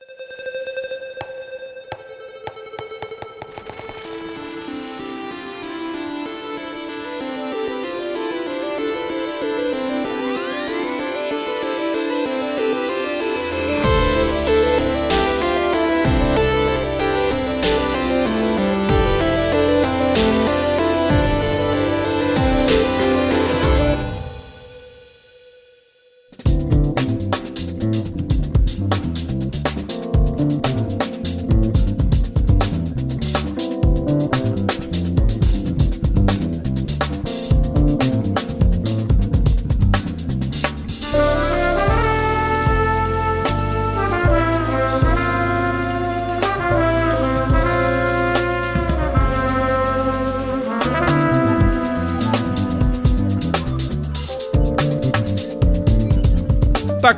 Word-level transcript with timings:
you 0.00 0.41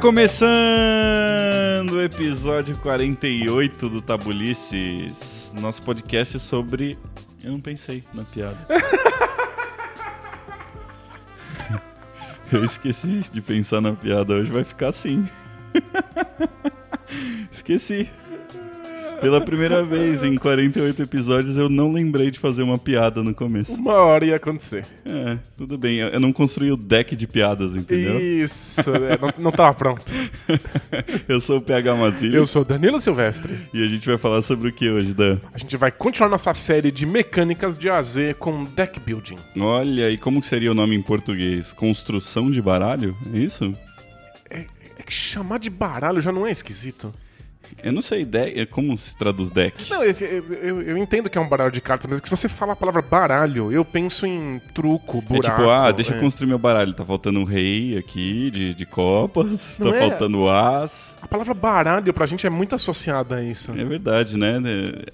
começando 0.04 1.92
o 1.92 2.02
episódio 2.02 2.76
48 2.80 3.88
do 3.88 4.02
Tabulices, 4.02 5.50
nosso 5.58 5.82
podcast 5.82 6.38
sobre. 6.40 6.98
Eu 7.42 7.52
não 7.52 7.60
pensei 7.62 8.04
na 8.12 8.22
piada. 8.22 8.58
Eu 12.52 12.66
esqueci 12.66 13.24
de 13.32 13.40
pensar 13.40 13.80
na 13.80 13.94
piada, 13.94 14.34
hoje 14.34 14.52
vai 14.52 14.62
ficar 14.62 14.88
assim. 14.88 15.26
Esqueci. 17.50 18.10
Pela 19.24 19.40
primeira 19.40 19.82
vez 19.82 20.22
em 20.22 20.36
48 20.36 21.02
episódios 21.02 21.56
eu 21.56 21.70
não 21.70 21.90
lembrei 21.90 22.30
de 22.30 22.38
fazer 22.38 22.62
uma 22.62 22.76
piada 22.76 23.22
no 23.22 23.34
começo. 23.34 23.72
Uma 23.72 23.94
hora 23.94 24.26
ia 24.26 24.36
acontecer. 24.36 24.84
É, 25.02 25.38
tudo 25.56 25.78
bem. 25.78 26.00
Eu 26.00 26.20
não 26.20 26.30
construí 26.30 26.70
o 26.70 26.76
deck 26.76 27.16
de 27.16 27.26
piadas, 27.26 27.74
entendeu? 27.74 28.20
Isso, 28.20 28.82
é, 28.90 29.18
não, 29.18 29.44
não 29.44 29.50
tava 29.50 29.72
pronto. 29.72 30.04
eu 31.26 31.40
sou 31.40 31.56
o 31.56 31.62
PH 31.62 31.94
Mazilha. 31.94 32.36
Eu 32.36 32.46
sou 32.46 32.66
Danilo 32.66 33.00
Silvestre. 33.00 33.58
E 33.72 33.82
a 33.82 33.86
gente 33.86 34.06
vai 34.06 34.18
falar 34.18 34.42
sobre 34.42 34.68
o 34.68 34.72
que 34.72 34.90
hoje, 34.90 35.14
Dan? 35.14 35.38
A 35.54 35.58
gente 35.58 35.74
vai 35.78 35.90
continuar 35.90 36.28
nossa 36.28 36.52
série 36.52 36.90
de 36.90 37.06
mecânicas 37.06 37.78
de 37.78 37.88
AZ 37.88 38.16
com 38.38 38.64
deck 38.64 39.00
building. 39.00 39.38
Olha, 39.58 40.10
e 40.10 40.18
como 40.18 40.42
que 40.42 40.46
seria 40.46 40.70
o 40.70 40.74
nome 40.74 40.94
em 40.94 41.02
português? 41.02 41.72
Construção 41.72 42.50
de 42.50 42.60
baralho? 42.60 43.16
É 43.32 43.38
isso? 43.38 43.74
É, 44.50 44.66
é 44.98 45.02
que 45.02 45.12
chamar 45.12 45.58
de 45.58 45.70
baralho 45.70 46.20
já 46.20 46.30
não 46.30 46.46
é 46.46 46.50
esquisito. 46.50 47.14
Eu 47.82 47.92
não 47.92 48.00
sei, 48.00 48.24
deck, 48.24 48.66
como 48.66 48.96
se 48.96 49.14
traduz 49.16 49.50
deck? 49.50 49.90
Não, 49.90 50.02
eu, 50.02 50.12
eu, 50.12 50.82
eu, 50.82 50.98
entendo 50.98 51.28
que 51.28 51.36
é 51.36 51.40
um 51.40 51.48
baralho 51.48 51.70
de 51.70 51.80
cartas, 51.80 52.08
mas 52.08 52.18
é 52.18 52.22
que 52.22 52.28
se 52.28 52.34
você 52.34 52.48
fala 52.48 52.72
a 52.72 52.76
palavra 52.76 53.02
baralho, 53.02 53.70
eu 53.70 53.84
penso 53.84 54.26
em 54.26 54.60
truco, 54.72 55.20
buraco. 55.20 55.46
É 55.46 55.50
tipo, 55.50 55.70
ah, 55.70 55.92
deixa 55.92 56.14
é. 56.14 56.16
eu 56.16 56.20
construir 56.20 56.48
meu 56.48 56.58
baralho. 56.58 56.94
Tá 56.94 57.04
faltando 57.04 57.38
um 57.38 57.44
rei 57.44 57.98
aqui 57.98 58.50
de, 58.50 58.74
de 58.74 58.86
copas, 58.86 59.76
não 59.78 59.90
tá 59.90 59.96
é... 59.98 60.08
faltando 60.08 60.48
as. 60.48 61.14
A 61.20 61.28
palavra 61.28 61.52
baralho 61.52 62.12
pra 62.14 62.26
gente 62.26 62.46
é 62.46 62.50
muito 62.50 62.74
associada 62.74 63.36
a 63.36 63.42
isso. 63.42 63.72
É 63.72 63.84
verdade, 63.84 64.36
né? 64.38 64.60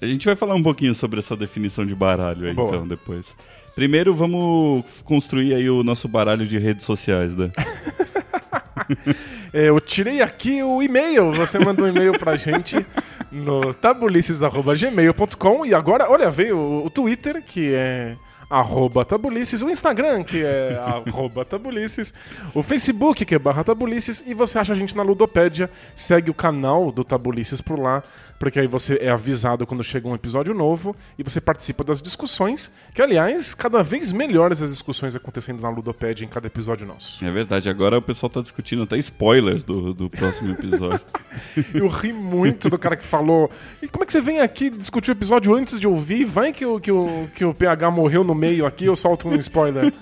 A 0.01 0.05
gente 0.05 0.25
vai 0.25 0.35
falar 0.35 0.55
um 0.55 0.63
pouquinho 0.63 0.95
sobre 0.95 1.19
essa 1.19 1.35
definição 1.35 1.85
de 1.85 1.95
baralho 1.95 2.47
aí, 2.47 2.53
Boa. 2.53 2.69
então, 2.69 2.87
depois. 2.87 3.35
Primeiro, 3.75 4.13
vamos 4.13 4.83
construir 5.03 5.53
aí 5.53 5.69
o 5.69 5.83
nosso 5.83 6.07
baralho 6.07 6.45
de 6.45 6.57
redes 6.57 6.85
sociais, 6.85 7.35
né? 7.35 7.51
Eu 9.53 9.79
tirei 9.79 10.21
aqui 10.21 10.63
o 10.63 10.81
e-mail. 10.81 11.33
Você 11.33 11.59
mandou 11.59 11.85
um 11.85 11.89
e-mail 11.89 12.17
pra 12.17 12.37
gente 12.37 12.85
no 13.31 13.73
tabulices.gmail.com 13.73 15.65
e 15.65 15.73
agora, 15.73 16.09
olha, 16.09 16.29
veio 16.29 16.83
o 16.85 16.89
Twitter, 16.89 17.43
que 17.43 17.73
é 17.73 18.15
arroba 18.51 19.05
tabulices, 19.05 19.63
o 19.63 19.69
Instagram, 19.69 20.23
que 20.23 20.43
é 20.43 20.75
arroba 21.07 21.45
tabulices, 21.45 22.13
o 22.53 22.61
Facebook, 22.61 23.23
que 23.23 23.33
é 23.33 23.39
barra 23.39 23.63
tabulices, 23.63 24.21
e 24.27 24.33
você 24.33 24.59
acha 24.59 24.73
a 24.73 24.75
gente 24.75 24.95
na 24.95 25.03
Ludopédia, 25.03 25.71
segue 25.95 26.29
o 26.29 26.33
canal 26.33 26.91
do 26.91 27.03
Tabulices 27.05 27.61
por 27.61 27.79
lá, 27.79 28.03
porque 28.41 28.59
aí 28.59 28.65
você 28.65 28.97
é 28.99 29.09
avisado 29.11 29.67
quando 29.67 29.83
chega 29.83 30.07
um 30.07 30.15
episódio 30.15 30.51
novo 30.51 30.95
e 31.15 31.21
você 31.21 31.39
participa 31.39 31.83
das 31.83 32.01
discussões, 32.01 32.71
que 32.91 32.99
aliás, 32.99 33.53
cada 33.53 33.83
vez 33.83 34.11
melhores 34.11 34.63
as 34.63 34.71
discussões 34.71 35.15
acontecendo 35.15 35.61
na 35.61 35.69
Ludopédia 35.69 36.25
em 36.25 36.27
cada 36.27 36.47
episódio 36.47 36.87
nosso. 36.87 37.23
É 37.23 37.29
verdade, 37.29 37.69
agora 37.69 37.99
o 37.99 38.01
pessoal 38.01 38.31
tá 38.31 38.41
discutindo 38.41 38.81
até 38.81 38.97
spoilers 38.97 39.63
do, 39.63 39.93
do 39.93 40.09
próximo 40.09 40.53
episódio. 40.53 41.05
Eu 41.71 41.87
ri 41.87 42.11
muito 42.11 42.67
do 42.67 42.79
cara 42.79 42.95
que 42.95 43.05
falou, 43.05 43.49
e 43.79 43.87
como 43.87 44.03
é 44.03 44.07
que 44.07 44.11
você 44.11 44.21
vem 44.21 44.41
aqui 44.41 44.71
discutir 44.71 45.11
o 45.11 45.13
episódio 45.13 45.53
antes 45.53 45.79
de 45.79 45.87
ouvir? 45.87 46.25
Vai 46.25 46.51
que 46.51 46.65
o, 46.65 46.79
que 46.79 46.91
o, 46.91 47.27
que 47.35 47.45
o 47.45 47.53
PH 47.53 47.91
morreu 47.91 48.23
no 48.23 48.33
meio 48.41 48.65
aqui, 48.65 48.85
eu 48.85 48.95
solto 48.95 49.27
um 49.27 49.35
spoiler. 49.35 49.93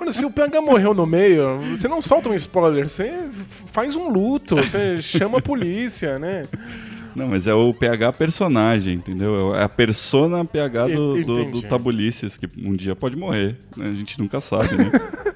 Mano, 0.00 0.12
se 0.12 0.24
o 0.24 0.30
PH 0.30 0.62
morreu 0.62 0.94
no 0.94 1.06
meio, 1.06 1.58
você 1.76 1.86
não 1.86 2.00
solta 2.00 2.30
um 2.30 2.34
spoiler, 2.34 2.88
você 2.88 3.28
faz 3.66 3.94
um 3.94 4.08
luto, 4.08 4.56
você 4.56 5.02
chama 5.02 5.38
a 5.38 5.42
polícia, 5.42 6.18
né? 6.18 6.44
Não, 7.14 7.28
mas 7.28 7.46
é 7.46 7.52
o 7.52 7.74
PH 7.74 8.14
personagem, 8.14 8.94
entendeu? 8.94 9.54
É 9.54 9.62
a 9.62 9.68
persona 9.68 10.42
PH 10.42 10.86
do, 10.88 11.22
do, 11.22 11.44
do 11.50 11.62
Tabulices, 11.62 12.38
que 12.38 12.48
um 12.56 12.74
dia 12.74 12.96
pode 12.96 13.14
morrer. 13.16 13.56
Né? 13.76 13.90
A 13.90 13.94
gente 13.94 14.18
nunca 14.18 14.40
sabe, 14.40 14.74
né? 14.74 14.90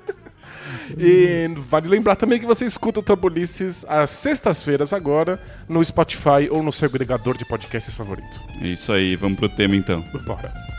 E 0.97 1.51
vale 1.57 1.89
lembrar 1.89 2.15
também 2.15 2.39
que 2.39 2.47
você 2.47 2.65
escuta 2.65 3.01
o 3.01 3.03
Tabulices 3.03 3.85
às 3.89 4.11
sextas-feiras 4.11 4.93
agora 4.93 5.41
no 5.69 5.85
Spotify 5.85 6.49
ou 6.49 6.63
no 6.63 6.71
seu 6.71 6.89
agregador 6.89 7.37
de 7.37 7.45
podcasts 7.45 7.95
favorito. 7.95 8.41
É 8.63 8.69
isso 8.69 8.93
aí, 8.93 9.17
vamos 9.17 9.37
pro 9.37 9.49
tema 9.49 9.75
então. 9.75 10.01
Bora. 10.25 10.76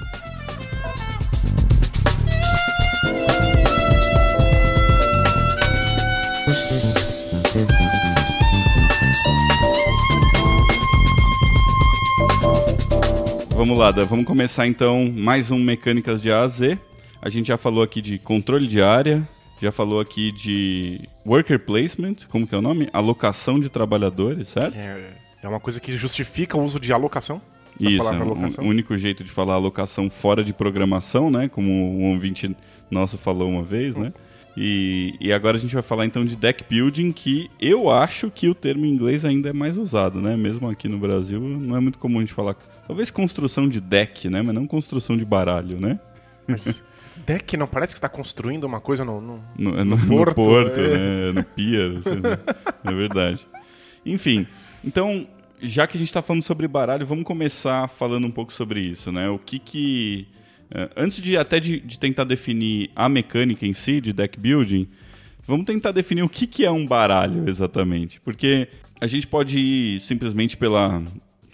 Vamos 13.58 13.80
lá, 13.80 13.90
vamos 13.90 14.24
começar 14.24 14.68
então 14.68 15.12
mais 15.12 15.50
um 15.50 15.58
Mecânicas 15.58 16.22
de 16.22 16.32
A 16.32 16.42
a 16.42 16.48
Z. 16.48 16.78
A 17.20 17.28
gente 17.28 17.48
já 17.48 17.58
falou 17.58 17.82
aqui 17.82 18.04
de 18.04 18.20
controle 18.20 18.68
de 18.68 18.84
área, 18.84 19.28
já 19.60 19.72
falou 19.72 20.00
aqui 20.00 20.32
de 20.32 21.02
worker 21.26 21.58
placement, 21.62 22.18
como 22.30 22.46
que 22.46 22.54
é 22.54 22.58
o 22.60 22.62
nome? 22.62 22.88
Alocação 22.94 23.60
de 23.60 23.68
trabalhadores, 23.68 24.50
certo? 24.50 24.78
É, 24.78 25.10
é 25.42 25.48
uma 25.48 25.60
coisa 25.60 25.80
que 25.80 25.98
justifica 25.98 26.56
o 26.56 26.64
uso 26.64 26.80
de 26.80 26.94
alocação. 26.94 27.42
Isso, 27.80 28.08
é 28.08 28.12
um, 28.12 28.68
o 28.68 28.70
único 28.70 28.96
jeito 28.96 29.24
de 29.24 29.32
falar 29.32 29.56
alocação 29.56 30.08
fora 30.08 30.44
de 30.44 30.54
programação, 30.54 31.32
né? 31.32 31.50
Como 31.50 31.72
um 31.72 32.12
ouvinte 32.12 32.56
nosso 32.92 33.18
falou 33.18 33.50
uma 33.50 33.64
vez, 33.64 33.96
né? 33.96 34.14
E, 34.60 35.14
e, 35.20 35.32
agora 35.32 35.56
a 35.56 35.60
gente 35.60 35.76
vai 35.76 35.84
falar 35.84 36.08
então 36.08 36.26
de 36.26 36.36
deck 36.36 36.66
building, 36.68 37.12
que 37.12 37.48
eu 37.62 37.92
acho 37.92 38.32
que 38.32 38.50
o 38.50 38.56
termo 38.56 38.88
em 38.88 38.90
inglês 38.90 39.24
ainda 39.24 39.50
é 39.50 39.54
mais 39.54 39.78
usado, 39.78 40.20
né? 40.20 40.36
Mesmo 40.36 40.68
aqui 40.68 40.88
no 40.88 40.98
Brasil, 40.98 41.40
não 41.40 41.78
é 41.78 41.80
muito 41.80 42.00
comum 42.00 42.18
a 42.18 42.22
gente 42.22 42.34
falar. 42.34 42.56
Talvez 42.88 43.12
construção 43.12 43.70
de 43.70 43.80
deck, 43.80 44.28
né? 44.28 44.42
Mas 44.42 44.56
não 44.56 44.66
construção 44.66 45.16
de 45.16 45.24
baralho, 45.24 45.80
né? 45.80 46.00
Mas 46.48 46.84
deck 47.24 47.56
não 47.56 47.68
parece 47.68 47.94
que 47.94 48.00
está 48.00 48.10
construindo 48.10 48.64
uma 48.64 48.82
coisa 48.82 49.06
no, 49.06 49.22
no, 49.22 49.44
no, 49.56 49.86
no, 49.86 49.96
no 49.96 50.08
porto, 50.08 50.36
porto 50.36 50.80
é. 50.80 50.88
né? 50.88 51.32
No 51.34 51.44
pier, 51.44 51.90
né? 51.90 52.02
é 52.84 52.92
verdade. 52.92 53.46
Enfim, 54.04 54.48
então, 54.84 55.28
já 55.62 55.86
que 55.86 55.98
a 55.98 56.00
gente 56.00 56.08
está 56.08 56.24
falando 56.24 56.42
sobre 56.42 56.68
baralho, 56.68 57.06
vamos 57.06 57.26
começar 57.26 57.88
falando 57.90 58.26
um 58.26 58.32
pouco 58.32 58.52
sobre 58.52 58.80
isso, 58.80 59.12
né? 59.12 59.30
O 59.30 59.38
que 59.38 59.60
que 59.60 60.28
antes 60.96 61.22
de 61.22 61.38
até 61.38 61.60
de, 61.60 61.80
de, 61.80 62.00
tentar 62.00 62.24
definir 62.24 62.92
a 62.96 63.08
mecânica 63.08 63.66
em 63.66 63.74
si 63.74 64.02
de 64.02 64.12
deck 64.12 64.40
building, 64.40 64.88
vamos 65.48 65.66
tentar 65.66 65.92
definir 65.92 66.24
o 66.24 66.30
que, 66.30 66.46
que 66.46 66.66
é 66.66 66.72
um 66.72 66.86
baralho 66.86 67.48
exatamente. 67.48 68.20
Porque 68.22 68.68
a 69.00 69.08
gente 69.08 69.28
pode 69.28 69.58
ir 69.60 70.00
simplesmente 70.02 70.58
pela, 70.58 71.02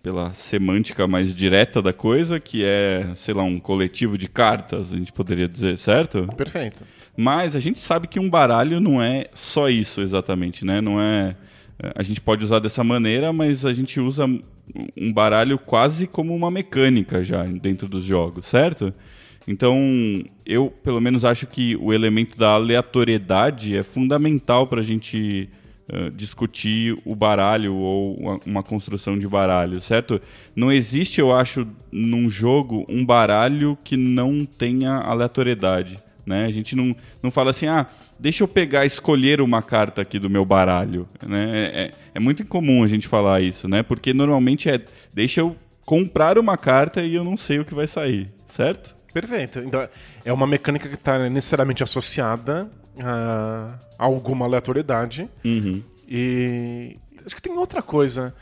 pela 0.02 0.34
semântica 0.34 1.08
mais 1.08 1.34
direta 1.36 1.82
da 1.82 1.94
coisa, 1.94 2.40
que 2.40 2.64
é, 2.66 3.12
sei 3.16 3.34
lá, 3.34 3.44
um 3.44 3.60
coletivo 3.60 4.18
de 4.18 4.28
cartas, 4.28 4.92
a 4.92 4.98
gente 4.98 5.14
poderia 5.14 5.48
dizer, 5.48 5.78
certo? 5.78 6.28
Perfeito. 6.36 6.86
Mas 7.16 7.56
a 7.56 7.60
gente 7.60 7.80
sabe 7.80 8.08
que 8.08 8.20
um 8.20 8.30
baralho 8.30 8.80
não 8.80 9.02
é 9.02 9.28
só 9.34 9.70
isso 9.70 10.02
exatamente, 10.02 10.66
né? 10.66 10.82
Não 10.82 11.00
é. 11.00 11.36
A 11.96 12.04
gente 12.04 12.22
pode 12.22 12.44
usar 12.44 12.60
dessa 12.60 12.84
maneira, 12.84 13.34
mas 13.34 13.66
a 13.66 13.74
gente 13.74 14.00
usa 14.00 14.26
um 14.26 15.12
baralho 15.12 15.58
quase 15.58 16.08
como 16.08 16.36
uma 16.36 16.50
mecânica 16.50 17.24
já 17.24 17.44
dentro 17.44 17.88
dos 17.88 18.06
jogos, 18.06 18.48
certo? 18.48 18.94
Então, 19.48 19.78
eu 20.46 20.70
pelo 20.84 21.02
menos 21.02 21.26
acho 21.26 21.46
que 21.48 21.76
o 21.76 21.92
elemento 21.92 22.38
da 22.38 22.52
aleatoriedade 22.52 23.76
é 23.76 23.84
fundamental 23.84 24.68
para 24.68 24.80
a 24.80 24.84
gente 24.84 25.50
uh, 25.92 26.10
discutir 26.12 26.98
o 27.04 27.14
baralho 27.14 27.76
ou 27.76 28.40
uma, 28.46 28.64
construção 28.64 29.20
de 29.20 29.28
baralho, 29.28 29.82
certo? 29.82 30.22
Não 30.56 30.72
existe, 30.72 31.20
eu 31.20 31.34
acho, 31.34 31.68
num 31.92 32.30
jogo 32.30 32.86
um 32.88 33.06
baralho 33.06 33.78
que 33.84 33.98
não 33.98 34.46
tenha 34.46 34.94
aleatoriedade. 34.94 36.00
Né? 36.26 36.46
A 36.46 36.52
gente 36.52 36.74
não, 36.74 36.96
não 37.22 37.30
fala 37.30 37.50
assim, 37.50 37.68
ah, 37.68 37.86
deixa 38.24 38.42
eu 38.42 38.48
pegar, 38.48 38.86
escolher 38.86 39.42
uma 39.42 39.62
carta 39.62 40.02
aqui 40.02 40.18
do 40.18 40.30
meu 40.30 40.46
baralho. 40.46 41.06
Né? 41.28 41.46
É, 41.52 41.82
é, 41.82 41.92
é 42.16 42.20
muito 42.22 42.42
incomum 42.42 42.82
a 42.82 42.88
gente 42.88 43.06
falar 43.06 43.42
isso, 43.42 43.68
né? 43.68 43.84
Porque 43.84 44.14
normalmente 44.14 44.70
é, 44.70 44.82
deixa 45.14 45.42
eu 45.42 45.58
comprar 45.86 46.38
uma 46.38 46.56
carta 46.56 47.04
e 47.04 47.16
eu 47.16 47.24
não 47.26 47.36
sei 47.36 47.60
o 47.60 47.66
que 47.66 47.76
vai 47.76 47.86
sair, 47.86 48.32
certo? 48.48 48.96
Perfeito. 49.14 49.60
Então, 49.60 49.90
é 50.24 50.32
uma 50.32 50.48
mecânica 50.48 50.88
que 50.88 50.96
está 50.96 51.28
necessariamente 51.28 51.84
associada 51.84 52.72
a 52.98 53.78
alguma 53.98 54.46
aleatoriedade. 54.46 55.30
Uhum. 55.44 55.84
E 56.08 56.96
acho 57.26 57.36
que 57.36 57.42
tem 57.42 57.52
outra 57.52 57.82
coisa. 57.82 58.34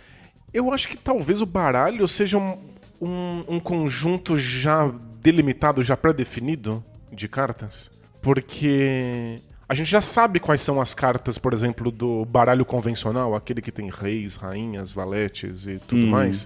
Eu 0.54 0.72
acho 0.72 0.88
que 0.88 0.96
talvez 0.96 1.42
o 1.42 1.46
baralho 1.46 2.08
seja 2.08 2.38
um, 2.38 2.56
um, 3.02 3.44
um 3.48 3.60
conjunto 3.60 4.38
já 4.38 4.94
delimitado, 5.20 5.82
já 5.82 5.98
pré-definido 5.98 6.84
de 7.12 7.28
cartas, 7.28 7.90
porque 8.22 9.38
a 9.72 9.74
gente 9.74 9.90
já 9.90 10.02
sabe 10.02 10.38
quais 10.38 10.60
são 10.60 10.82
as 10.82 10.94
cartas, 10.94 11.38
por 11.38 11.54
exemplo, 11.54 11.90
do 11.90 12.26
baralho 12.26 12.66
convencional, 12.66 13.34
aquele 13.34 13.62
que 13.62 13.72
tem 13.72 13.90
reis, 13.90 14.36
rainhas, 14.36 14.92
valetes 14.92 15.66
e 15.66 15.80
tudo 15.88 16.08
hum. 16.08 16.10
mais. 16.10 16.46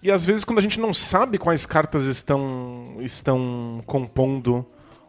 E 0.00 0.08
às 0.08 0.24
vezes 0.24 0.44
quando 0.44 0.60
a 0.60 0.62
gente 0.62 0.78
não 0.78 0.94
sabe 0.94 1.36
quais 1.36 1.66
cartas 1.66 2.04
estão 2.04 2.84
estão 3.00 3.82
compondo 3.84 4.64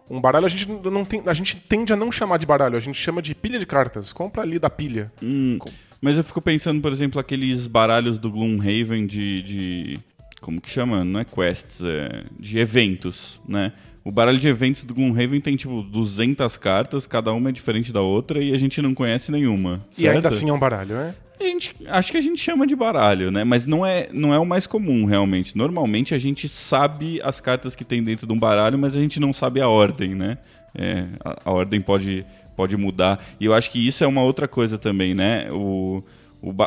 um 0.10 0.20
baralho, 0.20 0.48
a 0.48 0.50
gente 0.50 0.68
não 0.68 1.06
tem, 1.06 1.22
a 1.24 1.34
gente 1.34 1.56
tende 1.56 1.94
a 1.94 1.96
não 1.96 2.12
chamar 2.12 2.38
de 2.38 2.48
baralho, 2.48 2.76
a 2.76 2.80
gente 2.80 2.98
chama 2.98 3.22
de 3.22 3.36
pilha 3.36 3.60
de 3.60 3.68
cartas. 3.68 4.12
Compra 4.12 4.42
ali 4.42 4.58
da 4.58 4.70
pilha. 4.70 5.14
Hum, 5.22 5.60
mas 6.02 6.18
eu 6.18 6.24
fico 6.24 6.42
pensando, 6.42 6.82
por 6.82 6.92
exemplo, 6.92 7.20
aqueles 7.20 7.68
baralhos 7.68 8.18
do 8.18 8.32
Gloomhaven 8.32 9.06
de, 9.06 9.44
de 9.44 10.00
como 10.42 10.60
que 10.60 10.70
chama? 10.72 11.04
Não 11.04 11.20
é 11.20 11.26
quests, 11.26 11.80
é 11.84 12.24
de 12.40 12.58
eventos, 12.58 13.40
né? 13.48 13.72
O 14.04 14.12
baralho 14.12 14.40
de 14.40 14.48
eventos 14.48 14.84
do 14.84 14.96
Gloomhaven 14.96 15.40
tem, 15.40 15.56
tipo, 15.56 15.84
200 15.84 16.58
cartas, 16.58 17.06
cada 17.06 17.32
uma 17.34 17.50
é 17.50 17.52
diferente 17.52 17.94
da 17.94 18.02
outra 18.02 18.44
e 18.44 18.52
a 18.54 18.58
gente 18.58 18.82
não 18.82 18.96
conhece 18.96 19.32
nenhuma. 19.32 19.82
Certo? 19.92 20.00
E 20.00 20.08
ainda 20.08 20.28
assim 20.28 20.50
é 20.50 20.54
um 20.54 20.60
baralho, 20.60 20.96
é? 20.96 21.14
A 21.40 21.44
gente, 21.44 21.76
acho 21.88 22.12
que 22.12 22.18
a 22.18 22.22
gente 22.22 22.40
chama 22.40 22.68
de 22.68 22.76
baralho, 22.76 23.32
né? 23.32 23.44
Mas 23.44 23.66
não 23.66 23.86
é, 23.86 24.10
não 24.12 24.34
é 24.34 24.38
o 24.38 24.46
mais 24.46 24.68
comum, 24.68 25.06
realmente. 25.06 25.58
Normalmente 25.58 26.14
a 26.14 26.18
gente 26.18 26.48
sabe 26.48 27.20
as 27.24 27.42
cartas 27.42 27.76
que 27.76 27.84
tem 27.84 28.04
dentro 28.04 28.28
de 28.28 28.34
um 28.34 28.38
baralho, 28.38 28.78
mas 28.78 28.96
a 28.96 29.00
gente 29.00 29.20
não 29.20 29.34
sabe 29.34 29.60
a 29.60 29.68
ordem, 29.68 30.14
né? 30.14 30.38
É, 30.76 31.06
a, 31.24 31.50
a 31.50 31.52
ordem 31.52 31.82
pode, 31.82 32.26
pode 32.56 32.78
mudar. 32.78 33.24
E 33.40 33.46
eu 33.46 33.54
acho 33.54 33.72
que 33.72 33.86
isso 33.86 34.04
é 34.04 34.08
uma 34.08 34.22
outra 34.22 34.48
coisa 34.48 34.78
também, 34.78 35.16
né? 35.16 35.48
O, 35.52 36.04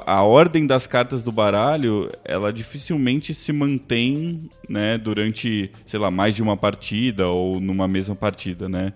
a 0.07 0.23
ordem 0.23 0.67
das 0.67 0.87
cartas 0.87 1.25
do 1.25 1.33
baralho, 1.33 2.09
ela 2.25 2.53
dificilmente 2.53 3.35
se 3.35 3.53
mantém, 3.53 4.49
né, 4.69 4.97
durante, 4.97 5.71
sei 5.85 5.99
lá, 5.99 6.11
mais 6.11 6.37
de 6.37 6.43
uma 6.43 6.57
partida 6.57 7.27
ou 7.27 7.61
numa 7.61 7.89
mesma 7.89 8.15
partida, 8.15 8.69
né? 8.69 8.93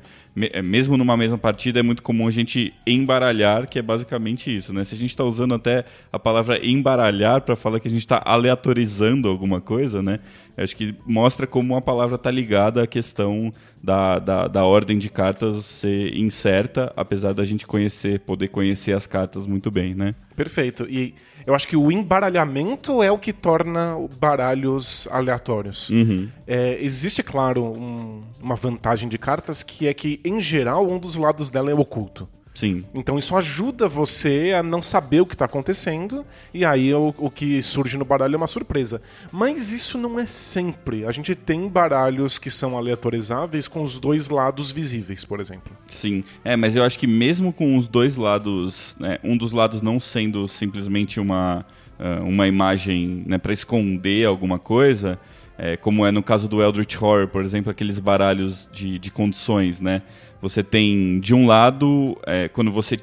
É, 0.52 0.62
mesmo 0.62 0.96
numa 0.96 1.16
mesma 1.16 1.36
partida 1.36 1.80
é 1.80 1.82
muito 1.82 2.00
comum 2.00 2.28
a 2.28 2.30
gente 2.30 2.72
embaralhar, 2.86 3.68
que 3.68 3.76
é 3.76 3.82
basicamente 3.82 4.54
isso, 4.54 4.72
né? 4.72 4.84
Se 4.84 4.94
a 4.94 4.98
gente 4.98 5.10
está 5.10 5.24
usando 5.24 5.54
até 5.54 5.84
a 6.12 6.18
palavra 6.18 6.64
embaralhar 6.64 7.40
para 7.40 7.56
falar 7.56 7.80
que 7.80 7.88
a 7.88 7.90
gente 7.90 8.00
está 8.00 8.22
aleatorizando 8.24 9.28
alguma 9.28 9.60
coisa, 9.60 10.00
né? 10.00 10.20
Acho 10.58 10.76
que 10.76 10.94
mostra 11.06 11.46
como 11.46 11.76
a 11.76 11.80
palavra 11.80 12.16
está 12.16 12.30
ligada 12.30 12.82
à 12.82 12.86
questão 12.86 13.52
da, 13.82 14.18
da, 14.18 14.48
da, 14.48 14.64
ordem 14.64 14.98
de 14.98 15.08
cartas 15.08 15.64
ser 15.64 16.16
incerta, 16.16 16.92
apesar 16.96 17.32
da 17.32 17.44
gente 17.44 17.64
conhecer, 17.64 18.20
poder 18.20 18.48
conhecer 18.48 18.92
as 18.92 19.06
cartas 19.06 19.46
muito 19.46 19.70
bem, 19.70 19.94
né? 19.94 20.16
Perfeito. 20.34 20.84
E 20.90 21.14
eu 21.46 21.54
acho 21.54 21.66
que 21.68 21.76
o 21.76 21.92
embaralhamento 21.92 23.02
é 23.02 23.10
o 23.10 23.18
que 23.18 23.32
torna 23.32 23.96
baralhos 24.18 25.06
aleatórios. 25.10 25.88
Uhum. 25.90 26.28
É, 26.46 26.76
existe, 26.80 27.22
claro, 27.22 27.64
um, 27.64 28.22
uma 28.42 28.56
vantagem 28.56 29.08
de 29.08 29.16
cartas 29.16 29.62
que 29.62 29.86
é 29.86 29.94
que, 29.94 30.20
em 30.24 30.40
geral, 30.40 30.88
um 30.88 30.98
dos 30.98 31.14
lados 31.16 31.50
dela 31.50 31.70
é 31.70 31.74
oculto. 31.74 32.28
Sim. 32.58 32.84
Então 32.92 33.16
isso 33.16 33.36
ajuda 33.36 33.86
você 33.86 34.52
a 34.52 34.64
não 34.64 34.82
saber 34.82 35.20
o 35.20 35.26
que 35.26 35.36
está 35.36 35.44
acontecendo 35.44 36.26
e 36.52 36.64
aí 36.64 36.92
o, 36.92 37.14
o, 37.16 37.30
que 37.30 37.62
surge 37.62 37.96
no 37.96 38.04
baralho 38.04 38.34
é 38.34 38.36
uma 38.36 38.48
surpresa. 38.48 39.00
Mas 39.30 39.72
isso 39.72 39.96
não 39.96 40.18
é 40.18 40.26
sempre. 40.26 41.06
A 41.06 41.12
gente 41.12 41.36
tem 41.36 41.68
baralhos 41.68 42.36
que 42.36 42.50
são 42.50 42.76
aleatorizáveis 42.76 43.68
com 43.68 43.80
os 43.80 44.00
dois 44.00 44.28
lados 44.28 44.72
visíveis, 44.72 45.24
por 45.24 45.38
exemplo. 45.38 45.70
Sim. 45.86 46.24
É, 46.44 46.56
mas 46.56 46.74
eu 46.74 46.82
acho 46.82 46.98
que 46.98 47.06
mesmo 47.06 47.52
com 47.52 47.76
os 47.76 47.86
dois 47.86 48.16
lados, 48.16 48.96
né, 48.98 49.20
um 49.22 49.36
dos 49.36 49.52
lados 49.52 49.80
não 49.80 50.00
sendo 50.00 50.48
simplesmente 50.48 51.20
uma, 51.20 51.64
uh, 51.96 52.24
uma 52.24 52.48
imagem 52.48 53.22
né, 53.24 53.38
para 53.38 53.52
esconder 53.52 54.26
alguma 54.26 54.58
coisa, 54.58 55.16
é, 55.56 55.76
como 55.76 56.04
é 56.04 56.10
no 56.10 56.24
caso 56.24 56.48
do 56.48 56.62
Eldritch 56.62 57.00
Horror, 57.00 57.28
por 57.28 57.44
exemplo, 57.44 57.70
aqueles 57.70 57.98
baralhos 57.98 58.68
de, 58.72 58.98
de 58.98 59.10
condições, 59.10 59.80
né? 59.80 60.02
Você 60.40 60.62
tem, 60.62 61.18
de 61.20 61.34
um 61.34 61.46
lado, 61.46 62.16
é, 62.26 62.48
quando 62.48 62.70
você 62.70 62.98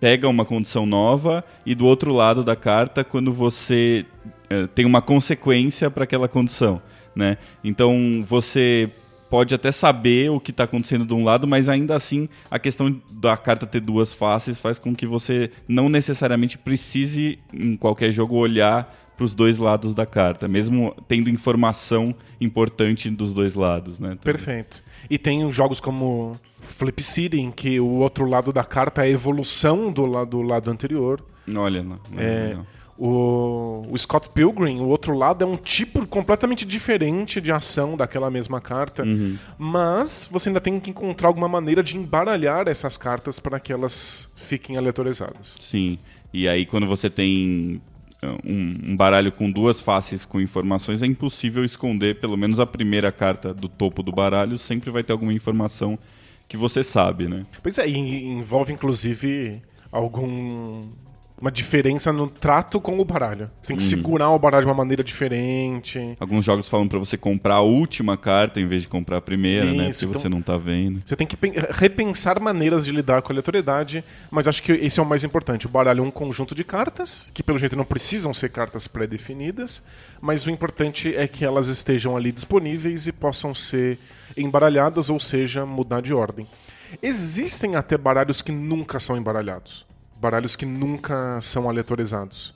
pega 0.00 0.28
uma 0.28 0.44
condição 0.44 0.86
nova, 0.86 1.44
e 1.64 1.74
do 1.74 1.86
outro 1.86 2.12
lado 2.12 2.42
da 2.42 2.56
carta, 2.56 3.04
quando 3.04 3.32
você 3.32 4.06
é, 4.48 4.66
tem 4.66 4.84
uma 4.86 5.02
consequência 5.02 5.90
para 5.90 6.04
aquela 6.04 6.26
condição. 6.26 6.80
Né? 7.14 7.36
Então 7.62 8.24
você 8.26 8.90
pode 9.28 9.54
até 9.54 9.70
saber 9.70 10.28
o 10.30 10.40
que 10.40 10.50
está 10.50 10.64
acontecendo 10.64 11.06
de 11.06 11.14
um 11.14 11.22
lado, 11.22 11.46
mas 11.46 11.68
ainda 11.68 11.94
assim 11.94 12.28
a 12.50 12.58
questão 12.58 13.00
da 13.12 13.36
carta 13.36 13.64
ter 13.64 13.80
duas 13.80 14.12
faces 14.12 14.58
faz 14.58 14.78
com 14.78 14.94
que 14.94 15.06
você 15.06 15.52
não 15.68 15.88
necessariamente 15.88 16.58
precise, 16.58 17.38
em 17.52 17.76
qualquer 17.76 18.10
jogo, 18.10 18.34
olhar 18.34 18.92
para 19.16 19.24
os 19.24 19.34
dois 19.34 19.58
lados 19.58 19.94
da 19.94 20.04
carta, 20.04 20.48
mesmo 20.48 20.96
tendo 21.06 21.30
informação 21.30 22.14
importante 22.40 23.08
dos 23.08 23.32
dois 23.32 23.54
lados. 23.54 24.00
Né? 24.00 24.16
Perfeito. 24.22 24.82
E 25.08 25.16
tem 25.16 25.48
jogos 25.50 25.78
como 25.78 26.32
Flip 26.72 27.02
City, 27.02 27.40
em 27.40 27.50
que 27.50 27.80
o 27.80 27.86
outro 27.86 28.28
lado 28.28 28.52
da 28.52 28.64
carta 28.64 29.02
é 29.02 29.04
a 29.04 29.08
evolução 29.10 29.90
do 29.92 30.06
lado, 30.06 30.30
do 30.30 30.42
lado 30.42 30.70
anterior. 30.70 31.20
Olha, 31.54 31.82
não, 31.82 31.98
não, 32.10 32.20
é, 32.20 32.54
não. 32.54 32.66
O, 33.02 33.86
o, 33.90 33.96
Scott 33.96 34.28
Pilgrim, 34.28 34.80
o 34.80 34.88
outro 34.88 35.16
lado, 35.16 35.42
é 35.42 35.46
um 35.46 35.56
tipo 35.56 36.06
completamente 36.06 36.66
diferente 36.66 37.40
de 37.40 37.50
ação 37.50 37.96
daquela 37.96 38.30
mesma 38.30 38.60
carta. 38.60 39.04
Uhum. 39.04 39.38
Mas 39.56 40.28
você 40.30 40.50
ainda 40.50 40.60
tem 40.60 40.78
que 40.78 40.90
encontrar 40.90 41.28
alguma 41.28 41.48
maneira 41.48 41.82
de 41.82 41.96
embaralhar 41.96 42.68
essas 42.68 42.98
cartas 42.98 43.40
para 43.40 43.58
que 43.58 43.72
elas 43.72 44.30
fiquem 44.36 44.76
aleatorizadas. 44.76 45.56
Sim. 45.60 45.98
E 46.30 46.46
aí, 46.46 46.66
quando 46.66 46.86
você 46.86 47.08
tem 47.08 47.80
uh, 48.22 48.38
um, 48.46 48.92
um, 48.92 48.96
baralho 48.96 49.32
com 49.32 49.50
duas 49.50 49.80
faces 49.80 50.26
com 50.26 50.38
informações, 50.38 51.02
é 51.02 51.06
impossível 51.06 51.64
esconder 51.64 52.20
pelo 52.20 52.36
menos 52.36 52.60
a 52.60 52.66
primeira 52.66 53.10
carta 53.10 53.54
do 53.54 53.66
topo 53.66 54.02
do 54.02 54.12
baralho. 54.12 54.58
Sempre 54.58 54.90
vai 54.90 55.02
ter 55.02 55.12
alguma 55.12 55.32
informação 55.32 55.98
que 56.50 56.56
você 56.56 56.82
sabe, 56.82 57.28
né? 57.28 57.46
Pois 57.62 57.78
é, 57.78 57.88
e 57.88 57.96
envolve 57.96 58.72
inclusive 58.72 59.62
algum 59.92 60.80
uma 61.40 61.50
diferença 61.50 62.12
no 62.12 62.28
trato 62.28 62.78
com 62.78 63.00
o 63.00 63.04
baralho. 63.04 63.50
Você 63.62 63.68
tem 63.68 63.76
que 63.76 63.82
hum. 63.82 63.86
segurar 63.86 64.28
o 64.30 64.38
baralho 64.38 64.64
de 64.64 64.68
uma 64.68 64.76
maneira 64.76 65.02
diferente. 65.02 66.14
Alguns 66.20 66.44
jogos 66.44 66.68
falam 66.68 66.86
para 66.86 66.98
você 66.98 67.16
comprar 67.16 67.54
a 67.54 67.60
última 67.62 68.14
carta 68.16 68.60
em 68.60 68.66
vez 68.66 68.82
de 68.82 68.88
comprar 68.88 69.18
a 69.18 69.20
primeira, 69.22 69.64
né? 69.72 69.88
Isso, 69.88 70.04
né? 70.04 70.12
Porque 70.12 70.18
então, 70.18 70.20
você 70.20 70.28
não 70.28 70.42
tá 70.42 70.58
vendo. 70.58 71.00
Você 71.06 71.16
tem 71.16 71.26
que 71.26 71.38
repensar 71.70 72.38
maneiras 72.40 72.84
de 72.84 72.92
lidar 72.92 73.22
com 73.22 73.28
a 73.28 73.32
aleatoriedade, 73.32 74.04
mas 74.30 74.46
acho 74.46 74.62
que 74.62 74.72
esse 74.72 75.00
é 75.00 75.02
o 75.02 75.06
mais 75.06 75.24
importante. 75.24 75.66
O 75.66 75.70
baralho 75.70 76.00
é 76.00 76.06
um 76.06 76.10
conjunto 76.10 76.54
de 76.54 76.64
cartas, 76.64 77.30
que 77.32 77.42
pelo 77.42 77.58
jeito 77.58 77.76
não 77.76 77.86
precisam 77.86 78.34
ser 78.34 78.50
cartas 78.50 78.86
pré-definidas, 78.86 79.82
mas 80.20 80.44
o 80.44 80.50
importante 80.50 81.14
é 81.14 81.26
que 81.26 81.42
elas 81.42 81.68
estejam 81.68 82.16
ali 82.18 82.32
disponíveis 82.32 83.06
e 83.06 83.12
possam 83.12 83.54
ser 83.54 83.98
embaralhadas, 84.36 85.10
ou 85.10 85.20
seja, 85.20 85.64
mudar 85.66 86.00
de 86.00 86.14
ordem. 86.14 86.46
Existem 87.02 87.76
até 87.76 87.96
baralhos 87.96 88.42
que 88.42 88.50
nunca 88.50 88.98
são 88.98 89.16
embaralhados 89.16 89.86
baralhos 90.20 90.54
que 90.54 90.66
nunca 90.66 91.40
são 91.40 91.68
aleatorizados. 91.68 92.52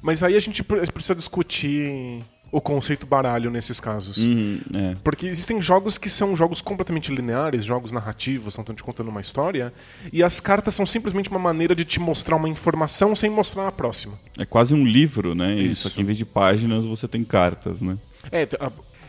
Mas 0.00 0.22
aí 0.22 0.34
a 0.34 0.40
gente 0.40 0.62
precisa 0.64 1.14
discutir 1.14 2.22
o 2.50 2.60
conceito 2.60 3.06
baralho 3.06 3.50
nesses 3.50 3.78
casos. 3.78 4.16
Uhum, 4.18 4.60
é. 4.74 4.94
Porque 5.02 5.26
existem 5.26 5.60
jogos 5.60 5.96
que 5.96 6.10
são 6.10 6.34
jogos 6.34 6.60
completamente 6.60 7.14
lineares, 7.14 7.64
jogos 7.64 7.92
narrativos, 7.92 8.58
estão 8.58 8.74
te 8.74 8.82
contando 8.82 9.08
uma 9.08 9.20
história, 9.20 9.72
e 10.12 10.22
as 10.22 10.40
cartas 10.40 10.74
são 10.74 10.84
simplesmente 10.84 11.30
uma 11.30 11.38
maneira 11.38 11.74
de 11.74 11.84
te 11.84 12.00
mostrar 12.00 12.36
uma 12.36 12.48
informação 12.48 13.14
sem 13.14 13.30
mostrar 13.30 13.68
a 13.68 13.72
próxima. 13.72 14.18
É 14.36 14.44
quase 14.44 14.74
um 14.74 14.84
livro, 14.84 15.34
né? 15.34 15.54
Isso. 15.54 15.98
Em 15.98 16.04
vez 16.04 16.18
de 16.18 16.26
páginas, 16.26 16.84
você 16.84 17.06
tem 17.06 17.24
cartas, 17.24 17.80
né? 17.80 17.96
É, 18.30 18.46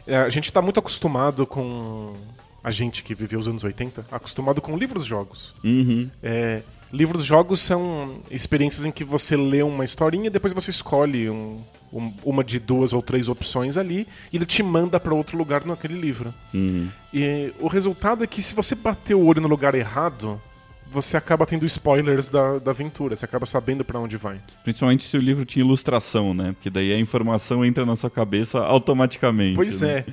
a, 0.08 0.24
a 0.24 0.30
gente 0.30 0.46
está 0.46 0.62
muito 0.62 0.80
acostumado 0.80 1.46
com. 1.46 2.14
A 2.64 2.72
gente 2.72 3.04
que 3.04 3.14
viveu 3.14 3.40
os 3.40 3.48
anos 3.48 3.64
80, 3.64 4.06
acostumado 4.10 4.62
com 4.62 4.78
livros-jogos. 4.78 5.54
Uhum. 5.66 6.10
É, 6.22 6.62
Livros-jogos 6.94 7.60
são 7.60 8.20
experiências 8.30 8.86
em 8.86 8.92
que 8.92 9.04
você 9.04 9.36
lê 9.36 9.64
uma 9.64 9.84
historinha 9.84 10.28
e 10.28 10.30
depois 10.30 10.54
você 10.54 10.70
escolhe 10.70 11.28
um, 11.28 11.60
um, 11.92 12.14
uma 12.24 12.44
de 12.44 12.60
duas 12.60 12.94
ou 12.94 13.02
três 13.02 13.28
opções 13.28 13.78
ali 13.78 14.08
e 14.32 14.38
ele 14.38 14.46
te 14.46 14.62
manda 14.62 15.00
para 15.00 15.12
outro 15.12 15.36
lugar 15.36 15.66
naquele 15.66 16.00
livro. 16.00 16.32
Uhum. 16.54 16.88
E 17.12 17.52
o 17.60 17.68
resultado 17.68 18.24
é 18.24 18.28
que 18.28 18.44
se 18.44 18.54
você 18.54 18.76
bater 18.76 19.16
o 19.16 19.26
olho 19.26 19.42
no 19.42 19.48
lugar 19.48 19.74
errado, 19.74 20.40
você 20.92 21.18
acaba 21.18 21.46
tendo 21.46 21.66
spoilers 21.66 22.30
da, 22.30 22.60
da 22.60 22.72
aventura, 22.72 23.16
você 23.16 23.26
acaba 23.26 23.46
sabendo 23.46 23.84
para 23.84 24.00
onde 24.00 24.18
vai. 24.18 24.40
Principalmente 24.64 25.04
se 25.04 25.18
o 25.18 25.20
livro 25.20 25.46
tinha 25.46 25.64
ilustração, 25.64 26.34
né? 26.34 26.54
Porque 26.54 26.70
daí 26.70 26.94
a 26.94 27.00
informação 27.00 27.66
entra 27.66 27.86
na 27.86 27.96
sua 27.96 28.10
cabeça 28.10 28.60
automaticamente. 28.60 29.56
Pois 29.56 29.82
né? 29.82 30.06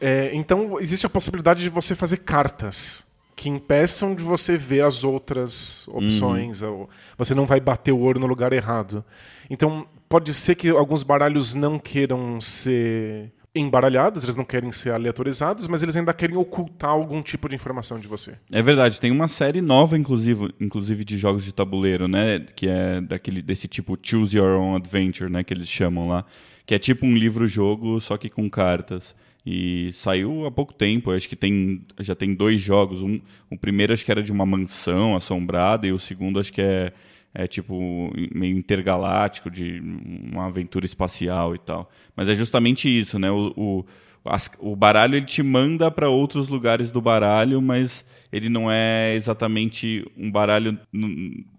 é. 0.00 0.28
é. 0.28 0.30
Então 0.34 0.80
existe 0.80 1.04
a 1.06 1.10
possibilidade 1.10 1.62
de 1.62 1.68
você 1.68 1.94
fazer 1.94 2.18
cartas 2.18 3.04
que 3.34 3.48
impeçam 3.48 4.14
de 4.14 4.22
você 4.22 4.56
ver 4.56 4.82
as 4.82 5.02
outras 5.02 5.88
opções. 5.88 6.60
Uhum. 6.60 6.86
você 7.16 7.34
não 7.34 7.46
vai 7.46 7.58
bater 7.58 7.90
o 7.90 7.98
ouro 7.98 8.20
no 8.20 8.26
lugar 8.26 8.52
errado. 8.52 9.02
Então 9.48 9.86
pode 10.08 10.34
ser 10.34 10.54
que 10.54 10.68
alguns 10.68 11.02
baralhos 11.02 11.54
não 11.54 11.78
queiram 11.78 12.40
ser 12.40 13.32
embaralhados, 13.54 14.22
eles 14.22 14.36
não 14.36 14.44
querem 14.44 14.70
ser 14.70 14.92
aleatorizados, 14.92 15.66
mas 15.66 15.82
eles 15.82 15.96
ainda 15.96 16.12
querem 16.12 16.36
ocultar 16.36 16.90
algum 16.90 17.20
tipo 17.20 17.48
de 17.48 17.56
informação 17.56 17.98
de 17.98 18.06
você. 18.06 18.34
É 18.50 18.62
verdade, 18.62 19.00
tem 19.00 19.10
uma 19.10 19.28
série 19.28 19.60
nova, 19.60 19.98
inclusive, 19.98 20.54
inclusive 20.60 21.04
de 21.04 21.18
jogos 21.18 21.44
de 21.44 21.52
tabuleiro, 21.52 22.06
né? 22.06 22.40
Que 22.54 22.68
é 22.68 23.00
daquele, 23.00 23.42
desse 23.42 23.66
tipo 23.66 23.98
Choose 24.00 24.36
Your 24.36 24.60
Own 24.60 24.76
Adventure, 24.76 25.30
né? 25.30 25.42
Que 25.42 25.52
eles 25.52 25.68
chamam 25.68 26.06
lá. 26.06 26.24
Que 26.64 26.74
é 26.74 26.78
tipo 26.78 27.04
um 27.04 27.16
livro-jogo, 27.16 28.00
só 28.00 28.16
que 28.16 28.30
com 28.30 28.48
cartas. 28.48 29.14
E 29.44 29.90
saiu 29.94 30.46
há 30.46 30.50
pouco 30.50 30.72
tempo, 30.72 31.10
acho 31.10 31.28
que 31.28 31.34
tem, 31.34 31.84
já 31.98 32.14
tem 32.14 32.34
dois 32.34 32.60
jogos. 32.60 33.02
Um, 33.02 33.20
o 33.50 33.56
primeiro 33.56 33.92
acho 33.92 34.04
que 34.04 34.10
era 34.10 34.22
de 34.22 34.30
uma 34.30 34.46
mansão 34.46 35.16
assombrada 35.16 35.86
e 35.86 35.92
o 35.92 35.98
segundo 35.98 36.38
acho 36.38 36.52
que 36.52 36.60
é 36.60 36.92
é 37.34 37.46
tipo 37.46 38.12
meio 38.34 38.56
intergaláctico 38.56 39.50
de 39.50 39.80
uma 39.80 40.46
aventura 40.46 40.84
espacial 40.84 41.54
e 41.54 41.58
tal. 41.58 41.90
Mas 42.16 42.28
é 42.28 42.34
justamente 42.34 42.88
isso, 42.88 43.18
né? 43.18 43.30
O, 43.30 43.52
o, 43.56 43.86
as, 44.24 44.50
o 44.58 44.74
baralho 44.74 45.16
ele 45.16 45.26
te 45.26 45.42
manda 45.42 45.90
para 45.90 46.08
outros 46.08 46.48
lugares 46.48 46.90
do 46.90 47.00
baralho, 47.00 47.62
mas 47.62 48.04
ele 48.32 48.48
não 48.48 48.70
é 48.70 49.14
exatamente 49.14 50.04
um 50.16 50.30
baralho 50.30 50.78
no, 50.92 51.08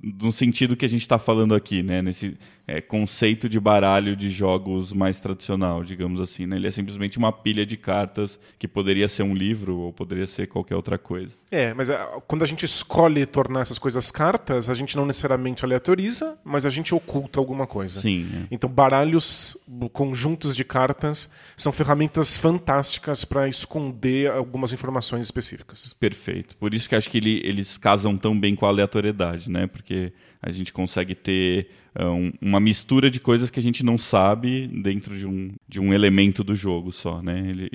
no 0.01 0.31
sentido 0.31 0.75
que 0.75 0.85
a 0.85 0.89
gente 0.89 1.01
está 1.01 1.19
falando 1.19 1.55
aqui, 1.55 1.81
né? 1.81 2.01
Nesse 2.01 2.37
é, 2.67 2.79
conceito 2.79 3.49
de 3.49 3.59
baralho 3.59 4.15
de 4.15 4.29
jogos 4.29 4.93
mais 4.93 5.19
tradicional, 5.19 5.83
digamos 5.83 6.21
assim. 6.21 6.45
Né? 6.45 6.55
Ele 6.55 6.67
é 6.67 6.71
simplesmente 6.71 7.17
uma 7.17 7.31
pilha 7.31 7.65
de 7.65 7.75
cartas 7.75 8.39
que 8.57 8.67
poderia 8.67 9.07
ser 9.07 9.23
um 9.23 9.33
livro 9.33 9.77
ou 9.77 9.93
poderia 9.93 10.27
ser 10.27 10.47
qualquer 10.47 10.75
outra 10.75 10.97
coisa. 10.97 11.33
É, 11.51 11.73
mas 11.73 11.89
ah, 11.89 12.21
quando 12.27 12.43
a 12.43 12.47
gente 12.47 12.65
escolhe 12.65 13.25
tornar 13.25 13.61
essas 13.61 13.77
coisas 13.77 14.11
cartas, 14.11 14.69
a 14.69 14.73
gente 14.73 14.95
não 14.95 15.05
necessariamente 15.05 15.65
aleatoriza, 15.65 16.37
mas 16.43 16.65
a 16.65 16.69
gente 16.69 16.95
oculta 16.95 17.39
alguma 17.39 17.67
coisa. 17.67 17.99
Sim. 17.99 18.29
É. 18.33 18.47
Então, 18.51 18.69
baralhos, 18.69 19.57
conjuntos 19.91 20.55
de 20.55 20.63
cartas, 20.63 21.29
são 21.57 21.71
ferramentas 21.71 22.37
fantásticas 22.37 23.25
para 23.25 23.47
esconder 23.47 24.31
algumas 24.31 24.71
informações 24.71 25.25
específicas. 25.25 25.93
Perfeito. 25.99 26.55
Por 26.57 26.73
isso 26.73 26.87
que 26.87 26.95
acho 26.95 27.09
que 27.09 27.17
ele, 27.17 27.41
eles 27.43 27.77
casam 27.77 28.17
tão 28.17 28.39
bem 28.39 28.55
com 28.55 28.65
a 28.65 28.69
aleatoriedade, 28.69 29.49
né? 29.49 29.67
Porque 29.67 30.13
a 30.41 30.51
gente 30.51 30.73
consegue 30.73 31.13
ter 31.13 31.69
um, 31.99 32.31
uma 32.41 32.59
mistura 32.59 33.09
de 33.09 33.19
coisas 33.19 33.49
que 33.49 33.59
a 33.59 33.63
gente 33.63 33.83
não 33.83 33.97
sabe 33.97 34.67
dentro 34.67 35.17
de 35.17 35.27
um, 35.27 35.51
de 35.67 35.79
um 35.79 35.93
elemento 35.93 36.43
do 36.43 36.55
jogo 36.55 36.91
só, 36.91 37.21
né? 37.21 37.47
Ele 37.49 37.69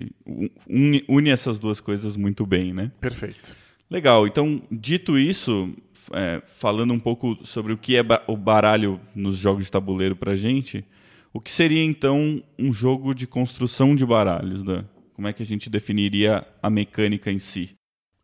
une, 0.69 1.05
une 1.09 1.31
essas 1.31 1.59
duas 1.59 1.81
coisas 1.81 2.17
muito 2.17 2.47
bem, 2.47 2.73
né? 2.73 2.91
Perfeito. 3.01 3.55
Legal. 3.91 4.27
Então, 4.27 4.63
dito 4.71 5.19
isso, 5.19 5.73
é, 6.13 6.43
falando 6.47 6.93
um 6.93 6.99
pouco 6.99 7.39
sobre 7.45 7.73
o 7.73 7.79
que 7.79 7.97
é 7.97 8.03
o 8.27 8.37
baralho 8.37 9.01
nos 9.15 9.37
jogos 9.37 9.67
de 9.67 9.71
tabuleiro 9.71 10.17
para 10.17 10.35
gente, 10.35 10.85
o 11.33 11.41
que 11.41 11.51
seria 11.51 11.83
então 11.83 12.43
um 12.59 12.73
jogo 12.73 13.15
de 13.15 13.27
construção 13.27 13.95
de 13.95 14.05
baralhos, 14.05 14.63
Dan? 14.63 14.85
Como 15.13 15.29
é 15.29 15.33
que 15.33 15.43
a 15.43 15.47
gente 15.47 15.71
definiria 15.71 16.47
a 16.63 16.69
mecânica 16.69 17.31
em 17.31 17.39
si? 17.39 17.71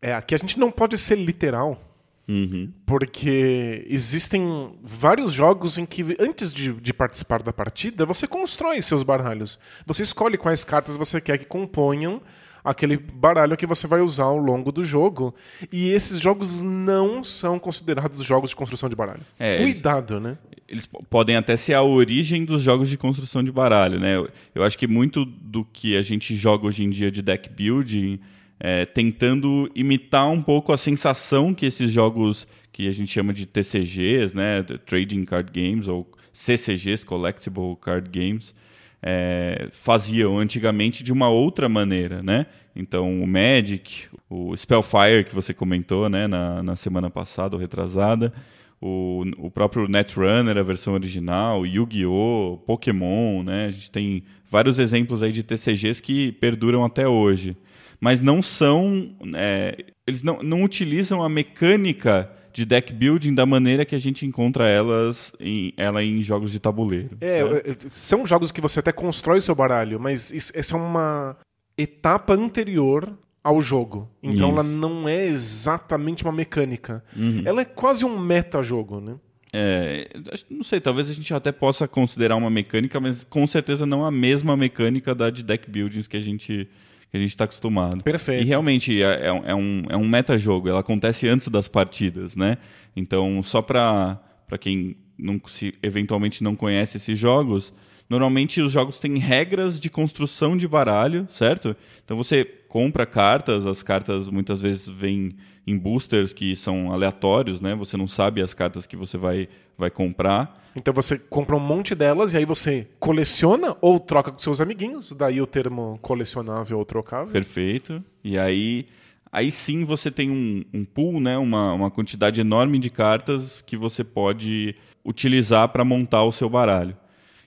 É, 0.01 0.15
aqui 0.15 0.35
a 0.35 0.39
gente 0.39 0.59
não 0.59 0.71
pode 0.71 0.99
ser 0.99 1.17
literal, 1.17 1.92
Uhum. 2.29 2.73
Porque 2.87 3.85
existem 3.89 4.75
vários 4.83 5.33
jogos 5.33 5.77
em 5.77 5.85
que, 5.85 6.17
antes 6.19 6.53
de, 6.53 6.73
de, 6.73 6.93
participar 6.93 7.43
da 7.43 7.53
partida, 7.53 8.07
você 8.07 8.27
constrói 8.27 8.81
seus 8.81 9.03
baralhos. 9.03 9.59
Você 9.87 10.03
escolhe 10.03 10.39
quais 10.39 10.65
cartas 10.65 10.97
você 10.97 11.21
quer 11.21 11.39
que 11.39 11.45
componham 11.45 12.23
aquele 12.65 12.97
baralho 12.97 13.57
que 13.57 13.67
você 13.67 13.87
vai 13.87 14.01
usar 14.01 14.25
ao 14.25 14.37
longo 14.37 14.71
do 14.71 14.85
jogo. 14.85 15.35
E 15.71 15.91
esses 15.91 16.21
jogos 16.21 16.63
não 16.63 17.25
são 17.25 17.59
considerados 17.59 18.23
jogos 18.23 18.51
de 18.51 18.57
construção 18.57 18.89
de 18.89 18.95
baralho. 18.95 19.23
É, 19.39 19.59
Cuidado, 19.59 20.15
eles, 20.15 20.23
né? 20.23 20.39
Eles 20.69 20.87
podem 21.11 21.37
até 21.37 21.57
ser 21.57 21.75
a 21.75 21.83
origem 21.83 22.45
dos 22.45 22.63
jogos 22.63 22.89
de 22.89 22.97
construção 22.97 23.43
de 23.43 23.51
baralho, 23.51 23.99
né? 23.99 24.17
Eu, 24.17 24.29
eu 24.55 24.63
acho 24.63 24.79
que 24.79 24.87
muito 24.87 25.25
do 25.25 25.65
que 25.65 25.97
a 25.97 26.03
gente 26.03 26.37
joga 26.37 26.67
hoje 26.67 26.85
em 26.85 26.91
dia 26.91 27.11
de 27.11 27.21
deck 27.21 27.51
building 27.51 28.21
é, 28.65 28.87
tentando 28.87 29.69
imitar 29.75 30.31
um 30.31 30.41
pouco 30.41 30.73
a 30.73 30.77
sensação 30.77 31.53
que 31.53 31.67
esses 31.67 31.91
jogos 31.91 32.47
que 32.71 32.87
a 32.87 32.93
gente 32.93 33.11
chama 33.11 33.33
de 33.33 33.45
TCGs, 33.45 34.37
né, 34.37 34.63
Trading 34.87 35.25
Card 35.25 35.51
Games, 35.53 35.89
ou 35.89 36.09
CCGs, 36.33 37.05
Collectible 37.05 37.77
Card 37.81 38.09
Games, 38.09 38.55
é, 39.03 39.69
faziam 39.73 40.39
antigamente 40.39 41.03
de 41.03 41.13
uma 41.13 41.29
outra 41.29 41.69
maneira, 41.69 42.23
né? 42.23 42.47
Então, 42.75 43.21
o 43.21 43.27
Magic, 43.27 44.05
o 44.31 44.57
Spellfire, 44.57 45.25
que 45.25 45.35
você 45.35 45.53
comentou 45.53 46.09
né, 46.09 46.29
na, 46.29 46.63
na 46.63 46.77
semana 46.77 47.11
passada 47.11 47.57
ou 47.57 47.61
retrasada, 47.61 48.33
o, 48.81 49.25
o 49.39 49.51
próprio 49.51 49.89
Netrunner, 49.89 50.57
a 50.57 50.63
versão 50.63 50.95
original, 50.95 51.67
Yu-Gi-Oh!, 51.67 52.59
Pokémon, 52.65 53.43
né? 53.43 53.67
A 53.67 53.71
gente 53.73 53.91
tem 53.91 54.23
vários 54.49 54.79
exemplos 54.79 55.21
aí 55.21 55.33
de 55.33 55.43
TCGs 55.43 56.01
que 56.01 56.31
perduram 56.31 56.85
até 56.85 57.09
hoje 57.09 57.57
mas 58.03 58.21
não 58.21 58.43
são. 58.43 59.15
É, 59.33 59.77
eles 60.05 60.25
não, 60.25 60.43
não 60.43 60.65
utilizam 60.65 61.23
a 61.23 61.29
mecânica 61.29 62.29
de 62.53 62.65
deck 62.65 62.93
building 62.93 63.33
da 63.33 63.47
maneira 63.47 63.85
que 63.85 63.95
a 63.95 63.99
gente 63.99 64.27
encontra 64.27 64.69
elas 64.69 65.33
em, 65.39 65.73
ela 65.77 66.03
em 66.03 66.21
jogos 66.21 66.51
de 66.51 66.59
tabuleiro. 66.59 67.17
É, 67.21 67.39
é, 67.41 67.77
são 67.89 68.27
jogos 68.27 68.51
que 68.51 68.61
você 68.61 68.81
até 68.81 68.91
constrói 68.91 69.41
seu 69.41 69.55
baralho, 69.55 70.01
mas 70.01 70.33
isso, 70.33 70.53
essa 70.53 70.75
é 70.75 70.81
uma 70.81 71.37
etapa 71.79 72.35
anterior 72.35 73.17
ao 73.43 73.61
jogo. 73.61 74.11
Então 74.21 74.49
isso. 74.51 74.59
ela 74.59 74.63
não 74.65 75.09
é 75.09 75.25
exatamente 75.25 76.25
uma 76.25 76.33
mecânica. 76.33 77.05
Uhum. 77.17 77.43
Ela 77.45 77.61
é 77.61 77.65
quase 77.65 78.05
um 78.05 78.19
meta-jogo, 78.19 79.01
né? 79.01 79.15
É, 79.53 80.09
não 80.51 80.65
sei, 80.65 80.81
talvez 80.81 81.09
a 81.09 81.13
gente 81.13 81.33
até 81.33 81.53
possa 81.53 81.87
considerar 81.87 82.35
uma 82.35 82.51
mecânica, 82.51 82.99
mas 82.99 83.23
com 83.23 83.47
certeza 83.47 83.87
não 83.87 84.05
a 84.05 84.11
mesma 84.11 84.57
mecânica 84.57 85.15
da 85.15 85.31
de 85.31 85.45
deck 85.45 85.71
buildings 85.71 86.09
que 86.09 86.17
a 86.17 86.21
gente 86.21 86.69
que 87.13 87.19
a 87.19 87.21
gente 87.21 87.29
está 87.29 87.45
acostumado. 87.45 88.03
Perfeito. 88.03 88.43
E 88.43 88.47
realmente 88.47 89.03
é, 89.03 89.27
é, 89.27 89.27
é, 89.27 89.55
um, 89.55 89.85
é 89.91 89.97
um 89.97 90.09
meta-jogo, 90.09 90.67
ela 90.67 90.81
acontece 90.81 91.29
antes 91.29 91.49
das 91.49 91.69
partidas, 91.69 92.35
né? 92.35 92.57
Então, 92.97 93.43
só 93.43 93.61
para 93.61 94.19
quem 94.59 94.97
não, 95.19 95.39
se 95.47 95.75
eventualmente 95.83 96.43
não 96.43 96.57
conhece 96.57 96.97
esses 96.97 97.19
jogos, 97.19 97.71
normalmente 98.09 98.63
os 98.63 98.73
jogos 98.73 98.99
têm 98.99 99.19
regras 99.19 99.79
de 99.79 99.91
construção 99.91 100.57
de 100.57 100.67
baralho, 100.67 101.29
certo? 101.31 101.77
Então 102.03 102.17
você 102.17 102.47
compra 102.67 103.05
cartas, 103.05 103.67
as 103.67 103.83
cartas 103.83 104.31
muitas 104.31 104.63
vezes 104.63 104.89
vêm 104.89 105.37
em 105.67 105.77
boosters 105.77 106.33
que 106.33 106.57
são 106.57 106.91
aleatórios, 106.91 107.61
né? 107.61 107.75
Você 107.75 107.95
não 107.95 108.07
sabe 108.07 108.41
as 108.41 108.55
cartas 108.55 108.87
que 108.87 108.97
você 108.97 109.19
vai, 109.19 109.51
vai 109.77 109.91
comprar. 109.91 110.62
Então 110.75 110.93
você 110.93 111.19
compra 111.19 111.55
um 111.55 111.61
monte 111.61 111.95
delas 111.95 112.33
e 112.33 112.39
aí 112.39 112.45
você 112.45 112.89
coleciona 112.99 113.77
ou 113.81 114.01
troca 114.01 114.33
com 114.33 114.39
seus 114.39 114.61
amiguinhos, 114.61 115.13
daí 115.13 115.41
o 115.41 115.47
termo 115.47 115.99
colecionável 116.01 116.79
ou 116.79 116.85
trocável. 116.85 117.33
Perfeito. 117.33 118.03
E 118.25 118.39
aí, 118.39 118.87
aí 119.31 119.51
sim 119.51 119.85
você 119.85 120.11
tem 120.11 120.31
um, 120.31 120.65
um 120.73 120.85
pool, 120.85 121.21
né? 121.21 121.37
uma, 121.37 121.73
uma 121.73 121.91
quantidade 121.91 122.41
enorme 122.41 122.79
de 122.79 122.91
cartas 122.91 123.61
que 123.61 123.77
você 123.77 124.03
pode 124.03 124.75
utilizar 125.05 125.69
para 125.69 125.85
montar 125.85 126.25
o 126.25 126.33
seu 126.33 126.49
baralho. 126.49 126.97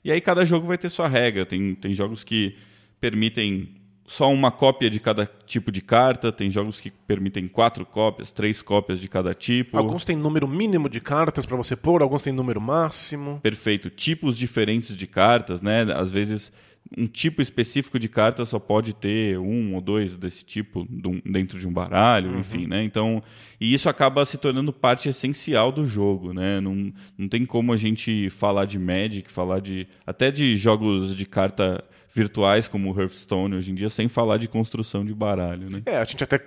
E 0.04 0.12
aí 0.12 0.22
cada 0.22 0.46
jogo 0.46 0.68
vai 0.68 0.78
ter 0.78 0.90
sua 0.90 1.08
regra. 1.08 1.46
Tem, 1.46 1.74
tem 1.74 1.94
jogos 1.94 2.24
que 2.24 2.56
permitem 3.00 3.70
só 4.08 4.32
uma 4.32 4.52
cópia 4.52 4.90
de 4.90 5.00
cada 5.00 5.26
tipo 5.46 5.72
de 5.72 5.82
carta. 5.82 6.32
Tem 6.32 6.50
jogos 6.50 6.80
que 6.80 6.92
permitem 6.92 7.48
quatro 7.48 7.86
cópias, 7.86 8.32
três 8.32 8.62
cópias 8.62 9.00
de 9.00 9.08
cada 9.08 9.34
tipo. 9.34 9.78
Alguns 9.78 10.06
têm 10.06 10.16
número 10.16 10.48
mínimo 10.48 10.88
de 10.88 11.00
cartas 11.00 11.46
para 11.46 11.58
você 11.58 11.76
pôr, 11.76 12.02
alguns 12.02 12.24
têm 12.24 12.34
número 12.34 12.62
máximo. 12.62 13.40
Perfeito. 13.42 13.90
Tipos 13.90 14.38
diferentes 14.38 14.96
de 14.96 15.08
cartas, 15.08 15.62
né? 15.62 15.84
Às 15.94 16.12
vezes 16.12 16.52
um 16.96 17.08
tipo 17.08 17.42
específico 17.42 17.98
de 17.98 18.08
carta 18.08 18.46
só 18.46 18.60
pode 18.60 18.94
ter 18.94 19.40
um 19.40 19.74
ou 19.74 19.82
dois 19.82 20.16
desse 20.18 20.46
tipo 20.46 20.88
dentro 21.26 21.60
de 21.60 21.68
um 21.68 21.74
baralho, 21.74 22.32
uhum. 22.32 22.40
enfim, 22.40 22.68
né? 22.68 22.84
Então, 22.84 23.24
e 23.60 23.74
isso 23.74 23.90
acaba 23.90 24.24
se 24.24 24.38
tornando 24.38 24.72
parte 24.72 25.10
essencial 25.10 25.72
do 25.72 25.86
jogo, 25.86 26.32
né? 26.32 26.62
Não, 26.62 26.94
não 27.18 27.28
tem 27.28 27.44
como 27.46 27.74
a 27.74 27.78
gente 27.78 28.30
falar 28.30 28.66
de 28.66 28.78
Magic, 28.78 29.32
falar 29.32 29.60
de 29.60 29.88
até 30.06 30.30
de 30.30 30.56
jogos 30.56 31.16
de 31.16 31.26
carta 31.26 31.84
virtuais 32.16 32.70
como 32.70 32.92
o 32.92 32.98
Hearthstone 33.00 33.56
hoje 33.56 33.72
em 33.72 33.76
dia, 33.76 33.90
sem 33.90 34.08
falar 34.08 34.38
de 34.38 34.48
construção 34.48 35.06
de 35.06 35.14
baralho, 35.14 35.70
né? 35.70 35.84
É, 35.86 35.98
a 35.98 36.04
gente 36.06 36.24
até 36.24 36.40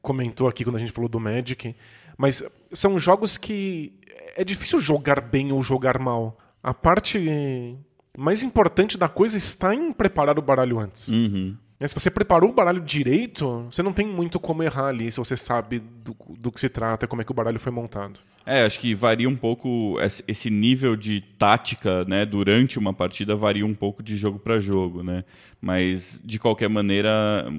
comentou 0.00 0.48
aqui 0.48 0.64
quando 0.64 0.76
a 0.76 0.78
gente 0.78 0.92
falou 0.92 1.10
do 1.10 1.20
Magic, 1.20 1.76
mas 2.16 2.42
são 2.72 2.98
jogos 2.98 3.36
que 3.36 3.92
é 4.34 4.42
difícil 4.42 4.80
jogar 4.80 5.20
bem 5.20 5.52
ou 5.52 5.62
jogar 5.62 5.98
mal. 5.98 6.38
A 6.62 6.72
parte 6.72 7.76
mais 8.16 8.42
importante 8.42 8.96
da 8.96 9.08
coisa 9.08 9.36
está 9.36 9.74
em 9.74 9.92
preparar 9.92 10.38
o 10.38 10.42
baralho 10.42 10.78
antes. 10.78 11.08
Uhum. 11.08 11.54
Mas 11.80 11.92
se 11.92 11.98
você 11.98 12.10
preparou 12.10 12.50
o 12.50 12.52
baralho 12.52 12.82
direito, 12.82 13.66
você 13.72 13.82
não 13.82 13.92
tem 13.94 14.06
muito 14.06 14.38
como 14.38 14.62
errar 14.62 14.88
ali, 14.88 15.10
se 15.10 15.16
você 15.16 15.34
sabe 15.34 15.78
do, 15.78 16.14
do 16.38 16.52
que 16.52 16.60
se 16.60 16.68
trata, 16.68 17.06
como 17.06 17.22
é 17.22 17.24
que 17.24 17.30
o 17.30 17.34
baralho 17.34 17.58
foi 17.58 17.72
montado. 17.72 18.20
É, 18.44 18.66
acho 18.66 18.78
que 18.78 18.94
varia 18.94 19.26
um 19.26 19.36
pouco 19.36 19.96
esse 20.28 20.50
nível 20.50 20.94
de 20.94 21.22
tática, 21.38 22.04
né, 22.04 22.26
durante 22.26 22.78
uma 22.78 22.92
partida 22.92 23.34
varia 23.34 23.64
um 23.64 23.74
pouco 23.74 24.02
de 24.02 24.14
jogo 24.14 24.38
para 24.38 24.58
jogo, 24.58 25.02
né? 25.02 25.24
Mas 25.58 26.20
de 26.22 26.38
qualquer 26.38 26.68
maneira, 26.68 27.50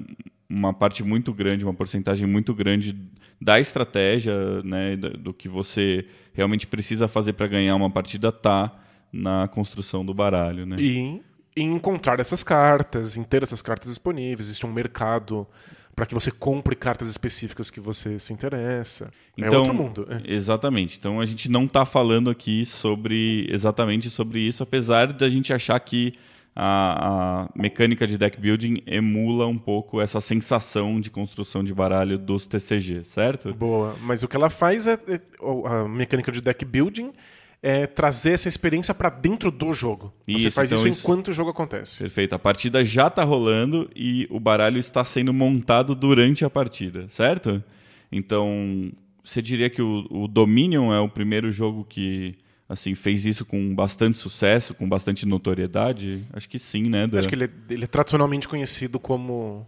uma 0.48 0.72
parte 0.72 1.02
muito 1.02 1.32
grande, 1.32 1.64
uma 1.64 1.74
porcentagem 1.74 2.26
muito 2.26 2.54
grande 2.54 2.96
da 3.40 3.58
estratégia, 3.58 4.62
né, 4.62 4.96
do 4.96 5.34
que 5.34 5.48
você 5.48 6.06
realmente 6.32 6.64
precisa 6.64 7.08
fazer 7.08 7.32
para 7.32 7.48
ganhar 7.48 7.74
uma 7.74 7.90
partida 7.90 8.30
tá 8.30 8.72
na 9.12 9.48
construção 9.48 10.04
do 10.04 10.14
baralho, 10.14 10.64
né? 10.64 10.76
E 10.78 11.20
em 11.56 11.74
encontrar 11.74 12.20
essas 12.20 12.42
cartas, 12.42 13.16
em 13.16 13.22
ter 13.22 13.42
essas 13.42 13.62
cartas 13.62 13.90
disponíveis, 13.90 14.46
existe 14.46 14.66
um 14.66 14.72
mercado 14.72 15.46
para 15.94 16.06
que 16.06 16.14
você 16.14 16.30
compre 16.30 16.74
cartas 16.74 17.08
específicas 17.08 17.70
que 17.70 17.78
você 17.78 18.18
se 18.18 18.32
interessa. 18.32 19.10
Então, 19.36 19.52
é 19.52 19.58
outro 19.58 19.74
mundo. 19.74 20.06
É. 20.08 20.34
Exatamente. 20.34 20.98
Então 20.98 21.20
a 21.20 21.26
gente 21.26 21.50
não 21.50 21.64
está 21.64 21.84
falando 21.84 22.30
aqui 22.30 22.64
sobre 22.64 23.46
exatamente 23.50 24.08
sobre 24.08 24.40
isso, 24.40 24.62
apesar 24.62 25.12
de 25.12 25.24
a 25.24 25.28
gente 25.28 25.52
achar 25.52 25.78
que 25.80 26.14
a, 26.54 27.44
a, 27.44 27.48
mecânica 27.54 28.06
de 28.06 28.18
deck 28.18 28.38
building 28.38 28.82
emula 28.86 29.46
um 29.46 29.56
pouco 29.56 30.00
essa 30.00 30.20
sensação 30.20 31.00
de 31.00 31.10
construção 31.10 31.64
de 31.64 31.72
baralho 31.74 32.18
dos 32.18 32.46
TCG, 32.46 33.04
certo? 33.04 33.54
Boa. 33.54 33.96
Mas 34.00 34.22
o 34.22 34.28
que 34.28 34.36
ela 34.36 34.50
faz 34.50 34.86
é, 34.86 34.98
é 35.08 35.20
a 35.66 35.88
mecânica 35.88 36.30
de 36.30 36.40
deck 36.40 36.64
building 36.64 37.12
é, 37.62 37.86
trazer 37.86 38.32
essa 38.32 38.48
experiência 38.48 38.92
para 38.92 39.08
dentro 39.08 39.50
do 39.50 39.72
jogo. 39.72 40.12
Você 40.28 40.50
faz 40.50 40.72
então 40.72 40.86
isso, 40.86 41.00
enquanto 41.00 41.28
o 41.28 41.32
jogo 41.32 41.50
acontece. 41.50 42.00
Perfeito. 42.00 42.34
A 42.34 42.38
partida 42.38 42.82
já 42.82 43.06
está 43.06 43.22
rolando 43.22 43.88
e 43.94 44.26
o 44.30 44.40
baralho 44.40 44.78
está 44.78 45.04
sendo 45.04 45.32
montado 45.32 45.94
durante 45.94 46.44
a 46.44 46.50
partida, 46.50 47.06
certo? 47.08 47.62
Então, 48.10 48.90
você 49.22 49.40
diria 49.40 49.70
que 49.70 49.80
o, 49.80 50.06
o 50.10 50.26
Dominion 50.26 50.92
é 50.92 50.98
o 50.98 51.08
primeiro 51.08 51.52
jogo 51.52 51.84
que 51.84 52.36
assim 52.68 52.94
fez 52.94 53.24
isso 53.26 53.44
com 53.44 53.74
bastante 53.74 54.18
sucesso, 54.18 54.74
com 54.74 54.88
bastante 54.88 55.24
notoriedade? 55.24 56.24
Acho 56.32 56.48
que 56.48 56.58
sim, 56.58 56.88
né? 56.88 57.08
Acho 57.12 57.28
que 57.28 57.34
ele 57.34 57.44
é, 57.44 57.50
ele 57.70 57.84
é 57.84 57.86
tradicionalmente 57.86 58.48
conhecido 58.48 58.98
como 58.98 59.66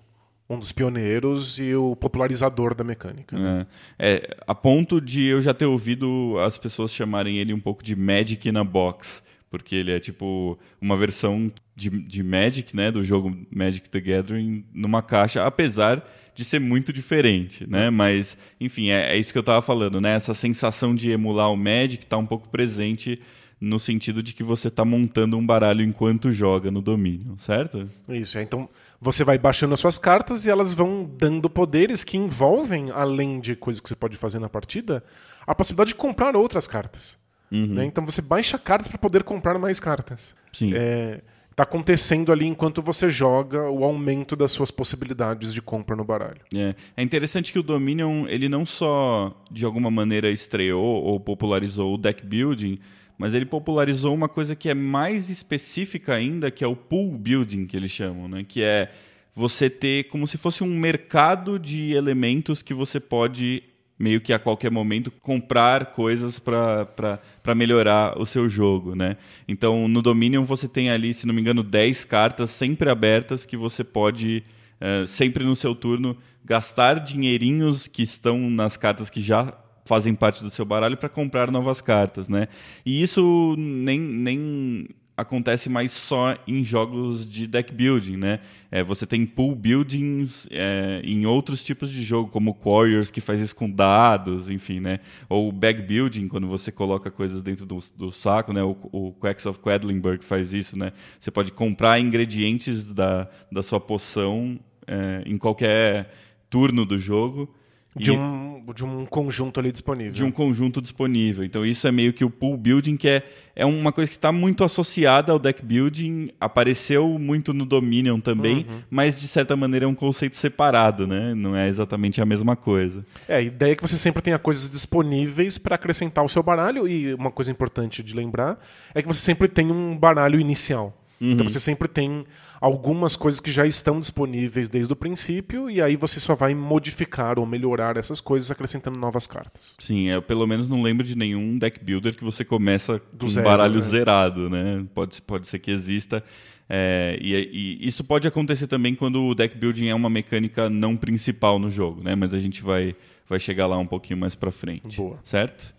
um 0.49 0.59
dos 0.59 0.73
pioneiros 0.73 1.59
e 1.59 1.75
o 1.75 1.97
popularizador 1.97 2.75
da 2.75 2.85
mecânica. 2.85 3.37
Né? 3.39 3.67
É. 3.99 4.15
é. 4.15 4.37
a 4.47 4.55
ponto 4.55 5.01
de 5.01 5.25
eu 5.25 5.41
já 5.41 5.55
ter 5.55 5.67
ouvido 5.67 6.37
as 6.39 6.59
pessoas 6.59 6.93
chamarem 6.93 7.39
ele 7.39 7.55
um 7.55 7.61
pouco 7.61 7.83
de 7.83 7.97
Magic 7.97 8.51
na 8.53 8.63
Box, 8.63 9.23
porque 9.51 9.75
ele 9.75 9.93
é 9.93 10.01
tipo 10.01 10.59
uma 10.81 10.97
versão 10.97 11.51
de, 11.75 11.89
de 11.89 12.23
Magic, 12.23 12.77
né, 12.77 12.91
do 12.91 13.03
jogo 13.03 13.37
Magic 13.51 13.89
the 13.89 14.01
Gathering 14.01 14.65
numa 14.73 15.03
caixa, 15.03 15.45
apesar 15.47 16.05
de 16.35 16.45
ser 16.45 16.59
muito 16.59 16.93
diferente, 16.93 17.65
né? 17.69 17.91
Mas, 17.91 18.37
enfim, 18.61 18.91
é, 18.91 19.15
é 19.15 19.17
isso 19.17 19.33
que 19.33 19.39
eu 19.39 19.41
estava 19.41 19.63
falando, 19.63 20.01
né? 20.01 20.17
Essa 20.17 20.35
sensação 20.35 20.93
de 20.93 21.11
emular 21.11 21.53
o 21.53 21.57
Magic 21.57 22.03
está 22.03 22.17
um 22.19 22.27
pouco 22.27 22.49
presente 22.49 23.21
no 23.65 23.79
sentido 23.79 24.23
de 24.23 24.35
que 24.35 24.43
você 24.43 24.69
está 24.69 24.85
montando 24.85 25.39
um 25.39 25.45
baralho 25.45 25.83
enquanto 25.83 26.31
joga 26.31 26.71
no 26.71 26.83
domínio, 26.83 27.37
certo? 27.39 27.89
Isso, 28.09 28.37
é. 28.37 28.43
Então 28.43 28.69
você 29.01 29.25
vai 29.25 29.39
baixando 29.39 29.75
as 29.75 29.81
suas 29.81 29.99
cartas 29.99 30.45
e 30.45 30.51
elas 30.51 30.75
vão 30.75 31.11
dando 31.19 31.49
poderes 31.49 32.05
que 32.05 32.17
envolvem, 32.17 32.91
além 32.93 33.41
de 33.41 33.57
coisas 33.57 33.81
que 33.81 33.89
você 33.89 33.97
pode 33.97 34.17
fazer 34.17 34.39
na 34.39 34.49
partida, 34.49 35.03
a 35.47 35.55
possibilidade 35.55 35.89
de 35.89 35.95
comprar 35.95 36.37
outras 36.37 36.67
cartas. 36.67 37.19
Uhum. 37.51 37.67
Né? 37.67 37.85
Então 37.87 38.05
você 38.05 38.21
baixa 38.21 38.59
cartas 38.59 38.89
para 38.89 38.99
poder 38.99 39.23
comprar 39.23 39.59
mais 39.59 39.81
cartas. 39.81 40.35
Sim. 40.53 40.73
É, 40.75 41.23
tá 41.57 41.63
acontecendo 41.63 42.33
ali 42.33 42.47
enquanto 42.47 42.83
você 42.83 43.09
joga 43.09 43.71
o 43.71 43.85
aumento 43.85 44.37
das 44.37 44.53
suas 44.53 44.71
possibilidades 44.71 45.55
de 45.55 45.63
compra 45.63 45.97
no 45.97 46.05
baralho. 46.05 46.41
É, 46.55 46.75
é 46.97 47.03
interessante 47.03 47.53
que 47.53 47.59
o 47.59 47.63
Dominion 47.63 48.27
ele 48.29 48.49
não 48.49 48.67
só 48.67 49.43
de 49.51 49.65
alguma 49.65 49.91
maneira 49.91 50.31
estreou 50.31 51.03
ou 51.03 51.19
popularizou 51.21 51.95
o 51.95 51.99
deck 51.99 52.25
building, 52.27 52.79
mas 53.19 53.35
ele 53.35 53.47
popularizou 53.47 54.15
uma 54.15 54.29
coisa 54.29 54.57
que 54.57 54.69
é 54.69 54.75
mais 54.75 55.31
específica 55.31 56.15
ainda, 56.15 56.51
que 56.51 56.65
é 56.65 56.67
o 56.67 56.77
pool 56.77 57.17
building, 57.17 57.67
que 57.67 57.77
eles 57.77 57.91
chamam, 57.91 58.29
né? 58.29 58.45
que 58.47 58.63
é 58.63 58.91
você 59.35 59.69
ter 59.69 60.05
como 60.05 60.27
se 60.27 60.39
fosse 60.39 60.63
um 60.63 60.79
mercado 60.79 61.59
de 61.59 61.93
elementos 61.93 62.63
que 62.63 62.73
você 62.73 63.01
pode 63.01 63.63
meio 63.99 64.21
que 64.21 64.33
a 64.33 64.39
qualquer 64.39 64.71
momento 64.71 65.11
comprar 65.11 65.87
coisas 65.87 66.39
para 66.39 67.55
melhorar 67.55 68.21
o 68.21 68.27
seu 68.27 68.49
jogo, 68.49 68.95
né? 68.95 69.17
Então, 69.47 69.87
no 69.87 70.03
Dominion 70.03 70.45
você 70.45 70.67
tem 70.67 70.91
ali, 70.91 71.15
se 71.15 71.27
não 71.27 71.35
me 71.35 71.41
engano, 71.41 71.63
10 71.63 72.05
cartas 72.05 72.51
sempre 72.51 72.91
abertas 72.91 73.47
que 73.47 73.57
você 73.57 73.85
pode, 73.85 74.43
uh, 74.81 75.07
sempre 75.07 75.45
no 75.45 75.55
seu 75.55 75.75
turno, 75.75 76.17
gastar 76.45 76.99
dinheirinhos 76.99 77.87
que 77.87 78.03
estão 78.03 78.51
nas 78.51 78.77
cartas 78.77 79.09
que 79.09 79.21
já 79.21 79.57
fazem 79.85 80.15
parte 80.15 80.43
do 80.43 80.51
seu 80.51 80.65
baralho 80.65 80.97
para 80.97 81.09
comprar 81.09 81.51
novas 81.51 81.81
cartas, 81.81 82.29
né? 82.29 82.49
E 82.85 83.03
isso 83.03 83.55
nem, 83.59 83.99
nem 83.99 84.89
acontece 85.17 85.69
mais 85.69 85.93
só 85.93 86.37
em 86.47 86.65
jogos 86.65 87.29
de 87.29 87.47
deck 87.47 87.73
building, 87.73 88.17
né? 88.17 88.41
É, 88.71 88.83
você 88.83 89.07
tem 89.07 89.25
pool 89.25 89.55
buildings 89.55 90.49
é, 90.51 91.01
em 91.05 91.25
outros 91.27 91.63
tipos 91.63 91.91
de 91.91 92.03
jogo, 92.03 92.31
como 92.31 92.57
Warriors, 92.65 93.11
que 93.11 93.21
faz 93.21 93.41
isso 93.41 93.55
com 93.55 93.71
dados, 93.71 94.51
enfim, 94.51 94.81
né? 94.81 95.01
Ou 95.29 95.53
bag 95.53 95.83
building, 95.83 96.27
quando 96.27 96.49
você 96.49 96.73
coloca 96.73 97.11
coisas 97.11 97.43
dentro 97.43 97.65
do, 97.65 97.79
do 97.97 98.11
saco, 98.11 98.53
né? 98.53 98.63
O, 98.63 98.77
o 98.91 99.13
Quacks 99.13 99.47
of 99.47 99.61
Quedlinburg 99.61 100.25
faz 100.25 100.53
isso, 100.53 100.77
né? 100.77 100.93
Você 101.21 101.31
pode 101.31 101.53
comprar 101.53 102.01
ingredientes 102.01 102.87
da, 102.87 103.29
da 103.53 103.63
sua 103.63 103.79
poção 103.79 104.59
é, 104.87 105.23
em 105.25 105.39
qualquer 105.39 106.13
turno 106.51 106.85
do 106.85 106.99
jogo 106.99 107.55
de, 107.97 108.11
e, 108.11 108.17
um, 108.17 108.65
de 108.75 108.85
um 108.85 109.07
conjunto 109.07 109.61
ali 109.61 109.71
disponível. 109.71 110.13
De 110.13 110.25
um 110.25 110.31
conjunto 110.31 110.81
disponível. 110.81 111.45
Então 111.45 111.65
isso 111.65 111.87
é 111.87 111.93
meio 111.93 112.13
que 112.13 112.25
o 112.25 112.31
pool 112.31 112.57
building, 112.57 112.97
que 112.97 113.09
é, 113.09 113.23
é 113.55 113.65
uma 113.65 113.93
coisa 113.93 114.11
que 114.11 114.17
está 114.17 114.33
muito 114.33 114.65
associada 114.65 115.31
ao 115.31 115.39
deck 115.39 115.65
building, 115.65 116.31
apareceu 116.41 117.19
muito 117.19 117.55
no 117.55 117.65
Dominion 117.65 118.19
também, 118.19 118.67
uhum. 118.69 118.83
mas 118.91 119.15
de 119.15 119.29
certa 119.29 119.57
maneira 119.57 119.87
é 119.87 119.89
um 119.89 119.95
conceito 119.95 120.37
separado, 120.37 121.07
né? 121.07 121.35
Não 121.35 121.55
é 121.55 121.69
exatamente 121.69 122.21
a 122.21 122.27
mesma 122.27 122.57
coisa. 122.57 123.07
É, 123.29 123.37
a 123.37 123.41
ideia 123.41 123.73
é 123.73 123.77
que 123.77 123.83
você 123.83 123.97
sempre 123.97 124.23
tenha 124.23 124.39
coisas 124.39 124.69
disponíveis 124.69 125.57
para 125.57 125.77
acrescentar 125.77 126.23
ao 126.23 126.29
seu 126.29 126.43
baralho, 126.43 126.89
e 126.89 127.15
uma 127.15 127.31
coisa 127.31 127.51
importante 127.51 128.03
de 128.03 128.15
lembrar 128.15 128.59
é 128.95 129.03
que 129.03 129.09
você 129.09 129.21
sempre 129.21 129.47
tem 129.47 129.71
um 129.71 129.97
baralho 129.97 130.41
inicial. 130.41 130.93
Então, 131.21 131.29
uhum. 131.29 131.33
Então 131.35 131.49
você 131.49 131.61
sempre 131.61 131.89
tem 131.89 132.25
algumas 132.61 133.17
coisas 133.17 133.41
que 133.41 133.53
já 133.53 133.67
estão 133.67 134.01
disponíveis 134.01 134.69
desde 134.69 134.93
o 134.93 134.97
princípio 134.97 135.71
e 135.71 135.81
aí 135.83 135.97
você 135.97 136.19
só 136.21 136.35
vai 136.35 136.55
modificar 136.55 137.39
ou 137.39 137.47
melhorar 137.47 137.97
essas 137.97 138.21
coisas 138.21 138.51
acrescentando 138.51 138.99
novas 138.99 139.27
cartas. 139.27 139.75
Sim, 139.79 140.09
eu 140.09 140.23
pelo 140.23 140.47
menos 140.47 140.69
não 140.69 140.83
lembro 140.83 141.05
de 141.05 141.17
nenhum 141.17 141.59
deck 141.59 141.83
builder 141.83 142.17
que 142.17 142.25
você 142.25 142.45
começa 142.45 143.01
com 143.19 143.27
zero, 143.27 143.47
um 143.47 143.51
baralho 143.51 143.75
né? 143.75 143.81
zerado, 143.81 144.51
né? 144.51 144.85
Pode, 144.95 145.21
pode 145.23 145.47
ser 145.47 145.59
que 145.59 145.71
exista. 145.71 146.25
É, 146.69 147.19
e, 147.21 147.35
e, 147.35 147.87
isso 147.87 148.03
pode 148.03 148.27
acontecer 148.27 148.67
também 148.67 148.95
quando 148.95 149.23
o 149.23 149.35
deck 149.35 149.57
building 149.57 149.89
é 149.89 149.95
uma 149.95 150.09
mecânica 150.09 150.71
não 150.71 150.97
principal 150.97 151.59
no 151.59 151.69
jogo, 151.69 152.03
né? 152.03 152.15
Mas 152.15 152.33
a 152.33 152.39
gente 152.39 152.63
vai, 152.63 152.97
vai 153.29 153.39
chegar 153.39 153.67
lá 153.67 153.77
um 153.77 153.87
pouquinho 153.87 154.19
mais 154.19 154.35
para 154.35 154.51
frente. 154.51 154.97
Boa. 154.97 155.19
Certo? 155.25 155.75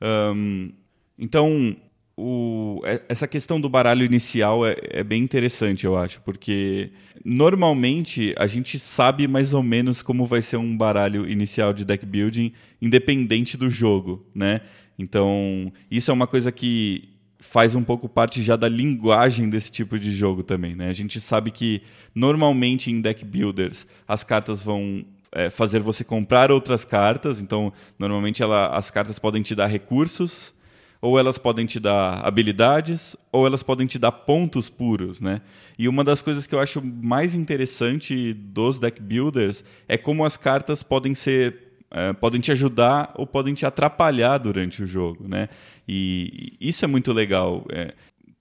Um, 0.00 0.72
então, 1.18 1.76
o, 2.16 2.80
é, 2.84 3.02
essa 3.08 3.26
questão 3.26 3.60
do 3.60 3.68
baralho 3.68 4.04
inicial 4.04 4.66
é, 4.66 4.76
é, 4.82 5.02
bem 5.02 5.22
interessante, 5.22 5.84
eu 5.84 5.96
acho, 5.96 6.20
porque 6.20 6.90
normalmente 7.24 8.34
a 8.36 8.46
gente 8.46 8.78
sabe 8.78 9.26
mais 9.26 9.54
ou 9.54 9.62
menos 9.62 10.02
como 10.02 10.26
vai 10.26 10.42
ser 10.42 10.56
um 10.56 10.76
baralho 10.76 11.28
inicial 11.28 11.72
de 11.72 11.84
deck 11.84 12.04
building, 12.04 12.52
independente 12.80 13.56
do 13.56 13.70
jogo, 13.70 14.26
né? 14.34 14.60
Então, 14.98 15.72
isso 15.90 16.10
é 16.10 16.14
uma 16.14 16.26
coisa 16.26 16.52
que 16.52 17.08
faz 17.38 17.74
um 17.74 17.82
pouco 17.82 18.08
parte 18.08 18.42
já 18.42 18.56
da 18.56 18.68
linguagem 18.68 19.48
desse 19.48 19.72
tipo 19.72 19.98
de 19.98 20.12
jogo 20.12 20.42
também, 20.42 20.76
né? 20.76 20.88
A 20.88 20.92
gente 20.92 21.20
sabe 21.20 21.50
que 21.50 21.82
normalmente 22.14 22.90
em 22.90 23.00
deck 23.00 23.24
builders 23.24 23.86
as 24.06 24.22
cartas 24.22 24.62
vão 24.62 25.04
é, 25.32 25.48
fazer 25.48 25.80
você 25.80 26.04
comprar 26.04 26.52
outras 26.52 26.84
cartas, 26.84 27.40
então 27.40 27.72
normalmente 27.98 28.42
ela, 28.42 28.68
as 28.68 28.90
cartas 28.90 29.18
podem 29.18 29.42
te 29.42 29.54
dar 29.54 29.66
recursos 29.66 30.54
ou 31.02 31.18
elas 31.18 31.36
podem 31.36 31.66
te 31.66 31.80
dar 31.80 32.24
habilidades, 32.24 33.16
ou 33.32 33.44
elas 33.44 33.64
podem 33.64 33.88
te 33.88 33.98
dar 33.98 34.12
pontos 34.12 34.70
puros, 34.70 35.20
né? 35.20 35.42
E 35.76 35.88
uma 35.88 36.04
das 36.04 36.22
coisas 36.22 36.46
que 36.46 36.54
eu 36.54 36.60
acho 36.60 36.80
mais 36.80 37.34
interessante 37.34 38.32
dos 38.32 38.78
deck 38.78 39.02
builders 39.02 39.64
é 39.88 39.98
como 39.98 40.24
as 40.24 40.36
cartas 40.36 40.84
podem 40.84 41.12
ser 41.12 41.72
é, 41.90 42.12
podem 42.14 42.40
te 42.40 42.50
ajudar 42.52 43.12
ou 43.16 43.26
podem 43.26 43.52
te 43.52 43.66
atrapalhar 43.66 44.38
durante 44.38 44.82
o 44.82 44.86
jogo, 44.86 45.28
né? 45.28 45.48
E 45.86 46.56
isso 46.58 46.84
é 46.84 46.88
muito 46.88 47.12
legal. 47.12 47.66
É, 47.70 47.92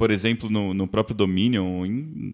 por 0.02 0.10
exemplo, 0.10 0.50
no, 0.50 0.74
no 0.74 0.88
próprio 0.88 1.16
Dominion, 1.16 1.86
em 1.86 2.34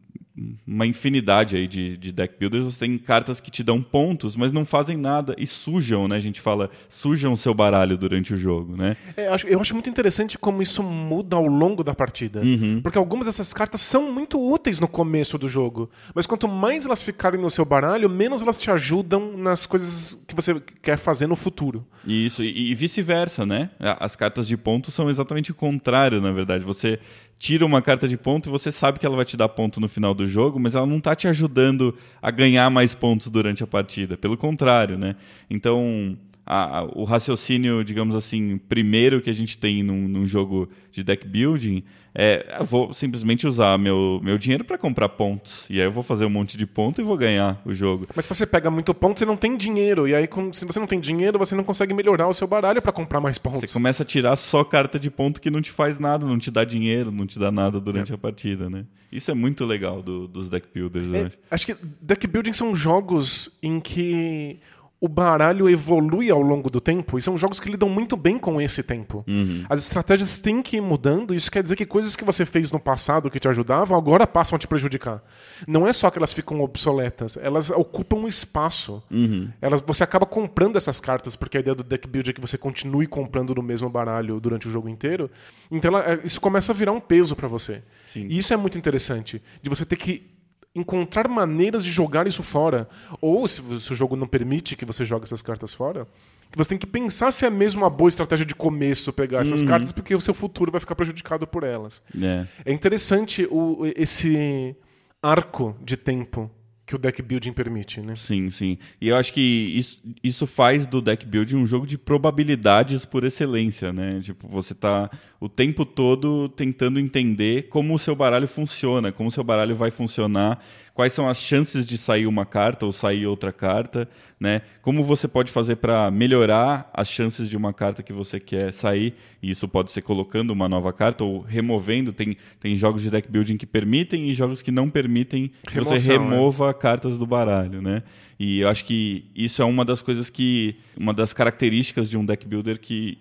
uma 0.66 0.86
infinidade 0.86 1.58
aí 1.58 1.68
de, 1.68 1.98
de 1.98 2.12
deck 2.14 2.36
builders. 2.40 2.64
Você 2.64 2.80
tem 2.80 2.98
cartas 2.98 3.40
que 3.42 3.50
te 3.50 3.64
dão 3.64 3.82
pontos, 3.82 4.38
mas 4.38 4.54
não 4.54 4.66
fazem 4.66 4.96
nada 4.96 5.36
e 5.38 5.48
sujam, 5.48 6.08
né? 6.08 6.16
A 6.16 6.20
gente 6.20 6.40
fala, 6.40 6.70
sujam 6.88 7.34
o 7.34 7.38
seu 7.38 7.54
baralho 7.54 7.98
durante 7.98 8.34
o 8.34 8.38
jogo, 8.38 8.78
né? 8.78 8.96
É, 9.18 9.28
eu, 9.28 9.34
acho, 9.34 9.48
eu 9.48 9.60
acho 9.60 9.74
muito 9.74 9.90
interessante 9.90 10.38
como 10.38 10.62
isso 10.62 10.84
muda 10.84 11.36
ao 11.36 11.46
longo 11.46 11.84
da 11.84 11.94
partida. 11.94 12.42
Uhum. 12.42 12.80
Porque 12.82 12.98
algumas 12.98 13.26
dessas 13.26 13.52
cartas 13.52 13.82
são 13.82 14.14
muito 14.14 14.40
úteis 14.40 14.80
no 14.80 14.88
começo 14.88 15.38
do 15.38 15.50
jogo. 15.50 15.90
Mas 16.14 16.28
quanto 16.28 16.48
mais 16.48 16.86
elas 16.86 17.04
ficarem 17.04 17.42
no 17.42 17.50
seu 17.50 17.66
baralho, 17.66 18.10
menos 18.10 18.42
elas 18.42 18.62
te 18.62 18.70
ajudam 18.72 19.36
nas 19.38 19.66
coisas 19.66 20.24
que 20.28 20.36
você 20.36 20.62
quer 20.82 20.98
fazer 20.98 21.28
no 21.28 21.36
futuro. 21.36 21.86
Isso, 22.06 22.44
e, 22.44 22.72
e 22.72 22.76
vice-versa, 22.76 23.46
né? 23.46 23.72
As 23.80 24.16
cartas 24.16 24.48
de 24.48 24.56
ponto 24.56 24.92
são 24.92 25.10
exatamente 25.10 25.52
o 25.52 25.56
contrário, 25.56 26.22
na 26.22 26.32
verdade. 26.32 26.64
Você 26.64 27.00
tira 27.38 27.66
uma 27.66 27.82
carta 27.82 28.08
de 28.08 28.18
ponto 28.18 28.50
e 28.50 28.52
você 28.52 28.72
sabe 28.72 29.00
que 29.00 29.06
ela 29.06 29.16
vai 29.16 29.26
te 29.26 29.38
dar 29.38 29.50
ponto 29.50 29.80
no 29.80 29.88
final 29.88 30.14
do 30.14 30.26
jogo, 30.26 30.60
mas 30.60 30.76
ela 30.76 30.86
não 30.86 30.98
está 30.98 31.16
te 31.16 31.28
ajudando 31.28 31.96
a 32.22 32.32
ganhar 32.32 32.70
mais 32.70 32.96
pontos 32.96 33.30
durante 33.30 33.64
a 33.64 33.68
partida. 33.68 34.18
Pelo 34.18 34.36
contrário, 34.36 34.98
né? 34.98 35.16
Então, 35.50 36.18
a, 36.48 36.80
a, 36.80 36.84
o 36.86 37.04
raciocínio, 37.04 37.84
digamos 37.84 38.16
assim, 38.16 38.58
primeiro 38.58 39.22
que 39.22 39.30
a 39.30 39.34
gente 39.34 39.58
tem 39.58 39.84
num, 39.84 40.08
num 40.08 40.26
jogo 40.26 40.70
de 40.92 41.04
deck 41.04 41.28
building 41.28 41.84
é, 42.20 42.64
vou 42.64 42.96
simplesmente 42.96 43.46
usar 43.46 43.78
meu, 43.78 44.20
meu 44.24 44.40
dinheiro 44.40 44.66
para 44.66 44.76
comprar 44.76 45.08
pontos. 45.08 45.68
E 45.70 45.80
aí 45.80 45.86
eu 45.86 45.92
vou 45.92 46.02
fazer 46.02 46.26
um 46.26 46.32
monte 46.32 46.58
de 46.58 46.66
ponto 46.66 47.00
e 47.00 47.04
vou 47.04 47.16
ganhar 47.16 47.62
o 47.64 47.72
jogo. 47.72 48.08
Mas 48.16 48.26
se 48.26 48.30
você 48.30 48.44
pega 48.44 48.72
muito 48.72 48.92
ponto, 48.92 49.20
você 49.20 49.26
não 49.26 49.38
tem 49.38 49.56
dinheiro. 49.56 50.08
E 50.08 50.16
aí, 50.16 50.28
se 50.52 50.66
você 50.66 50.80
não 50.80 50.88
tem 50.88 51.00
dinheiro, 51.00 51.38
você 51.38 51.54
não 51.54 51.64
consegue 51.64 51.94
melhorar 51.94 52.28
o 52.28 52.34
seu 52.34 52.48
baralho 52.48 52.82
para 52.82 52.92
comprar 52.92 53.22
mais 53.22 53.38
pontos. 53.38 53.62
Você 53.62 53.72
começa 53.72 54.02
a 54.02 54.06
tirar 54.06 54.36
só 54.36 54.64
carta 54.64 55.00
de 55.00 55.12
ponto 55.12 55.40
que 55.40 55.52
não 55.52 55.62
te 55.62 55.70
faz 55.70 56.00
nada, 56.00 56.26
não 56.26 56.40
te 56.40 56.50
dá 56.50 56.64
dinheiro, 56.64 57.12
não 57.12 57.28
te 57.28 57.38
dá 57.38 57.52
nada 57.52 57.80
durante 57.80 58.12
é. 58.12 58.16
a 58.16 58.18
partida, 58.18 58.68
né? 58.68 58.86
Isso 59.12 59.30
é 59.30 59.36
muito 59.36 59.64
legal 59.64 60.02
do, 60.02 60.28
dos 60.28 60.50
deck 60.50 60.68
builders, 60.74 61.14
é, 61.14 61.22
acho. 61.22 61.38
Acho 61.52 61.66
que 61.68 61.76
deck 62.02 62.26
building 62.26 62.54
são 62.54 62.76
jogos 62.76 63.58
em 63.62 63.80
que 63.80 64.60
o 65.00 65.08
baralho 65.08 65.70
evolui 65.70 66.32
ao 66.32 66.42
longo 66.42 66.72
do 66.72 66.82
tempo 66.82 67.20
e 67.20 67.22
são 67.22 67.38
jogos 67.38 67.60
que 67.60 67.70
lidam 67.70 67.88
muito 67.88 68.18
bem 68.18 68.40
com 68.40 68.60
esse 68.60 68.82
tempo. 68.82 69.24
Uhum. 69.28 69.64
As 69.70 69.80
estratégias 69.80 70.40
têm 70.40 70.62
que 70.62 70.78
ir 70.78 70.82
mudando, 70.82 71.36
isso 71.36 71.52
quer 71.52 71.62
dizer 71.62 71.76
que 71.76 71.86
coisas 71.86 72.16
que 72.16 72.26
você 72.26 72.46
fez 72.46 72.72
no 72.72 72.80
passado 72.80 73.30
que 73.30 73.40
te 73.40 73.48
ajudavam 73.48 73.96
agora 73.96 74.26
passam 74.26 74.56
a 74.56 74.60
te 74.60 74.68
prejudicar. 74.68 75.22
Não 75.68 75.88
é 75.88 75.94
só 75.94 76.10
que 76.10 76.18
elas 76.18 76.34
ficam 76.34 76.62
obsoletas, 76.62 77.38
elas 77.38 77.70
ocupam 77.70 78.28
espaço. 78.28 79.04
Uhum. 79.12 79.50
Elas, 79.62 79.82
você 79.86 80.04
acaba 80.04 80.26
comprando 80.26 80.78
essas 80.78 81.00
cartas, 81.00 81.36
porque 81.36 81.58
a 81.58 81.60
ideia 81.60 81.76
do 81.76 81.84
deck 81.84 82.08
build 82.08 82.32
é 82.32 82.34
que 82.34 82.42
você 82.42 82.58
continue 82.58 83.06
comprando 83.06 83.54
no 83.54 83.62
mesmo 83.62 83.90
baralho 83.90 84.40
durante 84.40 84.68
o 84.68 84.72
jogo 84.72 84.90
inteiro. 84.90 85.30
Então 85.70 85.92
ela, 85.92 86.14
é, 86.14 86.22
isso 86.24 86.42
começa 86.42 86.72
a 86.72 86.76
virar 86.76 86.92
um 86.92 87.00
peso 87.00 87.36
para 87.36 87.48
você. 87.48 87.84
Sim. 88.08 88.26
E 88.30 88.38
isso 88.40 88.52
é 88.52 88.58
muito 88.58 88.80
interessante, 88.80 89.42
de 89.62 89.70
você 89.70 89.86
ter 89.86 89.96
que 89.96 90.37
encontrar 90.80 91.28
maneiras 91.28 91.84
de 91.84 91.92
jogar 91.92 92.28
isso 92.28 92.44
fora. 92.44 92.88
Ou, 93.22 93.48
se, 93.48 93.62
o 93.62 93.96
jogo 93.96 94.16
não 94.16 94.28
permite 94.28 94.76
que 94.76 94.86
você 94.86 95.04
jogue 95.04 95.24
essas 95.26 95.42
cartas 95.42 95.74
fora, 95.74 96.08
que 96.52 96.58
você 96.58 96.70
tem 96.70 96.78
que 96.78 96.88
pensar 96.88 97.32
se 97.32 97.46
é 97.46 97.50
mesmo 97.50 97.82
uma 97.82 97.90
boa 97.90 98.08
estratégia 98.10 98.46
de 98.46 98.56
começo 98.56 99.12
pegar 99.12 99.42
essas 99.42 99.62
Uhum. 99.62 99.68
cartas, 99.68 99.92
porque 99.92 100.16
o 100.16 100.22
seu 100.22 100.34
futuro 100.34 100.72
vai 100.72 100.80
ficar 100.80 100.96
prejudicado 100.96 101.46
por 101.46 101.64
elas. 101.64 102.02
É. 102.22 102.46
É 102.66 102.72
interessante 102.74 103.46
o, 103.52 103.80
esse 103.96 104.76
arco 105.22 105.76
de 105.84 105.98
tempo 105.98 106.50
que 106.86 106.96
o 106.96 106.98
deck 106.98 107.22
building 107.22 107.52
permite, 107.52 108.00
né? 108.00 108.16
Sim, 108.16 108.50
sim. 108.50 108.78
E 109.02 109.10
eu 109.10 109.18
acho 109.18 109.34
que 109.34 109.42
isso, 109.42 110.02
isso 110.24 110.48
faz 110.48 110.86
do 110.86 111.02
deck 111.02 111.26
building 111.26 111.58
um 111.58 111.66
jogo 111.66 111.86
de 111.86 111.98
probabilidades 111.98 113.04
por 113.04 113.26
excelência, 113.26 113.92
né? 113.92 114.22
Tipo, 114.22 114.48
você 114.48 114.74
tá 114.74 115.12
o 115.40 115.48
tempo 115.48 115.86
todo 115.86 116.50
tentando 116.50 117.00
entender 117.00 117.70
como 117.70 117.94
o 117.94 118.00
seu 118.00 118.16
baralho 118.16 118.48
funciona, 118.48 119.12
como 119.12 119.30
o 119.30 119.32
seu 119.32 119.44
baralho 119.44 119.76
vai 119.76 119.92
funcionar, 119.92 120.60
quais 120.94 121.14
são 121.14 121.30
as 121.30 121.38
chances 121.38 121.86
de 121.86 121.96
sair 121.96 122.26
uma 122.26 122.46
carta 122.46 122.86
ou 122.86 122.92
sair 122.92 123.28
outra 123.28 123.54
carta, 123.54 124.10
né? 124.40 124.62
Como 124.82 125.04
você 125.04 125.28
pode 125.28 125.52
fazer 125.52 125.76
para 125.76 126.10
melhorar 126.10 126.90
as 126.92 127.08
chances 127.08 127.48
de 127.48 127.56
uma 127.56 127.72
carta 127.72 128.02
que 128.02 128.12
você 128.12 128.40
quer 128.40 128.74
sair, 128.74 129.14
e 129.42 129.52
isso 129.52 129.68
pode 129.68 129.92
ser 129.92 130.02
colocando 130.02 130.50
uma 130.50 130.68
nova 130.68 130.92
carta 130.92 131.24
ou 131.24 131.42
removendo, 131.42 132.12
tem, 132.12 132.36
tem 132.60 132.76
jogos 132.76 133.04
de 133.04 133.12
deck 133.12 133.30
building 133.30 133.58
que 133.58 133.68
permitem 133.68 134.30
e 134.30 134.34
jogos 134.34 134.64
que 134.64 134.72
não 134.72 134.90
permitem 134.90 135.52
que 135.68 135.80
você 135.80 135.96
Remoção, 135.96 136.16
é. 136.16 136.18
remova 136.18 136.74
cartas 136.74 137.18
do 137.18 137.28
baralho, 137.28 137.80
né? 137.80 138.02
E 138.40 138.60
eu 138.60 138.70
acho 138.70 138.86
que 138.86 139.26
isso 139.36 139.62
é 139.62 139.66
uma 139.66 139.84
das 139.84 140.02
coisas 140.02 140.30
que. 140.30 140.76
Uma 140.96 141.14
das 141.14 141.34
características 141.34 142.10
de 142.10 142.18
um 142.18 142.26
deck 142.26 142.48
builder 142.48 142.80
que 142.80 143.18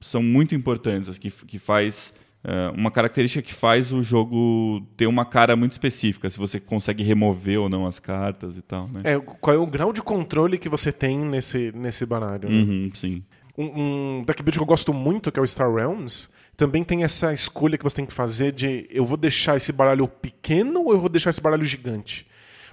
são 0.00 0.22
muito 0.22 0.54
importantes, 0.54 1.16
que, 1.18 1.30
que 1.30 1.58
faz. 1.58 2.12
eh, 2.44 2.72
uma 2.74 2.90
característica 2.90 3.40
que 3.40 3.54
faz 3.54 3.92
o 3.92 4.02
jogo 4.02 4.84
ter 4.96 5.06
uma 5.06 5.24
cara 5.24 5.54
muito 5.54 5.72
específica, 5.72 6.28
se 6.28 6.38
você 6.38 6.58
consegue 6.58 7.02
remover 7.02 7.60
ou 7.60 7.68
não 7.68 7.86
as 7.86 8.00
cartas 8.00 8.56
e 8.56 8.62
tal, 8.62 8.88
né? 8.88 9.00
É, 9.04 9.18
qual 9.18 9.54
é 9.54 9.58
o 9.58 9.66
grau 9.66 9.92
de 9.92 10.02
controle 10.02 10.58
que 10.58 10.68
você 10.68 10.90
tem 10.90 11.18
nesse, 11.18 11.70
nesse 11.72 12.04
baralho, 12.04 12.48
né? 12.48 12.56
Uhum, 12.62 12.90
sim. 12.94 13.22
Um, 13.56 14.18
um 14.20 14.24
deck 14.24 14.42
build 14.42 14.58
que 14.58 14.62
eu 14.62 14.66
gosto 14.66 14.92
muito, 14.92 15.30
que 15.30 15.38
é 15.38 15.42
o 15.42 15.46
Star 15.46 15.72
Realms, 15.72 16.30
também 16.56 16.82
tem 16.82 17.04
essa 17.04 17.32
escolha 17.32 17.78
que 17.78 17.84
você 17.84 17.96
tem 17.96 18.06
que 18.06 18.12
fazer 18.12 18.50
de 18.52 18.86
eu 18.90 19.04
vou 19.04 19.16
deixar 19.16 19.56
esse 19.56 19.72
baralho 19.72 20.08
pequeno 20.08 20.82
ou 20.84 20.92
eu 20.92 21.00
vou 21.00 21.08
deixar 21.08 21.30
esse 21.30 21.40
baralho 21.40 21.64
gigante? 21.64 22.26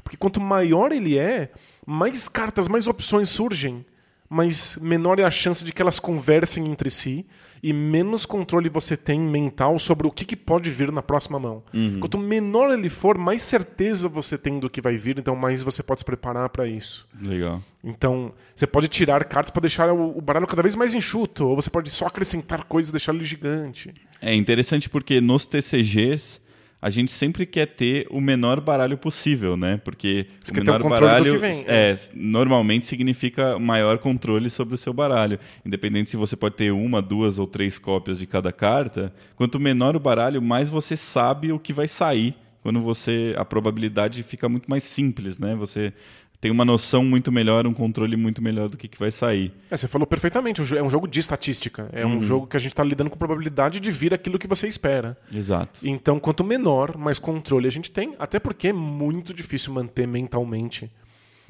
Porque 0.04 0.18
quanto 0.18 0.40
maior 0.42 0.92
ele 0.92 1.18
é, 1.18 1.52
mais 1.86 2.28
cartas, 2.28 2.68
mais 2.68 2.88
opções 2.88 3.30
surgem, 3.30 3.86
mas 4.30 4.78
menor 4.82 5.20
é 5.20 5.24
a 5.24 5.32
chance 5.32 5.66
de 5.66 5.74
que 5.74 5.82
elas 5.82 6.00
conversem 6.00 6.68
entre 6.68 6.90
si 6.90 7.26
e 7.62 7.74
menos 7.74 8.26
controle 8.26 8.70
você 8.70 8.96
tem 8.96 9.20
mental 9.20 9.78
sobre 9.80 10.08
o 10.08 10.12
que, 10.12 10.24
que 10.24 10.36
pode 10.36 10.70
vir 10.70 10.92
na 10.92 11.02
próxima 11.02 11.40
mão. 11.40 11.64
Quanto 12.00 12.18
menor 12.18 12.72
ele 12.72 12.90
for, 12.90 13.18
mais 13.18 13.44
certeza 13.44 14.08
você 14.08 14.38
tem 14.38 14.60
do 14.60 14.70
que 14.70 14.82
vai 14.82 14.98
vir, 14.98 15.20
então 15.20 15.36
mais 15.36 15.62
você 15.62 15.84
pode 15.84 16.02
se 16.02 16.06
preparar 16.06 16.50
para 16.50 16.68
isso. 16.68 17.08
Legal. 17.22 17.62
Então, 17.84 18.34
você 18.56 18.68
pode 18.68 18.88
tirar 18.88 19.24
cartas 19.26 19.52
para 19.52 19.62
deixar 19.62 19.92
o, 19.92 20.18
o 20.18 20.22
baralho 20.22 20.48
cada 20.48 20.62
vez 20.62 20.76
mais 20.76 20.94
enxuto, 20.94 21.46
ou 21.46 21.56
você 21.56 21.70
pode 21.70 21.90
só 21.92 22.08
acrescentar 22.08 22.64
coisas 22.64 22.90
e 22.90 22.94
deixar 22.94 23.14
ele 23.14 23.24
gigante. 23.24 23.94
É 24.22 24.34
interessante 24.34 24.90
porque 24.90 25.20
nos 25.22 25.46
TCGs 25.46 26.40
a 26.82 26.90
gente 26.90 27.12
sempre 27.12 27.46
quer 27.46 27.66
ter 27.66 28.08
o 28.10 28.22
menor 28.22 28.62
baralho 28.62 28.98
possível, 28.98 29.58
né? 29.58 29.82
Porque 29.84 30.28
Você 30.42 30.52
o 30.52 30.56
o 30.56 30.58
menor 30.58 30.82
do 30.82 30.90
baralho 30.90 31.34
que 31.34 31.38
vem, 31.38 31.64
é, 31.68 31.98
normalmente 32.14 32.86
significa 32.86 33.60
maior 33.60 33.98
controle 33.98 34.50
sobre 34.50 34.76
o 34.76 34.78
seu 34.78 34.94
baralho. 34.94 35.38
Independente 35.66 36.10
se 36.10 36.18
você 36.18 36.38
pode 36.38 36.56
ter 36.56 36.72
uma, 36.72 37.02
duas 37.02 37.38
ou 37.38 37.46
três 37.46 37.78
cópias 37.78 38.18
de 38.18 38.26
cada 38.26 38.54
carta, 38.54 39.14
quanto 39.36 39.60
menor 39.60 39.96
o 39.96 40.00
baralho, 40.00 40.42
mais 40.42 40.70
você 40.70 40.96
sabe 40.96 41.52
o 41.52 41.60
que 41.60 41.74
vai 41.74 41.88
sair. 41.88 42.36
Quando 42.62 42.82
você 42.82 43.34
a 43.38 43.46
probabilidade 43.46 44.22
fica 44.24 44.48
muito 44.50 44.70
mais 44.70 44.84
simples, 44.84 45.38
né? 45.38 45.56
Você 45.56 45.94
tem 46.42 46.52
uma 46.52 46.64
noção 46.64 47.04
muito 47.04 47.32
melhor, 47.32 47.68
um 47.68 47.74
controle 47.74 48.16
muito 48.16 48.42
melhor 48.42 48.70
do 48.70 48.78
que, 48.78 48.88
que 48.88 48.98
vai 48.98 49.12
sair. 49.12 49.52
É, 49.70 49.76
você 49.76 49.88
falou 49.88 50.08
perfeitamente, 50.08 50.62
é 50.76 50.82
um 50.82 50.90
jogo 50.90 51.08
de 51.08 51.20
estatística. 51.20 51.90
É 51.92 52.06
um 52.06 52.20
jogo 52.22 52.48
que 52.48 52.56
a 52.56 52.60
gente 52.60 52.72
está 52.72 52.84
lidando 52.84 53.10
com 53.10 53.18
probabilidade 53.18 53.80
de 53.80 53.92
vir 53.92 54.14
aquilo 54.14 54.40
que 54.40 54.48
você 54.48 54.68
espera. 54.68 55.18
Exato. 55.34 55.82
Então, 55.84 56.20
quanto 56.20 56.44
menor, 56.44 56.98
mais 56.98 57.20
controle 57.20 57.68
a 57.68 57.72
gente 57.72 57.92
tem, 57.92 58.16
até 58.18 58.40
porque 58.40 58.70
é 58.70 58.74
muito 58.74 59.34
difícil 59.34 59.74
manter 59.74 60.08
mentalmente 60.08 60.90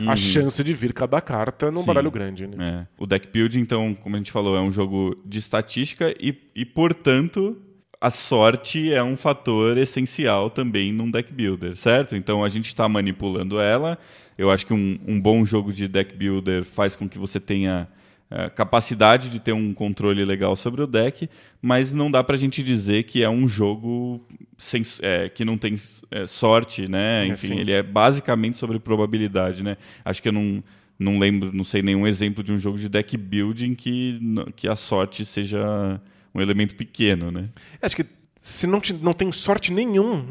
a 0.07 0.15
chance 0.15 0.63
de 0.63 0.73
vir 0.73 0.93
cada 0.93 1.19
carta 1.19 1.69
num 1.69 1.81
Sim. 1.81 1.85
baralho 1.85 2.09
grande. 2.09 2.47
Né? 2.47 2.87
É. 2.87 3.03
O 3.03 3.05
deck 3.05 3.27
building, 3.27 3.59
então, 3.59 3.93
como 3.93 4.15
a 4.15 4.19
gente 4.19 4.31
falou, 4.31 4.55
é 4.55 4.61
um 4.61 4.71
jogo 4.71 5.19
de 5.25 5.39
estatística 5.39 6.13
e, 6.19 6.35
e, 6.55 6.65
portanto, 6.65 7.57
a 7.99 8.09
sorte 8.09 8.93
é 8.93 9.03
um 9.03 9.17
fator 9.17 9.77
essencial 9.77 10.49
também 10.49 10.93
num 10.93 11.11
deck 11.11 11.33
builder, 11.33 11.75
certo? 11.75 12.15
Então 12.15 12.43
a 12.43 12.49
gente 12.49 12.67
está 12.67 12.87
manipulando 12.87 13.59
ela. 13.59 13.97
Eu 14.39 14.49
acho 14.49 14.65
que 14.65 14.73
um, 14.73 14.97
um 15.05 15.19
bom 15.19 15.43
jogo 15.43 15.73
de 15.73 15.85
deck 15.85 16.15
builder 16.15 16.63
faz 16.63 16.95
com 16.95 17.09
que 17.09 17.19
você 17.19 17.41
tenha 17.41 17.89
eh, 18.31 18.49
capacidade 18.49 19.27
de 19.27 19.37
ter 19.37 19.51
um 19.51 19.73
controle 19.73 20.23
legal 20.23 20.55
sobre 20.55 20.81
o 20.81 20.87
deck, 20.87 21.29
mas 21.61 21.91
não 21.91 22.09
dá 22.09 22.23
pra 22.23 22.37
gente 22.37 22.63
dizer 22.63 23.03
que 23.03 23.21
é 23.21 23.29
um 23.29 23.49
jogo 23.49 24.25
sem, 24.57 24.81
eh, 25.01 25.27
que 25.27 25.43
não 25.43 25.57
tem 25.57 25.75
eh, 26.09 26.25
sorte, 26.25 26.87
né? 26.87 27.25
É, 27.25 27.27
Enfim, 27.27 27.47
sim. 27.47 27.59
ele 27.59 27.73
é 27.73 27.83
basicamente 27.83 28.57
sobre 28.57 28.79
probabilidade, 28.79 29.61
né? 29.61 29.75
Acho 30.05 30.21
que 30.21 30.29
eu 30.29 30.33
não, 30.33 30.63
não 30.97 31.19
lembro, 31.19 31.51
não 31.51 31.65
sei 31.65 31.81
nenhum 31.81 32.07
exemplo 32.07 32.41
de 32.41 32.53
um 32.53 32.57
jogo 32.57 32.77
de 32.77 32.87
deck 32.87 33.17
building 33.17 33.75
que, 33.75 34.21
que 34.55 34.69
a 34.69 34.75
sorte 34.77 35.25
seja 35.25 35.99
um 36.33 36.39
elemento 36.39 36.75
pequeno, 36.75 37.29
né? 37.29 37.49
Acho 37.81 37.97
que 37.97 38.05
se 38.41 38.65
não, 38.67 38.79
te- 38.79 38.93
não 38.93 39.13
tem 39.13 39.31
sorte 39.31 39.71
nenhum 39.73 40.25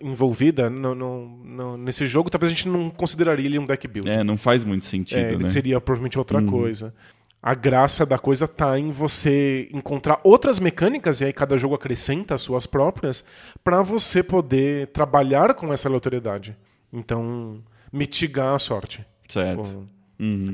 envolvida 0.00 0.68
no- 0.70 0.94
no- 0.94 1.28
no- 1.44 1.76
nesse 1.76 2.06
jogo, 2.06 2.30
talvez 2.30 2.52
a 2.52 2.54
gente 2.54 2.68
não 2.68 2.90
consideraria 2.90 3.46
ele 3.46 3.58
um 3.58 3.64
deck 3.66 3.86
build. 3.86 4.08
É, 4.08 4.24
não 4.24 4.36
faz 4.36 4.64
muito 4.64 4.84
sentido, 4.86 5.18
É, 5.18 5.32
ele 5.32 5.42
né? 5.44 5.48
seria 5.48 5.80
provavelmente 5.80 6.18
outra 6.18 6.42
coisa. 6.42 6.94
A 7.42 7.54
graça 7.54 8.06
da 8.06 8.18
coisa 8.18 8.48
tá 8.48 8.78
em 8.78 8.90
você 8.90 9.68
encontrar 9.72 10.18
outras 10.24 10.58
mecânicas, 10.58 11.20
e 11.20 11.26
aí 11.26 11.32
cada 11.32 11.58
jogo 11.58 11.74
acrescenta 11.74 12.34
as 12.34 12.40
suas 12.40 12.66
próprias, 12.66 13.22
para 13.62 13.82
você 13.82 14.22
poder 14.22 14.86
trabalhar 14.88 15.52
com 15.54 15.70
essa 15.72 15.86
aleatoriedade. 15.88 16.56
Então, 16.90 17.62
mitigar 17.92 18.54
a 18.54 18.58
sorte. 18.58 19.04
Certo, 19.28 19.62
Bom, 19.62 19.84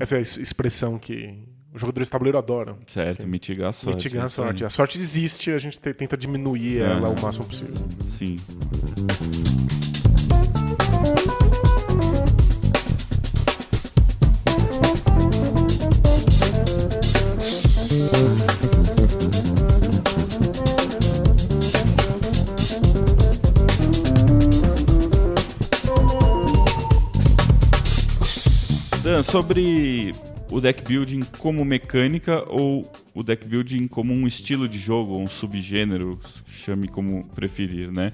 Essa 0.01 0.17
é 0.17 0.19
a 0.19 0.21
es- 0.23 0.37
expressão 0.39 0.99
que 0.99 1.39
os 1.73 1.81
jogadores 1.81 2.09
de 2.09 2.13
tabuleiro 2.13 2.39
adoram. 2.39 2.77
Certo, 2.87 3.27
mitigar 3.27 3.71
a 3.71 3.73
sorte. 3.73 3.97
Mitigar 3.97 4.25
a 4.25 4.29
sorte. 4.29 4.65
A 4.65 4.71
sorte 4.71 4.99
existe, 4.99 5.53
a 5.53 5.59
gente 5.59 5.79
tenta 5.81 6.17
diminuir 6.17 6.81
é. 6.81 6.85
ela 6.85 7.09
o 7.09 7.21
máximo 7.21 7.45
possível. 7.45 7.75
Sim. 8.11 8.37
Dan, 29.03 29.23
sobre 29.23 30.13
o 30.51 30.61
deck 30.61 30.83
building 30.83 31.21
como 31.39 31.65
mecânica 31.65 32.45
ou 32.49 32.91
o 33.15 33.23
deck 33.23 33.47
building 33.47 33.87
como 33.87 34.13
um 34.13 34.27
estilo 34.27 34.69
de 34.69 34.79
jogo, 34.79 35.17
um 35.17 35.27
subgênero, 35.27 36.19
chame 36.47 36.89
como 36.89 37.25
preferir, 37.35 37.91
né? 37.91 38.13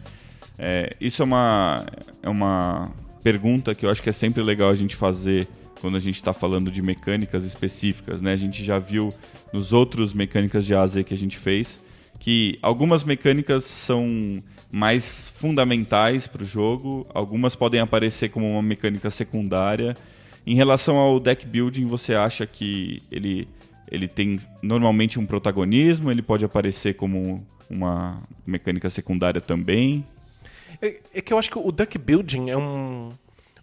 É, 0.58 0.96
isso 1.00 1.22
é 1.22 1.24
uma, 1.24 1.86
é 2.22 2.28
uma 2.28 2.90
pergunta 3.22 3.74
que 3.74 3.84
eu 3.84 3.90
acho 3.90 4.02
que 4.02 4.08
é 4.08 4.12
sempre 4.12 4.42
legal 4.42 4.70
a 4.70 4.74
gente 4.74 4.96
fazer 4.96 5.46
quando 5.80 5.96
a 5.96 6.00
gente 6.00 6.16
está 6.16 6.32
falando 6.32 6.70
de 6.70 6.80
mecânicas 6.80 7.44
específicas, 7.44 8.20
né? 8.20 8.32
A 8.32 8.36
gente 8.36 8.64
já 8.64 8.78
viu 8.78 9.10
nos 9.52 9.72
outros 9.72 10.14
mecânicas 10.14 10.64
de 10.64 10.74
A 10.74 10.80
a 10.80 10.86
Z 10.86 11.04
que 11.04 11.14
a 11.14 11.18
gente 11.18 11.36
fez 11.38 11.78
que 12.18 12.58
algumas 12.62 13.04
mecânicas 13.04 13.64
são 13.64 14.42
mais 14.70 15.32
fundamentais 15.36 16.26
para 16.26 16.42
o 16.42 16.46
jogo, 16.46 17.06
algumas 17.14 17.54
podem 17.54 17.80
aparecer 17.80 18.30
como 18.30 18.50
uma 18.50 18.62
mecânica 18.62 19.10
secundária. 19.10 19.96
Em 20.46 20.54
relação 20.54 20.96
ao 20.96 21.18
deck 21.18 21.44
building, 21.44 21.86
você 21.86 22.14
acha 22.14 22.46
que 22.46 23.02
ele, 23.10 23.48
ele 23.90 24.06
tem 24.06 24.38
normalmente 24.62 25.18
um 25.18 25.26
protagonismo, 25.26 26.10
ele 26.10 26.22
pode 26.22 26.44
aparecer 26.44 26.94
como 26.94 27.44
uma 27.68 28.22
mecânica 28.46 28.88
secundária 28.88 29.40
também? 29.40 30.06
É, 30.80 31.00
é 31.14 31.20
que 31.20 31.32
eu 31.32 31.38
acho 31.38 31.50
que 31.50 31.58
o 31.58 31.72
deck 31.72 31.98
building 31.98 32.50
é 32.50 32.56
um, 32.56 33.10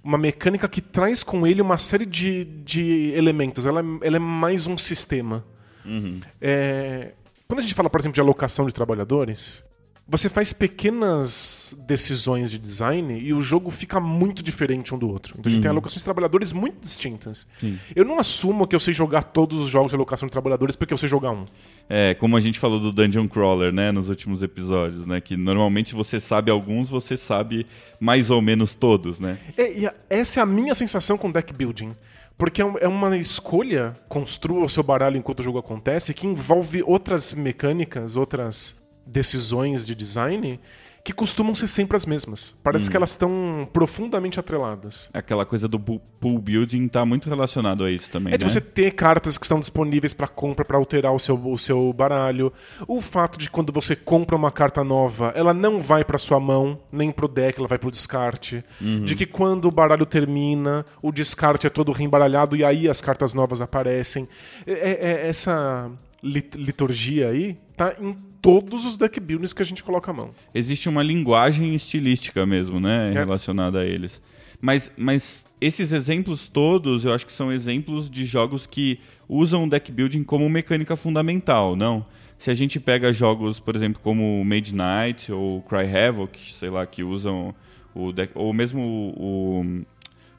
uma 0.04 0.18
mecânica 0.18 0.68
que 0.68 0.82
traz 0.82 1.24
com 1.24 1.48
ele 1.48 1.62
uma 1.62 1.78
série 1.78 2.06
de, 2.06 2.44
de 2.44 3.14
elementos. 3.16 3.66
Ela, 3.66 3.80
é, 3.80 4.08
ela 4.08 4.18
é 4.18 4.20
mais 4.20 4.68
um 4.68 4.78
sistema. 4.78 5.46
Uhum. 5.86 6.20
É, 6.42 7.12
quando 7.48 7.60
a 7.60 7.62
gente 7.62 7.74
fala, 7.74 7.90
por 7.90 8.02
exemplo, 8.02 8.16
de 8.16 8.22
alocação 8.22 8.66
de 8.66 8.74
trabalhadores, 8.74 9.64
você 10.08 10.28
faz 10.30 10.52
pequenas 10.52 11.76
decisões 11.88 12.52
de 12.52 12.58
design 12.58 13.18
e 13.20 13.34
o 13.34 13.42
jogo 13.42 13.72
fica 13.72 14.00
muito 14.00 14.44
diferente 14.44 14.94
um 14.94 14.98
do 14.98 15.10
outro. 15.10 15.36
Então 15.40 15.50
a 15.50 15.54
gente 15.54 15.62
tem 15.62 15.70
Uhum. 15.70 15.76
alocações 15.76 16.00
de 16.02 16.04
trabalhadores 16.04 16.52
muito 16.52 16.80
distintas. 16.82 17.48
Sim. 17.60 17.80
Eu 17.96 18.04
não 18.06 18.20
assumo 18.20 18.68
que 18.68 18.76
eu 18.76 18.80
sei 18.80 18.94
jogar 18.94 19.24
todos 19.24 19.60
os 19.60 19.70
jogos 19.70 19.92
de 19.92 19.96
alocação 19.96 20.28
de 20.28 20.32
trabalhadores 20.32 20.76
porque 20.76 20.94
eu 20.94 20.98
sei 20.98 21.08
jogar 21.08 21.32
um. 21.32 21.46
É, 21.90 22.14
como 22.16 22.36
a 22.36 22.40
gente 22.40 22.60
falou 22.60 22.80
do 22.80 22.92
Dungeon 22.92 23.28
Crawler, 23.28 23.72
né, 23.72 23.92
nos 23.92 24.10
últimos 24.10 24.44
episódios, 24.44 25.06
né, 25.06 25.22
que 25.22 25.38
normalmente 25.38 25.96
você 25.96 26.20
sabe 26.20 26.52
alguns, 26.52 26.90
você 26.90 27.16
sabe 27.16 27.66
mais 28.00 28.30
ou 28.30 28.42
menos 28.42 28.76
todos, 28.76 29.20
né? 29.20 29.38
É, 29.58 29.72
e 29.80 29.88
a- 29.88 29.94
essa 30.10 30.40
é 30.42 30.44
a 30.44 30.46
minha 30.46 30.76
sensação 30.76 31.18
com 31.18 31.32
deck 31.32 31.54
building. 31.54 31.96
Porque 32.38 32.62
é 32.62 32.66
é 32.82 32.88
uma 32.88 33.16
escolha, 33.16 33.96
construa 34.10 34.66
o 34.66 34.70
seu 34.70 34.82
baralho 34.84 35.16
enquanto 35.18 35.40
o 35.40 35.44
jogo 35.44 35.60
acontece, 35.60 36.14
que 36.14 36.26
envolve 36.28 36.82
outras 36.84 37.32
mecânicas, 37.32 38.16
outras 38.16 38.83
decisões 39.06 39.86
de 39.86 39.96
design 39.96 40.60
que 41.06 41.12
costumam 41.12 41.54
ser 41.54 41.68
sempre 41.68 41.98
as 41.98 42.06
mesmas. 42.06 42.56
Parece 42.64 42.90
que 42.90 42.96
elas 42.96 43.10
estão 43.12 43.68
profundamente 43.74 44.40
atreladas. 44.40 45.10
Aquela 45.14 45.46
coisa 45.46 45.68
do 45.68 45.78
pool 45.78 46.40
building 46.40 46.88
tá 46.88 47.06
muito 47.06 47.28
relacionado 47.30 47.84
a 47.84 47.92
isso 47.92 48.10
também, 48.10 48.34
É 48.34 48.38
de 48.38 48.46
né? 48.46 48.50
você 48.50 48.62
ter 48.62 48.92
cartas 48.92 49.38
que 49.38 49.44
estão 49.44 49.60
disponíveis 49.60 50.14
para 50.14 50.30
compra 50.30 50.64
para 50.64 50.78
alterar 50.78 51.12
o 51.14 51.20
seu, 51.20 51.36
o 51.36 51.58
seu 51.58 51.92
baralho. 51.92 52.54
O 52.88 53.02
fato 53.02 53.38
de 53.38 53.50
quando 53.50 53.70
você 53.74 53.98
compra 53.98 54.34
uma 54.34 54.50
carta 54.50 54.82
nova, 54.82 55.34
ela 55.36 55.54
não 55.54 55.78
vai 55.78 56.06
para 56.06 56.18
sua 56.18 56.40
mão, 56.40 56.80
nem 56.90 57.12
pro 57.12 57.28
deck, 57.28 57.60
ela 57.60 57.68
vai 57.68 57.78
pro 57.78 57.92
descarte. 57.92 58.64
De 58.80 59.14
que 59.14 59.26
quando 59.26 59.66
o 59.66 59.72
baralho 59.72 60.06
termina, 60.06 60.86
o 61.02 61.12
descarte 61.12 61.68
é 61.68 61.70
todo 61.70 61.92
reembaralhado 61.92 62.56
e 62.56 62.64
aí 62.64 62.88
as 62.88 63.02
cartas 63.02 63.34
novas 63.34 63.60
aparecem. 63.60 64.26
É- 64.66 64.72
é- 64.72 65.00
é- 65.26 65.28
essa 65.28 65.92
lit- 66.24 66.56
liturgia 66.56 67.28
aí 67.28 67.58
tá 67.76 67.94
em 68.00 68.16
todos 68.44 68.86
os 68.86 68.98
deck 68.98 69.20
buildings 69.20 69.54
que 69.54 69.62
a 69.62 69.66
gente 69.66 69.84
coloca 69.84 70.12
a 70.12 70.14
mão. 70.14 70.30
Existe 70.54 70.88
uma 70.90 71.02
linguagem 71.02 71.74
estilística 71.74 72.46
mesmo, 72.46 72.80
né, 72.80 73.10
É. 73.10 73.14
relacionada 73.14 73.80
a 73.80 73.86
eles. 73.86 74.22
Mas, 74.62 74.92
mas 74.98 75.46
esses 75.60 75.92
exemplos 75.92 76.48
todos, 76.48 77.04
eu 77.06 77.14
acho 77.14 77.26
que 77.26 77.34
são 77.34 77.52
exemplos 77.52 78.10
de 78.10 78.24
jogos 78.26 78.66
que 78.68 79.00
usam 79.28 79.64
o 79.64 79.70
deck 79.70 79.92
building 79.92 80.24
como 80.24 80.48
mecânica 80.50 80.96
fundamental, 80.96 81.76
não? 81.76 82.06
Se 82.38 82.52
a 82.52 82.54
gente 82.54 82.80
pega 82.80 83.12
jogos, 83.14 83.60
por 83.60 83.76
exemplo, 83.76 84.02
como 84.04 84.44
Made 84.44 84.74
Knight 84.74 85.32
ou 85.32 85.62
Cry 85.62 85.86
Havoc, 85.96 86.38
sei 86.54 86.70
lá, 86.70 86.86
que 86.86 87.02
usam 87.04 87.56
o 87.96 88.12
deck, 88.12 88.32
ou 88.36 88.54
mesmo 88.54 88.82
o, 88.82 89.62
o 89.62 89.86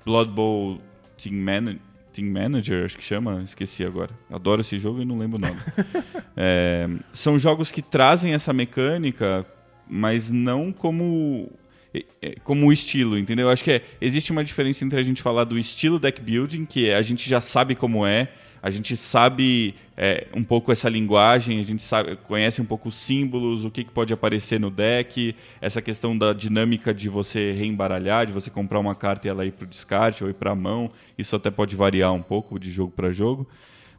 Blood 0.05 0.31
Bowl 0.31 0.79
Team, 1.17 1.37
Man- 1.37 1.77
Team 2.15 2.31
Manager, 2.31 2.85
acho 2.85 2.97
que 2.97 3.05
chama, 3.05 3.43
esqueci 3.45 3.85
agora. 3.85 4.11
Adoro 4.31 4.61
esse 4.61 4.79
jogo 4.79 5.03
e 5.03 5.05
não 5.05 5.19
lembro 5.19 5.39
o 5.39 5.41
nome. 5.41 5.61
É, 6.37 6.89
são 7.13 7.39
jogos 7.39 7.71
que 7.71 7.81
trazem 7.81 8.35
essa 8.35 8.53
mecânica, 8.53 9.47
mas 9.89 10.33
não 10.33 10.73
como 10.73 11.49
é, 11.95 12.05
é, 12.21 12.35
como 12.43 12.73
estilo, 12.73 13.17
entendeu? 13.17 13.47
Eu 13.47 13.51
acho 13.53 13.63
que 13.63 13.71
é- 13.71 13.83
existe 14.01 14.33
uma 14.33 14.43
diferença 14.43 14.85
entre 14.85 14.99
a 14.99 15.03
gente 15.03 15.23
falar 15.23 15.45
do 15.45 15.57
estilo 15.57 15.97
deck 15.97 16.21
building, 16.21 16.65
que 16.65 16.91
a 16.91 17.01
gente 17.03 17.31
já 17.31 17.41
sabe 17.41 17.77
como 17.77 18.05
é, 18.05 18.33
a 18.65 18.71
gente 18.71 18.97
sabe 18.97 19.75
é, 19.95 20.27
um 20.35 20.43
pouco 20.43 20.73
essa 20.73 20.89
linguagem, 20.89 21.61
a 21.61 21.63
gente 21.63 21.83
sabe, 21.83 22.17
conhece 22.17 22.63
um 22.63 22.65
pouco 22.65 22.89
os 22.89 22.95
símbolos, 22.95 23.63
o 23.63 23.71
que, 23.71 23.85
que 23.85 23.91
pode 23.91 24.11
aparecer 24.11 24.59
no 24.59 24.71
deck, 24.71 25.37
essa 25.61 25.83
questão 25.83 26.17
da 26.17 26.33
dinâmica 26.33 26.95
de 26.95 27.11
você 27.11 27.53
reembaralhar, 27.53 28.25
de 28.25 28.33
você 28.33 28.49
comprar 28.49 28.79
uma 28.79 28.95
carta 28.95 29.29
e 29.29 29.31
ela 29.31 29.45
ir 29.45 29.53
para 29.53 29.67
o 29.67 29.69
descarte 29.69 30.25
ou 30.25 30.31
ir 30.31 30.33
para 30.33 30.53
a 30.53 30.55
mão. 30.55 30.91
Isso 31.19 31.37
até 31.37 31.51
pode 31.51 31.77
variar 31.77 32.15
um 32.15 32.23
pouco 32.23 32.59
de 32.59 32.71
jogo 32.71 32.91
para 32.91 33.13
jogo, 33.13 33.47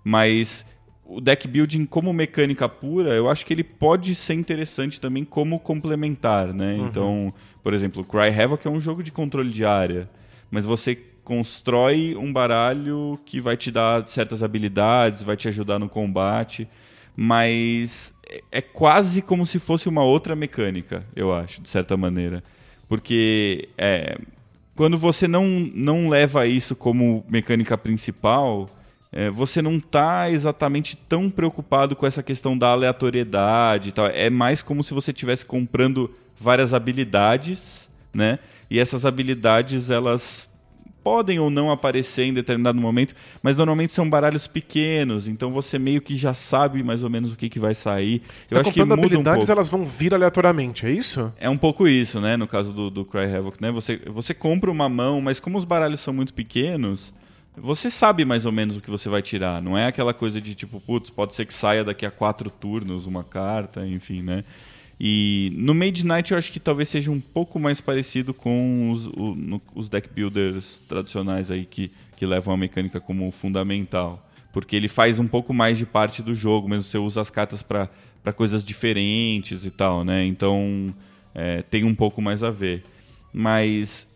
mas 0.03 0.65
o 1.05 1.21
deck 1.21 1.47
building 1.47 1.85
como 1.85 2.11
mecânica 2.11 2.67
pura, 2.67 3.13
eu 3.13 3.29
acho 3.29 3.45
que 3.45 3.53
ele 3.53 3.63
pode 3.63 4.15
ser 4.15 4.33
interessante 4.33 4.99
também 4.99 5.23
como 5.23 5.59
complementar, 5.59 6.51
né? 6.51 6.75
Então, 6.75 7.31
por 7.61 7.71
exemplo, 7.71 8.01
o 8.01 8.05
Cry 8.05 8.29
Havoc 8.41 8.65
é 8.65 8.71
um 8.71 8.79
jogo 8.79 9.03
de 9.03 9.11
controle 9.11 9.51
de 9.51 9.63
área, 9.63 10.09
mas 10.49 10.65
você 10.65 10.97
constrói 11.25 12.15
um 12.15 12.31
baralho 12.31 13.19
que 13.25 13.41
vai 13.41 13.57
te 13.57 13.71
dar 13.71 14.05
certas 14.07 14.43
habilidades, 14.43 15.23
vai 15.23 15.35
te 15.35 15.47
ajudar 15.47 15.79
no 15.79 15.89
combate, 15.89 16.67
mas 17.17 18.13
é- 18.51 18.61
quase 18.61 19.21
como 19.21 19.45
se 19.45 19.57
fosse 19.57 19.89
uma 19.89 20.03
outra 20.03 20.35
mecânica, 20.35 21.03
eu 21.15 21.33
acho, 21.33 21.61
de 21.61 21.67
certa 21.67 21.97
maneira. 21.97 22.43
Porque 22.87 23.67
é, 23.77 24.17
quando 24.75 24.97
você 24.97 25.27
não, 25.27 25.47
não 25.73 26.07
leva 26.07 26.45
isso 26.45 26.75
como 26.75 27.25
mecânica 27.27 27.75
principal, 27.75 28.69
é, 29.11 29.29
você 29.31 29.61
não 29.61 29.77
está 29.77 30.29
exatamente 30.29 30.95
tão 30.95 31.29
preocupado 31.29 31.95
com 31.95 32.05
essa 32.05 32.21
questão 32.21 32.55
da 32.55 32.67
aleatoriedade 32.67 33.89
e 33.89 33.91
tal. 33.91 34.07
É 34.07 34.29
mais 34.29 34.61
como 34.61 34.83
se 34.83 34.93
você 34.93 35.11
estivesse 35.11 35.45
comprando 35.45 36.11
várias 36.39 36.73
habilidades, 36.73 37.89
né? 38.13 38.37
E 38.69 38.77
essas 38.79 39.05
habilidades, 39.05 39.89
elas 39.89 40.47
podem 41.05 41.37
ou 41.37 41.51
não 41.51 41.69
aparecer 41.69 42.23
em 42.23 42.33
determinado 42.33 42.81
momento, 42.81 43.13
mas 43.43 43.55
normalmente 43.55 43.93
são 43.93 44.09
baralhos 44.09 44.47
pequenos, 44.47 45.27
então 45.27 45.51
você 45.51 45.77
meio 45.77 46.01
que 46.01 46.15
já 46.15 46.33
sabe 46.33 46.81
mais 46.81 47.03
ou 47.03 47.11
menos 47.11 47.31
o 47.31 47.37
que, 47.37 47.47
que 47.47 47.59
vai 47.59 47.75
sair. 47.75 48.23
Você 48.47 48.55
Eu 48.55 48.57
tá 48.57 48.61
acho 48.61 48.71
que 48.71 48.79
muda 48.79 48.95
um 48.95 48.97
habilidades, 48.97 49.39
pouco. 49.41 49.51
elas 49.51 49.69
vão 49.69 49.85
vir 49.85 50.15
aleatoriamente, 50.15 50.87
é 50.87 50.89
isso? 50.89 51.31
É 51.39 51.47
um 51.47 51.59
pouco 51.59 51.87
isso, 51.87 52.19
né? 52.19 52.35
No 52.35 52.47
caso 52.47 52.73
do, 52.73 52.89
do 52.89 53.05
Cry 53.05 53.31
Havoc, 53.35 53.61
né? 53.61 53.71
Você, 53.71 54.01
você 54.07 54.33
compra 54.33 54.71
uma 54.71 54.89
mão, 54.89 55.21
mas 55.21 55.39
como 55.39 55.59
os 55.59 55.63
baralhos 55.63 55.99
são 55.99 56.11
muito 56.11 56.33
pequenos, 56.33 57.13
você 57.55 57.91
sabe 57.91 58.25
mais 58.25 58.47
ou 58.47 58.51
menos 58.51 58.75
o 58.75 58.81
que 58.81 58.89
você 58.89 59.07
vai 59.07 59.21
tirar. 59.21 59.61
Não 59.61 59.77
é 59.77 59.85
aquela 59.85 60.11
coisa 60.11 60.41
de 60.41 60.55
tipo, 60.55 60.81
putz, 60.81 61.11
pode 61.11 61.35
ser 61.35 61.45
que 61.45 61.53
saia 61.53 61.83
daqui 61.83 62.07
a 62.07 62.09
quatro 62.09 62.49
turnos 62.49 63.05
uma 63.05 63.23
carta, 63.23 63.85
enfim, 63.85 64.23
né? 64.23 64.43
E 64.99 65.51
no 65.55 65.73
Made 65.75 66.05
Knight 66.05 66.31
eu 66.31 66.37
acho 66.37 66.51
que 66.51 66.59
talvez 66.59 66.87
seja 66.89 67.11
um 67.11 67.19
pouco 67.19 67.59
mais 67.59 67.81
parecido 67.81 68.33
com 68.33 68.91
os, 68.91 69.07
o- 69.07 69.35
no- 69.35 69.61
os 69.73 69.89
deck 69.89 70.09
builders 70.09 70.79
tradicionais 70.87 71.51
aí 71.51 71.65
que, 71.65 71.91
que 72.15 72.25
levam 72.25 72.53
a 72.53 72.57
mecânica 72.57 72.99
como 72.99 73.29
fundamental. 73.31 74.21
Porque 74.53 74.73
ele 74.75 74.87
faz 74.87 75.19
um 75.19 75.27
pouco 75.27 75.53
mais 75.53 75.77
de 75.77 75.85
parte 75.85 76.21
do 76.21 76.33
jogo, 76.33 76.69
mesmo 76.69 76.83
você 76.83 76.97
usa 76.97 77.19
as 77.19 77.29
cartas 77.29 77.61
para 77.61 77.89
coisas 78.33 78.63
diferentes 78.63 79.65
e 79.65 79.69
tal, 79.69 80.05
né? 80.05 80.25
Então 80.25 80.95
é, 81.33 81.61
tem 81.63 81.83
um 81.83 81.93
pouco 81.93 82.21
mais 82.21 82.41
a 82.41 82.49
ver. 82.49 82.83
Mas 83.33 84.07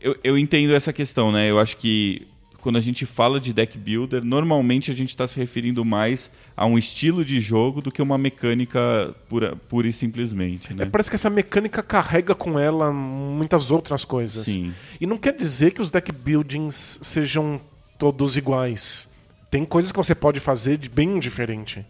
eu, 0.00 0.16
eu 0.24 0.38
entendo 0.38 0.72
essa 0.74 0.94
questão, 0.94 1.30
né? 1.30 1.50
Eu 1.50 1.58
acho 1.58 1.76
que 1.76 2.26
quando 2.62 2.76
a 2.76 2.80
gente 2.80 3.04
fala 3.04 3.40
de 3.40 3.52
deck 3.52 3.76
builder, 3.76 4.24
normalmente 4.24 4.90
a 4.92 4.94
gente 4.94 5.08
está 5.08 5.26
se 5.26 5.36
referindo 5.36 5.84
mais 5.84 6.30
a 6.56 6.64
um 6.64 6.78
estilo 6.78 7.24
de 7.24 7.40
jogo 7.40 7.82
do 7.82 7.90
que 7.90 8.00
uma 8.00 8.16
mecânica 8.16 9.12
pura, 9.28 9.56
pura 9.68 9.88
e 9.88 9.92
simplesmente, 9.92 10.72
né? 10.72 10.84
É, 10.84 10.86
parece 10.86 11.10
que 11.10 11.16
essa 11.16 11.28
mecânica 11.28 11.82
carrega 11.82 12.36
com 12.36 12.58
ela 12.60 12.92
muitas 12.92 13.72
outras 13.72 14.04
coisas. 14.04 14.44
Sim. 14.44 14.72
E 15.00 15.06
não 15.06 15.18
quer 15.18 15.34
dizer 15.34 15.72
que 15.72 15.82
os 15.82 15.90
deck 15.90 16.12
buildings 16.12 17.00
sejam 17.02 17.60
todos 17.98 18.36
iguais. 18.36 19.10
Tem 19.50 19.64
coisas 19.64 19.90
que 19.90 19.98
você 19.98 20.14
pode 20.14 20.38
fazer 20.38 20.76
de 20.76 20.88
bem 20.88 21.18
diferente. 21.18 21.84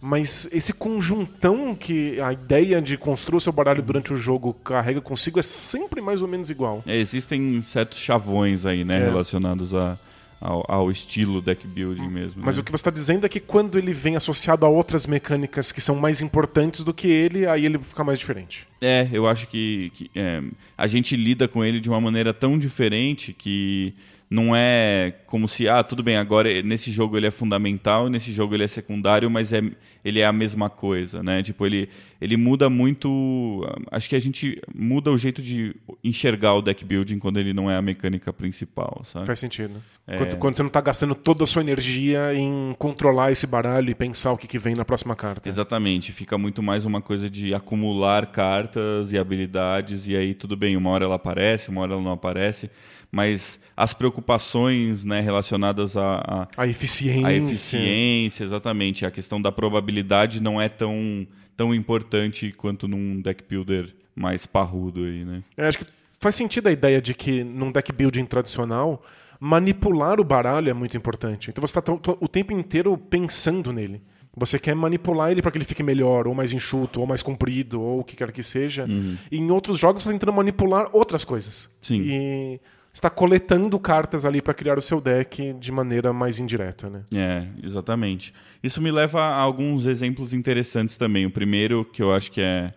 Mas 0.00 0.48
esse 0.52 0.72
conjuntão 0.72 1.74
que 1.74 2.20
a 2.20 2.32
ideia 2.32 2.82
de 2.82 2.96
construir 2.96 3.38
o 3.38 3.40
seu 3.40 3.52
baralho 3.52 3.82
durante 3.82 4.12
o 4.12 4.16
jogo 4.16 4.52
carrega 4.52 5.00
consigo 5.00 5.38
é 5.38 5.42
sempre 5.42 6.00
mais 6.00 6.20
ou 6.20 6.28
menos 6.28 6.50
igual. 6.50 6.82
É, 6.84 6.96
existem 6.96 7.62
certos 7.62 7.98
chavões 7.98 8.66
aí, 8.66 8.84
né? 8.84 9.00
É. 9.00 9.04
Relacionados 9.04 9.72
a, 9.72 9.96
ao, 10.40 10.64
ao 10.68 10.90
estilo 10.90 11.40
deck 11.40 11.66
building 11.66 12.08
mesmo. 12.08 12.42
Mas 12.44 12.56
né? 12.56 12.60
o 12.60 12.64
que 12.64 12.70
você 12.70 12.80
está 12.80 12.90
dizendo 12.90 13.24
é 13.26 13.28
que 13.28 13.40
quando 13.40 13.78
ele 13.78 13.92
vem 13.92 14.16
associado 14.16 14.64
a 14.64 14.68
outras 14.68 15.06
mecânicas 15.06 15.72
que 15.72 15.80
são 15.80 15.96
mais 15.96 16.20
importantes 16.20 16.84
do 16.84 16.92
que 16.92 17.08
ele, 17.08 17.46
aí 17.46 17.66
ele 17.66 17.78
fica 17.78 18.04
mais 18.04 18.18
diferente. 18.18 18.66
É, 18.80 19.08
eu 19.12 19.26
acho 19.26 19.46
que, 19.46 19.90
que, 19.94 20.10
é, 20.14 20.42
a 20.76 20.86
gente 20.86 21.16
lida 21.16 21.48
com 21.48 21.64
ele 21.64 21.80
de 21.80 21.88
uma 21.88 22.00
maneira 22.00 22.34
tão 22.34 22.58
diferente 22.58 23.32
que 23.32 23.94
não 24.28 24.56
é 24.56 25.14
como 25.26 25.46
se, 25.46 25.68
ah, 25.68 25.84
tudo 25.84 26.02
bem, 26.02 26.16
agora 26.16 26.60
nesse 26.62 26.90
jogo 26.90 27.16
ele 27.16 27.28
é 27.28 27.30
fundamental, 27.30 28.08
nesse 28.08 28.32
jogo 28.32 28.54
ele 28.54 28.64
é 28.64 28.66
secundário, 28.66 29.30
mas 29.30 29.52
é, 29.52 29.62
ele 30.04 30.18
é 30.18 30.26
a 30.26 30.32
mesma 30.32 30.68
coisa, 30.68 31.22
né? 31.22 31.44
Tipo, 31.44 31.64
ele, 31.64 31.88
ele 32.20 32.36
muda 32.36 32.68
muito. 32.68 33.64
Acho 33.90 34.08
que 34.08 34.16
a 34.16 34.18
gente 34.18 34.60
muda 34.74 35.12
o 35.12 35.18
jeito 35.18 35.40
de 35.40 35.76
enxergar 36.02 36.54
o 36.54 36.62
deck 36.62 36.84
building 36.84 37.20
quando 37.20 37.38
ele 37.38 37.52
não 37.52 37.70
é 37.70 37.76
a 37.76 37.82
mecânica 37.82 38.32
principal, 38.32 39.02
sabe? 39.04 39.26
Faz 39.26 39.38
sentido. 39.38 39.80
É... 40.08 40.16
Quando, 40.16 40.36
quando, 40.38 40.56
você 40.56 40.62
não 40.62 40.68
está 40.68 40.80
gastando 40.80 41.14
toda 41.14 41.44
a 41.44 41.46
sua 41.46 41.62
energia 41.62 42.34
em 42.34 42.74
controlar 42.78 43.30
esse 43.30 43.46
baralho 43.46 43.90
e 43.90 43.94
pensar 43.94 44.32
o 44.32 44.36
que, 44.36 44.48
que 44.48 44.58
vem 44.58 44.74
na 44.74 44.84
próxima 44.84 45.14
carta. 45.14 45.48
Exatamente. 45.48 46.10
Fica 46.10 46.36
muito 46.36 46.60
mais 46.62 46.84
uma 46.84 47.00
coisa 47.00 47.30
de 47.30 47.54
acumular 47.54 48.26
cartas 48.26 49.12
e 49.12 49.18
habilidades, 49.18 50.08
e 50.08 50.16
aí 50.16 50.34
tudo 50.34 50.56
bem, 50.56 50.76
uma 50.76 50.90
hora 50.90 51.04
ela 51.04 51.14
aparece, 51.14 51.68
uma 51.68 51.82
hora 51.82 51.92
ela 51.92 52.02
não 52.02 52.12
aparece 52.12 52.68
mas 53.10 53.58
as 53.76 53.92
preocupações 53.92 55.04
né, 55.04 55.20
relacionadas 55.20 55.96
à 55.96 56.48
a, 56.56 56.62
a, 56.62 56.66
eficiência. 56.66 57.26
A 57.26 57.32
eficiência, 57.32 58.44
exatamente. 58.44 59.06
A 59.06 59.10
questão 59.10 59.40
da 59.40 59.52
probabilidade 59.52 60.42
não 60.42 60.60
é 60.60 60.68
tão, 60.68 61.26
tão 61.56 61.74
importante 61.74 62.52
quanto 62.52 62.88
num 62.88 63.20
deck 63.20 63.44
builder 63.48 63.94
mais 64.14 64.46
parrudo 64.46 65.04
aí, 65.04 65.24
né? 65.24 65.42
É, 65.56 65.68
acho 65.68 65.78
que 65.78 65.86
faz 66.18 66.34
sentido 66.34 66.68
a 66.68 66.72
ideia 66.72 67.00
de 67.00 67.14
que 67.14 67.44
num 67.44 67.70
deck 67.70 67.92
building 67.92 68.24
tradicional 68.24 69.02
manipular 69.38 70.18
o 70.18 70.24
baralho 70.24 70.70
é 70.70 70.74
muito 70.74 70.96
importante. 70.96 71.50
Então 71.50 71.60
você 71.60 71.78
está 71.78 71.92
o 71.92 72.28
tempo 72.28 72.52
inteiro 72.52 72.96
pensando 72.96 73.72
nele. 73.72 74.00
Você 74.38 74.58
quer 74.58 74.74
manipular 74.74 75.30
ele 75.30 75.40
para 75.40 75.50
que 75.50 75.56
ele 75.56 75.64
fique 75.64 75.82
melhor, 75.82 76.28
ou 76.28 76.34
mais 76.34 76.52
enxuto, 76.52 77.00
ou 77.00 77.06
mais 77.06 77.22
comprido, 77.22 77.80
ou 77.80 78.00
o 78.00 78.04
que 78.04 78.14
quer 78.14 78.30
que 78.32 78.42
seja. 78.42 78.84
Uhum. 78.84 79.16
E 79.30 79.38
em 79.38 79.50
outros 79.50 79.78
jogos 79.78 80.02
você 80.02 80.08
está 80.08 80.18
tentando 80.18 80.36
manipular 80.36 80.90
outras 80.92 81.24
coisas. 81.24 81.70
Sim. 81.80 82.02
E 82.02 82.60
está 82.96 83.10
coletando 83.10 83.78
cartas 83.78 84.24
ali 84.24 84.40
para 84.40 84.54
criar 84.54 84.78
o 84.78 84.80
seu 84.80 85.02
deck 85.02 85.52
de 85.52 85.70
maneira 85.70 86.14
mais 86.14 86.38
indireta, 86.38 86.88
né? 86.88 87.02
É, 87.12 87.46
exatamente. 87.62 88.32
Isso 88.62 88.80
me 88.80 88.90
leva 88.90 89.20
a 89.20 89.36
alguns 89.36 89.84
exemplos 89.84 90.32
interessantes 90.32 90.96
também. 90.96 91.26
O 91.26 91.30
primeiro, 91.30 91.84
que 91.84 92.02
eu 92.02 92.10
acho 92.10 92.32
que 92.32 92.40
é 92.40 92.72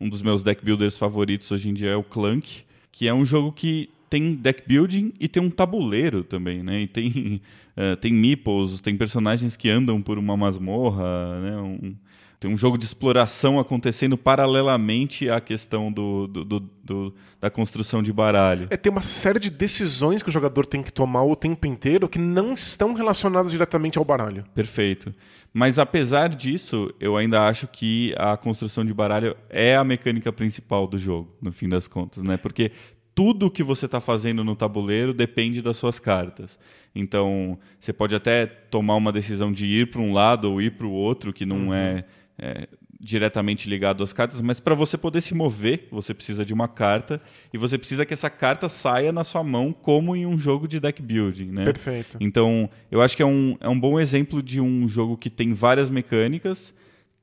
um 0.00 0.08
dos 0.08 0.22
meus 0.22 0.42
deck 0.42 0.64
builders 0.64 0.96
favoritos 0.96 1.50
hoje 1.52 1.68
em 1.68 1.74
dia, 1.74 1.90
é 1.90 1.96
o 1.96 2.02
Clank, 2.02 2.64
que 2.90 3.06
é 3.06 3.12
um 3.12 3.26
jogo 3.26 3.52
que 3.52 3.90
tem 4.08 4.34
deck 4.34 4.62
building 4.66 5.12
e 5.20 5.28
tem 5.28 5.42
um 5.42 5.50
tabuleiro 5.50 6.24
também, 6.24 6.62
né? 6.62 6.80
E 6.80 6.86
tem, 6.86 7.42
uh, 7.76 7.94
tem 8.00 8.10
meeples, 8.10 8.80
tem 8.80 8.96
personagens 8.96 9.54
que 9.54 9.68
andam 9.68 10.00
por 10.00 10.18
uma 10.18 10.34
masmorra, 10.34 11.40
né? 11.40 11.56
Um, 11.58 11.94
tem 12.40 12.48
um 12.48 12.56
jogo 12.56 12.78
de 12.78 12.84
exploração 12.84 13.58
acontecendo 13.58 14.16
paralelamente 14.16 15.28
à 15.28 15.40
questão 15.40 15.90
do, 15.90 16.28
do, 16.28 16.44
do, 16.44 16.60
do, 16.60 17.14
da 17.40 17.50
construção 17.50 18.00
de 18.00 18.12
baralho. 18.12 18.68
É, 18.70 18.76
tem 18.76 18.92
uma 18.92 19.02
série 19.02 19.40
de 19.40 19.50
decisões 19.50 20.22
que 20.22 20.28
o 20.28 20.32
jogador 20.32 20.64
tem 20.64 20.82
que 20.82 20.92
tomar 20.92 21.24
o 21.24 21.34
tempo 21.34 21.66
inteiro 21.66 22.08
que 22.08 22.18
não 22.18 22.54
estão 22.54 22.94
relacionadas 22.94 23.50
diretamente 23.50 23.98
ao 23.98 24.04
baralho. 24.04 24.44
Perfeito. 24.54 25.12
Mas 25.52 25.80
apesar 25.80 26.28
disso, 26.28 26.94
eu 27.00 27.16
ainda 27.16 27.48
acho 27.48 27.66
que 27.66 28.14
a 28.16 28.36
construção 28.36 28.84
de 28.84 28.94
baralho 28.94 29.36
é 29.50 29.74
a 29.74 29.82
mecânica 29.82 30.32
principal 30.32 30.86
do 30.86 30.98
jogo, 30.98 31.34
no 31.42 31.50
fim 31.50 31.68
das 31.68 31.88
contas, 31.88 32.22
né? 32.22 32.36
Porque 32.36 32.70
tudo 33.18 33.50
que 33.50 33.64
você 33.64 33.86
está 33.86 34.00
fazendo 34.00 34.44
no 34.44 34.54
tabuleiro 34.54 35.12
depende 35.12 35.60
das 35.60 35.76
suas 35.76 35.98
cartas. 35.98 36.56
Então, 36.94 37.58
você 37.80 37.92
pode 37.92 38.14
até 38.14 38.46
tomar 38.46 38.94
uma 38.94 39.10
decisão 39.10 39.50
de 39.50 39.66
ir 39.66 39.90
para 39.90 40.00
um 40.00 40.12
lado 40.12 40.50
ou 40.52 40.62
ir 40.62 40.72
para 40.72 40.86
o 40.86 40.92
outro, 40.92 41.32
que 41.32 41.44
não 41.44 41.66
uhum. 41.68 41.74
é 41.74 42.04
é, 42.38 42.68
diretamente 43.00 43.68
ligado 43.68 44.02
às 44.02 44.12
cartas, 44.12 44.40
mas 44.40 44.60
para 44.60 44.74
você 44.74 44.96
poder 44.96 45.20
se 45.20 45.34
mover, 45.34 45.88
você 45.90 46.12
precisa 46.12 46.44
de 46.44 46.52
uma 46.52 46.68
carta 46.68 47.20
e 47.52 47.58
você 47.58 47.78
precisa 47.78 48.04
que 48.04 48.12
essa 48.12 48.30
carta 48.30 48.68
saia 48.68 49.12
na 49.12 49.24
sua 49.24 49.42
mão 49.42 49.72
como 49.72 50.16
em 50.16 50.26
um 50.26 50.38
jogo 50.38 50.66
de 50.66 50.80
deck 50.80 51.00
building, 51.00 51.50
né? 51.50 51.64
Perfeito. 51.64 52.16
Então, 52.20 52.68
eu 52.90 53.00
acho 53.00 53.16
que 53.16 53.22
é 53.22 53.26
um, 53.26 53.56
é 53.60 53.68
um 53.68 53.78
bom 53.78 53.98
exemplo 54.00 54.42
de 54.42 54.60
um 54.60 54.88
jogo 54.88 55.16
que 55.16 55.30
tem 55.30 55.52
várias 55.52 55.90
mecânicas 55.90 56.74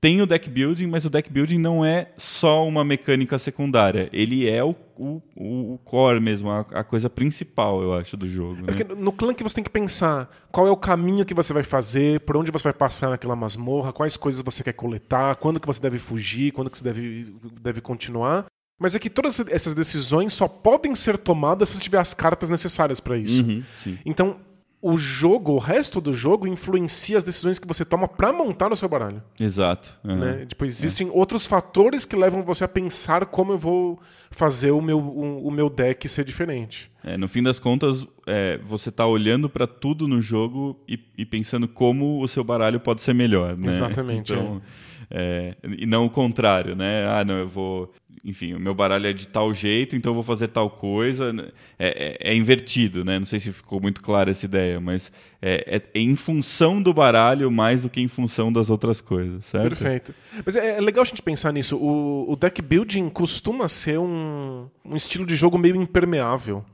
tem 0.05 0.21
o 0.21 0.27
deck 0.27 0.47
building, 0.47 0.85
mas 0.85 1.03
o 1.03 1.09
deck 1.09 1.31
building 1.31 1.57
não 1.57 1.83
é 1.83 2.11
só 2.15 2.67
uma 2.67 2.85
mecânica 2.85 3.39
secundária. 3.39 4.07
Ele 4.13 4.47
é 4.47 4.63
o, 4.63 4.75
o, 4.95 5.19
o 5.35 5.79
core 5.83 6.19
mesmo, 6.19 6.51
a, 6.51 6.59
a, 6.59 6.83
coisa 6.83 7.09
principal, 7.09 7.81
eu 7.81 7.91
acho, 7.91 8.15
do 8.15 8.29
jogo. 8.29 8.69
É 8.69 8.83
né? 8.83 8.95
no 8.95 9.11
clã 9.11 9.33
que 9.33 9.41
você 9.41 9.55
tem 9.55 9.63
que 9.63 9.69
pensar 9.71 10.29
qual 10.51 10.67
é 10.67 10.69
o 10.69 10.77
caminho 10.77 11.25
que 11.25 11.33
você 11.33 11.51
vai 11.51 11.63
fazer, 11.63 12.19
por 12.19 12.37
onde 12.37 12.51
você 12.51 12.65
vai 12.65 12.73
passar 12.73 13.09
naquela 13.09 13.35
masmorra, 13.35 13.91
quais 13.91 14.15
coisas 14.15 14.43
você 14.43 14.63
quer 14.63 14.73
coletar, 14.73 15.37
quando 15.37 15.59
que 15.59 15.65
você 15.65 15.81
deve 15.81 15.97
fugir, 15.97 16.51
quando 16.51 16.69
que 16.69 16.77
você 16.77 16.83
deve, 16.83 17.35
deve 17.59 17.81
continuar. 17.81 18.45
Mas 18.79 18.93
é 18.93 18.99
que 18.99 19.09
todas 19.09 19.39
essas 19.49 19.73
decisões 19.73 20.33
só 20.33 20.47
podem 20.47 20.93
ser 20.93 21.17
tomadas 21.17 21.69
se 21.69 21.77
você 21.77 21.81
tiver 21.83 21.99
as 21.99 22.13
cartas 22.13 22.51
necessárias 22.51 22.99
para 22.99 23.17
isso. 23.17 23.41
Uhum, 23.41 23.63
então, 24.05 24.37
o 24.81 24.97
jogo, 24.97 25.53
o 25.53 25.57
resto 25.57 25.99
do 25.99 26.13
jogo, 26.13 26.45
influencia 26.45 27.17
as 27.17 27.23
decisões 27.23 27.57
que 27.57 27.67
você 27.67 27.83
toma 27.83 28.07
para 28.07 28.31
montar 28.31 28.71
o 28.71 28.75
seu 28.75 28.87
baralho. 28.87 29.21
Exato. 29.39 29.91
Uhum. 30.03 30.17
Né? 30.17 30.45
Tipo, 30.45 30.65
existem 30.65 31.07
é. 31.07 31.11
outros 31.11 31.45
fatores 31.45 32.05
que 32.05 32.15
levam 32.15 32.43
você 32.43 32.63
a 32.63 32.67
pensar 32.67 33.25
como 33.25 33.53
eu 33.53 33.57
vou 33.57 33.99
fazer 34.29 34.71
o 34.71 34.81
meu, 34.81 34.99
o, 34.99 35.47
o 35.47 35.51
meu 35.51 35.69
deck 35.69 36.07
ser 36.07 36.23
diferente. 36.23 36.91
É, 37.03 37.17
no 37.17 37.27
fim 37.27 37.41
das 37.41 37.57
contas, 37.57 38.05
é, 38.27 38.59
você 38.59 38.89
está 38.89 39.07
olhando 39.07 39.49
para 39.49 39.65
tudo 39.65 40.07
no 40.07 40.21
jogo 40.21 40.79
e, 40.87 40.99
e, 41.17 41.25
pensando 41.25 41.67
como 41.67 42.21
o 42.21 42.27
seu 42.27 42.43
baralho 42.43 42.79
pode 42.79 43.01
ser 43.01 43.13
melhor. 43.13 43.57
Né? 43.57 43.69
Exatamente. 43.69 44.33
Então, 44.33 44.61
é. 45.09 45.55
e 45.77 45.85
não 45.85 46.05
o 46.05 46.09
contrário, 46.09 46.75
né? 46.75 47.05
Ah, 47.07 47.23
não, 47.23 47.35
eu 47.35 47.47
vou 47.47 47.91
enfim, 48.25 48.55
o 48.55 48.59
meu 48.59 48.73
baralho 48.73 49.05
é 49.05 49.13
de 49.13 49.27
tal 49.27 49.53
jeito, 49.53 49.95
então 49.95 50.09
eu 50.09 50.15
vou 50.15 50.23
fazer 50.23 50.47
tal 50.47 50.67
coisa. 50.67 51.31
É, 51.77 52.17
é, 52.23 52.31
é 52.31 52.35
invertido, 52.35 53.05
né? 53.05 53.19
Não 53.19 53.25
sei 53.25 53.39
se 53.39 53.53
ficou 53.53 53.79
muito 53.79 54.01
clara 54.01 54.31
essa 54.31 54.45
ideia, 54.45 54.79
mas 54.79 55.11
é, 55.39 55.77
é, 55.77 55.99
em 55.99 56.15
função 56.15 56.81
do 56.81 56.91
baralho 56.91 57.51
mais 57.51 57.83
do 57.83 57.89
que 57.89 58.01
em 58.01 58.07
função 58.07 58.51
das 58.51 58.71
outras 58.71 58.99
coisas, 58.99 59.45
certo? 59.45 59.69
Perfeito. 59.69 60.15
Mas 60.43 60.55
é, 60.55 60.77
é 60.77 60.81
legal 60.81 61.03
a 61.03 61.05
gente 61.05 61.21
pensar 61.21 61.53
nisso. 61.53 61.77
O, 61.77 62.31
o 62.31 62.35
deck 62.35 62.63
building 62.63 63.09
costuma 63.09 63.67
ser 63.67 63.99
um, 63.99 64.67
um 64.83 64.95
estilo 64.95 65.25
de 65.25 65.35
jogo 65.35 65.55
meio 65.55 65.79
impermeável 65.79 66.65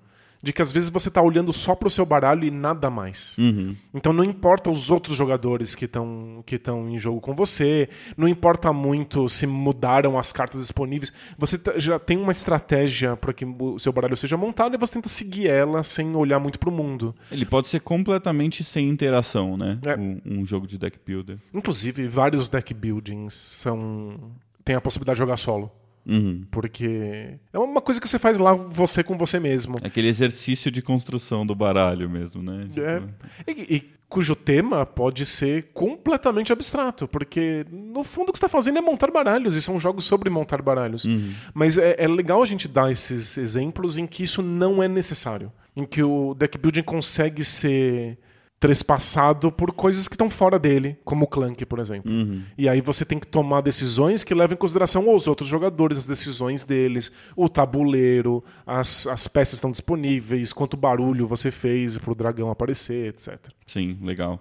de 0.42 0.52
que 0.52 0.62
às 0.62 0.72
vezes 0.72 0.90
você 0.90 1.08
está 1.08 1.22
olhando 1.22 1.54
só 1.54 1.76
para 1.76 1.88
o 1.88 1.92
seu 1.92 2.06
baralho 2.06 2.44
e 2.44 2.52
nada 2.52 2.90
mais. 2.90 3.38
Uhum. 3.38 3.76
Então 3.94 4.12
não 4.12 4.24
importa 4.24 4.70
os 4.70 4.90
outros 4.90 5.16
jogadores 5.16 5.76
que 5.76 5.86
estão 5.86 6.44
que 6.46 6.60
em 6.90 6.98
jogo 6.98 7.20
com 7.20 7.36
você, 7.36 7.90
não 8.18 8.28
importa 8.28 8.72
muito 8.74 9.28
se 9.30 9.46
mudaram 9.46 10.18
as 10.18 10.32
cartas 10.32 10.62
disponíveis, 10.62 11.14
você 11.38 11.60
já 11.78 12.00
tem 12.00 12.18
uma 12.18 12.32
estratégia 12.32 13.16
para 13.16 13.34
que 13.34 13.46
o 13.46 13.78
seu 13.78 13.92
baralho 13.92 14.18
seja 14.18 14.38
montado 14.38 14.76
e 14.76 14.78
você 14.78 14.94
tenta 14.94 15.10
seguir 15.10 15.48
ela 15.48 15.84
sem 15.84 16.16
olhar 16.16 16.40
muito 16.40 16.60
para 16.60 16.70
o 16.70 16.74
mundo. 16.74 17.16
Ele 17.32 17.46
pode 17.46 17.68
ser 17.68 17.82
completamente 17.82 18.64
sem 18.64 18.90
interação, 18.90 19.58
né? 19.58 19.80
É. 19.86 19.96
Um, 19.96 20.22
um 20.26 20.46
jogo 20.46 20.66
de 20.66 20.78
deck 20.78 20.98
builder. 21.06 21.38
Inclusive, 21.54 22.08
vários 22.08 22.50
deck 22.50 22.74
buildings 22.74 23.34
são 23.34 24.32
tem 24.64 24.76
a 24.76 24.82
possibilidade 24.82 25.16
de 25.16 25.20
jogar 25.20 25.38
solo. 25.38 25.72
Uhum. 26.06 26.44
Porque 26.50 27.38
é 27.54 27.60
uma 27.60 27.82
coisa 27.82 28.02
que 28.02 28.08
você 28.08 28.18
faz 28.18 28.38
lá 28.38 28.54
você 28.54 29.04
com 29.04 29.18
você 29.18 29.40
mesmo. 29.40 29.78
É 29.82 29.88
aquele 29.88 30.08
exercício 30.08 30.72
de 30.72 30.82
construção 30.82 31.46
do 31.46 31.56
baralho 31.56 32.10
mesmo, 32.10 32.42
né? 32.42 32.68
Tipo... 32.70 32.82
É, 32.82 33.02
e, 33.48 33.76
e, 33.76 33.92
cujo 34.10 34.36
tema 34.36 34.86
pode 34.86 35.26
ser 35.26 35.70
completamente 35.74 36.52
abstrato, 36.52 37.08
porque 37.08 37.66
no 37.72 38.04
fundo 38.04 38.30
o 38.30 38.34
que 38.34 38.40
você 38.40 38.46
está 38.46 38.50
fazendo 38.50 38.78
é 38.78 38.82
montar 38.82 39.10
baralhos, 39.10 39.56
e 39.56 39.62
são 39.62 39.80
jogos 39.80 40.04
sobre 40.04 40.30
montar 40.30 40.62
baralhos. 40.62 41.06
Uhum. 41.06 41.34
Mas 41.54 41.78
é, 41.78 41.96
é 41.98 42.08
legal 42.10 42.44
a 42.44 42.46
gente 42.46 42.68
dar 42.68 42.92
esses 42.92 43.38
exemplos 43.38 43.96
em 43.96 44.06
que 44.06 44.24
isso 44.24 44.42
não 44.42 44.84
é 44.84 44.88
necessário. 44.88 45.50
Em 45.74 45.86
que 45.86 46.04
o 46.04 46.34
deck 46.34 46.58
building 46.58 46.84
consegue 46.84 47.46
ser 47.46 48.18
trespassado 48.62 49.52
por 49.52 49.74
coisas 49.74 50.08
que 50.08 50.14
estão 50.14 50.30
fora 50.30 50.60
dele, 50.60 50.96
como 51.04 51.26
o 51.26 51.28
Clank, 51.28 51.66
por 51.66 51.80
exemplo. 51.80 52.14
Uhum. 52.14 52.44
E 52.56 52.70
aí 52.70 52.80
você 52.80 53.04
tem 53.04 53.18
que 53.20 53.26
tomar 53.26 53.60
decisões 53.62 54.24
que 54.24 54.36
levam 54.36 54.54
em 54.54 54.58
consideração 54.58 55.12
os 55.12 55.28
outros 55.28 55.50
jogadores, 55.50 55.98
as 55.98 56.06
decisões 56.06 56.64
deles, 56.64 57.12
o 57.36 57.50
tabuleiro, 57.50 58.44
as, 58.64 59.08
as 59.08 59.28
peças 59.28 59.56
estão 59.56 59.72
disponíveis, 59.72 60.54
quanto 60.54 60.78
barulho 60.78 61.26
você 61.26 61.50
fez 61.50 61.98
para 61.98 62.12
o 62.12 62.16
dragão 62.16 62.52
aparecer, 62.52 63.08
etc. 63.08 63.50
Sim, 63.66 63.98
legal. 64.04 64.40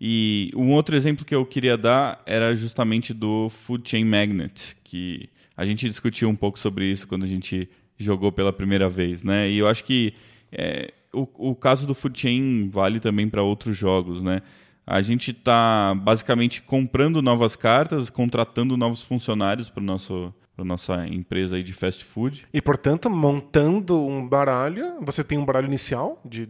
E 0.00 0.52
um 0.54 0.70
outro 0.70 0.94
exemplo 0.94 1.24
que 1.24 1.34
eu 1.34 1.44
queria 1.44 1.76
dar 1.76 2.22
era 2.24 2.54
justamente 2.54 3.12
do 3.12 3.50
Food 3.50 3.90
Chain 3.90 4.04
Magnet, 4.04 4.76
que 4.84 5.28
a 5.56 5.66
gente 5.66 5.88
discutiu 5.88 6.28
um 6.28 6.36
pouco 6.36 6.60
sobre 6.60 6.84
isso 6.84 7.08
quando 7.08 7.24
a 7.24 7.28
gente 7.28 7.68
jogou 7.98 8.30
pela 8.30 8.52
primeira 8.52 8.88
vez, 8.88 9.24
né? 9.24 9.50
E 9.50 9.58
eu 9.58 9.66
acho 9.66 9.82
que 9.82 10.14
é, 10.52 10.92
o, 11.12 11.50
o 11.50 11.54
caso 11.54 11.86
do 11.86 11.94
Food 11.94 12.18
Chain 12.18 12.68
vale 12.68 13.00
também 13.00 13.28
para 13.28 13.42
outros 13.42 13.76
jogos, 13.76 14.22
né? 14.22 14.42
A 14.86 15.02
gente 15.02 15.32
está 15.32 15.94
basicamente 15.94 16.62
comprando 16.62 17.20
novas 17.20 17.54
cartas, 17.54 18.08
contratando 18.08 18.76
novos 18.76 19.02
funcionários 19.02 19.68
para 19.68 19.82
nosso 19.82 20.32
para 20.56 20.64
nossa 20.64 21.06
empresa 21.06 21.54
aí 21.54 21.62
de 21.62 21.72
fast 21.72 22.04
food. 22.04 22.44
E 22.52 22.60
portanto, 22.60 23.08
montando 23.08 24.04
um 24.04 24.26
baralho, 24.26 24.96
você 25.00 25.22
tem 25.22 25.38
um 25.38 25.44
baralho 25.44 25.68
inicial 25.68 26.20
de 26.24 26.48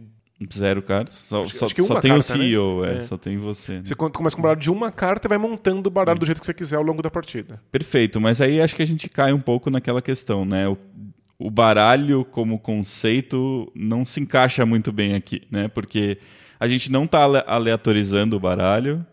Zero 0.53 0.81
cartas. 0.81 1.15
Só, 1.15 1.43
acho, 1.43 1.57
só, 1.57 1.65
acho 1.65 1.83
só 1.83 1.99
tem 1.99 2.11
carta, 2.11 2.33
o 2.33 2.37
CEO, 2.37 2.81
né? 2.81 2.93
é, 2.93 2.97
é. 2.97 2.99
só 3.01 3.17
tem 3.17 3.37
você. 3.37 3.73
Né? 3.73 3.81
Você 3.83 3.93
começa 3.93 4.35
com 4.37 4.41
um 4.41 4.43
baralho 4.43 4.59
de 4.59 4.71
uma 4.71 4.89
carta 4.89 5.27
e 5.27 5.29
vai 5.29 5.37
montando 5.37 5.89
o 5.89 5.91
baralho 5.91 6.17
do 6.17 6.25
jeito 6.25 6.39
que 6.39 6.45
você 6.45 6.53
quiser 6.53 6.77
ao 6.77 6.83
longo 6.83 7.01
da 7.01 7.11
partida. 7.11 7.61
Perfeito, 7.69 8.21
mas 8.21 8.39
aí 8.39 8.61
acho 8.61 8.73
que 8.73 8.81
a 8.81 8.85
gente 8.85 9.09
cai 9.09 9.33
um 9.33 9.41
pouco 9.41 9.69
naquela 9.69 10.01
questão, 10.01 10.45
né? 10.45 10.65
O, 10.65 10.77
o 11.39 11.49
baralho 11.49 12.25
como 12.25 12.59
conceito 12.59 13.71
não 13.73 14.03
se 14.03 14.19
encaixa 14.19 14.65
muito 14.65 14.91
bem 14.91 15.15
aqui, 15.15 15.41
né? 15.49 15.69
Porque 15.69 16.17
a 16.59 16.67
gente 16.67 16.91
não 16.91 17.05
está 17.05 17.23
aleatorizando 17.47 18.35
o 18.35 18.39
baralho, 18.39 19.05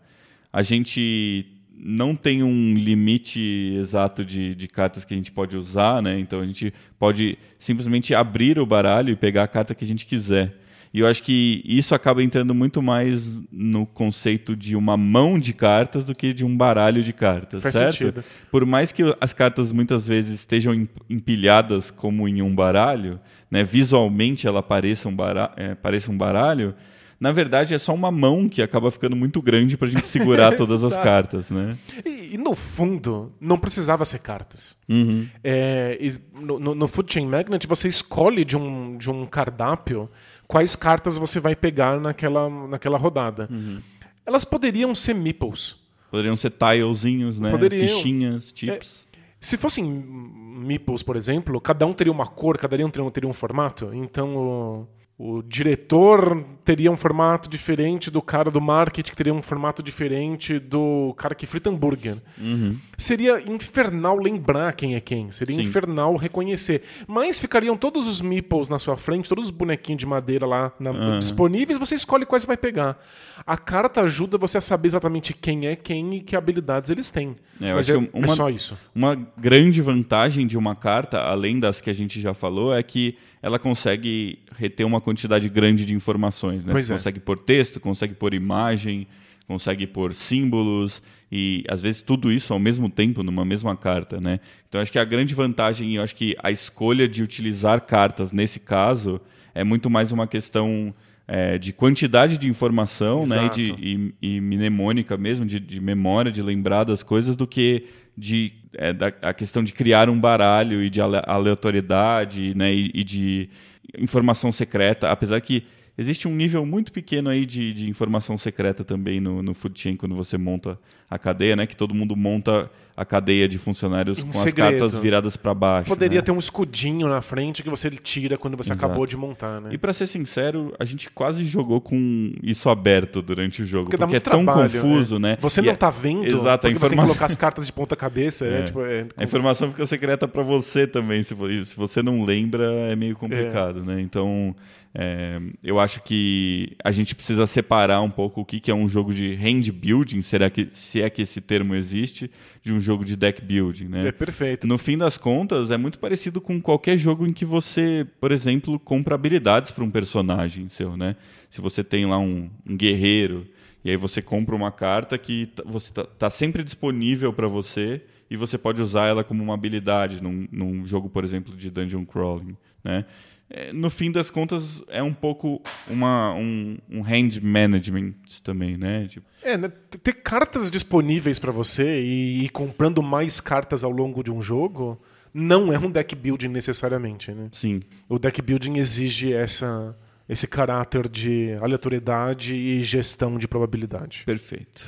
a 0.51 0.61
gente 0.61 1.45
não 1.73 2.15
tem 2.15 2.43
um 2.43 2.73
limite 2.73 3.73
exato 3.79 4.25
de, 4.25 4.53
de 4.55 4.67
cartas 4.67 5.05
que 5.05 5.13
a 5.13 5.17
gente 5.17 5.31
pode 5.31 5.55
usar, 5.55 6.01
né? 6.01 6.19
Então 6.19 6.41
a 6.41 6.45
gente 6.45 6.73
pode 6.99 7.37
simplesmente 7.57 8.13
abrir 8.13 8.59
o 8.59 8.65
baralho 8.65 9.11
e 9.13 9.15
pegar 9.15 9.43
a 9.43 9.47
carta 9.47 9.73
que 9.73 9.85
a 9.85 9.87
gente 9.87 10.05
quiser. 10.05 10.53
E 10.93 10.99
eu 10.99 11.07
acho 11.07 11.21
que 11.23 11.61
isso 11.65 11.93
acaba 11.93 12.23
entrando 12.23 12.53
muito 12.55 12.81
mais 12.81 13.41
no 13.51 13.85
conceito 13.85 14.55
de 14.55 14.75
uma 14.75 14.95
mão 14.97 15.37
de 15.37 15.53
cartas 15.53 16.05
do 16.05 16.15
que 16.15 16.33
de 16.33 16.45
um 16.45 16.55
baralho 16.55 17.03
de 17.03 17.13
cartas, 17.13 17.61
Faz 17.61 17.73
certo? 17.75 17.91
sentido. 17.97 18.23
Por 18.49 18.65
mais 18.65 18.91
que 18.91 19.03
as 19.19 19.33
cartas 19.33 19.71
muitas 19.71 20.07
vezes 20.07 20.39
estejam 20.39 20.73
em- 20.73 20.89
empilhadas 21.09 21.91
como 21.91 22.27
em 22.27 22.41
um 22.41 22.53
baralho, 22.55 23.19
né, 23.51 23.63
visualmente 23.63 24.47
ela 24.47 24.63
pareça 24.63 25.07
um, 25.09 25.15
bara 25.15 25.51
é, 25.57 25.75
pareça 25.75 26.11
um 26.11 26.17
baralho, 26.17 26.73
na 27.19 27.31
verdade 27.31 27.73
é 27.73 27.77
só 27.77 27.93
uma 27.93 28.11
mão 28.11 28.47
que 28.47 28.61
acaba 28.61 28.91
ficando 28.91 29.15
muito 29.15 29.41
grande 29.41 29.75
para 29.77 29.87
a 29.87 29.91
gente 29.91 30.05
segurar 30.07 30.53
todas 30.57 30.83
as 30.83 30.95
cartas, 30.95 31.49
né? 31.51 31.77
E, 32.05 32.35
e 32.35 32.37
no 32.37 32.53
fundo, 32.55 33.31
não 33.41 33.57
precisava 33.57 34.05
ser 34.05 34.19
cartas. 34.19 34.77
Uhum. 34.87 35.27
É, 35.43 35.97
no, 36.33 36.75
no 36.75 36.87
Food 36.87 37.11
Chain 37.11 37.25
Magnet, 37.27 37.65
você 37.67 37.87
escolhe 37.87 38.45
de 38.45 38.55
um, 38.55 38.97
de 38.97 39.09
um 39.09 39.25
cardápio 39.25 40.09
quais 40.47 40.75
cartas 40.75 41.17
você 41.17 41.39
vai 41.39 41.55
pegar 41.55 41.99
naquela, 41.99 42.49
naquela 42.67 42.97
rodada. 42.97 43.47
Uhum. 43.51 43.81
Elas 44.25 44.45
poderiam 44.45 44.93
ser 44.95 45.13
meeples. 45.13 45.75
Poderiam 46.09 46.35
ser 46.35 46.51
tilezinhos, 46.51 47.39
né? 47.39 47.51
Poderiam. 47.51 47.87
Fichinhas, 47.87 48.51
chips. 48.55 49.07
Se 49.39 49.57
fossem 49.57 49.83
meeples, 49.85 51.03
por 51.03 51.15
exemplo, 51.15 51.59
cada 51.61 51.85
um 51.85 51.93
teria 51.93 52.11
uma 52.11 52.25
cor, 52.25 52.57
cada 52.57 52.75
um 52.83 52.89
teria, 52.89 53.11
teria 53.11 53.29
um 53.29 53.33
formato. 53.33 53.91
Então 53.93 54.87
o 55.19 55.41
diretor 55.41 56.43
teria 56.63 56.91
um 56.91 56.95
formato 56.95 57.49
diferente 57.49 58.11
do 58.11 58.21
cara 58.21 58.51
do 58.51 58.61
marketing, 58.61 59.09
que 59.09 59.15
teria 59.17 59.33
um 59.33 59.41
formato 59.41 59.81
diferente 59.81 60.59
do 60.59 61.13
cara 61.17 61.33
que 61.33 61.47
frita 61.47 61.69
hambúrguer. 61.71 62.17
Uhum. 62.37 62.77
Seria 62.97 63.41
infernal 63.49 64.17
lembrar 64.17 64.73
quem 64.73 64.93
é 64.95 64.99
quem. 64.99 65.31
Seria 65.31 65.55
Sim. 65.55 65.61
infernal 65.63 66.15
reconhecer. 66.15 66.83
Mas 67.07 67.39
ficariam 67.39 67.75
todos 67.75 68.05
os 68.07 68.21
meeples 68.21 68.69
na 68.69 68.77
sua 68.77 68.95
frente, 68.95 69.27
todos 69.27 69.45
os 69.45 69.51
bonequinhos 69.51 69.99
de 69.99 70.05
madeira 70.05 70.45
lá 70.45 70.71
na- 70.79 70.91
Aham. 70.91 71.19
disponíveis, 71.19 71.79
você 71.79 71.95
escolhe 71.95 72.25
quais 72.25 72.43
você 72.43 72.47
vai 72.47 72.57
pegar. 72.57 73.01
A 73.45 73.57
carta 73.57 74.01
ajuda 74.01 74.37
você 74.37 74.57
a 74.59 74.61
saber 74.61 74.87
exatamente 74.87 75.33
quem 75.33 75.65
é 75.67 75.75
quem 75.75 76.15
e 76.17 76.21
que 76.21 76.35
habilidades 76.35 76.91
eles 76.91 77.09
têm. 77.09 77.35
É, 77.59 77.71
eu 77.71 77.75
Mas 77.75 77.89
acho 77.89 77.97
é, 77.99 78.05
que 78.07 78.15
é 78.15 78.19
uma- 78.19 78.27
só 78.27 78.49
isso. 78.51 78.77
Uma 78.93 79.15
grande 79.37 79.81
vantagem 79.81 80.45
de 80.45 80.57
uma 80.57 80.75
carta, 80.75 81.17
além 81.21 81.59
das 81.59 81.81
que 81.81 81.89
a 81.89 81.93
gente 81.93 82.21
já 82.21 82.33
falou, 82.35 82.71
é 82.75 82.83
que 82.83 83.17
ela 83.41 83.59
consegue 83.59 84.39
reter 84.55 84.85
uma 84.85 84.99
quantidade 84.99 85.47
grande 85.49 85.85
de 85.85 85.93
informações. 85.93 86.65
Né? 86.65 86.71
Pois 86.71 86.87
Você 86.87 86.93
é. 86.93 86.95
consegue 86.95 87.19
pôr 87.19 87.37
texto, 87.37 87.79
consegue 87.79 88.13
pôr 88.13 88.33
imagem, 88.33 89.07
consegue 89.47 89.87
pôr 89.87 90.13
símbolos 90.13 91.01
e 91.31 91.63
às 91.69 91.81
vezes 91.81 92.01
tudo 92.01 92.31
isso 92.31 92.53
ao 92.53 92.59
mesmo 92.59 92.89
tempo 92.89 93.23
numa 93.23 93.45
mesma 93.45 93.75
carta. 93.75 94.19
Né? 94.19 94.39
Então 94.67 94.81
acho 94.81 94.91
que 94.91 94.99
a 94.99 95.05
grande 95.05 95.33
vantagem, 95.33 95.95
e 95.95 95.99
acho 95.99 96.15
que 96.15 96.35
a 96.41 96.51
escolha 96.51 97.07
de 97.07 97.23
utilizar 97.23 97.81
cartas 97.81 98.31
nesse 98.31 98.59
caso 98.59 99.21
é 99.55 99.63
muito 99.63 99.89
mais 99.89 100.11
uma 100.11 100.27
questão 100.27 100.93
é, 101.27 101.57
de 101.57 101.73
quantidade 101.73 102.37
de 102.37 102.47
informação 102.47 103.25
né? 103.25 103.45
e, 103.45 103.49
de, 103.49 103.71
e, 103.73 104.15
e 104.21 104.41
mnemônica 104.41 105.17
mesmo, 105.17 105.45
de, 105.45 105.59
de 105.59 105.79
memória, 105.79 106.31
de 106.31 106.41
lembrar 106.41 106.83
das 106.83 107.03
coisas, 107.03 107.35
do 107.35 107.45
que 107.45 107.85
de 108.17 108.53
é, 108.77 108.93
da, 108.93 109.07
a 109.21 109.33
questão 109.33 109.63
de 109.63 109.73
criar 109.73 110.09
um 110.09 110.19
baralho 110.19 110.83
e 110.83 110.89
de 110.89 111.01
ale- 111.01 111.21
aleatoriedade 111.25 112.55
né? 112.55 112.73
e, 112.73 112.91
e 112.93 113.03
de 113.03 113.49
informação 113.97 114.51
secreta. 114.51 115.09
Apesar 115.11 115.41
que 115.41 115.63
existe 115.97 116.27
um 116.27 116.35
nível 116.35 116.65
muito 116.65 116.91
pequeno 116.91 117.29
aí 117.29 117.45
de, 117.45 117.73
de 117.73 117.89
informação 117.89 118.37
secreta 118.37 118.83
também 118.83 119.19
no, 119.19 119.41
no 119.41 119.53
Food 119.53 119.79
Chain 119.79 119.95
quando 119.95 120.15
você 120.15 120.37
monta 120.37 120.79
a 121.09 121.17
cadeia, 121.17 121.55
né? 121.55 121.65
Que 121.65 121.75
todo 121.75 121.93
mundo 121.93 122.15
monta 122.15 122.69
a 122.95 123.05
cadeia 123.05 123.47
de 123.47 123.59
funcionários 123.59 124.23
com 124.23 124.33
segredo. 124.33 124.63
as 124.75 124.79
cartas 124.89 124.99
viradas 124.99 125.37
para 125.37 125.53
baixo. 125.53 125.87
Poderia 125.87 126.17
né? 126.17 126.21
ter 126.23 126.31
um 126.31 126.39
escudinho 126.39 127.07
na 127.07 127.21
frente 127.21 127.61
que 127.61 127.69
você 127.69 127.91
tira 127.91 128.39
quando 128.39 128.57
você 128.57 128.71
Exato. 128.73 128.85
acabou 128.87 129.05
de 129.05 129.15
montar, 129.15 129.61
né? 129.61 129.69
E 129.71 129.77
pra 129.77 129.93
ser 129.93 130.07
sincero, 130.07 130.73
a 130.79 130.83
gente 130.83 131.07
quase 131.11 131.45
jogou 131.45 131.79
com 131.79 132.33
isso 132.41 132.67
aberto 132.69 133.21
durante 133.21 133.61
o 133.61 133.65
jogo, 133.67 133.85
Porque 133.85 133.97
porque, 133.97 134.15
é 134.15 134.15
muito 134.15 134.29
tão 134.29 134.43
trabalho, 134.43 134.71
confuso, 134.71 135.19
né? 135.19 135.37
Você 135.39 135.61
E 135.61 135.65
não 135.65 135.73
a- 135.73 135.75
tá 135.77 135.91
vendo, 135.91 136.25
Exato, 136.25 136.65
a 136.67 136.69
porque 136.71 136.79
você 136.79 136.89
tem 136.89 136.97
que 136.97 137.03
colocar 137.03 137.25
as 137.27 137.35
cartas 137.35 137.67
de 137.67 137.71
ponta 137.71 137.95
cabeça. 137.95 138.45
É. 138.47 138.61
É. 138.61 138.63
tipo, 138.63 138.81
é- 138.81 139.05
A 139.15 139.23
informação 139.23 139.69
fica 139.69 139.85
secreta 139.85 140.27
para 140.27 140.41
você 140.41 140.87
também. 140.87 141.21
Se 141.21 141.35
vo- 141.35 141.63
se 141.63 141.75
você 141.77 142.01
não 142.01 142.25
lembra, 142.25 142.65
é 142.91 142.95
meio 142.95 143.15
complicado, 143.15 143.83
né? 143.85 144.01
Então, 144.01 144.55
é, 144.95 145.39
eu 145.63 145.79
acho 145.79 146.01
que 146.01 146.75
a 146.83 146.91
gente 146.91 147.13
precisa 147.13 147.45
separar 147.45 148.01
um 148.01 148.09
pouco 148.09 148.41
o 148.41 148.45
que, 148.45 148.59
que 148.59 148.71
é 148.71 148.73
um 148.73 148.89
jogo 148.89 149.13
de 149.13 149.35
hand 149.35 149.71
building, 149.71 150.21
será 150.23 150.49
que, 150.49 150.69
se 150.73 150.96
é 151.01 151.09
que 151.09 151.21
esse 151.21 151.39
termo 151.41 151.75
existe, 151.75 152.29
de 152.63 152.73
um 152.73 152.79
jogo 152.79 153.03
de 153.05 153.15
deck 153.15 153.41
building, 153.41 153.85
né? 153.87 154.07
é 154.07 154.11
perfeito. 154.11 154.67
No 154.67 154.77
fim 154.77 154.97
das 154.97 155.17
contas, 155.17 155.71
é 155.71 155.77
muito 155.77 155.99
parecido 155.99 156.39
com 156.41 156.61
qualquer 156.61 156.97
jogo 156.97 157.25
em 157.25 157.33
que 157.33 157.45
você, 157.45 158.05
por 158.19 158.31
exemplo, 158.31 158.79
compra 158.79 159.15
habilidades 159.15 159.71
para 159.71 159.83
um 159.83 159.91
personagem 159.91 160.69
seu, 160.69 160.95
né? 160.97 161.15
Se 161.49 161.61
você 161.61 161.83
tem 161.83 162.05
lá 162.05 162.17
um, 162.17 162.49
um 162.67 162.75
guerreiro 162.75 163.47
e 163.83 163.89
aí 163.89 163.95
você 163.97 164.21
compra 164.21 164.55
uma 164.55 164.71
carta 164.71 165.17
que 165.17 165.47
tá- 165.47 165.63
você 165.65 165.93
tá, 165.93 166.03
tá 166.03 166.29
sempre 166.29 166.63
disponível 166.63 167.31
para 167.31 167.47
você 167.47 168.01
e 168.29 168.35
você 168.35 168.57
pode 168.57 168.81
usar 168.81 169.05
ela 169.07 169.23
como 169.23 169.41
uma 169.41 169.53
habilidade 169.53 170.21
num, 170.21 170.47
num 170.51 170.85
jogo, 170.85 171.09
por 171.09 171.23
exemplo, 171.23 171.55
de 171.55 171.69
dungeon 171.71 172.03
crawling, 172.05 172.57
né? 172.83 173.05
É, 173.49 173.71
no 173.71 173.89
fim 173.89 174.11
das 174.11 174.29
contas, 174.29 174.83
é 174.89 175.01
um 175.01 175.13
pouco 175.13 175.61
uma, 175.87 176.33
um, 176.33 176.77
um 176.89 177.01
hand 177.01 177.39
management 177.41 178.13
também, 178.43 178.77
né? 178.77 179.07
Tipo, 179.07 179.25
É, 179.41 179.55
né, 179.55 179.69
ter 180.03 180.13
cartas 180.13 180.69
disponíveis 180.69 181.39
pra 181.39 181.51
você 181.51 182.01
e 182.01 182.43
ir 182.43 182.49
comprando 182.49 183.01
mais 183.01 183.39
cartas 183.39 183.83
ao 183.83 183.91
longo 183.91 184.21
de 184.21 184.31
um 184.31 184.41
jogo 184.41 185.01
não 185.33 185.71
é 185.71 185.77
um 185.77 185.89
deck 185.89 186.15
building 186.15 186.47
necessariamente, 186.49 187.31
né? 187.31 187.47
sim, 187.51 187.81
O 188.09 188.17
deck 188.17 188.41
building 188.41 188.77
exige 188.77 189.33
essa, 189.33 189.95
esse 190.27 190.47
caráter 190.47 191.07
de 191.07 191.53
aleatoriedade 191.61 192.55
e 192.55 192.81
gestão 192.81 193.37
de 193.37 193.47
probabilidade. 193.47 194.23
perfeito. 194.25 194.83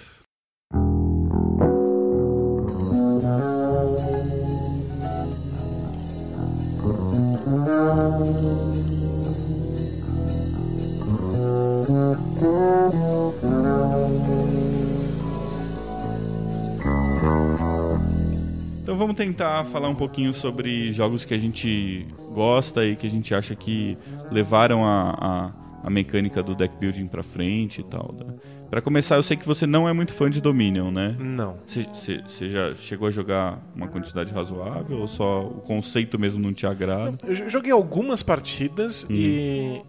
Então 18.81 18.97
vamos 18.97 19.15
tentar 19.15 19.65
falar 19.65 19.89
um 19.89 19.95
pouquinho 19.95 20.33
sobre 20.33 20.91
jogos 20.91 21.23
que 21.25 21.33
a 21.33 21.37
gente 21.37 22.05
gosta 22.33 22.83
e 22.85 22.95
que 22.95 23.05
a 23.05 23.09
gente 23.09 23.33
acha 23.35 23.53
que 23.55 23.97
levaram 24.31 24.83
a, 24.83 25.51
a, 25.83 25.87
a 25.87 25.89
mecânica 25.89 26.41
do 26.41 26.55
deck 26.55 26.73
building 26.79 27.07
pra 27.07 27.21
frente 27.21 27.81
e 27.81 27.83
tal. 27.83 28.15
Né? 28.17 28.33
Para 28.69 28.81
começar, 28.81 29.15
eu 29.15 29.21
sei 29.21 29.37
que 29.37 29.45
você 29.45 29.67
não 29.67 29.87
é 29.87 29.93
muito 29.93 30.13
fã 30.13 30.29
de 30.29 30.41
Dominion, 30.41 30.89
né? 30.91 31.15
Não. 31.19 31.57
Você- 31.67 32.19
já 32.49 32.73
chegou 32.75 33.07
a 33.07 33.11
jogar 33.11 33.59
uma 33.75 33.87
quantidade 33.87 34.33
razoável 34.33 34.99
ou 35.01 35.07
só 35.07 35.43
o 35.45 35.61
conceito 35.61 36.17
mesmo 36.17 36.41
não 36.41 36.53
te 36.53 36.65
agrada? 36.65 37.17
Eu 37.27 37.33
jo- 37.35 37.49
joguei 37.49 37.71
algumas 37.71 38.23
partidas 38.23 39.05
e 39.09 39.81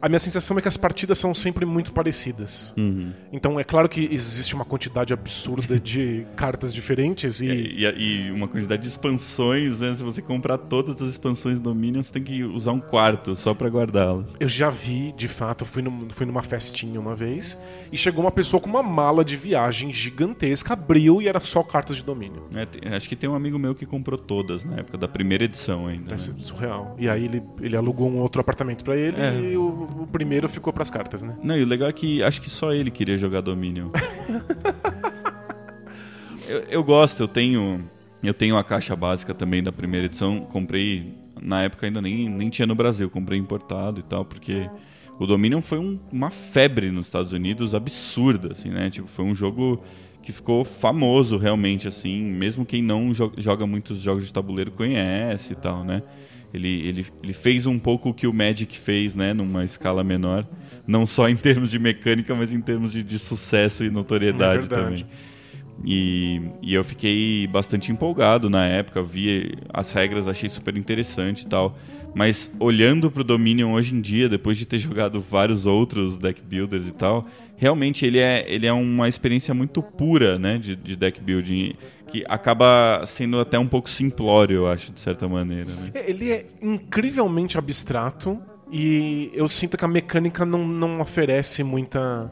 a 0.00 0.08
minha 0.08 0.18
sensação 0.18 0.56
é 0.58 0.62
que 0.62 0.68
as 0.68 0.76
partidas 0.76 1.18
são 1.18 1.34
sempre 1.34 1.64
muito 1.66 1.92
parecidas. 1.92 2.72
Uhum. 2.76 3.12
Então 3.32 3.58
é 3.58 3.64
claro 3.64 3.88
que 3.88 4.08
existe 4.12 4.54
uma 4.54 4.64
quantidade 4.64 5.12
absurda 5.12 5.78
de 5.80 6.24
cartas 6.36 6.72
diferentes 6.72 7.40
e 7.40 7.46
E, 7.46 7.84
e- 7.84 8.26
e 8.26 8.30
uma 8.30 8.46
quantidade 8.48 8.82
de 8.82 8.88
expansões, 8.88 9.80
né? 9.80 9.94
Se 9.96 10.02
você 10.02 10.22
comprar 10.22 10.58
todas 10.58 11.00
as 11.02 11.10
expansões 11.10 11.58
do 11.58 11.64
Dominion, 11.64 12.02
você 12.02 12.12
tem 12.12 12.22
que 12.22 12.42
usar 12.44 12.72
um 12.72 12.80
quarto 12.80 13.34
só 13.36 13.52
pra 13.54 13.68
guardá-las. 13.68 14.34
eu 14.38 14.48
já 14.48 14.70
vi, 14.70 15.12
de 15.16 15.28
fato, 15.28 15.64
fui, 15.64 15.82
num- 15.82 16.08
fui 16.10 16.24
numa 16.26 16.42
festinha 16.42 16.98
uma 17.00 17.14
vez 17.14 17.58
e 17.92 17.96
chegou 17.98 18.22
uma 18.24 18.30
pessoa 18.30 18.60
com 18.60 18.68
uma 18.68 18.82
mala 18.82 19.24
de 19.24 19.36
viagem 19.36 19.92
gigantesca, 19.92 20.72
abriu 20.74 21.20
e 21.20 21.28
era 21.28 21.40
só 21.40 21.62
cartas 21.62 21.96
de 21.96 22.04
domínio. 22.04 22.42
né? 22.50 22.66
Tem- 22.66 22.92
acho 22.94 23.08
que 23.08 23.16
tem 23.16 23.28
um 23.28 23.34
amigo 23.34 23.58
meu 23.58 23.74
que 23.74 23.84
comprou 23.86 24.18
todas 24.18 24.62
na 24.64 24.76
época 24.76 24.96
da 24.98 25.08
primeira 25.08 25.44
edição 25.44 25.86
ainda. 25.86 26.14
É 26.14 26.16
né? 26.16 26.34
surreal. 26.38 26.94
E 26.98 27.08
aí 27.08 27.24
ele, 27.24 27.42
ele 27.60 27.76
alugou 27.76 28.08
um 28.08 28.18
outro 28.18 28.40
apartamento 28.40 28.84
pra 28.84 28.96
ele 28.96 29.20
É. 29.20 29.34
e 29.52 29.56
o, 29.56 29.87
o 29.96 30.06
primeiro 30.06 30.48
ficou 30.48 30.72
pras 30.72 30.90
cartas, 30.90 31.22
né? 31.22 31.36
Não, 31.42 31.56
e 31.56 31.62
o 31.62 31.66
legal 31.66 31.88
é 31.88 31.92
que 31.92 32.22
acho 32.22 32.40
que 32.40 32.50
só 32.50 32.72
ele 32.72 32.90
queria 32.90 33.16
jogar 33.18 33.40
Dominion. 33.40 33.90
eu, 36.46 36.58
eu 36.70 36.84
gosto, 36.84 37.22
eu 37.22 37.28
tenho. 37.28 37.88
Eu 38.22 38.34
tenho 38.34 38.56
a 38.56 38.64
caixa 38.64 38.96
básica 38.96 39.32
também 39.32 39.62
da 39.62 39.70
primeira 39.70 40.06
edição. 40.06 40.40
Comprei. 40.40 41.14
Na 41.40 41.62
época 41.62 41.86
ainda 41.86 42.02
nem, 42.02 42.28
nem 42.28 42.50
tinha 42.50 42.66
no 42.66 42.74
Brasil, 42.74 43.08
comprei 43.08 43.38
importado 43.38 44.00
e 44.00 44.02
tal, 44.02 44.24
porque 44.24 44.68
o 45.20 45.24
Dominion 45.26 45.60
foi 45.60 45.78
um- 45.78 45.96
uma 46.10 46.30
febre 46.30 46.90
nos 46.90 47.06
Estados 47.06 47.32
Unidos 47.32 47.76
absurda, 47.76 48.52
assim, 48.52 48.70
né? 48.70 48.90
Tipo, 48.90 49.06
foi 49.06 49.24
um 49.24 49.32
jogo 49.36 49.80
que 50.20 50.32
ficou 50.32 50.64
famoso 50.64 51.36
realmente, 51.36 51.86
assim, 51.86 52.20
mesmo 52.24 52.66
quem 52.66 52.82
não 52.82 53.12
jo- 53.12 53.32
joga 53.36 53.64
muitos 53.68 54.00
jogos 54.00 54.26
de 54.26 54.32
tabuleiro 54.32 54.72
conhece 54.72 55.52
e 55.52 55.56
tal, 55.56 55.84
né? 55.84 56.02
Ele, 56.52 56.68
ele, 56.88 57.06
ele 57.22 57.32
fez 57.32 57.66
um 57.66 57.78
pouco 57.78 58.10
o 58.10 58.14
que 58.14 58.26
o 58.26 58.32
Magic 58.32 58.78
fez, 58.78 59.14
né, 59.14 59.34
numa 59.34 59.64
escala 59.64 60.02
menor. 60.02 60.46
Não 60.86 61.06
só 61.06 61.28
em 61.28 61.36
termos 61.36 61.70
de 61.70 61.78
mecânica, 61.78 62.34
mas 62.34 62.52
em 62.52 62.60
termos 62.60 62.92
de, 62.92 63.02
de 63.02 63.18
sucesso 63.18 63.84
e 63.84 63.90
notoriedade 63.90 64.66
É 64.66 64.68
também. 64.68 65.06
E, 65.84 66.40
e 66.60 66.74
eu 66.74 66.82
fiquei 66.82 67.46
bastante 67.46 67.92
empolgado 67.92 68.50
na 68.50 68.66
época, 68.66 69.02
vi 69.02 69.54
as 69.72 69.92
regras, 69.92 70.26
achei 70.26 70.48
super 70.48 70.76
interessante 70.76 71.42
e 71.42 71.46
tal. 71.46 71.78
Mas 72.14 72.50
olhando 72.58 73.10
pro 73.10 73.22
Dominion 73.22 73.72
hoje 73.72 73.94
em 73.94 74.00
dia, 74.00 74.28
depois 74.28 74.56
de 74.56 74.66
ter 74.66 74.78
jogado 74.78 75.20
vários 75.20 75.66
outros 75.66 76.18
deck 76.18 76.40
builders 76.42 76.88
e 76.88 76.92
tal, 76.92 77.28
realmente 77.58 78.06
ele 78.06 78.18
é, 78.18 78.44
ele 78.48 78.66
é 78.66 78.72
uma 78.72 79.08
experiência 79.08 79.52
muito 79.52 79.82
pura 79.82 80.38
né, 80.38 80.56
de, 80.56 80.74
de 80.74 80.96
deck 80.96 81.20
building, 81.20 81.74
que 82.06 82.24
acaba 82.28 83.02
sendo 83.06 83.38
até 83.38 83.58
um 83.58 83.66
pouco 83.66 83.90
simplório, 83.90 84.58
eu 84.58 84.66
acho, 84.66 84.92
de 84.92 85.00
certa 85.00 85.28
maneira. 85.28 85.74
Né? 85.74 85.90
É, 85.92 86.08
Ele 86.08 86.30
é 86.30 86.46
incrivelmente 86.62 87.58
abstrato 87.58 88.40
e 88.70 89.30
eu 89.34 89.48
sinto 89.48 89.76
que 89.76 89.84
a 89.84 89.88
mecânica 89.88 90.46
não, 90.46 90.66
não 90.66 91.00
oferece 91.00 91.62
muita, 91.62 92.30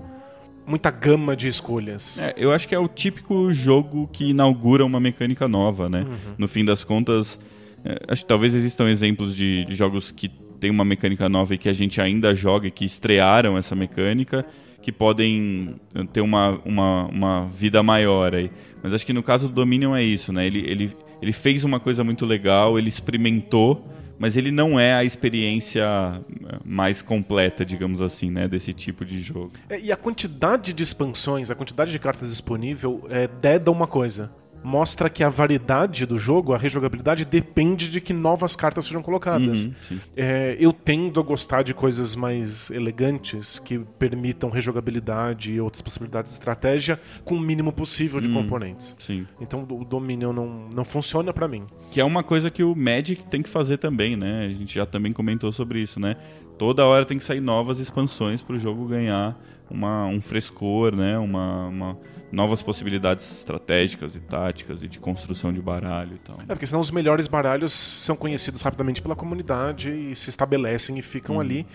muita 0.67 0.91
gama 0.91 1.37
de 1.37 1.49
escolhas. 1.49 2.19
É, 2.19 2.35
eu 2.37 2.53
acho 2.53 2.69
que 2.69 2.75
é 2.75 2.79
o 2.79 2.89
típico 2.89 3.53
jogo 3.53 4.09
que 4.13 4.31
inaugura 4.31 4.85
uma 4.85 5.01
mecânica 5.01 5.49
nova, 5.49 5.89
né? 5.89 6.07
No 6.39 6.47
fim 6.47 6.65
das 6.65 6.85
contas, 6.85 7.39
é, 7.85 7.99
acho 8.09 8.23
que 8.23 8.29
talvez 8.29 8.55
existam 8.55 8.89
exemplos 8.89 9.35
de, 9.37 9.65
de 9.65 9.75
jogos 9.75 10.11
que 10.11 10.31
tem 10.61 10.71
uma 10.71 10.85
mecânica 10.85 11.29
nova 11.29 11.55
e 11.55 11.59
que 11.59 11.69
a 11.69 11.73
gente 11.73 12.01
ainda 12.01 12.35
joga 12.35 12.67
e 12.67 12.71
que 12.71 12.85
estrearam 12.85 13.59
essa 13.59 13.75
mecânica, 13.75 14.45
que 14.87 14.93
podem 14.93 15.81
eh, 15.97 16.05
ter 16.13 16.21
uma, 16.21 16.61
uma, 16.65 17.07
uma 17.07 17.47
vida 17.49 17.83
maior 17.83 18.33
aí. 18.33 18.53
Mas 18.81 18.95
acho 18.95 19.05
que 19.05 19.13
no 19.13 19.21
caso 19.21 19.49
do 19.49 19.55
Dominion 19.55 19.97
é 19.97 20.03
isso, 20.05 20.33
né? 20.33 20.47
Ele, 20.47 20.61
ele, 20.61 20.97
ele 21.21 21.33
fez 21.33 21.65
uma 21.65 21.81
coisa 21.81 22.05
muito 22.05 22.25
legal, 22.25 22.79
ele 22.79 22.89
experimentou, 22.89 23.85
mas 24.17 24.37
ele 24.37 24.53
não 24.53 24.79
é 24.79 24.95
a 24.95 25.03
experiência 25.03 25.83
eh, 25.83 26.59
mais 26.65 27.03
completa, 27.03 27.65
digamos 27.65 28.01
assim, 28.01 28.31
né? 28.31 28.47
Desse 28.47 28.73
tipo 28.73 29.05
de 29.05 29.19
jogo. 29.19 29.51
É, 29.69 29.81
E 29.81 29.91
a 29.91 29.97
quantidade 29.97 30.73
de 30.73 30.85
expansões, 30.85 31.51
a 31.51 31.57
quantidade 31.57 31.91
de 31.91 31.99
cartas 31.99 32.31
disponível, 32.31 33.09
é, 33.11 33.27
deda 33.27 33.73
uma 33.73 33.89
coisa. 33.89 34.31
Mostra 34.69 35.09
que 35.09 35.23
a 35.23 35.29
variedade 35.29 36.05
do 36.07 36.19
jogo, 36.19 36.53
a 36.53 36.59
rejogabilidade, 36.59 37.25
depende 37.25 37.89
de 37.89 38.01
que 38.01 38.13
novas 38.13 38.57
cartas 38.57 38.85
sejam 38.85 39.01
colocadas. 39.01 39.65
Uhum. 39.67 39.99
É, 40.17 40.57
eu 40.59 40.73
tendo 40.73 41.21
a 41.21 41.23
gostar 41.23 41.63
de 41.63 41.73
coisas 41.73 42.17
mais 42.17 42.69
elegantes 42.73 43.61
que 43.61 43.79
permitam 43.97 44.51
rejogabilidade 44.51 45.53
e 45.53 45.61
outras 45.61 45.81
possibilidades 45.83 46.33
de 46.33 46.39
estratégia 46.39 47.01
com 47.25 47.37
o 47.37 47.41
mínimo 47.41 47.73
possível 47.73 48.21
de 48.21 48.29
componentes. 48.29 48.97
Sim. 48.99 49.25
Então 49.41 49.65
o 49.71 49.85
Dominion 49.85 50.33
não, 50.33 50.69
não 50.75 50.85
funciona 50.85 51.33
pra 51.33 51.47
mim. 51.47 51.63
Que 51.93 52.01
é 52.01 52.05
uma 52.05 52.25
coisa 52.25 52.51
que 52.51 52.65
o 52.65 52.75
Magic 52.75 53.25
tem 53.27 53.43
que 53.43 53.49
fazer 53.49 53.79
também, 53.79 54.17
né? 54.17 54.47
A 54.47 54.49
gente 54.53 54.75
já 54.75 54.85
também 54.85 55.13
comentou 55.13 55.53
sobre 55.53 55.81
isso, 55.81 56.01
né? 56.01 56.17
Toda 56.59 56.85
hora 56.85 57.05
tem 57.05 57.19
que 57.19 57.25
sair 57.25 57.41
novas 57.41 57.79
expansões 57.79 58.43
para 58.43 58.57
o 58.57 58.59
jogo 58.59 58.85
ganhar 58.87 59.39
uma, 59.71 60.07
um 60.07 60.21
frescor, 60.21 60.97
né? 60.97 61.17
Uma, 61.19 61.67
uma- 61.69 61.99
novas 62.31 62.63
possibilidades 62.63 63.31
estratégicas 63.39 64.15
e 64.17 64.21
táticas 64.21 64.83
e 64.83 64.89
de 64.89 64.99
construção 64.99 65.53
de 65.53 65.61
baralho 65.61 66.15
e 66.15 66.19
tal. 66.19 66.37
É, 66.49 66.55
porque 66.55 66.67
senão 66.67 66.81
os 66.81 66.91
melhores 66.91 67.29
baralhos 67.29 67.73
são 67.73 68.17
conhecidos 68.17 68.63
rapidamente 68.63 69.01
pela 69.01 69.15
comunidade 69.15 69.91
e 69.91 70.15
se 70.15 70.31
estabelecem 70.31 70.99
e 70.99 71.03
ficam 71.03 71.41
ali. 71.41 71.67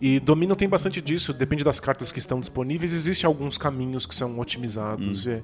E 0.00 0.18
Dominion 0.20 0.54
tem 0.54 0.68
bastante 0.68 1.00
disso, 1.00 1.32
depende 1.32 1.64
das 1.64 1.80
cartas 1.80 2.10
que 2.10 2.18
estão 2.18 2.40
disponíveis. 2.40 2.94
Existem 2.94 3.26
alguns 3.26 3.58
caminhos 3.58 4.06
que 4.06 4.14
são 4.14 4.38
otimizados. 4.38 5.26
e 5.26 5.42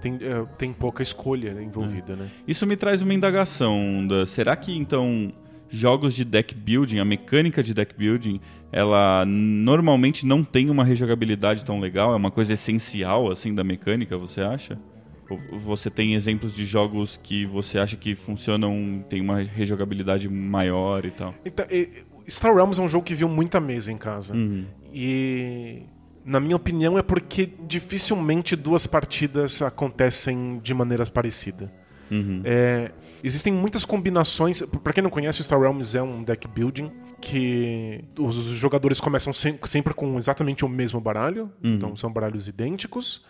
tem, 0.00 0.18
é, 0.20 0.44
tem 0.58 0.70
pouca 0.70 1.02
escolha 1.02 1.62
envolvida, 1.62 2.14
né? 2.14 2.30
Isso 2.46 2.66
me 2.66 2.76
traz 2.76 3.00
uma 3.00 3.14
indagação. 3.14 4.06
Da, 4.06 4.26
será 4.26 4.54
que 4.54 4.76
então 4.76 5.32
jogos 5.68 6.14
de 6.14 6.24
deck 6.24 6.54
building, 6.54 6.98
a 6.98 7.04
mecânica 7.04 7.62
de 7.62 7.74
deck 7.74 7.94
building, 7.96 8.40
ela 8.70 9.24
normalmente 9.26 10.26
não 10.26 10.44
tem 10.44 10.70
uma 10.70 10.84
rejogabilidade 10.84 11.64
tão 11.64 11.80
legal? 11.80 12.12
É 12.12 12.16
uma 12.16 12.30
coisa 12.30 12.52
essencial 12.52 13.30
assim 13.30 13.54
da 13.54 13.64
mecânica, 13.64 14.16
você 14.16 14.40
acha? 14.40 14.78
Ou 15.28 15.58
você 15.58 15.90
tem 15.90 16.14
exemplos 16.14 16.54
de 16.54 16.64
jogos 16.64 17.18
que 17.22 17.46
você 17.46 17.78
acha 17.78 17.96
que 17.96 18.14
funcionam, 18.14 19.04
tem 19.08 19.20
uma 19.20 19.42
rejogabilidade 19.42 20.28
maior 20.28 21.04
e 21.04 21.10
tal? 21.10 21.34
Então, 21.44 21.64
Star 22.28 22.54
Realms 22.54 22.78
é 22.78 22.82
um 22.82 22.88
jogo 22.88 23.04
que 23.04 23.14
viu 23.14 23.28
muita 23.28 23.58
mesa 23.60 23.90
em 23.90 23.96
casa. 23.96 24.34
E, 24.92 25.82
na 26.24 26.40
minha 26.40 26.56
opinião, 26.56 26.98
é 26.98 27.02
porque 27.02 27.50
dificilmente 27.66 28.54
duas 28.54 28.86
partidas 28.86 29.60
acontecem 29.62 30.60
de 30.62 30.74
maneira 30.74 31.04
parecida. 31.06 31.72
É, 32.44 32.92
existem 33.26 33.52
muitas 33.52 33.84
combinações. 33.84 34.60
Pra 34.82 34.92
quem 34.92 35.02
não 35.02 35.10
conhece, 35.10 35.40
o 35.40 35.44
Star 35.44 35.58
Realms 35.60 35.96
é 35.96 36.02
um 36.02 36.22
deck 36.22 36.46
building 36.46 36.92
que 37.20 38.04
os 38.18 38.34
jogadores 38.36 39.00
começam 39.00 39.32
sem- 39.32 39.58
sempre 39.64 39.94
com 39.94 40.16
exatamente 40.16 40.64
o 40.64 40.68
mesmo 40.68 41.00
baralho. 41.00 41.50
Então 41.62 41.96
são 41.96 42.12
baralhos 42.12 42.46
idênticos. 42.46 43.24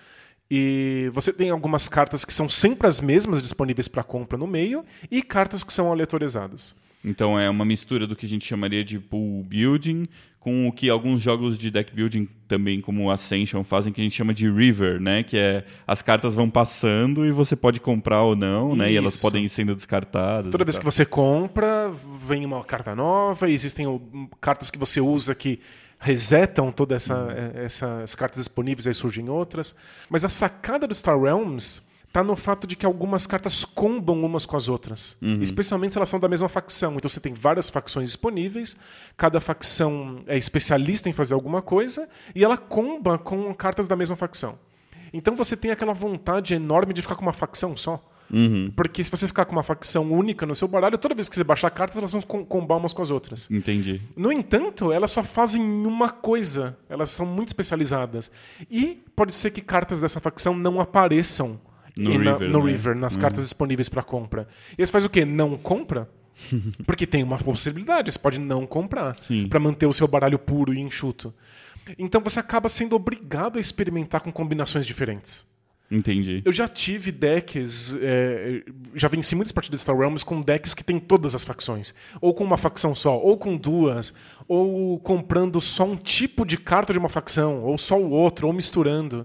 E 0.50 1.08
você 1.12 1.32
tem 1.32 1.48
algumas 1.50 1.88
cartas 1.88 2.24
que 2.24 2.34
são 2.34 2.48
sempre 2.50 2.86
as 2.86 3.00
mesmas 3.00 3.40
disponíveis 3.40 3.88
para 3.88 4.02
compra 4.02 4.36
no 4.36 4.46
meio 4.46 4.84
e 5.10 5.22
cartas 5.22 5.62
que 5.64 5.72
são 5.72 5.90
aleatorizadas. 5.90 6.74
Então 7.04 7.38
é 7.38 7.50
uma 7.50 7.64
mistura 7.64 8.06
do 8.06 8.16
que 8.16 8.24
a 8.24 8.28
gente 8.28 8.46
chamaria 8.46 8.82
de 8.82 8.98
pool 8.98 9.44
building 9.44 10.08
com 10.44 10.68
o 10.68 10.72
que 10.72 10.90
alguns 10.90 11.22
jogos 11.22 11.56
de 11.56 11.70
deck 11.70 11.94
building 11.94 12.28
também 12.46 12.78
como 12.78 13.10
Ascension 13.10 13.64
fazem 13.64 13.92
que 13.92 14.00
a 14.02 14.04
gente 14.04 14.14
chama 14.14 14.34
de 14.34 14.46
river, 14.50 15.00
né, 15.00 15.22
que 15.22 15.38
é 15.38 15.64
as 15.86 16.02
cartas 16.02 16.34
vão 16.34 16.50
passando 16.50 17.24
e 17.24 17.32
você 17.32 17.56
pode 17.56 17.80
comprar 17.80 18.22
ou 18.22 18.36
não, 18.36 18.76
né, 18.76 18.92
e 18.92 18.96
elas 18.96 19.14
Isso. 19.14 19.22
podem 19.22 19.46
ir 19.46 19.48
sendo 19.48 19.74
descartadas. 19.74 20.52
Toda 20.52 20.62
vez 20.62 20.76
que 20.76 20.84
tal. 20.84 20.92
você 20.92 21.06
compra, 21.06 21.90
vem 22.26 22.44
uma 22.44 22.62
carta 22.62 22.94
nova, 22.94 23.48
e 23.48 23.54
existem 23.54 23.86
cartas 24.38 24.70
que 24.70 24.78
você 24.78 25.00
usa 25.00 25.34
que 25.34 25.60
resetam 25.98 26.70
todas 26.70 27.04
essa, 27.04 27.34
eh, 27.34 27.64
essas 27.64 28.14
cartas 28.14 28.38
disponíveis, 28.40 28.86
aí 28.86 28.92
surgem 28.92 29.30
outras. 29.30 29.74
Mas 30.10 30.26
a 30.26 30.28
sacada 30.28 30.86
do 30.86 30.94
Star 30.94 31.18
Realms 31.18 31.80
tá 32.14 32.22
no 32.22 32.36
fato 32.36 32.64
de 32.64 32.76
que 32.76 32.86
algumas 32.86 33.26
cartas 33.26 33.64
combam 33.64 34.22
umas 34.24 34.46
com 34.46 34.56
as 34.56 34.68
outras. 34.68 35.16
Especialmente 35.42 35.92
se 35.94 35.98
elas 35.98 36.08
são 36.08 36.20
da 36.20 36.28
mesma 36.28 36.48
facção. 36.48 36.94
Então 36.94 37.08
você 37.10 37.18
tem 37.18 37.34
várias 37.34 37.68
facções 37.68 38.08
disponíveis, 38.08 38.76
cada 39.16 39.40
facção 39.40 40.20
é 40.28 40.38
especialista 40.38 41.08
em 41.08 41.12
fazer 41.12 41.34
alguma 41.34 41.60
coisa, 41.60 42.08
e 42.32 42.44
ela 42.44 42.56
comba 42.56 43.18
com 43.18 43.52
cartas 43.52 43.88
da 43.88 43.96
mesma 43.96 44.14
facção. 44.14 44.56
Então 45.12 45.34
você 45.34 45.56
tem 45.56 45.72
aquela 45.72 45.92
vontade 45.92 46.54
enorme 46.54 46.94
de 46.94 47.02
ficar 47.02 47.16
com 47.16 47.22
uma 47.22 47.32
facção 47.32 47.76
só. 47.76 48.00
Porque 48.76 49.02
se 49.02 49.10
você 49.10 49.26
ficar 49.26 49.44
com 49.44 49.52
uma 49.52 49.62
facção 49.64 50.10
única 50.12 50.46
no 50.46 50.54
seu 50.54 50.68
baralho, 50.68 50.96
toda 50.96 51.16
vez 51.16 51.28
que 51.28 51.34
você 51.34 51.42
baixar 51.42 51.70
cartas, 51.70 51.98
elas 51.98 52.12
vão 52.12 52.22
com- 52.22 52.44
combar 52.44 52.76
umas 52.76 52.92
com 52.92 53.02
as 53.02 53.10
outras. 53.10 53.50
Entendi. 53.50 54.00
No 54.16 54.30
entanto, 54.32 54.92
elas 54.92 55.10
só 55.10 55.22
fazem 55.24 55.60
uma 55.60 56.08
coisa. 56.10 56.78
Elas 56.88 57.10
são 57.10 57.26
muito 57.26 57.48
especializadas. 57.48 58.30
E 58.70 59.02
pode 59.16 59.32
ser 59.34 59.50
que 59.50 59.60
cartas 59.60 60.00
dessa 60.00 60.20
facção 60.20 60.54
não 60.54 60.80
apareçam 60.80 61.60
No 61.96 62.12
e 62.12 62.18
na- 62.18 62.32
River, 62.32 62.50
no 62.50 62.64
né? 62.64 62.70
River, 62.72 62.96
nas 62.96 63.16
cartas 63.16 63.44
disponíveis 63.44 63.88
para 63.88 64.02
compra. 64.02 64.48
E 64.76 64.84
você 64.84 64.90
faz 64.92 65.04
o 65.04 65.10
quê? 65.10 65.24
Não 65.24 65.56
compra? 65.56 66.08
Porque 66.84 67.06
tem 67.06 67.22
uma 67.22 67.38
possibilidade, 67.38 68.10
você 68.10 68.18
pode 68.18 68.38
não 68.38 68.66
comprar 68.66 69.14
para 69.48 69.60
manter 69.60 69.86
o 69.86 69.92
seu 69.92 70.08
baralho 70.08 70.38
puro 70.38 70.74
e 70.74 70.80
enxuto. 70.80 71.32
Então 71.98 72.20
você 72.20 72.40
acaba 72.40 72.68
sendo 72.68 72.96
obrigado 72.96 73.56
a 73.58 73.60
experimentar 73.60 74.20
com 74.20 74.32
combinações 74.32 74.86
diferentes. 74.86 75.46
Entendi. 75.90 76.42
Eu 76.44 76.52
já 76.52 76.66
tive 76.66 77.12
decks, 77.12 77.96
é, 78.00 78.62
já 78.94 79.06
venci 79.06 79.34
muitas 79.36 79.52
partidas 79.52 79.80
de 79.80 79.82
Star 79.82 79.96
Realms 79.96 80.24
com 80.24 80.40
decks 80.40 80.74
que 80.74 80.82
tem 80.82 80.98
todas 80.98 81.34
as 81.34 81.44
facções. 81.44 81.94
Ou 82.20 82.32
com 82.34 82.42
uma 82.42 82.56
facção 82.56 82.94
só, 82.94 83.16
ou 83.18 83.36
com 83.36 83.56
duas, 83.56 84.12
ou 84.48 84.98
comprando 84.98 85.60
só 85.60 85.84
um 85.84 85.94
tipo 85.96 86.44
de 86.44 86.56
carta 86.56 86.92
de 86.92 86.98
uma 86.98 87.08
facção, 87.08 87.62
ou 87.62 87.76
só 87.78 88.00
o 88.00 88.10
outro, 88.10 88.46
ou 88.46 88.52
misturando. 88.52 89.24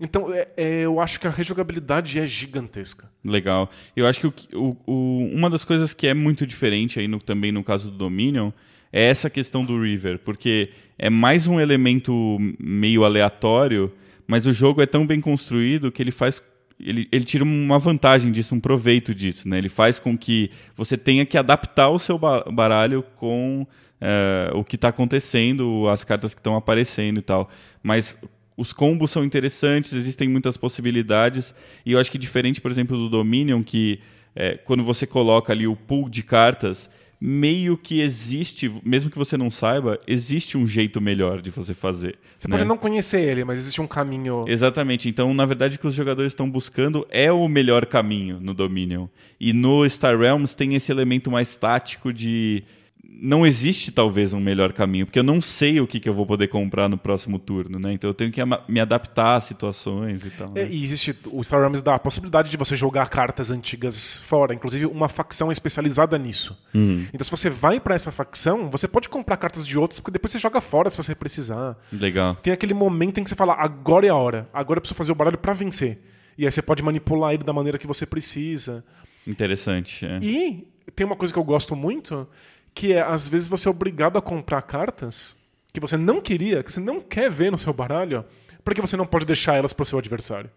Então 0.00 0.32
é- 0.32 0.48
é, 0.56 0.80
eu 0.82 1.00
acho 1.00 1.20
que 1.20 1.26
a 1.26 1.30
rejogabilidade 1.30 2.18
é 2.18 2.26
gigantesca. 2.26 3.10
Legal. 3.24 3.70
Eu 3.94 4.06
acho 4.06 4.20
que 4.20 4.26
o, 4.26 4.34
o- 4.58 4.76
o- 4.86 5.30
uma 5.34 5.48
das 5.50 5.64
coisas 5.64 5.92
que 5.94 6.06
é 6.06 6.14
muito 6.14 6.46
diferente 6.46 6.98
aí 6.98 7.06
no- 7.06 7.20
também 7.20 7.52
no 7.52 7.62
caso 7.62 7.90
do 7.90 7.96
Dominion 7.96 8.50
é 8.92 9.04
essa 9.04 9.30
questão 9.30 9.64
do 9.64 9.80
River, 9.80 10.18
porque 10.24 10.70
é 10.98 11.08
mais 11.08 11.46
um 11.46 11.60
elemento 11.60 12.36
meio 12.58 13.04
aleatório, 13.04 13.92
mas 14.30 14.46
o 14.46 14.52
jogo 14.52 14.80
é 14.80 14.86
tão 14.86 15.04
bem 15.04 15.20
construído 15.20 15.90
que 15.90 16.00
ele 16.00 16.12
faz. 16.12 16.40
Ele, 16.78 17.08
ele 17.10 17.24
tira 17.24 17.42
uma 17.42 17.80
vantagem 17.80 18.30
disso, 18.30 18.54
um 18.54 18.60
proveito 18.60 19.12
disso. 19.12 19.48
Né? 19.48 19.58
Ele 19.58 19.68
faz 19.68 19.98
com 19.98 20.16
que 20.16 20.52
você 20.76 20.96
tenha 20.96 21.26
que 21.26 21.36
adaptar 21.36 21.88
o 21.88 21.98
seu 21.98 22.16
ba- 22.16 22.44
baralho 22.44 23.02
com 23.16 23.66
eh, 24.00 24.48
o 24.54 24.62
que 24.62 24.76
está 24.76 24.90
acontecendo, 24.90 25.88
as 25.88 26.04
cartas 26.04 26.32
que 26.32 26.38
estão 26.38 26.54
aparecendo 26.54 27.18
e 27.18 27.22
tal. 27.22 27.50
Mas 27.82 28.16
os 28.56 28.72
combos 28.72 29.10
são 29.10 29.24
interessantes, 29.24 29.94
existem 29.94 30.28
muitas 30.28 30.56
possibilidades. 30.56 31.52
E 31.84 31.90
eu 31.90 31.98
acho 31.98 32.12
que 32.12 32.16
diferente, 32.16 32.60
por 32.60 32.70
exemplo, 32.70 32.96
do 32.96 33.08
Dominion, 33.10 33.64
que 33.64 33.98
é, 34.36 34.54
quando 34.54 34.84
você 34.84 35.08
coloca 35.08 35.52
ali 35.52 35.66
o 35.66 35.74
pool 35.74 36.08
de 36.08 36.22
cartas, 36.22 36.88
meio 37.20 37.76
que 37.76 38.00
existe, 38.00 38.72
mesmo 38.82 39.10
que 39.10 39.18
você 39.18 39.36
não 39.36 39.50
saiba, 39.50 39.98
existe 40.06 40.56
um 40.56 40.66
jeito 40.66 41.00
melhor 41.00 41.42
de 41.42 41.50
você 41.50 41.74
fazer. 41.74 42.18
Você 42.38 42.48
né? 42.48 42.56
pode 42.56 42.66
não 42.66 42.78
conhecer 42.78 43.20
ele, 43.20 43.44
mas 43.44 43.58
existe 43.58 43.80
um 43.80 43.86
caminho. 43.86 44.46
Exatamente. 44.48 45.08
Então, 45.08 45.34
na 45.34 45.44
verdade, 45.44 45.76
o 45.76 45.78
que 45.78 45.86
os 45.86 45.94
jogadores 45.94 46.32
estão 46.32 46.48
buscando 46.48 47.06
é 47.10 47.30
o 47.30 47.46
melhor 47.46 47.84
caminho 47.84 48.40
no 48.40 48.54
Dominion. 48.54 49.06
E 49.38 49.52
no 49.52 49.88
Star 49.88 50.18
Realms 50.18 50.54
tem 50.54 50.74
esse 50.74 50.90
elemento 50.90 51.30
mais 51.30 51.54
tático 51.56 52.10
de 52.12 52.64
não 53.12 53.44
existe 53.44 53.90
talvez 53.90 54.32
um 54.32 54.40
melhor 54.40 54.72
caminho, 54.72 55.04
porque 55.04 55.18
eu 55.18 55.24
não 55.24 55.42
sei 55.42 55.80
o 55.80 55.86
que, 55.86 55.98
que 55.98 56.08
eu 56.08 56.14
vou 56.14 56.24
poder 56.24 56.48
comprar 56.48 56.88
no 56.88 56.96
próximo 56.96 57.38
turno, 57.38 57.78
né? 57.78 57.92
Então 57.92 58.08
eu 58.08 58.14
tenho 58.14 58.30
que 58.30 58.40
me 58.68 58.80
adaptar 58.80 59.36
às 59.36 59.44
situações 59.44 60.24
e 60.24 60.30
tal. 60.30 60.50
Né? 60.52 60.62
É, 60.62 60.68
e 60.68 60.82
existe 60.82 61.14
o 61.30 61.42
Star 61.42 61.60
Realms 61.60 61.82
dá 61.82 61.96
a 61.96 61.98
possibilidade 61.98 62.50
de 62.50 62.56
você 62.56 62.76
jogar 62.76 63.08
cartas 63.08 63.50
antigas 63.50 64.18
fora, 64.18 64.54
inclusive 64.54 64.86
uma 64.86 65.08
facção 65.08 65.50
especializada 65.52 66.16
nisso. 66.16 66.58
Uhum. 66.72 67.06
Então 67.12 67.24
se 67.24 67.30
você 67.30 67.50
vai 67.50 67.80
para 67.80 67.94
essa 67.94 68.10
facção, 68.10 68.70
você 68.70 68.88
pode 68.88 69.08
comprar 69.08 69.36
cartas 69.36 69.66
de 69.66 69.78
outros, 69.78 70.00
porque 70.00 70.12
depois 70.12 70.30
você 70.30 70.38
joga 70.38 70.60
fora 70.60 70.88
se 70.88 70.96
você 70.96 71.14
precisar. 71.14 71.76
Legal. 71.92 72.36
Tem 72.36 72.52
aquele 72.52 72.74
momento 72.74 73.18
em 73.18 73.24
que 73.24 73.28
você 73.28 73.36
fala, 73.36 73.54
agora 73.54 74.06
é 74.06 74.10
a 74.10 74.16
hora, 74.16 74.48
agora 74.52 74.78
eu 74.78 74.80
preciso 74.80 74.96
fazer 74.96 75.12
o 75.12 75.14
baralho 75.16 75.38
para 75.38 75.52
vencer. 75.52 75.98
E 76.38 76.46
aí 76.46 76.50
você 76.50 76.62
pode 76.62 76.82
manipular 76.82 77.34
ele 77.34 77.44
da 77.44 77.52
maneira 77.52 77.76
que 77.76 77.86
você 77.86 78.06
precisa. 78.06 78.82
Interessante. 79.26 80.06
É. 80.06 80.18
E 80.22 80.66
tem 80.94 81.06
uma 81.06 81.16
coisa 81.16 81.32
que 81.32 81.38
eu 81.38 81.44
gosto 81.44 81.76
muito, 81.76 82.26
que 82.74 82.92
é 82.92 83.02
às 83.02 83.28
vezes 83.28 83.48
você 83.48 83.68
é 83.68 83.70
obrigado 83.70 84.18
a 84.18 84.22
comprar 84.22 84.62
cartas 84.62 85.36
que 85.72 85.80
você 85.80 85.96
não 85.96 86.20
queria, 86.20 86.62
que 86.62 86.72
você 86.72 86.80
não 86.80 87.00
quer 87.00 87.30
ver 87.30 87.52
no 87.52 87.58
seu 87.58 87.72
baralho, 87.72 88.24
porque 88.64 88.80
você 88.80 88.96
não 88.96 89.06
pode 89.06 89.24
deixar 89.24 89.56
elas 89.56 89.72
para 89.72 89.82
o 89.82 89.86
seu 89.86 89.98
adversário. 89.98 90.50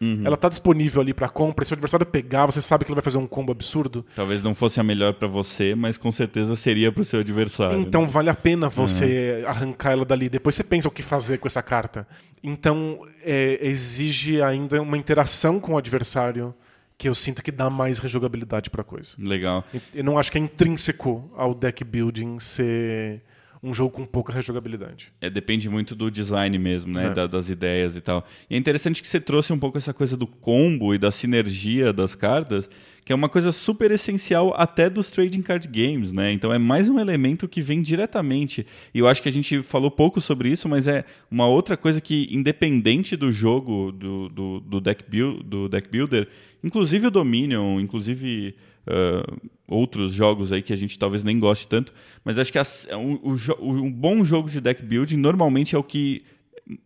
Uhum. 0.00 0.22
Ela 0.24 0.34
está 0.34 0.48
disponível 0.48 1.02
ali 1.02 1.12
para 1.12 1.28
compra, 1.28 1.62
se 1.62 1.72
o 1.72 1.74
adversário 1.74 2.06
pegar, 2.06 2.46
você 2.46 2.62
sabe 2.62 2.84
que 2.84 2.90
ele 2.90 2.94
vai 2.94 3.04
fazer 3.04 3.18
um 3.18 3.26
combo 3.26 3.52
absurdo. 3.52 4.04
Talvez 4.16 4.42
não 4.42 4.54
fosse 4.54 4.80
a 4.80 4.82
melhor 4.82 5.12
para 5.12 5.28
você, 5.28 5.74
mas 5.74 5.98
com 5.98 6.10
certeza 6.10 6.56
seria 6.56 6.90
para 6.90 7.02
o 7.02 7.04
seu 7.04 7.20
adversário. 7.20 7.78
Então 7.78 8.02
né? 8.02 8.08
vale 8.08 8.30
a 8.30 8.34
pena 8.34 8.68
você 8.70 9.42
uhum. 9.42 9.48
arrancar 9.48 9.92
ela 9.92 10.04
dali. 10.06 10.30
Depois 10.30 10.54
você 10.54 10.64
pensa 10.64 10.88
o 10.88 10.90
que 10.90 11.02
fazer 11.02 11.36
com 11.36 11.46
essa 11.46 11.62
carta. 11.62 12.06
Então 12.42 13.06
é, 13.22 13.58
exige 13.60 14.40
ainda 14.40 14.80
uma 14.80 14.96
interação 14.96 15.60
com 15.60 15.74
o 15.74 15.76
adversário 15.76 16.54
que 17.00 17.08
eu 17.08 17.14
sinto 17.14 17.42
que 17.42 17.50
dá 17.50 17.70
mais 17.70 17.98
rejogabilidade 17.98 18.68
para 18.68 18.84
coisa. 18.84 19.14
Legal. 19.18 19.64
Eu 19.94 20.04
não 20.04 20.18
acho 20.18 20.30
que 20.30 20.36
é 20.36 20.40
intrínseco 20.42 21.32
ao 21.34 21.54
deck 21.54 21.82
building 21.82 22.38
ser 22.38 23.22
um 23.62 23.72
jogo 23.72 23.90
com 23.90 24.04
pouca 24.04 24.34
rejogabilidade. 24.34 25.10
É, 25.18 25.30
depende 25.30 25.70
muito 25.70 25.94
do 25.94 26.10
design 26.10 26.58
mesmo, 26.58 26.92
né? 26.92 27.06
É. 27.06 27.10
Da, 27.14 27.26
das 27.26 27.48
ideias 27.48 27.96
e 27.96 28.02
tal. 28.02 28.26
E 28.50 28.54
é 28.54 28.58
interessante 28.58 29.00
que 29.00 29.08
você 29.08 29.18
trouxe 29.18 29.50
um 29.50 29.58
pouco 29.58 29.78
essa 29.78 29.94
coisa 29.94 30.14
do 30.14 30.26
combo 30.26 30.94
e 30.94 30.98
da 30.98 31.10
sinergia 31.10 31.90
das 31.90 32.14
cartas, 32.14 32.68
que 33.10 33.12
é 33.12 33.16
uma 33.16 33.28
coisa 33.28 33.50
super 33.50 33.90
essencial 33.90 34.54
até 34.56 34.88
dos 34.88 35.10
trading 35.10 35.42
card 35.42 35.66
games, 35.66 36.12
né? 36.12 36.30
Então 36.30 36.52
é 36.52 36.58
mais 36.60 36.88
um 36.88 36.96
elemento 36.96 37.48
que 37.48 37.60
vem 37.60 37.82
diretamente. 37.82 38.64
E 38.94 39.00
eu 39.00 39.08
acho 39.08 39.20
que 39.20 39.28
a 39.28 39.32
gente 39.32 39.64
falou 39.64 39.90
pouco 39.90 40.20
sobre 40.20 40.48
isso, 40.48 40.68
mas 40.68 40.86
é 40.86 41.04
uma 41.28 41.44
outra 41.48 41.76
coisa 41.76 42.00
que, 42.00 42.28
independente 42.30 43.16
do 43.16 43.32
jogo, 43.32 43.90
do, 43.90 44.28
do, 44.28 44.60
do 44.60 44.80
deck, 44.80 45.02
build, 45.08 45.42
do 45.42 45.68
deck 45.68 45.88
builder, 45.90 46.28
inclusive 46.62 47.08
o 47.08 47.10
Dominion, 47.10 47.80
inclusive 47.80 48.54
uh, 48.86 49.50
outros 49.66 50.12
jogos 50.12 50.52
aí 50.52 50.62
que 50.62 50.72
a 50.72 50.76
gente 50.76 50.96
talvez 50.96 51.24
nem 51.24 51.36
goste 51.36 51.66
tanto, 51.66 51.92
mas 52.24 52.38
acho 52.38 52.52
que 52.52 52.60
a, 52.60 52.66
o, 52.96 53.34
o, 53.58 53.72
um 53.72 53.90
bom 53.90 54.22
jogo 54.22 54.48
de 54.48 54.60
deck 54.60 54.84
building 54.84 55.16
normalmente 55.16 55.74
é 55.74 55.78
o 55.80 55.82
que 55.82 56.22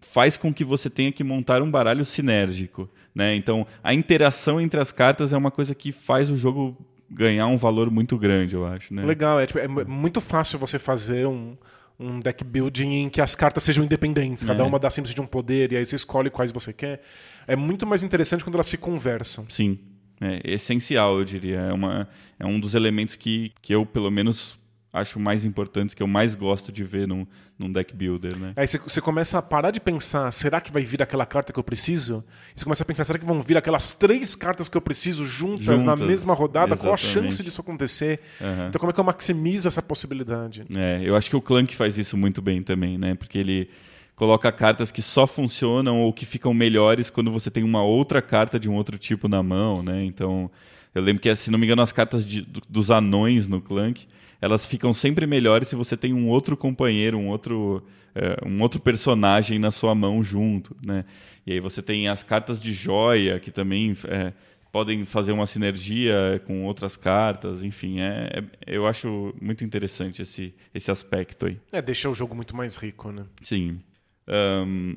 faz 0.01 0.37
com 0.37 0.53
que 0.53 0.65
você 0.65 0.89
tenha 0.89 1.13
que 1.13 1.25
montar 1.25 1.63
um 1.63 1.71
baralho 1.71 2.05
sinérgico, 2.05 2.89
né? 3.15 3.35
Então 3.35 3.67
a 3.83 3.93
interação 3.93 4.61
entre 4.61 4.81
as 4.81 4.93
cartas 4.93 5.33
é 5.33 5.37
uma 5.37 5.51
coisa 5.51 5.75
que 5.75 5.93
faz 5.93 6.31
o 6.31 6.37
jogo 6.37 6.77
ganhar 7.11 7.47
um 7.47 7.57
valor 7.57 7.91
muito 7.91 8.19
grande, 8.19 8.55
eu 8.55 8.67
acho. 8.67 8.93
Né? 8.93 9.05
Legal, 9.05 9.39
é, 9.39 9.47
tipo, 9.47 9.59
é 9.59 9.69
muito 9.69 10.21
fácil 10.21 10.59
você 10.59 10.79
fazer 10.79 11.27
um, 11.27 11.57
um 11.99 12.19
deck 12.19 12.43
building 12.43 12.93
em 12.95 13.09
que 13.09 13.21
as 13.21 13.35
cartas 13.35 13.63
sejam 13.63 13.85
independentes, 13.85 14.45
cada 14.45 14.63
é. 14.63 14.67
uma 14.67 14.79
dá 14.79 14.91
simplesmente 14.91 15.21
um 15.21 15.27
poder 15.27 15.73
e 15.73 15.77
aí 15.77 15.85
você 15.85 15.97
escolhe 15.97 16.31
quais 16.31 16.51
você 16.51 16.73
quer. 16.73 17.03
É 17.47 17.55
muito 17.55 17.87
mais 17.87 18.03
interessante 18.03 18.43
quando 18.43 18.55
elas 18.55 18.67
se 18.67 18.79
conversam. 18.79 19.47
Sim. 19.49 19.79
É 20.21 20.55
essencial, 20.55 21.19
eu 21.19 21.25
diria. 21.25 21.59
É, 21.59 21.73
uma, 21.73 22.09
é 22.39 22.47
um 22.47 22.59
dos 22.59 22.75
elementos 22.75 23.17
que, 23.17 23.53
que 23.61 23.75
eu, 23.75 23.85
pelo 23.85 24.11
menos, 24.11 24.59
acho 24.95 25.19
mais 25.19 25.45
importantes, 25.45 25.93
que 25.93 26.03
eu 26.03 26.07
mais 26.07 26.37
gosto 26.37 26.71
de 26.71 26.85
ver 26.85 27.09
num, 27.09 27.27
num 27.59 27.71
deck 27.71 27.95
builder, 27.95 28.37
né? 28.37 28.53
Aí 28.57 28.67
você 28.67 29.01
começa 29.01 29.37
a 29.37 29.43
parar 29.43 29.73
de 29.73 29.81
pensar, 29.81 30.31
será 30.31 30.61
que 30.61 30.73
vai 30.73 30.85
vir 30.85 31.03
aquela 31.03 31.27
carta 31.27 31.53
que 31.53 31.59
eu 31.59 31.65
preciso? 31.65 32.25
E 32.55 32.61
você 32.61 32.65
começa 32.65 32.85
a 32.85 32.87
pensar, 32.87 33.05
será 33.05 33.19
que 33.19 33.25
vão 33.25 33.41
vir 33.41 33.57
aquelas 33.57 33.93
três 33.93 34.37
cartas 34.37 34.69
que 34.69 34.77
eu 34.77 34.81
preciso 34.81 35.27
juntas, 35.27 35.65
juntas 35.65 35.83
na 35.83 35.97
mesma 35.97 36.33
rodada? 36.33 36.75
Exatamente. 36.75 36.83
Qual 36.83 36.95
a 36.95 36.97
chance 36.97 37.43
disso 37.43 37.61
acontecer? 37.61 38.21
Uhum. 38.41 38.69
Então 38.69 38.79
como 38.79 38.91
é 38.91 38.93
que 38.95 39.01
eu 39.01 39.05
maximizo 39.05 39.67
essa 39.67 39.83
possibilidade? 39.83 40.65
É, 40.75 41.01
eu 41.03 41.17
acho 41.17 41.29
que 41.29 41.37
o 41.37 41.43
Clank 41.43 41.75
faz 41.75 41.99
isso 41.99 42.17
muito 42.17 42.41
bem 42.41 42.63
também, 42.63 42.97
né? 42.97 43.17
Porque 43.17 43.37
ele 43.37 43.69
coloca 44.15 44.51
cartas 44.53 44.93
que 44.93 45.03
só 45.03 45.27
funcionam 45.27 46.03
ou 46.03 46.13
que 46.13 46.25
ficam 46.25 46.55
melhores 46.55 47.11
quando 47.11 47.33
você 47.33 47.51
tem 47.51 47.65
uma 47.65 47.83
outra 47.83 48.23
carta 48.23 48.61
de 48.61 48.71
um 48.71 48.75
outro 48.75 48.97
tipo 48.97 49.27
na 49.27 49.43
mão, 49.43 49.83
né? 49.83 50.05
Então, 50.05 50.49
eu 50.95 51.03
lembro 51.03 51.21
que, 51.21 51.35
se 51.35 51.51
não 51.51 51.59
me 51.59 51.67
engano, 51.67 51.83
as 51.83 51.93
cartas 51.93 52.25
de, 52.25 52.47
dos 52.69 52.93
anões 52.93 53.49
no 53.49 53.61
Clank, 53.61 54.07
elas 54.45 54.67
ficam 54.67 54.93
sempre 54.93 55.27
melhores 55.27 55.69
se 55.69 55.75
você 55.75 55.97
tem 55.97 56.13
um 56.13 56.29
outro 56.29 56.55
companheiro, 56.55 57.17
um 57.17 57.29
outro, 57.29 57.83
é, 58.15 58.37
um 58.47 58.61
outro 58.61 58.79
personagem 58.79 59.59
na 59.59 59.71
sua 59.71 59.95
mão 59.95 60.23
junto, 60.23 60.77
né? 60.85 61.07
E 61.47 61.53
aí 61.55 61.61
você 61.61 61.81
tem 61.81 62.09
as 62.09 62.23
cartas 62.23 62.61
de 62.61 62.71
joia, 62.71 63.41
que 63.41 63.51
também 63.51 63.97
é, 64.07 64.35
podem 64.71 65.07
fazer 65.07 65.33
uma 65.33 65.47
sinergia 65.47 66.43
com 66.47 66.65
outras 66.65 66.95
cartas, 66.95 67.63
enfim, 67.63 68.01
é, 68.01 68.43
é, 68.67 68.77
eu 68.77 68.87
acho 68.87 69.35
muito 69.41 69.65
interessante 69.65 70.21
esse, 70.21 70.55
esse 70.75 70.91
aspecto 70.91 71.47
aí. 71.47 71.59
É, 71.73 71.81
deixa 71.81 72.11
o 72.11 72.15
jogo 72.15 72.35
muito 72.35 72.55
mais 72.55 72.77
rico, 72.77 73.11
né? 73.11 73.25
Sim. 73.43 73.81
Um, 74.29 74.97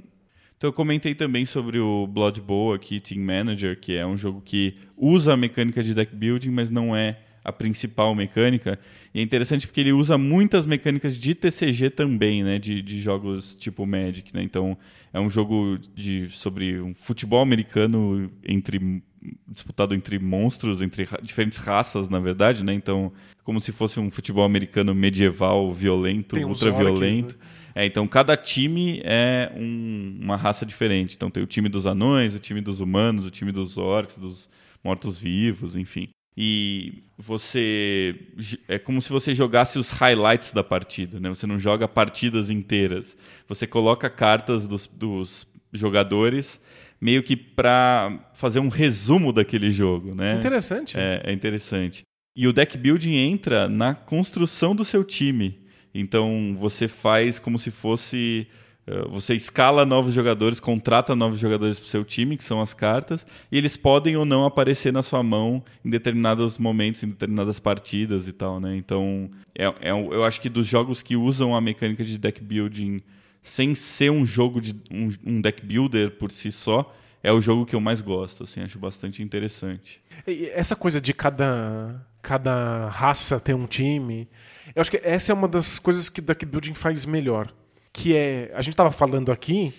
então 0.57 0.67
eu 0.67 0.73
comentei 0.73 1.15
também 1.15 1.45
sobre 1.45 1.79
o 1.79 2.05
Blood 2.05 2.41
Bowl 2.41 2.73
aqui, 2.73 2.99
Team 2.99 3.23
Manager, 3.23 3.79
que 3.79 3.95
é 3.95 4.05
um 4.05 4.17
jogo 4.17 4.41
que 4.41 4.75
usa 4.97 5.33
a 5.33 5.37
mecânica 5.37 5.81
de 5.81 5.93
deck 5.93 6.13
building, 6.13 6.49
mas 6.49 6.69
não 6.69 6.93
é 6.93 7.19
a 7.47 7.51
principal 7.53 8.13
mecânica. 8.13 8.77
E 9.13 9.21
é 9.21 9.23
interessante 9.23 9.65
porque 9.65 9.79
ele 9.79 9.93
usa 9.93 10.17
muitas 10.17 10.65
mecânicas 10.65 11.17
de 11.17 11.33
TCG 11.33 11.89
também, 11.91 12.43
né? 12.43 12.59
De, 12.59 12.81
de 12.81 12.99
jogos 12.99 13.55
tipo 13.55 13.85
Magic, 13.85 14.35
né? 14.35 14.43
Então 14.43 14.77
é 15.13 15.19
um 15.19 15.29
jogo 15.29 15.79
de, 15.95 16.29
sobre 16.29 16.81
um 16.81 16.93
futebol 16.93 17.41
americano 17.41 18.29
entre 18.45 19.01
disputado 19.47 19.95
entre 19.95 20.19
monstros, 20.19 20.81
entre 20.81 21.05
ra 21.05 21.17
diferentes 21.23 21.57
raças, 21.57 22.09
na 22.09 22.19
verdade, 22.19 22.65
né? 22.65 22.73
Então, 22.73 23.13
como 23.45 23.61
se 23.61 23.71
fosse 23.71 23.97
um 23.97 24.11
futebol 24.11 24.43
americano 24.43 24.93
medieval, 24.93 25.73
violento, 25.73 26.37
ultra 26.37 26.69
violento. 26.69 27.33
Né? 27.33 27.45
É, 27.75 27.85
então, 27.85 28.05
cada 28.07 28.35
time 28.35 29.01
é 29.05 29.51
um, 29.55 30.19
uma 30.21 30.35
raça 30.35 30.65
diferente. 30.65 31.15
Então, 31.15 31.29
tem 31.29 31.41
o 31.41 31.47
time 31.47 31.69
dos 31.69 31.87
anões, 31.87 32.35
o 32.35 32.39
time 32.39 32.59
dos 32.59 32.79
humanos, 32.79 33.25
o 33.25 33.31
time 33.31 33.51
dos 33.51 33.77
orcs, 33.77 34.17
dos 34.17 34.49
mortos-vivos, 34.83 35.75
enfim. 35.75 36.09
E 36.37 37.03
você. 37.17 38.15
É 38.67 38.77
como 38.77 39.01
se 39.01 39.09
você 39.09 39.33
jogasse 39.33 39.79
os 39.79 39.89
highlights 39.89 40.51
da 40.51 40.63
partida, 40.63 41.19
né? 41.19 41.29
Você 41.29 41.47
não 41.47 41.57
joga 41.57 41.87
partidas 41.87 42.51
inteiras. 42.51 43.17
Você 43.47 43.65
coloca 43.65 44.07
cartas 44.09 44.67
dos, 44.67 44.85
dos 44.85 45.47
jogadores 45.73 46.59
meio 46.99 47.23
que 47.23 47.35
para 47.35 48.29
fazer 48.33 48.59
um 48.59 48.69
resumo 48.69 49.31
daquele 49.31 49.71
jogo, 49.71 50.13
né? 50.13 50.35
Interessante. 50.35 50.97
É, 50.97 51.21
é 51.25 51.31
interessante. 51.31 52.03
E 52.35 52.47
o 52.47 52.53
deck 52.53 52.77
building 52.77 53.15
entra 53.15 53.67
na 53.67 53.95
construção 53.95 54.75
do 54.75 54.85
seu 54.85 55.03
time. 55.03 55.59
Então 55.93 56.55
você 56.59 56.87
faz 56.87 57.39
como 57.39 57.57
se 57.57 57.71
fosse. 57.71 58.47
Uh, 58.87 59.09
você 59.09 59.35
escala 59.35 59.85
novos 59.85 60.13
jogadores, 60.13 60.59
contrata 60.59 61.15
novos 61.15 61.39
jogadores 61.39 61.77
para 61.77 61.85
o 61.85 61.89
seu 61.89 62.05
time, 62.05 62.37
que 62.37 62.43
são 62.43 62.61
as 62.61 62.73
cartas, 62.73 63.25
e 63.51 63.57
eles 63.57 63.75
podem 63.75 64.15
ou 64.15 64.23
não 64.23 64.45
aparecer 64.45 64.93
na 64.93 65.03
sua 65.03 65.21
mão 65.21 65.63
em 65.83 65.89
determinados 65.89 66.57
momentos, 66.57 67.03
em 67.03 67.09
determinadas 67.09 67.59
partidas 67.59 68.27
e 68.27 68.31
tal, 68.31 68.59
né? 68.59 68.77
Então, 68.77 69.29
é, 69.53 69.65
é, 69.65 69.91
eu 69.91 70.23
acho 70.23 70.39
que 70.39 70.47
dos 70.47 70.65
jogos 70.65 71.03
que 71.03 71.15
usam 71.15 71.55
a 71.55 71.59
mecânica 71.59 72.03
de 72.03 72.17
deck 72.17 72.41
building 72.41 73.01
sem 73.41 73.75
ser 73.75 74.11
um 74.11 74.25
jogo 74.25 74.61
de 74.61 74.75
um, 74.91 75.09
um 75.25 75.41
deck 75.41 75.65
builder 75.65 76.11
por 76.11 76.31
si 76.31 76.51
só, 76.51 76.93
é 77.23 77.31
o 77.31 77.41
jogo 77.41 77.65
que 77.65 77.75
eu 77.75 77.81
mais 77.81 78.01
gosto, 78.01 78.43
assim, 78.43 78.61
acho 78.61 78.77
bastante 78.77 79.21
interessante. 79.23 80.01
Essa 80.53 80.75
coisa 80.75 81.01
de 81.01 81.13
cada 81.13 82.05
cada 82.21 82.89
raça 82.89 83.39
ter 83.39 83.53
um 83.53 83.65
time, 83.65 84.27
eu 84.75 84.81
acho 84.81 84.91
que 84.91 84.99
essa 85.01 85.31
é 85.31 85.35
uma 85.35 85.47
das 85.47 85.79
coisas 85.79 86.09
que 86.09 86.19
deck 86.19 86.45
building 86.45 86.73
faz 86.73 87.05
melhor, 87.05 87.53
que 87.97 88.15
é 88.15 88.51
a 88.53 88.61
gente 88.61 88.73
estava 88.73 88.91
falando 88.91 89.31
aqui 89.31 89.73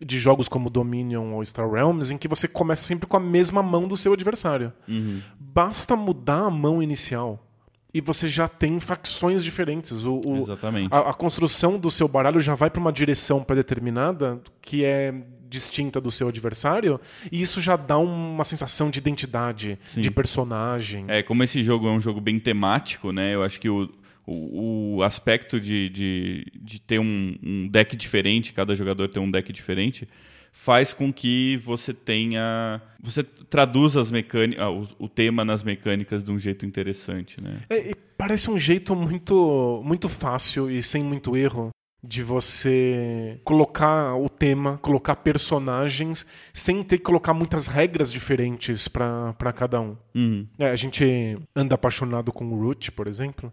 de 0.00 0.18
jogos 0.20 0.48
como 0.48 0.70
Dominion 0.70 1.32
ou 1.32 1.44
Star 1.44 1.68
Realms 1.68 2.12
em 2.12 2.18
que 2.18 2.28
você 2.28 2.46
começa 2.46 2.84
sempre 2.84 3.06
com 3.06 3.16
a 3.16 3.20
mesma 3.20 3.62
mão 3.62 3.88
do 3.88 3.96
seu 3.96 4.12
adversário. 4.12 4.72
Uhum. 4.86 5.20
Basta 5.40 5.96
mudar 5.96 6.46
a 6.46 6.50
mão 6.50 6.80
inicial 6.80 7.44
e 7.92 8.00
você 8.00 8.28
já 8.28 8.46
tem 8.46 8.78
facções 8.78 9.42
diferentes. 9.42 10.04
O, 10.04 10.20
o 10.24 10.38
Exatamente. 10.38 10.94
A, 10.94 11.10
a, 11.10 11.14
construção 11.14 11.76
do 11.76 11.90
seu 11.90 12.06
baralho 12.06 12.38
já 12.38 12.54
vai 12.54 12.70
para 12.70 12.80
uma 12.80 12.92
direção 12.92 13.42
pré-determinada 13.42 14.40
que 14.62 14.84
é 14.84 15.12
distinta 15.48 16.00
do 16.00 16.10
seu 16.10 16.28
adversário, 16.28 17.00
e 17.30 17.40
isso 17.40 17.60
já 17.60 17.76
dá 17.76 17.96
uma 17.96 18.42
sensação 18.42 18.90
de 18.90 18.98
identidade, 18.98 19.78
Sim. 19.86 20.00
de 20.00 20.10
personagem. 20.10 21.04
É, 21.06 21.22
como 21.22 21.44
esse 21.44 21.62
jogo 21.62 21.86
é 21.86 21.92
um 21.92 22.00
jogo 22.00 22.20
bem 22.20 22.40
temático, 22.40 23.12
né? 23.12 23.32
Eu 23.32 23.44
acho 23.44 23.60
que 23.60 23.68
o, 23.68 23.88
o, 24.26 24.96
o 24.96 25.02
aspecto 25.02 25.60
de, 25.60 25.88
de, 25.88 26.46
de 26.54 26.80
ter 26.80 26.98
um, 26.98 27.36
um, 27.42 27.68
deck 27.68 27.96
diferente, 27.96 28.52
cada 28.52 28.74
jogador 28.74 29.08
ter 29.08 29.20
um 29.20 29.30
deck 29.30 29.52
diferente, 29.52 30.08
faz 30.52 30.92
com 30.92 31.12
que 31.12 31.56
você 31.58 31.92
tenha. 31.92 32.80
Você 33.02 33.22
traduza 33.22 34.00
as 34.00 34.10
mecânicas, 34.10 34.66
o, 34.66 35.04
o, 35.04 35.08
tema 35.08 35.44
nas 35.44 35.62
mecânicas 35.62 36.22
de 36.22 36.30
um 36.30 36.38
jeito 36.38 36.64
interessante, 36.64 37.40
né? 37.40 37.62
É, 37.68 37.92
parece 38.16 38.50
um 38.50 38.58
jeito 38.58 38.94
muito, 38.96 39.82
muito 39.84 40.08
fácil 40.08 40.70
e 40.70 40.82
sem 40.82 41.02
muito 41.02 41.36
erro 41.36 41.70
de 42.02 42.22
você 42.22 43.40
colocar 43.44 44.14
o 44.14 44.28
tema, 44.28 44.76
colocar 44.78 45.16
personagens, 45.16 46.26
sem 46.52 46.84
ter 46.84 46.98
que 46.98 47.02
colocar 47.02 47.32
muitas 47.32 47.66
regras 47.66 48.12
diferentes 48.12 48.88
para 48.88 49.52
cada 49.54 49.80
um. 49.80 49.96
Uhum. 50.14 50.46
É, 50.58 50.68
a 50.68 50.76
gente 50.76 51.38
anda 51.56 51.74
apaixonado 51.74 52.30
com 52.30 52.44
o 52.44 52.62
Root, 52.62 52.92
por 52.92 53.06
exemplo 53.06 53.50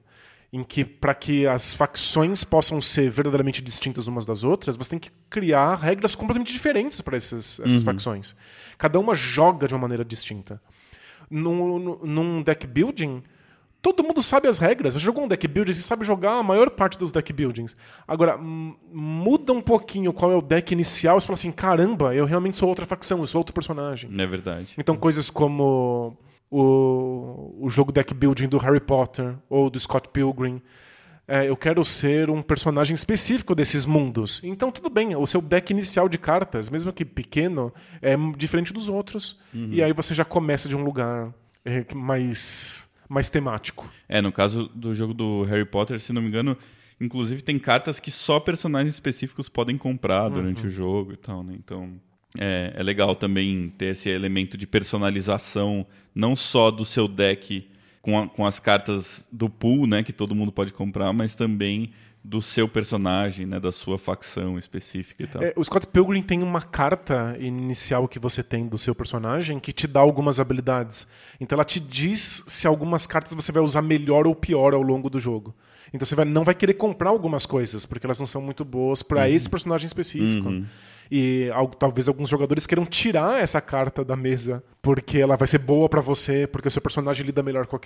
em 0.53 0.63
que 0.63 0.83
para 0.83 1.15
que 1.15 1.47
as 1.47 1.73
facções 1.73 2.43
possam 2.43 2.81
ser 2.81 3.09
verdadeiramente 3.09 3.61
distintas 3.61 4.07
umas 4.07 4.25
das 4.25 4.43
outras, 4.43 4.75
você 4.75 4.89
tem 4.89 4.99
que 4.99 5.09
criar 5.29 5.75
regras 5.75 6.13
completamente 6.13 6.51
diferentes 6.51 6.99
para 6.99 7.15
essas, 7.15 7.59
uhum. 7.59 7.79
facções. 7.79 8.35
Cada 8.77 8.99
uma 8.99 9.15
joga 9.15 9.67
de 9.67 9.73
uma 9.73 9.79
maneira 9.79 10.03
distinta. 10.03 10.61
Num, 11.29 11.99
num 12.03 12.43
deck 12.43 12.67
building, 12.67 13.23
todo 13.81 14.03
mundo 14.03 14.21
sabe 14.21 14.49
as 14.49 14.57
regras. 14.57 14.93
Você 14.93 14.99
jogou 14.99 15.23
um 15.23 15.27
deck 15.29 15.47
building, 15.47 15.71
você 15.71 15.81
sabe 15.81 16.03
jogar 16.03 16.33
a 16.33 16.43
maior 16.43 16.69
parte 16.69 16.99
dos 16.99 17.13
deck 17.13 17.31
buildings. 17.31 17.77
Agora, 18.05 18.37
muda 18.37 19.53
um 19.53 19.61
pouquinho 19.61 20.11
qual 20.11 20.33
é 20.33 20.35
o 20.35 20.41
deck 20.41 20.73
inicial, 20.73 21.17
você 21.17 21.27
fala 21.27 21.35
assim, 21.35 21.51
caramba, 21.53 22.13
eu 22.13 22.25
realmente 22.25 22.57
sou 22.57 22.67
outra 22.67 22.85
facção, 22.85 23.19
eu 23.19 23.27
sou 23.27 23.39
outro 23.39 23.53
personagem. 23.53 24.11
É 24.17 24.27
verdade. 24.27 24.73
Então 24.77 24.97
coisas 24.97 25.29
como 25.29 26.17
o, 26.51 27.55
o 27.61 27.69
jogo 27.69 27.93
deck 27.93 28.13
building 28.13 28.49
do 28.49 28.57
Harry 28.57 28.81
Potter 28.81 29.35
ou 29.49 29.69
do 29.69 29.79
Scott 29.79 30.09
Pilgrim. 30.09 30.61
É, 31.25 31.47
eu 31.47 31.55
quero 31.55 31.83
ser 31.85 32.29
um 32.29 32.41
personagem 32.41 32.93
específico 32.93 33.55
desses 33.55 33.85
mundos. 33.85 34.41
Então, 34.43 34.69
tudo 34.69 34.89
bem, 34.89 35.15
o 35.15 35.25
seu 35.25 35.41
deck 35.41 35.71
inicial 35.71 36.09
de 36.09 36.17
cartas, 36.17 36.69
mesmo 36.69 36.91
que 36.91 37.05
pequeno, 37.05 37.73
é 38.01 38.17
diferente 38.35 38.73
dos 38.73 38.89
outros. 38.89 39.39
Uhum. 39.53 39.69
E 39.71 39.81
aí 39.81 39.93
você 39.93 40.13
já 40.13 40.25
começa 40.25 40.67
de 40.67 40.75
um 40.75 40.83
lugar 40.83 41.33
é, 41.63 41.85
mais, 41.95 42.91
mais 43.07 43.29
temático. 43.29 43.89
É, 44.09 44.21
no 44.21 44.31
caso 44.31 44.67
do 44.75 44.93
jogo 44.93 45.13
do 45.13 45.43
Harry 45.43 45.65
Potter, 45.65 46.01
se 46.01 46.11
não 46.11 46.21
me 46.21 46.27
engano, 46.27 46.57
inclusive 46.99 47.41
tem 47.41 47.57
cartas 47.57 47.97
que 47.97 48.11
só 48.11 48.37
personagens 48.37 48.93
específicos 48.93 49.47
podem 49.47 49.77
comprar 49.77 50.27
durante 50.27 50.63
uhum. 50.63 50.67
o 50.67 50.69
jogo 50.69 51.13
e 51.13 51.17
tal, 51.17 51.43
né? 51.43 51.53
Então. 51.57 51.97
É, 52.37 52.73
é 52.75 52.83
legal 52.83 53.15
também 53.15 53.73
ter 53.77 53.87
esse 53.87 54.09
elemento 54.09 54.57
de 54.57 54.65
personalização, 54.65 55.85
não 56.15 56.35
só 56.35 56.71
do 56.71 56.85
seu 56.85 57.07
deck 57.07 57.67
com, 58.01 58.17
a, 58.17 58.27
com 58.27 58.45
as 58.45 58.59
cartas 58.59 59.27
do 59.31 59.49
pool, 59.49 59.85
né, 59.85 60.01
que 60.01 60.13
todo 60.13 60.35
mundo 60.35 60.51
pode 60.51 60.73
comprar, 60.73 61.11
mas 61.13 61.35
também 61.35 61.91
do 62.23 62.41
seu 62.41 62.67
personagem, 62.67 63.47
né, 63.47 63.59
da 63.59 63.71
sua 63.71 63.97
facção 63.97 64.57
específica 64.57 65.23
e 65.23 65.27
tal. 65.27 65.41
É, 65.41 65.53
o 65.55 65.63
Scott 65.63 65.87
Pilgrim 65.87 66.21
tem 66.21 66.43
uma 66.43 66.61
carta 66.61 67.35
inicial 67.39 68.07
que 68.07 68.19
você 68.19 68.43
tem 68.43 68.67
do 68.67 68.77
seu 68.77 68.93
personagem 68.93 69.59
que 69.59 69.73
te 69.73 69.87
dá 69.87 69.99
algumas 69.99 70.39
habilidades. 70.39 71.07
Então 71.39 71.55
ela 71.55 71.65
te 71.65 71.79
diz 71.79 72.43
se 72.47 72.67
algumas 72.67 73.07
cartas 73.07 73.33
você 73.33 73.51
vai 73.51 73.63
usar 73.63 73.81
melhor 73.81 74.27
ou 74.27 74.35
pior 74.35 74.75
ao 74.75 74.83
longo 74.83 75.09
do 75.09 75.19
jogo. 75.19 75.55
Então 75.91 76.05
você 76.05 76.15
vai, 76.15 76.23
não 76.23 76.43
vai 76.43 76.53
querer 76.53 76.75
comprar 76.75 77.09
algumas 77.09 77.45
coisas 77.45 77.85
porque 77.85 78.05
elas 78.05 78.19
não 78.19 78.27
são 78.27 78.41
muito 78.41 78.63
boas 78.63 79.01
para 79.01 79.21
uhum. 79.21 79.27
esse 79.27 79.49
personagem 79.49 79.87
específico. 79.87 80.47
Uhum. 80.47 80.65
E 81.11 81.49
talvez 81.77 82.07
alguns 82.07 82.29
jogadores 82.29 82.65
queiram 82.65 82.85
tirar 82.85 83.41
essa 83.41 83.59
carta 83.59 84.05
da 84.05 84.15
mesa 84.15 84.63
porque 84.81 85.17
ela 85.17 85.35
vai 85.35 85.47
ser 85.47 85.57
boa 85.57 85.89
para 85.89 85.99
você, 85.99 86.47
porque 86.47 86.69
o 86.69 86.71
seu 86.71 86.81
personagem 86.81 87.25
lida 87.25 87.43
melhor 87.43 87.67
com, 87.67 87.77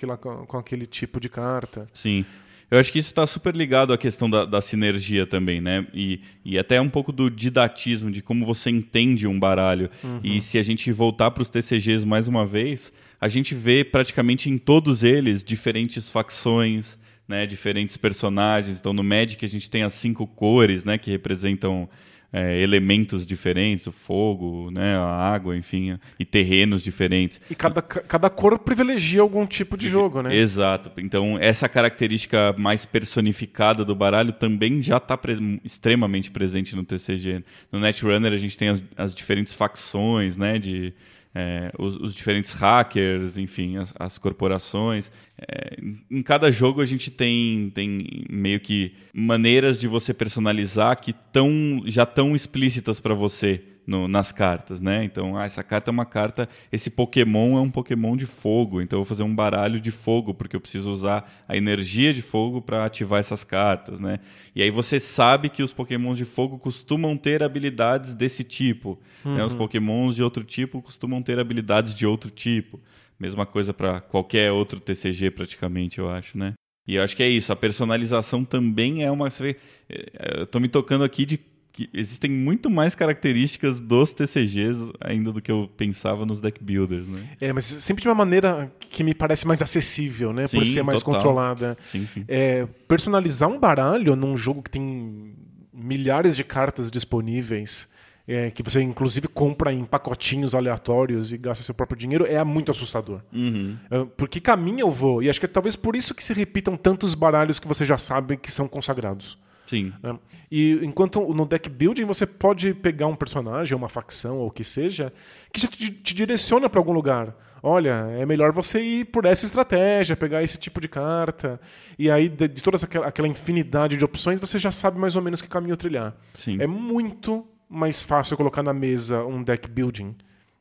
com 0.46 0.58
aquele 0.58 0.86
tipo 0.86 1.18
de 1.18 1.28
carta. 1.28 1.88
Sim. 1.92 2.24
Eu 2.70 2.78
acho 2.78 2.90
que 2.90 2.98
isso 2.98 3.10
está 3.10 3.26
super 3.26 3.54
ligado 3.54 3.92
à 3.92 3.98
questão 3.98 4.28
da, 4.28 4.44
da, 4.44 4.60
sinergia 4.60 5.24
também, 5.26 5.60
né? 5.60 5.86
E, 5.94 6.20
e 6.44 6.58
até 6.58 6.80
um 6.80 6.88
pouco 6.88 7.12
do 7.12 7.30
didatismo, 7.30 8.10
de 8.10 8.20
como 8.20 8.44
você 8.44 8.70
entende 8.70 9.26
um 9.26 9.38
baralho. 9.38 9.88
Uhum. 10.02 10.20
E 10.24 10.42
se 10.42 10.58
a 10.58 10.62
gente 10.62 10.90
voltar 10.90 11.30
para 11.30 11.42
os 11.42 11.48
TCGs 11.48 12.04
mais 12.04 12.26
uma 12.26 12.44
vez, 12.44 12.92
a 13.20 13.28
gente 13.28 13.54
vê 13.54 13.84
praticamente 13.84 14.50
em 14.50 14.58
todos 14.58 15.04
eles 15.04 15.44
diferentes 15.44 16.10
facções, 16.10 16.98
né? 17.28 17.46
diferentes 17.46 17.96
personagens. 17.96 18.78
Então 18.78 18.92
no 18.92 19.04
Magic 19.04 19.44
a 19.44 19.48
gente 19.48 19.70
tem 19.70 19.84
as 19.84 19.94
cinco 19.94 20.26
cores, 20.26 20.84
né? 20.84 20.98
Que 20.98 21.10
representam 21.10 21.88
é, 22.32 22.60
elementos 22.60 23.24
diferentes, 23.24 23.86
o 23.86 23.92
fogo, 23.92 24.70
né, 24.70 24.96
a 24.96 25.04
água, 25.04 25.56
enfim, 25.56 25.98
e 26.18 26.24
terrenos 26.24 26.82
diferentes. 26.82 27.40
E 27.50 27.54
cada, 27.54 27.80
cada 27.82 28.28
cor 28.30 28.58
privilegia 28.58 29.20
algum 29.20 29.46
tipo 29.46 29.76
de 29.76 29.88
jogo, 29.88 30.22
né? 30.22 30.36
Exato. 30.36 30.90
Então, 30.98 31.38
essa 31.40 31.68
característica 31.68 32.54
mais 32.58 32.84
personificada 32.84 33.84
do 33.84 33.94
baralho 33.94 34.32
também 34.32 34.80
já 34.82 34.96
está 34.96 35.16
pre 35.16 35.60
extremamente 35.64 36.30
presente 36.30 36.74
no 36.74 36.84
TCG. 36.84 37.42
No 37.70 37.80
Netrunner 37.80 38.32
a 38.32 38.36
gente 38.36 38.58
tem 38.58 38.68
as, 38.68 38.84
as 38.96 39.14
diferentes 39.14 39.54
facções, 39.54 40.36
né, 40.36 40.58
de 40.58 40.92
é, 41.38 41.70
os, 41.78 41.96
os, 41.96 42.14
diferentes 42.14 42.54
hackers, 42.54 43.36
enfim, 43.36 43.76
as, 43.76 43.92
as 43.98 44.16
corporações. 44.16 45.10
É, 45.38 45.76
em 46.10 46.22
cada 46.22 46.50
jogo 46.50 46.80
a 46.80 46.84
gente 46.86 47.10
tem, 47.10 47.70
tem 47.74 48.24
meio 48.30 48.58
que 48.58 48.94
maneiras 49.12 49.78
de 49.78 49.86
você 49.86 50.14
personalizar 50.14 50.98
que 50.98 51.12
tão, 51.12 51.82
já 51.84 52.04
estão 52.04 52.34
explícitas 52.34 53.00
para 53.00 53.12
você 53.12 53.62
no, 53.86 54.08
nas 54.08 54.32
cartas, 54.32 54.80
né? 54.80 55.04
Então, 55.04 55.36
ah, 55.36 55.44
essa 55.44 55.62
carta 55.62 55.90
é 55.90 55.92
uma 55.92 56.04
carta, 56.04 56.48
esse 56.72 56.90
Pokémon 56.90 57.56
é 57.56 57.60
um 57.60 57.70
Pokémon 57.70 58.16
de 58.16 58.26
fogo, 58.26 58.82
então 58.82 58.98
eu 58.98 59.04
vou 59.04 59.08
fazer 59.08 59.22
um 59.22 59.34
baralho 59.34 59.78
de 59.78 59.90
fogo 59.90 60.34
porque 60.34 60.56
eu 60.56 60.60
preciso 60.60 60.90
usar 60.90 61.44
a 61.46 61.56
energia 61.56 62.12
de 62.12 62.20
fogo 62.20 62.60
para 62.60 62.84
ativar 62.84 63.20
essas 63.20 63.44
cartas, 63.44 64.00
né? 64.00 64.18
E 64.54 64.62
aí 64.62 64.70
você 64.70 64.98
sabe 64.98 65.48
que 65.48 65.62
os 65.62 65.72
Pokémons 65.72 66.18
de 66.18 66.24
fogo 66.24 66.58
costumam 66.58 67.16
ter 67.16 67.42
habilidades 67.42 68.12
desse 68.12 68.42
tipo, 68.42 68.98
uhum. 69.24 69.36
né? 69.36 69.44
Os 69.44 69.52
uhum. 69.52 69.58
Pokémons 69.58 70.16
de 70.16 70.22
outro 70.22 70.42
tipo 70.42 70.82
costumam 70.82 71.22
ter 71.22 71.38
habilidades 71.38 71.94
de 71.94 72.06
outro 72.06 72.30
tipo. 72.30 72.80
Mesma 73.18 73.46
coisa 73.46 73.72
para 73.72 74.00
qualquer 74.00 74.50
outro 74.52 74.80
TCG 74.80 75.30
praticamente, 75.30 75.98
eu 75.98 76.10
acho, 76.10 76.36
né? 76.36 76.54
E 76.86 76.96
eu 76.96 77.02
acho 77.02 77.16
que 77.16 77.22
é 77.22 77.28
isso, 77.28 77.52
a 77.52 77.56
personalização 77.56 78.44
também 78.44 79.02
é 79.02 79.10
uma. 79.10 79.28
Você 79.30 79.42
vê, 79.42 79.56
é, 79.88 80.40
eu 80.40 80.44
estou 80.44 80.60
me 80.60 80.68
tocando 80.68 81.02
aqui 81.02 81.24
de 81.24 81.40
que 81.76 81.90
existem 81.92 82.30
muito 82.30 82.70
mais 82.70 82.94
características 82.94 83.78
dos 83.78 84.14
TCGs 84.14 84.92
ainda 84.98 85.30
do 85.30 85.42
que 85.42 85.52
eu 85.52 85.70
pensava 85.76 86.24
nos 86.24 86.40
deck 86.40 86.64
builders, 86.64 87.06
né? 87.06 87.22
É, 87.38 87.52
mas 87.52 87.64
sempre 87.66 88.00
de 88.00 88.08
uma 88.08 88.14
maneira 88.14 88.72
que 88.80 89.04
me 89.04 89.12
parece 89.12 89.46
mais 89.46 89.60
acessível, 89.60 90.32
né? 90.32 90.46
Sim, 90.46 90.56
Por 90.56 90.64
ser 90.64 90.82
mais 90.82 91.02
total. 91.02 91.20
controlada. 91.20 91.76
Sim, 91.84 92.06
sim. 92.06 92.24
É, 92.26 92.66
personalizar 92.88 93.46
um 93.46 93.60
baralho 93.60 94.16
num 94.16 94.34
jogo 94.34 94.62
que 94.62 94.70
tem 94.70 95.34
milhares 95.70 96.34
de 96.34 96.42
cartas 96.42 96.90
disponíveis, 96.90 97.86
é, 98.26 98.50
que 98.50 98.62
você 98.62 98.80
inclusive 98.80 99.28
compra 99.28 99.70
em 99.70 99.84
pacotinhos 99.84 100.54
aleatórios 100.54 101.30
e 101.30 101.36
gasta 101.36 101.62
seu 101.62 101.74
próprio 101.74 101.98
dinheiro, 101.98 102.24
é 102.26 102.42
muito 102.42 102.70
assustador. 102.70 103.20
Uhum. 103.30 103.76
É, 103.90 104.02
por 104.16 104.30
que 104.30 104.40
caminho 104.40 104.80
eu 104.80 104.90
vou? 104.90 105.22
E 105.22 105.28
acho 105.28 105.38
que 105.38 105.44
é 105.44 105.48
talvez 105.48 105.76
por 105.76 105.94
isso 105.94 106.14
que 106.14 106.24
se 106.24 106.32
repitam 106.32 106.74
tantos 106.74 107.14
baralhos 107.14 107.58
que 107.58 107.68
você 107.68 107.84
já 107.84 107.98
sabe 107.98 108.38
que 108.38 108.50
são 108.50 108.66
consagrados. 108.66 109.36
Sim. 109.66 109.92
Né? 110.02 110.18
E 110.50 110.80
enquanto 110.82 111.20
no 111.34 111.44
deck 111.44 111.68
building 111.68 112.04
você 112.04 112.26
pode 112.26 112.72
pegar 112.74 113.06
um 113.06 113.16
personagem, 113.16 113.76
uma 113.76 113.88
facção 113.88 114.38
ou 114.38 114.48
o 114.48 114.50
que 114.50 114.64
seja, 114.64 115.12
que 115.52 115.60
já 115.60 115.68
te, 115.68 115.90
te 115.90 116.14
direciona 116.14 116.68
para 116.68 116.80
algum 116.80 116.92
lugar. 116.92 117.34
Olha, 117.62 118.06
é 118.16 118.24
melhor 118.24 118.52
você 118.52 118.80
ir 118.80 119.06
por 119.06 119.24
essa 119.24 119.44
estratégia, 119.44 120.16
pegar 120.16 120.42
esse 120.42 120.56
tipo 120.56 120.80
de 120.80 120.88
carta. 120.88 121.60
E 121.98 122.10
aí, 122.10 122.28
de, 122.28 122.46
de 122.46 122.62
toda 122.62 122.76
aquela, 122.76 123.06
aquela 123.06 123.26
infinidade 123.26 123.96
de 123.96 124.04
opções, 124.04 124.38
você 124.38 124.58
já 124.58 124.70
sabe 124.70 124.98
mais 124.98 125.16
ou 125.16 125.22
menos 125.22 125.42
que 125.42 125.48
caminho 125.48 125.76
trilhar. 125.76 126.14
Sim. 126.34 126.58
É 126.60 126.66
muito 126.66 127.44
mais 127.68 128.02
fácil 128.02 128.36
colocar 128.36 128.62
na 128.62 128.72
mesa 128.72 129.24
um 129.24 129.42
deck 129.42 129.68
building. 129.68 130.14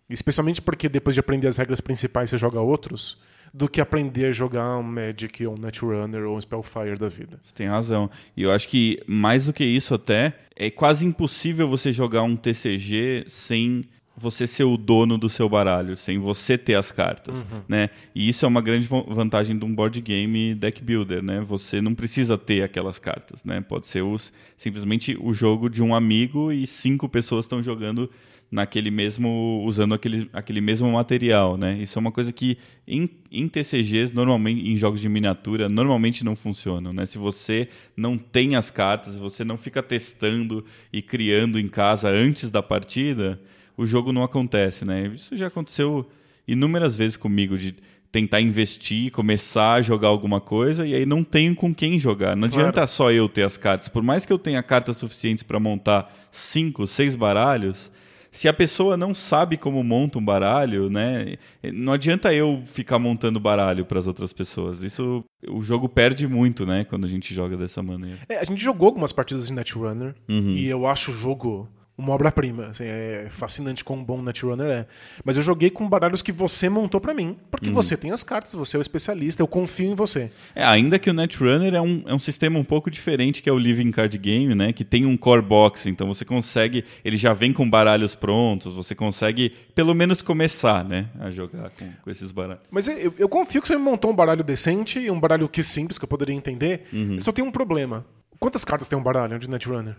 Especialmente 0.10 0.62
porque 0.62 0.90
depois 0.90 1.14
de 1.14 1.20
aprender 1.20 1.48
as 1.48 1.58
regras 1.58 1.82
principais 1.82 2.30
você 2.30 2.38
joga 2.38 2.60
outros 2.60 3.22
do 3.56 3.70
que 3.70 3.80
aprender 3.80 4.26
a 4.26 4.32
jogar 4.34 4.78
um 4.78 4.84
Magic 4.84 5.48
ou 5.48 5.56
um 5.56 5.58
Netrunner 5.58 6.26
ou 6.26 6.36
um 6.36 6.42
Spellfire 6.42 6.98
da 7.00 7.08
vida. 7.08 7.40
Você 7.42 7.54
tem 7.56 7.68
razão. 7.68 8.12
E 8.36 8.44
eu 8.44 8.52
acho 8.52 8.68
que 8.68 9.02
mais 9.08 9.46
do 9.46 9.54
que 9.54 9.64
isso 9.64 9.96
até, 9.96 10.34
é 10.58 10.70
quase 10.70 11.06
impossível 11.06 11.66
você 11.70 11.90
jogar 11.90 12.24
um 12.24 12.36
TCG 12.36 13.24
sem 13.30 13.86
você 14.18 14.46
ser 14.46 14.66
o 14.66 14.76
dono 14.76 15.18
do 15.18 15.30
seu 15.30 15.48
baralho, 15.48 15.96
sem 15.96 16.20
você 16.20 16.58
ter 16.58 16.76
as 16.76 16.92
cartas, 16.92 17.42
uhum. 17.42 17.62
né? 17.68 17.90
E 18.14 18.28
isso 18.28 18.46
é 18.46 18.48
uma 18.48 18.62
grande 18.62 18.88
vantagem 18.88 19.58
de 19.58 19.64
um 19.64 19.74
board 19.74 20.02
game 20.02 20.54
deck 20.56 20.84
builder, 20.84 21.24
né? 21.24 21.42
Você 21.42 21.82
não 21.82 21.94
precisa 21.94 22.38
ter 22.38 22.62
aquelas 22.62 23.00
cartas, 23.00 23.46
né? 23.46 23.62
Pode 23.62 23.88
ser 23.88 24.02
os, 24.02 24.34
simplesmente 24.58 25.18
o 25.20 25.34
jogo 25.34 25.70
de 25.70 25.82
um 25.82 25.96
amigo 25.96 26.52
e 26.52 26.68
cinco 26.68 27.08
pessoas 27.08 27.46
estão 27.46 27.64
jogando 27.64 28.10
naquele 28.52 28.92
mesmo 28.92 29.64
usando 29.66 29.94
aquele, 29.94 30.30
aquele 30.32 30.62
mesmo 30.62 30.92
material, 30.92 31.58
né? 31.58 31.78
Isso 31.80 31.98
é 31.98 32.00
uma 32.00 32.12
coisa 32.12 32.32
que 32.32 32.58
em, 32.88 33.10
em 33.32 33.48
TCGs 33.48 34.14
normalmente 34.14 34.68
em 34.68 34.78
jogos 34.78 35.02
de 35.02 35.10
miniatura 35.10 35.68
normalmente 35.68 36.24
não 36.24 36.36
funcionam, 36.36 36.94
né? 36.94 37.06
Se 37.06 37.18
você 37.18 37.68
não 37.98 38.18
tem 38.18 38.56
as 38.56 38.70
cartas, 38.70 39.18
você 39.18 39.44
não 39.44 39.58
fica 39.58 39.82
testando 39.82 40.64
e 40.94 41.02
criando 41.02 41.60
em 41.60 41.68
casa 41.68 42.10
antes 42.10 42.50
da 42.50 42.62
partida, 42.62 43.42
o 43.76 43.86
jogo 43.86 44.14
não 44.14 44.24
acontece, 44.24 44.86
né? 44.86 45.12
Isso 45.14 45.36
já 45.36 45.48
aconteceu 45.48 46.08
inúmeras 46.48 46.96
vezes 46.96 47.18
comigo 47.18 47.58
de 47.58 47.76
tentar 48.12 48.40
investir, 48.40 49.12
começar 49.12 49.74
a 49.74 49.82
jogar 49.82 50.08
alguma 50.08 50.40
coisa 50.40 50.88
e 50.88 50.94
aí 50.94 51.06
não 51.06 51.22
tenho 51.22 51.54
com 51.54 51.76
quem 51.76 52.00
jogar. 52.00 52.34
Não 52.34 52.48
claro. 52.48 52.70
adianta 52.70 52.88
só 52.88 53.12
eu 53.12 53.28
ter 53.28 53.42
as 53.42 53.58
cartas. 53.58 53.90
Por 53.90 54.02
mais 54.02 54.26
que 54.26 54.32
eu 54.32 54.40
tenha 54.40 54.64
cartas 54.64 54.96
suficientes 54.96 55.44
para 55.44 55.60
montar 55.60 56.16
cinco, 56.32 56.88
seis 56.88 57.14
baralhos, 57.14 57.92
se 58.36 58.50
a 58.50 58.54
pessoa 58.54 58.98
não 58.98 59.16
sabe 59.16 59.56
como 59.56 59.82
monta 59.82 60.20
um 60.20 60.26
baralho, 60.26 60.90
né? 60.90 61.36
Não 61.74 61.94
adianta 61.94 62.34
eu 62.34 62.62
ficar 62.66 63.00
montando 63.00 63.40
baralho 63.40 63.86
para 63.86 63.98
as 63.98 64.08
outras 64.08 64.34
pessoas. 64.34 64.84
Isso 64.84 65.24
o 65.48 65.64
jogo 65.64 65.88
perde 65.88 66.28
muito, 66.28 66.66
né? 66.66 66.84
Quando 66.84 67.06
a 67.06 67.08
gente 67.08 67.34
joga 67.34 67.56
dessa 67.56 67.82
maneira. 67.82 68.20
É, 68.28 68.38
a 68.40 68.44
gente 68.44 68.62
jogou 68.62 68.88
algumas 68.88 69.14
partidas 69.14 69.48
de 69.48 69.54
Netrunner 69.54 70.14
Uhum. 70.28 70.52
e 70.58 70.68
eu 70.68 70.86
acho 70.86 71.12
o 71.12 71.16
jogo 71.16 71.70
uma 71.98 72.14
obra-prima. 72.14 72.68
assim, 72.68 72.84
é 72.86 73.28
fascinante 73.30 73.84
como 73.84 74.02
um 74.02 74.06
bom 74.06 74.22
Netrunner 74.22 74.68
é. 74.68 74.86
Mas 75.24 75.38
eu 75.38 75.44
joguei 75.44 75.70
com 75.70 75.88
baralhos 75.88 76.22
que 76.22 76.32
você 76.32 76.68
montou 76.68 77.00
pra 77.00 77.14
mim, 77.14 77.38
porque 77.50 77.70
você 77.70 77.96
tem 77.96 78.12
as 78.12 78.24
cartas, 78.24 78.54
você 78.54 78.76
é 78.76 78.80
o 78.80 78.82
especialista, 78.82 79.42
eu 79.42 79.48
confio 79.48 79.92
em 79.92 79.96
você. 79.96 80.32
É, 80.54 80.64
ainda 80.64 81.00
que 81.00 81.10
o 81.10 81.14
Netrunner 81.14 81.74
é 81.74 81.82
um, 81.82 82.04
é 82.06 82.14
um 82.14 82.20
sistema 82.20 82.60
um 82.60 82.64
pouco 82.64 82.92
diferente 82.92 83.42
que 83.42 83.50
é 83.50 83.54
o 83.54 83.58
Living 83.58 83.92
Card 83.92 84.18
Game, 84.18 84.54
né? 84.54 84.74
Que 84.74 84.84
tem 84.84 85.06
um 85.06 85.16
core 85.16 85.42
box, 85.42 85.88
então 85.88 86.08
você 86.08 86.26
consegue. 86.26 86.84
Ele 87.04 87.18
já 87.18 87.34
vem 87.34 87.54
com 87.54 87.70
baralhos 87.70 88.14
prontos, 88.14 88.76
você 88.76 88.94
consegue 88.94 89.54
pelo 89.74 89.94
menos 89.94 90.22
começar, 90.22 90.84
né? 90.84 91.08
A 91.20 91.32
jogar 91.32 91.72
com, 91.72 91.90
com 92.04 92.10
esses 92.10 92.32
baralhos. 92.32 92.64
Mas 92.70 92.88
eu, 92.88 93.14
eu 93.18 93.30
confio 93.30 93.62
que 93.62 93.68
você 93.68 93.76
me 93.78 93.84
montou 93.84 94.12
um 94.12 94.16
baralho 94.16 94.44
decente 94.44 95.00
e 95.00 95.10
um 95.10 95.20
baralho 95.20 95.48
que 95.48 95.64
simples, 95.64 95.98
que 95.98 96.04
eu 96.04 96.10
poderia 96.10 96.36
entender. 96.36 96.88
Ele 96.92 97.22
só 97.22 97.32
tem 97.32 97.44
um 97.44 97.52
problema. 97.52 98.06
Quantas 98.40 98.66
cartas 98.66 98.90
tem 98.90 98.98
um 98.98 99.04
baralho 99.04 99.40
de 99.40 99.50
Netrunner? 99.50 99.96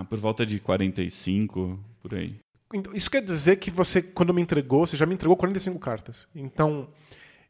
Ah, 0.00 0.04
por 0.04 0.18
volta 0.18 0.44
de 0.44 0.58
45, 0.58 1.78
por 2.02 2.14
aí. 2.14 2.34
Então, 2.72 2.92
isso 2.94 3.10
quer 3.10 3.22
dizer 3.22 3.56
que 3.56 3.70
você, 3.70 4.02
quando 4.02 4.34
me 4.34 4.42
entregou, 4.42 4.84
você 4.86 4.96
já 4.96 5.06
me 5.06 5.14
entregou 5.14 5.36
45 5.36 5.78
cartas. 5.78 6.26
Então, 6.34 6.88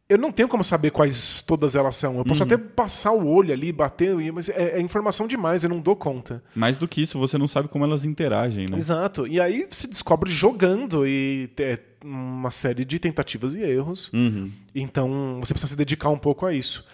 eu 0.06 0.18
não 0.18 0.30
tenho 0.30 0.46
como 0.48 0.62
saber 0.62 0.90
quais 0.90 1.40
todas 1.40 1.74
elas 1.74 1.96
são. 1.96 2.18
Eu 2.18 2.24
posso 2.26 2.42
até 2.42 2.58
passar 2.58 3.12
o 3.12 3.26
olho 3.26 3.50
ali, 3.52 3.72
bater, 3.72 4.14
e- 4.20 4.30
mas 4.30 4.50
é, 4.50 4.76
é 4.76 4.80
informação 4.82 5.26
demais, 5.26 5.64
eu 5.64 5.70
não 5.70 5.80
dou 5.80 5.96
conta. 5.96 6.42
Mais 6.54 6.76
do 6.76 6.86
que 6.86 7.00
isso, 7.00 7.18
você 7.18 7.38
não 7.38 7.48
sabe 7.48 7.68
como 7.68 7.84
elas 7.86 8.04
interagem, 8.04 8.66
né? 8.70 8.76
Exato. 8.76 9.26
E 9.26 9.40
aí 9.40 9.66
você 9.70 9.86
descobre 9.86 10.30
jogando 10.30 11.06
e 11.06 11.48
é 11.58 11.78
uma 12.04 12.50
série 12.50 12.84
de 12.84 12.98
tentativas 12.98 13.54
e 13.54 13.62
erros. 13.62 14.12
Uhum. 14.12 14.50
Então 14.74 15.38
você 15.40 15.54
precisa 15.54 15.70
se 15.70 15.76
dedicar 15.76 16.10
um 16.10 16.18
pouco 16.18 16.44
a 16.44 16.52
isso. 16.52 16.84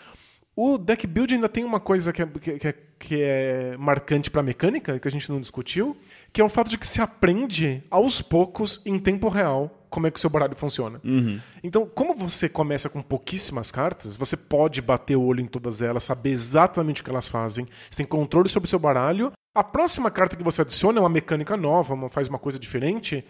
O 0.62 0.76
deck 0.76 1.06
building 1.06 1.36
ainda 1.36 1.48
tem 1.48 1.64
uma 1.64 1.80
coisa 1.80 2.12
que 2.12 2.20
é, 2.20 2.26
que, 2.26 2.58
que 2.58 2.68
é, 2.68 2.74
que 2.98 3.22
é 3.22 3.76
marcante 3.78 4.30
para 4.30 4.40
a 4.40 4.44
mecânica, 4.44 4.98
que 4.98 5.08
a 5.08 5.10
gente 5.10 5.30
não 5.30 5.40
discutiu, 5.40 5.96
que 6.34 6.38
é 6.38 6.44
o 6.44 6.50
fato 6.50 6.68
de 6.68 6.76
que 6.76 6.86
se 6.86 7.00
aprende 7.00 7.82
aos 7.90 8.20
poucos, 8.20 8.78
em 8.84 8.98
tempo 8.98 9.30
real, 9.30 9.70
como 9.88 10.06
é 10.06 10.10
que 10.10 10.18
o 10.18 10.20
seu 10.20 10.28
baralho 10.28 10.54
funciona. 10.54 11.00
Uhum. 11.02 11.40
Então, 11.64 11.86
como 11.86 12.12
você 12.14 12.46
começa 12.46 12.90
com 12.90 13.00
pouquíssimas 13.00 13.70
cartas, 13.70 14.16
você 14.18 14.36
pode 14.36 14.82
bater 14.82 15.16
o 15.16 15.22
olho 15.22 15.40
em 15.40 15.46
todas 15.46 15.80
elas, 15.80 16.02
saber 16.04 16.28
exatamente 16.32 17.00
o 17.00 17.04
que 17.04 17.10
elas 17.10 17.26
fazem, 17.26 17.66
você 17.90 17.96
tem 18.02 18.06
controle 18.06 18.50
sobre 18.50 18.66
o 18.66 18.68
seu 18.68 18.78
baralho. 18.78 19.32
A 19.54 19.64
próxima 19.64 20.10
carta 20.10 20.36
que 20.36 20.44
você 20.44 20.60
adiciona 20.60 20.98
é 20.98 21.02
uma 21.02 21.08
mecânica 21.08 21.56
nova, 21.56 21.94
uma- 21.94 22.10
faz 22.10 22.28
uma 22.28 22.38
coisa 22.38 22.58
diferente. 22.58 23.24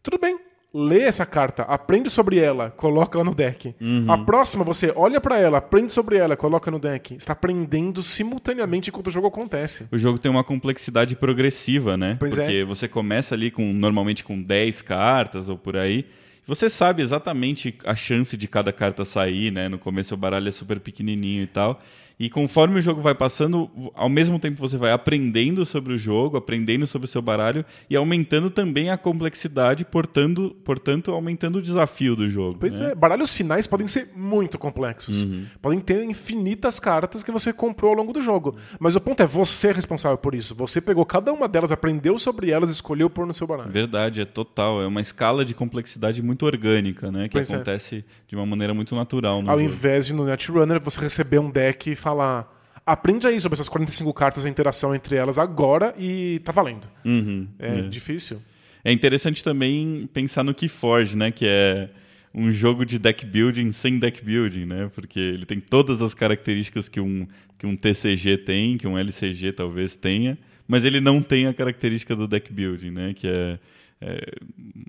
Tudo 0.00 0.16
bem. 0.16 0.38
Lê 0.72 1.02
essa 1.02 1.24
carta, 1.24 1.62
aprende 1.62 2.10
sobre 2.10 2.38
ela, 2.38 2.70
coloca 2.70 3.16
ela 3.16 3.24
no 3.24 3.34
deck. 3.34 3.74
A 4.06 4.18
próxima, 4.18 4.62
você 4.62 4.92
olha 4.94 5.20
pra 5.20 5.38
ela, 5.38 5.58
aprende 5.58 5.92
sobre 5.92 6.18
ela, 6.18 6.36
coloca 6.36 6.70
no 6.70 6.78
deck. 6.78 7.14
Você 7.14 7.16
está 7.16 7.32
aprendendo 7.32 8.02
simultaneamente 8.02 8.90
enquanto 8.90 9.06
o 9.06 9.10
jogo 9.10 9.26
acontece. 9.26 9.86
O 9.90 9.96
jogo 9.96 10.18
tem 10.18 10.30
uma 10.30 10.44
complexidade 10.44 11.16
progressiva, 11.16 11.96
né? 11.96 12.16
Pois 12.20 12.36
é. 12.36 12.42
Porque 12.42 12.64
você 12.64 12.86
começa 12.86 13.34
ali 13.34 13.50
com 13.50 13.72
normalmente 13.72 14.22
com 14.22 14.40
10 14.40 14.82
cartas 14.82 15.48
ou 15.48 15.56
por 15.56 15.76
aí. 15.76 16.04
Você 16.46 16.70
sabe 16.70 17.02
exatamente 17.02 17.78
a 17.84 17.94
chance 17.94 18.36
de 18.36 18.48
cada 18.48 18.72
carta 18.72 19.04
sair, 19.04 19.50
né? 19.50 19.68
No 19.68 19.78
começo 19.78 20.14
o 20.14 20.18
baralho 20.18 20.48
é 20.48 20.50
super 20.52 20.80
pequenininho 20.80 21.42
e 21.42 21.46
tal. 21.46 21.80
E 22.18 22.28
conforme 22.28 22.78
o 22.78 22.82
jogo 22.82 23.00
vai 23.00 23.14
passando, 23.14 23.70
ao 23.94 24.08
mesmo 24.08 24.38
tempo 24.40 24.58
você 24.58 24.76
vai 24.76 24.90
aprendendo 24.90 25.64
sobre 25.64 25.94
o 25.94 25.98
jogo, 25.98 26.36
aprendendo 26.36 26.86
sobre 26.86 27.06
o 27.06 27.08
seu 27.08 27.22
baralho 27.22 27.64
e 27.88 27.94
aumentando 27.96 28.50
também 28.50 28.90
a 28.90 28.98
complexidade, 28.98 29.84
portanto, 29.84 30.56
portanto 30.64 31.12
aumentando 31.12 31.58
o 31.58 31.62
desafio 31.62 32.16
do 32.16 32.28
jogo. 32.28 32.58
Pois 32.58 32.80
né? 32.80 32.90
é, 32.90 32.94
baralhos 32.94 33.32
finais 33.32 33.66
podem 33.66 33.86
ser 33.86 34.10
muito 34.16 34.58
complexos. 34.58 35.26
Podem 35.62 35.78
ter 35.78 36.02
infinitas 36.02 36.80
cartas 36.80 37.22
que 37.22 37.30
você 37.30 37.52
comprou 37.52 37.90
ao 37.92 37.96
longo 37.96 38.12
do 38.12 38.20
jogo. 38.20 38.56
Mas 38.80 38.96
o 38.96 39.00
ponto 39.00 39.22
é, 39.22 39.26
você 39.26 39.68
é 39.68 39.72
responsável 39.72 40.18
por 40.18 40.34
isso. 40.34 40.54
Você 40.56 40.80
pegou 40.80 41.06
cada 41.06 41.32
uma 41.32 41.46
delas, 41.46 41.70
aprendeu 41.70 42.18
sobre 42.18 42.50
elas, 42.50 42.70
escolheu 42.70 43.08
pôr 43.08 43.26
no 43.26 43.32
seu 43.34 43.46
baralho. 43.46 43.70
Verdade, 43.70 44.20
é 44.20 44.24
total. 44.24 44.82
É 44.82 44.86
uma 44.86 45.00
escala 45.00 45.44
de 45.44 45.54
complexidade 45.54 46.20
muito 46.22 46.44
orgânica, 46.44 47.12
né? 47.12 47.28
Que 47.28 47.34
Pois 47.34 47.50
é. 47.50 47.54
acontece 47.54 48.04
de 48.26 48.34
uma 48.34 48.44
maneira 48.44 48.74
muito 48.74 48.94
natural 48.94 49.40
no 49.42 49.50
Ao 49.50 49.58
jogo. 49.58 49.70
invés 49.70 50.06
de 50.06 50.14
no 50.14 50.24
Netrunner 50.24 50.80
você 50.80 51.00
receber 51.00 51.38
um 51.38 51.50
deck 51.50 51.90
e 51.90 51.94
falar. 52.08 52.54
Aprende 52.86 53.26
aí 53.26 53.38
sobre 53.40 53.54
essas 53.54 53.68
45 53.68 54.12
cartas, 54.14 54.46
a 54.46 54.48
interação 54.48 54.94
entre 54.94 55.14
elas 55.14 55.38
agora 55.38 55.94
e 55.98 56.40
tá 56.42 56.52
valendo. 56.52 56.88
Uhum, 57.04 57.46
É, 57.58 57.80
é. 57.80 57.82
difícil. 57.82 58.40
É 58.82 58.90
interessante 58.90 59.44
também 59.44 60.08
pensar 60.12 60.42
no 60.42 60.54
Keyforge, 60.54 61.16
né? 61.16 61.30
Que 61.30 61.44
é 61.46 61.90
um 62.34 62.50
jogo 62.50 62.86
de 62.86 62.98
deck 62.98 63.26
building 63.26 63.70
sem 63.72 63.98
deck 63.98 64.24
building, 64.24 64.64
né? 64.64 64.90
Porque 64.94 65.18
ele 65.18 65.44
tem 65.44 65.60
todas 65.60 66.00
as 66.00 66.14
características 66.14 66.88
que 66.88 67.00
um, 67.00 67.26
que 67.58 67.66
um 67.66 67.76
TCG 67.76 68.38
tem, 68.38 68.78
que 68.78 68.86
um 68.86 68.96
LCG 68.96 69.52
talvez 69.52 69.94
tenha, 69.94 70.38
mas 70.66 70.84
ele 70.84 71.00
não 71.00 71.20
tem 71.20 71.46
a 71.46 71.52
característica 71.52 72.16
do 72.16 72.26
deck 72.26 72.50
building, 72.50 72.90
né? 72.90 73.12
Que 73.14 73.26
é, 73.26 73.58
é 74.00 74.32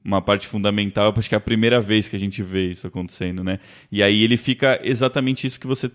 uma 0.06 0.22
parte 0.22 0.48
fundamental, 0.48 1.14
acho 1.18 1.28
que 1.28 1.36
é 1.36 1.38
a 1.38 1.42
primeira 1.42 1.82
vez 1.82 2.08
que 2.08 2.16
a 2.16 2.20
gente 2.20 2.42
vê 2.42 2.72
isso 2.72 2.88
acontecendo, 2.88 3.44
né? 3.44 3.60
E 3.92 4.02
aí 4.02 4.24
ele 4.24 4.38
fica 4.38 4.80
exatamente 4.84 5.46
isso 5.46 5.60
que 5.60 5.68
você 5.68 5.92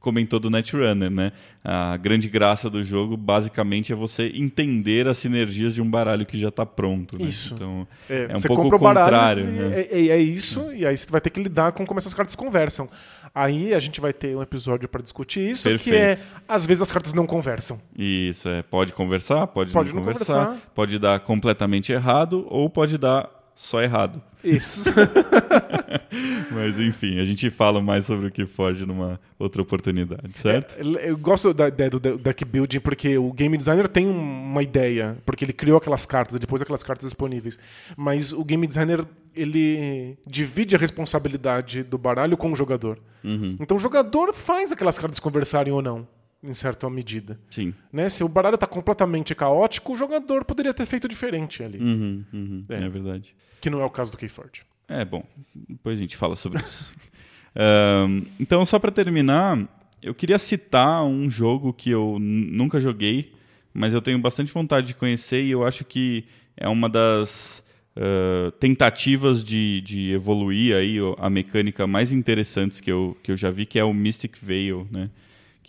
comentou 0.00 0.40
do 0.40 0.48
Netrunner, 0.50 1.10
né? 1.10 1.30
A 1.62 1.94
grande 1.98 2.26
graça 2.28 2.70
do 2.70 2.82
jogo, 2.82 3.16
basicamente, 3.18 3.92
é 3.92 3.94
você 3.94 4.32
entender 4.34 5.06
as 5.06 5.18
sinergias 5.18 5.74
de 5.74 5.82
um 5.82 5.88
baralho 5.90 6.24
que 6.24 6.38
já 6.38 6.48
está 6.48 6.64
pronto. 6.64 7.18
Né? 7.18 7.26
Isso. 7.28 7.52
Então, 7.54 7.86
É, 8.08 8.28
é 8.30 8.34
um 8.36 8.38
você 8.40 8.48
pouco 8.48 8.62
compra 8.62 8.76
o 8.76 8.80
contrário. 8.80 9.44
e 9.44 9.46
né? 9.52 9.80
é, 9.90 10.00
é- 10.00 10.08
é 10.08 10.18
isso, 10.18 10.72
e 10.72 10.86
aí 10.86 10.96
você 10.96 11.10
vai 11.10 11.20
ter 11.20 11.28
que 11.30 11.40
lidar 11.42 11.72
com 11.72 11.84
como 11.86 11.98
essas 11.98 12.14
cartas 12.14 12.34
conversam. 12.34 12.88
Aí 13.34 13.72
a 13.74 13.78
gente 13.78 14.00
vai 14.00 14.12
ter 14.12 14.34
um 14.36 14.42
episódio 14.42 14.88
para 14.88 15.02
discutir 15.02 15.50
isso, 15.50 15.68
que 15.78 15.94
é 15.94 16.16
Perfeito. 16.16 16.22
às 16.48 16.66
vezes 16.66 16.82
as 16.82 16.90
cartas 16.90 17.12
não 17.12 17.26
conversam. 17.26 17.80
Isso, 17.96 18.48
é. 18.48 18.62
Pode 18.62 18.92
conversar, 18.92 19.46
pode, 19.46 19.70
Pode 19.70 19.90
não 19.90 19.96
não 19.96 20.02
conversar, 20.04 20.46
conversar. 20.46 20.70
pode 20.74 20.98
dar 20.98 21.20
completamente 21.20 21.92
errado 21.92 22.44
ou 22.50 22.68
pode 22.68 22.96
dar 22.98 23.28
só 23.62 23.82
errado. 23.82 24.22
Isso. 24.42 24.88
Mas 26.50 26.78
enfim, 26.78 27.20
a 27.20 27.24
gente 27.24 27.50
fala 27.50 27.80
mais 27.80 28.06
sobre 28.06 28.26
o 28.26 28.30
que 28.30 28.46
foge 28.46 28.86
numa 28.86 29.20
outra 29.38 29.60
oportunidade, 29.62 30.36
certo? 30.38 30.74
Eu 30.98 31.16
gosto 31.16 31.52
da 31.52 31.68
ideia 31.68 31.90
do 31.90 32.00
de- 32.00 32.16
deck 32.16 32.44
building 32.44 32.80
porque 32.80 33.18
o 33.18 33.32
game 33.32 33.56
designer 33.58 33.86
tem 33.88 34.06
um- 34.06 34.18
uma 34.50 34.62
ideia, 34.62 35.16
porque 35.26 35.44
ele 35.44 35.52
criou 35.52 35.76
aquelas 35.78 36.06
cartas, 36.06 36.38
depois 36.40 36.62
aquelas 36.62 36.82
cartas 36.82 37.06
disponíveis. 37.06 37.58
Mas 37.96 38.32
o 38.32 38.42
game 38.44 38.66
designer 38.66 39.04
ele 39.34 40.16
divide 40.26 40.74
a 40.74 40.78
responsabilidade 40.78 41.82
do 41.82 41.98
baralho 41.98 42.36
com 42.36 42.50
o 42.50 42.56
jogador. 42.56 42.98
Uhum. 43.22 43.56
Então 43.60 43.76
o 43.76 43.80
jogador 43.80 44.32
faz 44.32 44.72
aquelas 44.72 44.98
cartas 44.98 45.20
conversarem 45.20 45.72
ou 45.72 45.82
não, 45.82 46.08
em 46.42 46.54
certa 46.54 46.88
medida. 46.88 47.38
Sim. 47.50 47.74
Né? 47.92 48.08
Se 48.08 48.24
o 48.24 48.28
baralho 48.28 48.54
está 48.54 48.66
completamente 48.66 49.34
caótico, 49.34 49.92
o 49.92 49.96
jogador 49.96 50.44
poderia 50.44 50.72
ter 50.72 50.86
feito 50.86 51.06
diferente 51.08 51.62
ali, 51.62 51.78
Uhum, 51.78 52.24
uhum, 52.32 52.62
É. 52.68 52.74
é. 52.84 52.88
verdade. 52.88 53.34
que 53.60 53.68
não 53.68 53.80
é 53.80 53.84
o 53.84 53.90
caso 53.90 54.10
do 54.10 54.16
Keyforge. 54.16 54.62
É, 54.88 55.04
bom, 55.04 55.22
depois 55.54 55.98
a 55.98 56.00
gente 56.02 56.16
fala 56.16 56.34
sobre 56.36 56.60
isso. 56.62 56.94
Ahn, 57.54 58.22
então, 58.38 58.64
só 58.64 58.78
para 58.78 58.90
terminar, 58.90 59.58
eu 60.02 60.14
queria 60.14 60.38
citar 60.38 61.04
um 61.04 61.28
jogo 61.28 61.72
que 61.72 61.90
eu 61.90 62.16
nunca 62.18 62.80
joguei, 62.80 63.32
mas 63.74 63.92
eu 63.92 64.00
tenho 64.00 64.18
bastante 64.18 64.50
vontade 64.52 64.86
de 64.88 64.94
conhecer 64.94 65.42
e 65.44 65.50
eu 65.50 65.64
acho 65.66 65.84
que 65.84 66.24
é 66.56 66.68
uma 66.68 66.88
das 66.88 67.62
ah, 67.96 68.50
tentativas 68.58 69.44
de, 69.44 69.80
de 69.82 70.10
evoluir 70.12 70.74
aí 70.74 70.96
a 71.18 71.28
mecânica 71.28 71.86
mais 71.86 72.12
interessantes 72.12 72.80
que 72.80 72.90
eu, 72.90 73.16
que 73.22 73.30
eu 73.30 73.36
já 73.36 73.50
vi, 73.50 73.66
que 73.66 73.78
é 73.78 73.84
o 73.84 73.92
Mystic 73.92 74.36
Veil, 74.40 74.86
né? 74.90 75.10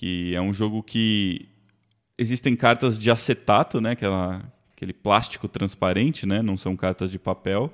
Que 0.01 0.33
é 0.33 0.41
um 0.41 0.51
jogo 0.51 0.81
que 0.81 1.47
existem 2.17 2.55
cartas 2.55 2.97
de 2.97 3.11
acetato, 3.11 3.79
né? 3.79 3.91
Aquela, 3.91 4.51
aquele 4.75 4.93
plástico 4.93 5.47
transparente, 5.47 6.25
né? 6.25 6.41
Não 6.41 6.57
são 6.57 6.75
cartas 6.75 7.11
de 7.11 7.19
papel 7.19 7.71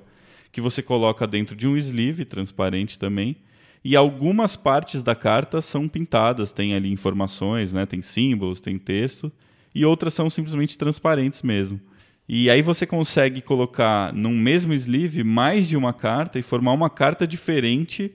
que 0.52 0.60
você 0.60 0.82
coloca 0.82 1.26
dentro 1.26 1.56
de 1.56 1.66
um 1.66 1.74
sleeve 1.74 2.26
transparente 2.26 2.98
também. 2.98 3.34
E 3.82 3.96
algumas 3.96 4.56
partes 4.56 5.02
da 5.02 5.14
carta 5.14 5.62
são 5.62 5.88
pintadas, 5.88 6.52
tem 6.52 6.74
ali 6.74 6.92
informações, 6.92 7.72
né? 7.72 7.86
tem 7.86 8.02
símbolos, 8.02 8.60
tem 8.60 8.78
texto, 8.78 9.32
e 9.74 9.86
outras 9.86 10.12
são 10.12 10.28
simplesmente 10.28 10.76
transparentes 10.76 11.40
mesmo. 11.40 11.80
E 12.28 12.50
aí 12.50 12.60
você 12.60 12.86
consegue 12.86 13.40
colocar 13.40 14.12
num 14.12 14.36
mesmo 14.36 14.74
sleeve 14.74 15.24
mais 15.24 15.66
de 15.66 15.78
uma 15.78 15.94
carta 15.94 16.38
e 16.38 16.42
formar 16.42 16.72
uma 16.72 16.90
carta 16.90 17.26
diferente, 17.26 18.12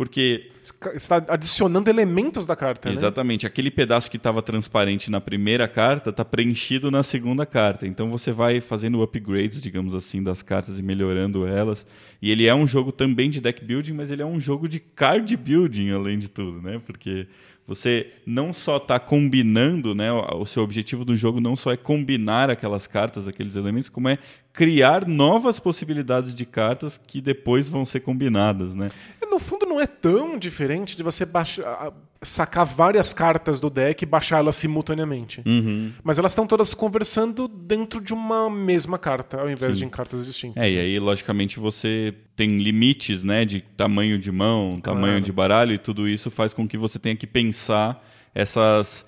porque 0.00 0.48
Você 0.62 0.96
está 0.96 1.22
adicionando 1.28 1.90
elementos 1.90 2.46
da 2.46 2.56
carta, 2.56 2.88
né? 2.88 2.94
Exatamente. 2.94 3.46
Aquele 3.46 3.70
pedaço 3.70 4.10
que 4.10 4.16
estava 4.16 4.40
transparente 4.40 5.10
na 5.10 5.20
primeira 5.20 5.68
carta 5.68 6.08
está 6.08 6.24
preenchido 6.24 6.90
na 6.90 7.02
segunda 7.02 7.44
carta. 7.44 7.86
Então 7.86 8.10
você 8.10 8.32
vai 8.32 8.62
fazendo 8.62 9.02
upgrades, 9.02 9.60
digamos 9.60 9.94
assim, 9.94 10.22
das 10.22 10.40
cartas 10.40 10.78
e 10.78 10.82
melhorando 10.82 11.46
elas. 11.46 11.84
E 12.22 12.30
ele 12.30 12.46
é 12.46 12.54
um 12.54 12.66
jogo 12.66 12.92
também 12.92 13.28
de 13.28 13.42
deck 13.42 13.62
building, 13.62 13.92
mas 13.92 14.10
ele 14.10 14.22
é 14.22 14.26
um 14.26 14.40
jogo 14.40 14.66
de 14.66 14.80
card 14.80 15.36
building, 15.36 15.90
além 15.90 16.18
de 16.18 16.28
tudo, 16.28 16.62
né? 16.62 16.80
Porque 16.86 17.26
você 17.70 18.14
não 18.26 18.52
só 18.52 18.78
está 18.78 18.98
combinando, 18.98 19.94
né? 19.94 20.10
O 20.12 20.44
seu 20.44 20.64
objetivo 20.64 21.04
do 21.04 21.14
jogo 21.14 21.40
não 21.40 21.54
só 21.54 21.70
é 21.70 21.76
combinar 21.76 22.50
aquelas 22.50 22.88
cartas, 22.88 23.28
aqueles 23.28 23.54
elementos, 23.54 23.88
como 23.88 24.08
é 24.08 24.18
criar 24.52 25.06
novas 25.06 25.60
possibilidades 25.60 26.34
de 26.34 26.44
cartas 26.44 27.00
que 27.06 27.20
depois 27.20 27.68
vão 27.68 27.84
ser 27.84 28.00
combinadas, 28.00 28.74
né? 28.74 28.90
No 29.30 29.38
fundo 29.38 29.66
não 29.66 29.80
é 29.80 29.86
tão 29.86 30.36
diferente 30.36 30.96
de 30.96 31.04
você 31.04 31.24
baixar, 31.24 31.92
sacar 32.22 32.66
várias 32.66 33.14
cartas 33.14 33.60
do 33.60 33.70
deck 33.70 34.02
e 34.02 34.06
baixá-las 34.06 34.56
simultaneamente. 34.56 35.42
Uhum. 35.46 35.90
Mas 36.02 36.18
elas 36.18 36.32
estão 36.32 36.46
todas 36.46 36.74
conversando 36.74 37.48
dentro 37.48 38.00
de 38.00 38.12
uma 38.12 38.50
mesma 38.50 38.98
carta, 38.98 39.40
ao 39.40 39.48
invés 39.50 39.74
Sim. 39.76 39.80
de 39.80 39.84
em 39.86 39.88
cartas 39.88 40.26
distintas. 40.26 40.62
É, 40.62 40.70
e 40.70 40.78
aí, 40.78 40.98
logicamente, 40.98 41.58
você 41.58 42.12
tem 42.36 42.58
limites, 42.58 43.24
né, 43.24 43.44
de 43.46 43.62
tamanho 43.62 44.18
de 44.18 44.30
mão, 44.30 44.78
Claro. 44.82 44.82
tamanho 45.00 45.20
de 45.20 45.32
baralho, 45.32 45.72
e 45.72 45.78
tudo 45.78 46.06
isso 46.08 46.30
faz 46.30 46.52
com 46.52 46.68
que 46.68 46.76
você 46.76 46.98
tenha 46.98 47.16
que 47.16 47.26
pensar 47.26 48.06
essas, 48.34 49.06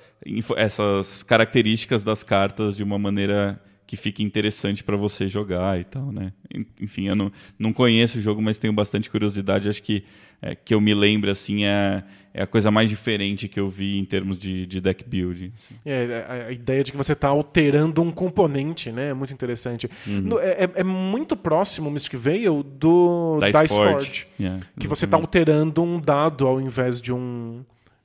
essas 0.57 1.23
características 1.23 2.03
das 2.03 2.23
cartas 2.23 2.77
de 2.77 2.83
uma 2.83 2.99
maneira 2.99 3.61
que 3.87 3.97
fique 3.97 4.23
interessante 4.23 4.83
para 4.83 4.97
você 4.97 5.29
jogar 5.29 5.79
e 5.79 5.85
tal, 5.85 6.11
né? 6.11 6.33
En- 6.55 6.65
Enfim, 6.81 7.09
eu 7.09 7.15
não, 7.17 7.31
não 7.59 7.73
conheço 7.75 8.17
o 8.19 8.21
jogo, 8.23 8.41
mas 8.41 8.57
tenho 8.57 8.73
bastante 8.73 9.11
curiosidade. 9.11 9.69
Acho 9.69 9.83
que 9.83 10.03
é, 10.41 10.55
que 10.55 10.75
eu 10.75 10.81
me 10.81 10.95
lembro, 10.95 11.31
assim, 11.31 11.65
é, 11.65 12.03
é 12.35 12.43
a 12.43 12.47
coisa 12.47 12.71
mais 12.71 12.89
diferente 12.89 13.47
que 13.49 13.61
eu 13.61 13.69
vi 13.69 13.99
em 13.99 14.05
termos 14.05 14.39
de, 14.39 14.67
de 14.67 14.81
deck 14.81 15.05
building. 15.05 15.53
assim. 15.55 15.75
É, 15.85 16.27
a, 16.29 16.33
a 16.49 16.53
ideia 16.53 16.83
de 16.83 16.91
que 16.91 16.97
você 16.97 17.13
está 17.13 17.29
alterando 17.29 18.01
um 18.03 18.11
componente, 18.11 18.91
né? 18.91 19.11
É 19.11 19.15
muito 19.15 19.33
interessante. 19.33 19.89
Uhum. 20.07 20.21
No- 20.23 20.39
é, 20.39 20.65
é- 20.65 20.71
é 20.77 20.85
muito 20.85 21.37
próximo, 21.37 21.91
Mystic 21.91 22.15
Veil, 22.17 22.63
do 22.63 23.39
Dice 23.41 23.63
Dice, 23.63 23.75
Forge. 23.75 23.93
Forge. 24.07 24.27
Yeah, 24.41 24.65
Que 24.79 24.89
você 24.89 25.05
está 25.05 25.17
alterando 25.17 25.83
um 25.83 26.01
dado 26.01 26.47
ao 26.47 26.61
invés 26.61 27.01
de 27.01 27.13
um 27.13 27.65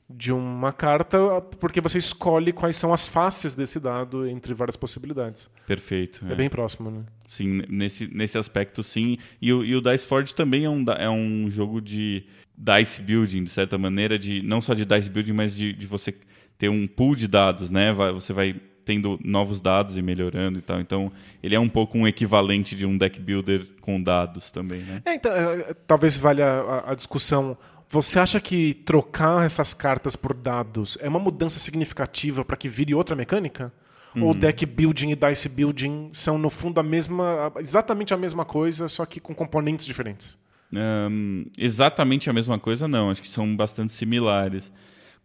de 0.10 0.32
uma 0.32 0.72
carta, 0.72 1.18
porque 1.60 1.82
você 1.82 1.98
escolhe 1.98 2.54
quais 2.54 2.78
são 2.78 2.94
as 2.94 3.06
faces 3.06 3.56
desse 3.56 3.78
dado 3.78 4.26
entre 4.26 4.54
várias 4.54 4.78
possibilidades. 4.78 5.50
Perfeito. 5.68 6.26
É, 6.30 6.34
bem 6.34 6.48
próximo, 6.50 6.90
né? 6.90 7.02
Sim, 7.28 7.62
nesse, 7.68 8.08
nesse 8.08 8.38
aspecto, 8.38 8.82
sim. 8.82 9.18
E 9.42 9.52
o, 9.52 9.66
e 9.66 9.76
o 9.76 9.82
Dice 9.82 10.08
Forge 10.08 10.34
também 10.34 10.64
é 10.64 10.70
um, 10.70 10.86
é 10.98 11.10
um 11.10 11.52
jogo 11.52 11.82
de 11.82 12.24
dice 12.58 13.02
building, 13.02 13.44
de 13.44 13.50
certa 13.50 13.78
maneira, 13.78 14.18
de 14.18 14.42
não 14.42 14.62
só 14.62 14.74
de 14.74 14.84
dice 14.86 15.10
building, 15.10 15.34
mas 15.34 15.56
de, 15.56 15.74
de 15.74 15.86
você 15.86 16.14
ter 16.58 16.70
um 16.70 16.88
pool 16.88 17.16
de 17.16 17.28
dados, 17.28 17.70
né? 17.70 17.94
Vai- 17.94 18.12
você 18.12 18.34
vai 18.34 18.56
tendo 18.84 19.20
novos 19.24 19.60
dados 19.60 19.98
e 19.98 20.02
melhorando 20.02 20.60
e 20.60 20.62
tal. 20.62 20.80
Então, 20.80 21.12
ele 21.44 21.54
é 21.54 21.60
um 21.60 21.68
pouco 21.70 21.98
um 21.98 22.08
equivalente 22.08 22.74
de 22.76 22.86
um 22.86 22.98
deck 22.98 23.20
builder 23.20 23.66
com 23.82 24.02
dados 24.02 24.50
também, 24.50 24.82
né? 24.82 25.02
É, 25.06 25.14
então, 25.14 25.32
é, 25.32 25.74
talvez 25.86 26.16
valha 26.18 26.46
a, 26.48 26.92
a 26.92 26.96
discussão. 26.96 27.58
Você 27.90 28.18
acha 28.20 28.40
que 28.40 28.74
trocar 28.74 29.46
essas 29.46 29.74
cartas 29.74 30.16
por 30.16 30.34
dados 30.34 30.98
é 31.02 31.08
uma 31.08 31.20
mudança 31.20 31.60
significativa 31.60 32.44
para 32.46 32.56
que 32.58 32.68
vire 32.70 32.94
outra 32.96 33.16
mecânica? 33.16 33.72
Ou 34.16 34.34
deck 34.34 34.66
building 34.66 35.12
e 35.12 35.16
dice 35.16 35.48
building 35.48 36.10
são, 36.12 36.40
no 36.40 36.50
fundo, 36.50 36.80
a 36.80 36.84
mesma, 36.84 37.52
exatamente 37.60 38.14
a 38.16 38.18
mesma 38.18 38.44
coisa, 38.46 38.88
só 38.88 39.06
que 39.06 39.20
com 39.20 39.36
componentes 39.36 39.86
diferentes? 39.86 40.36
Ahn, 40.74 41.46
exatamente 41.58 42.30
a 42.30 42.34
mesma 42.34 42.60
coisa, 42.60 42.88
não. 42.88 43.10
Acho 43.10 43.22
que 43.22 43.28
são 43.28 43.56
bastante 43.56 43.92
similares. 43.92 44.72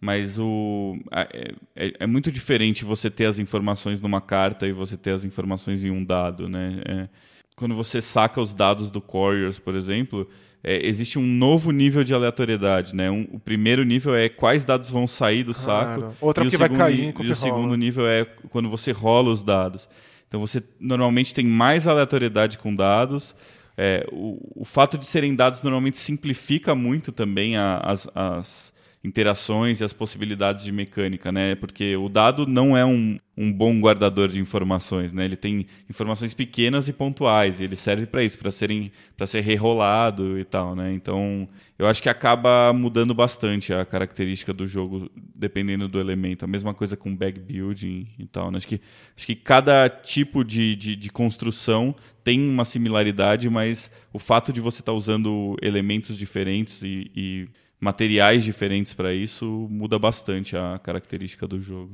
Mas 0.01 0.37
o, 0.39 0.97
é, 1.13 1.53
é- 1.77 1.93
é 2.01 2.07
muito 2.07 2.31
diferente 2.33 2.85
você 2.85 3.09
ter 3.09 3.27
as 3.27 3.39
informações 3.39 4.01
numa 4.01 4.21
carta 4.21 4.67
e 4.67 4.73
você 4.73 4.97
ter 4.97 5.13
as 5.13 5.25
informações 5.25 5.85
em 5.85 5.91
um 5.91 6.05
dado, 6.05 6.49
né? 6.49 6.81
É, 6.85 7.09
quando 7.55 7.77
você 7.77 8.03
saca 8.03 8.41
os 8.41 8.53
dados 8.53 8.91
do 8.91 9.01
Warriors, 9.01 9.61
por 9.61 9.77
exemplo, 9.77 10.29
é, 10.65 10.85
existe 10.89 11.21
um 11.21 11.23
novo 11.27 11.71
nível 11.71 12.03
de 12.03 12.13
aleatoriedade, 12.13 12.97
né? 12.97 13.13
Um- 13.13 13.29
o 13.33 13.39
primeiro 13.39 13.85
nível 13.85 14.13
é 14.17 14.29
quais 14.29 14.65
dados 14.65 14.91
vão 14.91 15.07
sair 15.07 15.45
do 15.45 15.55
saco. 15.55 16.13
Outra 16.21 16.45
o 16.45 16.51
que 16.51 16.57
vai 16.57 16.69
cair 16.69 17.05
enquanto 17.11 17.29
E 17.29 17.33
o 17.33 17.35
rola. 17.37 17.53
segundo 17.55 17.75
nível 17.77 18.05
é 18.09 18.25
quando 18.51 18.69
você 18.69 18.91
rola 18.91 19.31
os 19.31 19.43
dados. 19.43 19.89
Então 20.27 20.41
você 20.41 20.61
normalmente 20.81 21.33
tem 21.33 21.47
mais 21.47 21.87
aleatoriedade 21.87 22.59
com 22.59 22.75
dados. 22.75 23.37
É, 23.85 24.07
o, 24.13 24.39
o 24.63 24.65
fato 24.65 24.97
de 24.97 25.05
serem 25.05 25.35
dados 25.35 25.61
normalmente 25.61 25.97
simplifica 25.97 26.73
muito 26.73 27.11
também 27.11 27.57
as, 27.57 28.09
as 28.15 28.72
interações 29.05 29.81
e 29.81 29.85
as 29.85 29.93
possibilidades 29.93 30.63
de 30.63 30.71
mecânica, 30.71 31.33
né? 31.33 31.57
Porque 31.57 31.97
o 31.97 32.09
dado 32.09 32.47
não 32.47 32.77
é 32.77 32.85
um, 32.85 33.19
um 33.37 33.53
bom 33.53 33.81
guardador 33.81 34.29
de 34.29 34.39
informações, 34.39 35.13
né? 35.13 35.25
Ele 35.25 35.35
tem 35.35 35.67
informações 35.91 36.33
pequenas 36.35 36.89
e 36.89 36.93
pontuais, 36.93 37.61
e 37.61 37.65
ele 37.65 37.75
serve 37.75 38.07
para 38.07 38.23
isso, 38.23 38.39
para 38.39 38.53
serem 38.53 38.93
para 39.17 39.27
ser 39.27 39.41
rerolado 39.41 40.39
e 40.39 40.45
tal, 40.45 40.77
né? 40.77 40.93
Então, 40.93 41.49
eu 41.79 41.87
acho 41.89 42.01
que 42.01 42.09
acaba 42.09 42.73
mudando 42.73 43.13
bastante 43.13 43.75
a 43.75 43.85
característica 43.85 44.53
do 44.53 44.67
jogo 44.67 45.11
dependendo 45.35 45.89
do 45.89 45.99
elemento. 45.99 46.45
A 46.45 46.49
mesma 46.49 46.73
coisa 46.73 46.97
com 46.97 47.15
bag 47.15 47.41
building 47.41 48.07
e 48.19 48.27
tal, 48.27 48.53
né? 48.53 48.59
Acho 48.59 48.69
que 48.69 48.81
acho 49.17 49.27
que 49.27 49.35
cada 49.35 49.89
tipo 49.89 50.45
de, 50.45 50.77
de, 50.77 50.95
de 50.95 51.11
construção 51.11 51.95
tem 52.23 52.41
uma 52.41 52.65
similaridade, 52.65 53.51
mas 53.51 53.91
o 54.13 54.19
fato 54.19 54.53
de 54.53 54.61
você 54.61 54.81
estar 54.81 54.93
usando 54.93 55.57
elementos 55.61 56.17
diferentes 56.17 56.83
e, 56.83 57.11
e 57.17 57.49
materiais 57.83 58.45
diferentes 58.45 58.95
para 58.95 59.13
isso 59.13 59.67
muda 59.69 59.99
bastante 59.99 60.57
a 60.57 60.79
característica 60.81 61.49
do 61.49 61.61
jogo. 61.61 61.91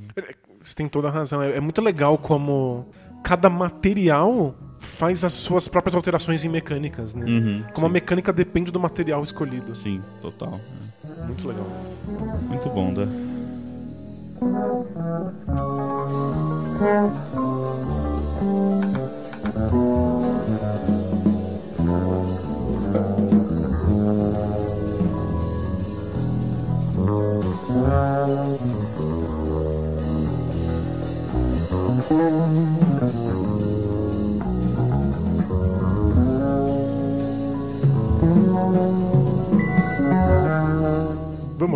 Você 0.60 0.74
tem 0.74 0.86
toda 0.86 1.08
a 1.08 1.10
razão. 1.10 1.42
É, 1.42 1.56
é 1.56 1.60
muito 1.60 1.80
legal 1.80 2.18
como 2.18 2.90
cada 3.24 3.48
material 3.48 4.54
faz 4.78 5.24
as 5.24 5.32
suas 5.32 5.66
próprias 5.66 5.94
alterações 5.94 6.44
em 6.44 6.48
mecânicas, 6.50 7.14
né? 7.14 7.24
Uhum, 7.24 7.64
como 7.72 7.86
a 7.86 7.88
sim. 7.88 7.94
mecânica 7.94 8.34
depende 8.34 8.70
do 8.70 8.78
material 8.78 9.24
escolhido. 9.24 9.74
Sim, 9.74 10.02
total. 10.20 10.60
Muito 11.26 11.48
legal. 11.48 11.66
Muito 12.48 12.68
bom, 12.68 12.92
né? 12.92 13.08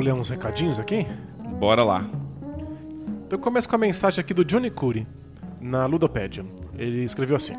Vamos 0.03 0.15
ler 0.15 0.21
uns 0.21 0.29
recadinhos 0.31 0.81
aqui? 0.81 1.07
Bora 1.61 1.85
lá. 1.85 2.05
Eu 3.31 3.39
começo 3.39 3.69
com 3.69 3.77
a 3.77 3.79
mensagem 3.79 4.21
aqui 4.21 4.35
do 4.35 4.45
Johnny 4.45 4.69
Curry, 4.69 5.07
na 5.61 5.87
Ludopédia. 5.87 6.45
Ele 6.77 7.05
escreveu 7.05 7.37
assim: 7.37 7.57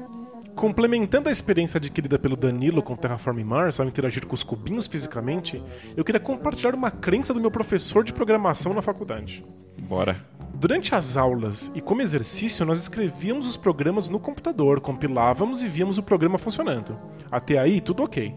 Complementando 0.54 1.30
a 1.30 1.32
experiência 1.32 1.78
adquirida 1.78 2.20
pelo 2.20 2.36
Danilo 2.36 2.84
com 2.84 2.98
Terraform 2.98 3.42
Mars 3.46 3.80
ao 3.80 3.88
interagir 3.88 4.28
com 4.28 4.36
os 4.36 4.44
cubinhos 4.44 4.88
fisicamente, 4.88 5.64
eu 5.96 6.04
queria 6.04 6.20
compartilhar 6.20 6.76
uma 6.76 6.92
crença 6.92 7.34
do 7.34 7.40
meu 7.40 7.50
professor 7.50 8.04
de 8.04 8.12
programação 8.12 8.74
na 8.74 8.82
faculdade. 8.82 9.46
Bora. 9.82 10.18
Durante 10.54 10.94
as 10.94 11.16
aulas 11.16 11.72
e 11.74 11.80
como 11.80 12.02
exercício, 12.02 12.66
nós 12.66 12.82
escrevíamos 12.82 13.48
os 13.48 13.56
programas 13.56 14.10
no 14.10 14.20
computador, 14.20 14.82
compilávamos 14.82 15.64
e 15.64 15.70
víamos 15.70 15.98
o 15.98 16.04
programa 16.04 16.38
funcionando. 16.38 17.00
Até 17.32 17.58
aí, 17.58 17.80
tudo 17.80 18.04
ok. 18.04 18.36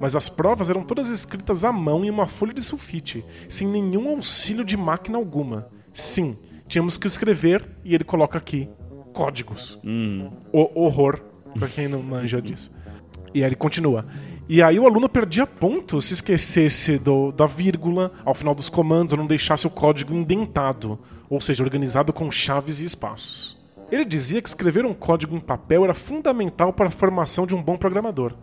Mas 0.00 0.14
as 0.14 0.28
provas 0.28 0.70
eram 0.70 0.82
todas 0.84 1.08
escritas 1.08 1.64
à 1.64 1.72
mão 1.72 2.04
em 2.04 2.10
uma 2.10 2.26
folha 2.26 2.54
de 2.54 2.62
sulfite, 2.62 3.24
sem 3.48 3.66
nenhum 3.66 4.08
auxílio 4.10 4.64
de 4.64 4.76
máquina 4.76 5.18
alguma. 5.18 5.68
Sim, 5.92 6.36
tínhamos 6.68 6.96
que 6.96 7.06
escrever, 7.06 7.68
e 7.84 7.94
ele 7.94 8.04
coloca 8.04 8.38
aqui, 8.38 8.68
códigos. 9.12 9.78
O 10.52 10.80
horror, 10.84 11.20
pra 11.58 11.66
quem 11.68 11.88
não 11.88 12.02
manja 12.02 12.40
disso. 12.40 12.70
E 13.34 13.40
aí 13.42 13.48
ele 13.48 13.56
continua. 13.56 14.06
E 14.48 14.62
aí 14.62 14.78
o 14.78 14.86
aluno 14.86 15.08
perdia 15.08 15.46
pontos 15.46 16.06
se 16.06 16.14
esquecesse 16.14 16.98
do- 16.98 17.32
da 17.32 17.44
vírgula 17.44 18.12
ao 18.24 18.34
final 18.34 18.54
dos 18.54 18.70
comandos 18.70 19.12
ou 19.12 19.18
não 19.18 19.26
deixasse 19.26 19.66
o 19.66 19.70
código 19.70 20.14
indentado, 20.14 20.98
ou 21.28 21.40
seja, 21.40 21.62
organizado 21.62 22.12
com 22.12 22.30
chaves 22.30 22.80
e 22.80 22.84
espaços. 22.84 23.58
Ele 23.90 24.04
dizia 24.04 24.40
que 24.40 24.48
escrever 24.48 24.86
um 24.86 24.94
código 24.94 25.36
em 25.36 25.40
papel 25.40 25.84
era 25.84 25.92
fundamental 25.92 26.72
para 26.72 26.86
a 26.88 26.90
formação 26.90 27.46
de 27.46 27.54
um 27.54 27.62
bom 27.62 27.76
programador. 27.76 28.34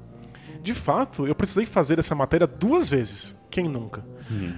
De 0.65 0.73
fato, 0.73 1.27
eu 1.27 1.35
precisei 1.35 1.67
fazer 1.67 1.99
essa 1.99 2.15
matéria 2.15 2.47
duas 2.47 2.89
vezes. 2.89 3.39
Quem 3.51 3.69
nunca? 3.69 4.03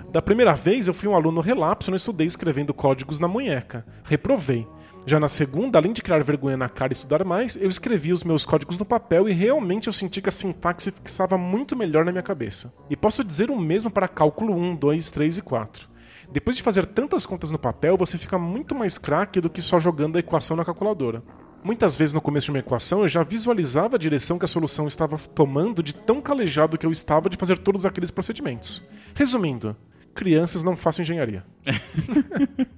Da 0.10 0.22
primeira 0.22 0.54
vez, 0.54 0.88
eu 0.88 0.94
fui 0.94 1.10
um 1.10 1.14
aluno 1.14 1.42
relapso 1.42 1.90
e 1.90 1.92
não 1.92 1.98
estudei 1.98 2.26
escrevendo 2.26 2.74
códigos 2.74 3.20
na 3.20 3.28
munheca. 3.28 3.86
Reprovei. 4.06 4.66
Já 5.06 5.20
na 5.20 5.28
segunda, 5.28 5.78
além 5.78 5.92
de 5.92 6.02
criar 6.02 6.24
vergonha 6.24 6.56
na 6.56 6.70
cara 6.70 6.94
e 6.94 6.96
estudar 6.96 7.26
mais, 7.26 7.58
eu 7.58 7.68
escrevi 7.68 8.14
os 8.14 8.24
meus 8.24 8.46
códigos 8.46 8.80
no 8.80 8.86
papel 8.86 9.28
e 9.28 9.34
realmente 9.34 9.88
eu 9.88 9.94
senti 9.94 10.22
que 10.22 10.30
a 10.30 10.32
sintaxe 10.32 10.92
fixava 10.92 11.38
muito 11.38 11.76
melhor 11.76 12.06
na 12.06 12.12
minha 12.14 12.24
cabeça. 12.24 12.74
E 12.90 12.96
posso 12.96 13.22
dizer 13.22 13.52
o 13.52 13.60
mesmo 13.60 13.92
para 13.92 14.08
cálculo 14.08 14.56
1, 14.56 14.78
2, 14.78 15.12
3 15.12 15.40
e 15.40 15.42
4. 15.42 15.90
Depois 16.32 16.56
de 16.56 16.64
fazer 16.64 16.86
tantas 16.86 17.26
contas 17.26 17.52
no 17.52 17.60
papel, 17.60 17.98
você 17.98 18.18
fica 18.18 18.40
muito 18.40 18.74
mais 18.74 18.98
craque 18.98 19.42
do 19.42 19.50
que 19.50 19.62
só 19.62 19.78
jogando 19.78 20.16
a 20.16 20.20
equação 20.20 20.56
na 20.56 20.64
calculadora. 20.64 21.22
Muitas 21.64 21.98
vezes 21.98 22.14
no 22.14 22.22
começo 22.22 22.46
de 22.46 22.52
uma 22.52 22.60
equação 22.60 23.02
eu 23.02 23.08
já 23.08 23.24
visualizava 23.24 23.96
a 23.96 24.00
direção 24.00 24.40
que 24.40 24.46
a 24.46 24.48
solução 24.48 24.88
estava 24.88 25.18
tomando 25.18 25.84
de 25.84 25.94
tão 25.94 26.22
calejado 26.22 26.78
que 26.78 26.86
eu 26.86 26.92
estava 26.92 27.30
de 27.30 27.38
fazer 27.38 27.58
todos 27.58 27.86
aqueles 27.86 28.12
procedimentos. 28.12 28.82
Resumindo, 29.14 29.76
crianças 30.14 30.64
não 30.64 30.78
façam 30.78 31.04
engenharia. 31.04 31.44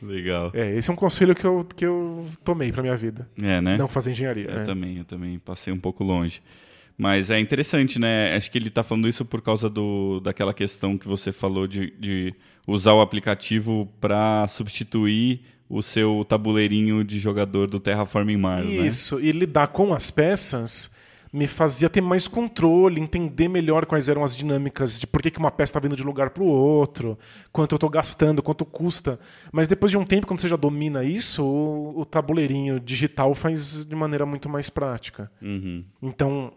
Legal. 0.00 0.50
É, 0.54 0.76
esse 0.76 0.90
é 0.90 0.92
um 0.92 0.96
conselho 0.96 1.34
que 1.34 1.46
eu, 1.46 1.66
que 1.76 1.84
eu 1.84 2.26
tomei 2.44 2.70
pra 2.70 2.82
minha 2.82 2.96
vida. 2.96 3.28
É, 3.40 3.60
né? 3.60 3.76
Não 3.76 3.88
fazer 3.88 4.10
engenharia. 4.10 4.50
Eu 4.50 4.60
é. 4.60 4.62
também, 4.62 4.98
eu 4.98 5.04
também 5.04 5.38
passei 5.38 5.72
um 5.72 5.78
pouco 5.78 6.04
longe. 6.04 6.42
Mas 6.96 7.30
é 7.30 7.40
interessante, 7.40 7.98
né? 7.98 8.36
Acho 8.36 8.50
que 8.50 8.58
ele 8.58 8.68
está 8.68 8.82
falando 8.82 9.08
isso 9.08 9.24
por 9.24 9.42
causa 9.42 9.68
do, 9.68 10.20
daquela 10.20 10.54
questão 10.54 10.96
que 10.96 11.08
você 11.08 11.32
falou 11.32 11.66
de, 11.66 11.92
de 11.98 12.34
usar 12.66 12.92
o 12.92 13.00
aplicativo 13.00 13.88
para 14.00 14.46
substituir 14.46 15.40
o 15.68 15.82
seu 15.82 16.24
tabuleirinho 16.28 17.02
de 17.02 17.18
jogador 17.18 17.68
do 17.68 17.80
Terraforming 17.80 18.36
Mars, 18.36 18.66
né? 18.66 18.86
Isso, 18.86 19.20
e 19.20 19.32
lidar 19.32 19.68
com 19.68 19.94
as 19.94 20.10
peças 20.10 20.94
me 21.34 21.48
fazia 21.48 21.90
ter 21.90 22.00
mais 22.00 22.28
controle, 22.28 23.00
entender 23.00 23.48
melhor 23.48 23.86
quais 23.86 24.08
eram 24.08 24.22
as 24.22 24.36
dinâmicas 24.36 25.00
de 25.00 25.06
por 25.06 25.20
que, 25.20 25.32
que 25.32 25.38
uma 25.40 25.50
peça 25.50 25.70
está 25.70 25.80
vindo 25.80 25.96
de 25.96 26.02
um 26.04 26.06
lugar 26.06 26.30
para 26.30 26.44
o 26.44 26.46
outro, 26.46 27.18
quanto 27.52 27.72
eu 27.72 27.76
estou 27.76 27.90
gastando, 27.90 28.40
quanto 28.40 28.64
custa. 28.64 29.18
Mas 29.50 29.66
depois 29.66 29.90
de 29.90 29.98
um 29.98 30.04
tempo, 30.04 30.28
quando 30.28 30.40
você 30.40 30.46
já 30.46 30.54
domina 30.54 31.02
isso, 31.02 31.44
o, 31.44 32.02
o 32.02 32.04
tabuleirinho 32.04 32.78
digital 32.78 33.34
faz 33.34 33.84
de 33.84 33.96
maneira 33.96 34.24
muito 34.24 34.48
mais 34.48 34.70
prática. 34.70 35.28
Uhum. 35.42 35.84
Então, 36.00 36.52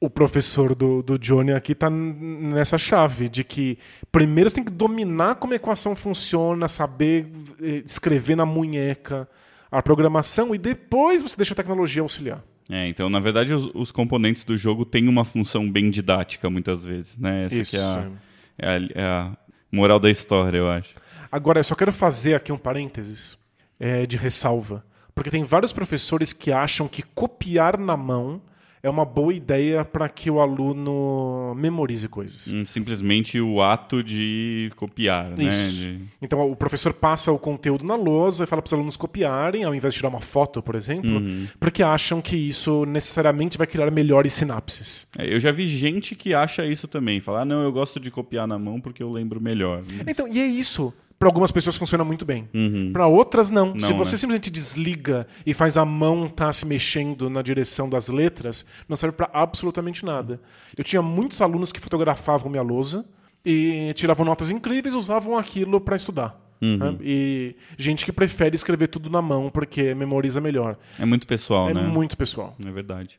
o 0.00 0.10
professor 0.10 0.74
do, 0.74 1.02
do 1.02 1.18
Johnny 1.18 1.52
aqui 1.52 1.72
está 1.72 1.88
nessa 1.88 2.76
chave 2.76 3.28
de 3.28 3.42
que 3.42 3.78
primeiro 4.12 4.50
você 4.50 4.56
tem 4.56 4.64
que 4.64 4.70
dominar 4.70 5.36
como 5.36 5.52
a 5.52 5.56
equação 5.56 5.96
funciona, 5.96 6.68
saber 6.68 7.26
eh, 7.62 7.82
escrever 7.84 8.36
na 8.36 8.44
munheca 8.44 9.28
a 9.70 9.82
programação 9.82 10.54
e 10.54 10.58
depois 10.58 11.22
você 11.22 11.36
deixa 11.36 11.54
a 11.54 11.56
tecnologia 11.56 12.02
auxiliar. 12.02 12.42
É, 12.68 12.88
então, 12.88 13.08
na 13.08 13.20
verdade, 13.20 13.54
os, 13.54 13.70
os 13.74 13.92
componentes 13.92 14.44
do 14.44 14.56
jogo 14.56 14.84
têm 14.84 15.08
uma 15.08 15.24
função 15.24 15.70
bem 15.70 15.88
didática, 15.88 16.50
muitas 16.50 16.84
vezes, 16.84 17.16
né? 17.16 17.46
Essa 17.46 17.54
Isso. 17.56 17.70
que 17.70 17.76
é 17.76 17.80
a, 17.80 18.10
é, 18.58 18.68
a, 18.68 18.80
é 18.94 19.04
a 19.04 19.36
moral 19.70 20.00
da 20.00 20.10
história, 20.10 20.58
eu 20.58 20.68
acho. 20.68 20.94
Agora, 21.30 21.60
eu 21.60 21.64
só 21.64 21.74
quero 21.74 21.92
fazer 21.92 22.34
aqui 22.34 22.52
um 22.52 22.58
parênteses 22.58 23.38
eh, 23.78 24.04
de 24.04 24.16
ressalva, 24.16 24.84
porque 25.14 25.30
tem 25.30 25.44
vários 25.44 25.72
professores 25.72 26.32
que 26.32 26.50
acham 26.50 26.88
que 26.88 27.02
copiar 27.02 27.78
na 27.78 27.96
mão 27.96 28.42
é 28.86 28.90
uma 28.90 29.04
boa 29.04 29.32
ideia 29.34 29.84
para 29.84 30.08
que 30.08 30.30
o 30.30 30.40
aluno 30.40 31.54
memorize 31.56 32.08
coisas. 32.08 32.52
Hum, 32.52 32.64
Simplesmente 32.64 33.40
o 33.40 33.60
ato 33.60 34.02
de 34.02 34.70
copiar, 34.76 35.32
Isso. 35.38 35.84
né? 35.86 35.92
De- 35.92 36.00
Então 36.22 36.50
o 36.50 36.56
professor 36.56 36.92
passa 36.94 37.32
o 37.32 37.38
conteúdo 37.38 37.84
na 37.84 37.96
lousa 37.96 38.44
e 38.44 38.46
fala 38.46 38.62
para 38.62 38.68
os 38.68 38.72
alunos 38.72 38.96
copiarem, 38.96 39.64
ao 39.64 39.74
invés 39.74 39.92
de 39.94 39.98
tirar 39.98 40.08
uma 40.08 40.20
foto, 40.20 40.62
por 40.62 40.74
exemplo, 40.74 41.20
porque 41.58 41.82
acham 41.82 42.20
que 42.22 42.36
isso 42.36 42.84
necessariamente 42.86 43.58
vai 43.58 43.66
criar 43.66 43.90
melhores 43.90 44.32
sinapses. 44.32 45.06
É, 45.18 45.32
eu 45.34 45.40
já 45.40 45.50
vi 45.50 45.66
gente 45.66 46.14
que 46.14 46.32
acha 46.34 46.64
isso 46.64 46.86
também. 46.86 47.20
Falar, 47.20 47.42
ah, 47.42 47.44
não, 47.44 47.62
eu 47.62 47.72
gosto 47.72 47.98
de 47.98 48.10
copiar 48.10 48.46
na 48.46 48.58
mão 48.58 48.80
porque 48.80 49.02
eu 49.02 49.10
lembro 49.10 49.40
melhor. 49.40 49.82
Então, 50.06 50.28
e 50.28 50.40
é 50.40 50.46
isso. 50.46 50.92
Para 51.18 51.28
algumas 51.28 51.50
pessoas 51.50 51.76
funciona 51.76 52.04
muito 52.04 52.24
bem. 52.26 52.46
Uhum. 52.52 52.90
Para 52.92 53.06
outras, 53.06 53.48
não. 53.48 53.78
Se 53.78 53.90
Não, 53.90 53.96
você 53.98 54.12
né? 54.12 54.18
simplesmente 54.18 54.50
desliga 54.50 55.26
e 55.46 55.54
faz 55.54 55.76
a 55.78 55.84
mão 55.84 56.26
estar 56.26 56.52
se 56.52 56.66
mexendo 56.66 57.30
na 57.30 57.40
direção 57.40 57.88
das 57.88 58.08
letras, 58.08 58.66
não 58.86 58.96
serve 58.96 59.16
para 59.16 59.30
absolutamente 59.32 60.04
nada. 60.04 60.38
Eu 60.76 60.84
tinha 60.84 61.00
muitos 61.00 61.40
alunos 61.40 61.72
que 61.72 61.80
fotografavam 61.80 62.50
minha 62.50 62.62
lousa 62.62 63.04
e 63.44 63.92
tiravam 63.94 64.26
notas 64.26 64.50
incríveis 64.50 64.94
e 64.94 64.98
usavam 64.98 65.38
aquilo 65.38 65.80
para 65.80 65.96
estudar. 65.96 66.38
Uhum. 66.60 66.76
né? 66.78 66.96
E 67.02 67.56
gente 67.78 68.04
que 68.04 68.12
prefere 68.12 68.54
escrever 68.54 68.88
tudo 68.88 69.08
na 69.10 69.22
mão 69.22 69.48
porque 69.50 69.94
memoriza 69.94 70.40
melhor. 70.40 70.76
É 70.98 71.04
muito 71.06 71.26
pessoal, 71.26 71.70
É 71.70 71.74
né? 71.74 71.82
muito 71.82 72.14
pessoal. 72.16 72.54
É 72.62 72.70
verdade. 72.70 73.18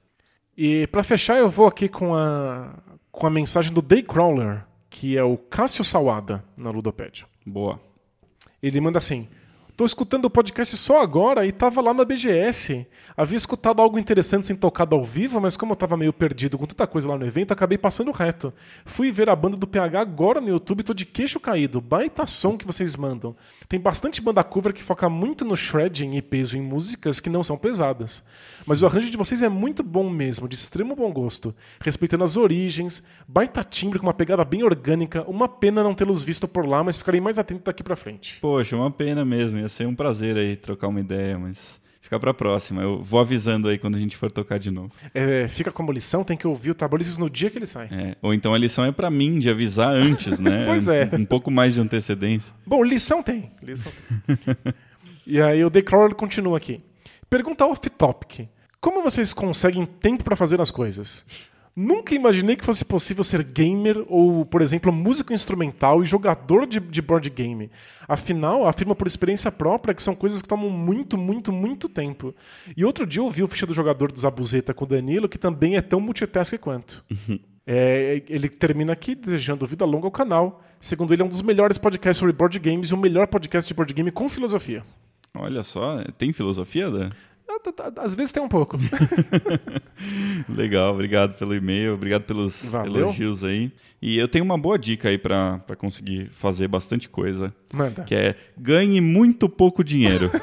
E 0.56 0.86
para 0.88 1.04
fechar, 1.04 1.38
eu 1.38 1.50
vou 1.50 1.66
aqui 1.68 1.88
com 1.88 2.16
a, 2.16 2.74
com 3.12 3.26
a 3.26 3.30
mensagem 3.30 3.74
do 3.74 3.82
Daycrawler, 3.82 4.66
que 4.90 5.18
é 5.18 5.24
o 5.24 5.36
Cássio 5.38 5.84
Sawada, 5.84 6.44
na 6.56 6.70
Ludopédia. 6.72 7.26
Boa. 7.46 7.80
Ele 8.62 8.82
manda 8.82 8.98
assim: 8.98 9.28
Tô 9.76 9.86
escutando 9.86 10.26
o 10.26 10.30
podcast 10.30 10.76
só 10.76 11.02
agora 11.02 11.46
e 11.46 11.52
tava 11.52 11.82
lá 11.82 11.94
na 11.94 12.04
BGS. 12.04 12.88
Havia 13.20 13.36
escutado 13.36 13.82
algo 13.82 13.98
interessante 13.98 14.46
sem 14.46 14.56
tocado 14.56 14.96
ao 14.96 15.04
vivo, 15.04 15.42
mas 15.42 15.58
como 15.58 15.72
eu 15.72 15.76
tava 15.76 15.98
meio 15.98 16.14
perdido 16.14 16.56
com 16.56 16.68
tanta 16.68 16.86
coisa 16.86 17.10
lá 17.10 17.18
no 17.18 17.26
evento, 17.26 17.52
acabei 17.52 17.76
passando 17.76 18.12
reto. 18.12 18.54
Fui 18.86 19.12
ver 19.12 19.28
a 19.28 19.36
banda 19.36 19.58
do 19.58 19.66
PH 19.66 20.00
agora 20.00 20.40
no 20.40 20.50
YouTube 20.50 20.84
tô 20.84 20.94
de 20.94 21.04
queixo 21.04 21.40
caído. 21.40 21.82
Baita 21.82 22.28
som 22.28 22.56
que 22.56 22.64
vocês 22.64 22.96
mandam. 22.96 23.36
Tem 23.68 23.80
bastante 23.80 24.22
banda 24.22 24.44
cover 24.44 24.72
que 24.72 24.84
foca 24.84 25.10
muito 25.10 25.44
no 25.44 25.58
shredding 25.58 26.16
e 26.16 26.22
peso 26.22 26.56
em 26.60 26.62
músicas 26.62 27.20
que 27.20 27.28
não 27.28 27.42
são 27.42 27.58
pesadas. 27.58 28.24
Mas 28.68 28.84
o 28.84 28.86
arranjo 28.86 29.10
de 29.10 29.18
vocês 29.18 29.42
é 29.42 29.50
muito 29.50 29.82
bom 29.82 30.08
mesmo, 30.12 30.48
de 30.48 30.54
extremo 30.54 30.96
bom 30.96 31.12
gosto. 31.12 31.56
Respeitando 31.82 32.24
as 32.24 32.38
origens, 32.38 33.02
baita 33.28 33.64
timbre 33.64 33.98
com 33.98 34.06
uma 34.06 34.14
pegada 34.14 34.46
bem 34.46 34.62
orgânica. 34.62 35.24
Uma 35.28 35.50
pena 35.50 35.84
não 35.84 35.96
tê-los 35.96 36.24
visto 36.24 36.48
por 36.48 36.68
lá, 36.68 36.84
mas 36.84 36.98
ficarei 36.98 37.20
mais 37.20 37.40
atento 37.40 37.64
daqui 37.66 37.82
pra 37.82 37.96
frente. 37.96 38.38
Poxa, 38.42 38.76
uma 38.76 38.92
pena 38.92 39.26
mesmo. 39.26 39.58
Ia 39.58 39.70
ser 39.70 39.88
um 39.88 39.96
prazer 39.96 40.38
aí 40.38 40.56
trocar 40.56 40.88
uma 40.88 41.00
ideia, 41.00 41.40
mas 41.40 41.82
fica 42.08 42.18
pra 42.18 42.34
próxima. 42.34 42.82
Eu 42.82 43.04
vou 43.04 43.20
avisando 43.20 43.68
aí 43.68 43.78
quando 43.78 43.96
a 43.96 44.00
gente 44.00 44.16
for 44.16 44.32
tocar 44.32 44.58
de 44.58 44.72
novo. 44.72 44.92
É, 45.14 45.46
fica 45.50 45.72
como 45.72 45.92
lição, 45.92 46.24
tem 46.24 46.38
que 46.38 46.48
ouvir 46.48 46.72
o 46.72 46.74
Tabolices 46.74 47.18
no 47.18 47.30
dia 47.30 47.50
que 47.50 47.58
ele 47.58 47.66
sai. 47.66 47.90
É, 47.92 48.16
ou 48.22 48.34
então 48.34 48.54
a 48.54 48.58
lição 48.58 48.86
é 48.86 48.92
pra 48.94 49.12
mim, 49.12 49.38
de 49.38 49.50
avisar 49.50 49.90
antes, 49.90 50.40
né? 50.40 50.66
Pois 50.68 50.88
é. 50.88 51.10
Um, 51.14 51.22
um 51.22 51.26
pouco 51.26 51.52
mais 51.52 51.74
de 51.74 51.82
antecedência. 51.82 52.54
Bom, 52.66 52.82
lição 52.84 53.22
tem. 53.22 53.52
Lição 53.62 53.92
tem. 54.26 54.56
e 55.26 55.42
aí 55.42 55.64
o 55.64 55.70
The 55.70 55.82
Crawler 55.82 56.16
continua 56.16 56.58
aqui. 56.58 56.82
Pergunta 57.30 57.66
off-topic. 57.66 58.48
Como 58.80 59.02
vocês 59.02 59.34
conseguem 59.34 59.86
tempo 59.86 60.24
para 60.24 60.36
fazer 60.36 60.62
as 60.62 60.72
coisas? 60.72 61.26
Nunca 61.80 62.16
imaginei 62.16 62.56
que 62.56 62.66
fosse 62.66 62.84
possível 62.84 63.24
ser 63.24 63.44
gamer 63.44 64.04
ou, 64.08 64.44
por 64.44 64.64
exemplo, 64.64 64.92
músico 64.92 65.32
instrumental 65.32 66.02
e 66.02 66.08
jogador 66.08 66.66
de, 66.66 66.80
de 66.80 67.02
board 67.04 67.30
game. 67.30 67.70
Afinal, 68.08 68.66
afirma 68.66 68.96
por 68.96 69.06
experiência 69.06 69.52
própria 69.52 69.94
que 69.94 70.02
são 70.02 70.16
coisas 70.16 70.42
que 70.42 70.48
tomam 70.48 70.72
muito, 70.72 71.20
muito, 71.20 71.54
muito 71.54 71.88
tempo. 71.88 72.34
E 72.76 72.84
outro 72.84 73.06
dia 73.06 73.22
eu 73.22 73.30
vi 73.30 73.44
o 73.44 73.48
ficha 73.48 73.68
do 73.68 73.76
jogador 73.76 74.12
do 74.12 74.20
Zabuzeta 74.20 74.74
com 74.74 74.86
o 74.86 74.88
Danilo, 74.88 75.30
que 75.30 75.38
também 75.38 75.76
é 75.76 75.82
tão 75.82 76.00
multitask 76.00 76.58
quanto. 76.58 77.06
É, 77.70 78.24
ele 78.30 78.48
termina 78.48 78.94
aqui 78.94 79.14
desejando 79.14 79.68
vida 79.68 79.84
longa 79.84 80.08
ao 80.08 80.12
canal. 80.12 80.64
Segundo 80.80 81.14
ele, 81.14 81.22
é 81.22 81.26
um 81.26 81.28
dos 81.28 81.42
melhores 81.42 81.78
podcasts 81.78 82.18
sobre 82.18 82.34
board 82.34 82.58
games 82.60 82.92
e 82.92 82.94
o 82.94 82.98
melhor 82.98 83.28
podcast 83.28 83.68
de 83.68 83.74
board 83.74 83.94
game 83.94 84.10
com 84.10 84.30
filosofia. 84.30 84.84
Olha 85.36 85.62
só, 85.64 86.02
tem 86.18 86.32
filosofia, 86.32 86.90
Dan? 86.90 87.10
Tá, 87.76 87.92
Às 87.98 88.14
vezes 88.16 88.32
tem 88.32 88.42
um 88.44 88.48
pouco. 88.48 88.78
Legal, 90.50 90.94
obrigado 90.94 91.38
pelo 91.38 91.54
e-mail, 91.56 91.94
obrigado 91.94 92.24
pelos 92.24 92.64
Valeu. 92.66 93.04
elogios 93.04 93.44
aí. 93.44 93.72
E 94.02 94.18
eu 94.18 94.28
tenho 94.28 94.46
uma 94.46 94.58
boa 94.58 94.78
dica 94.78 95.10
aí 95.10 95.18
pra 95.18 95.58
pra 95.60 95.76
conseguir 95.76 96.30
fazer 96.32 96.68
bastante 96.68 97.10
coisa, 97.10 97.54
Manda. 97.74 98.04
que 98.04 98.14
é 98.16 98.36
ganhe 98.58 99.02
muito 99.02 99.50
pouco 99.50 99.84
dinheiro. 99.84 100.30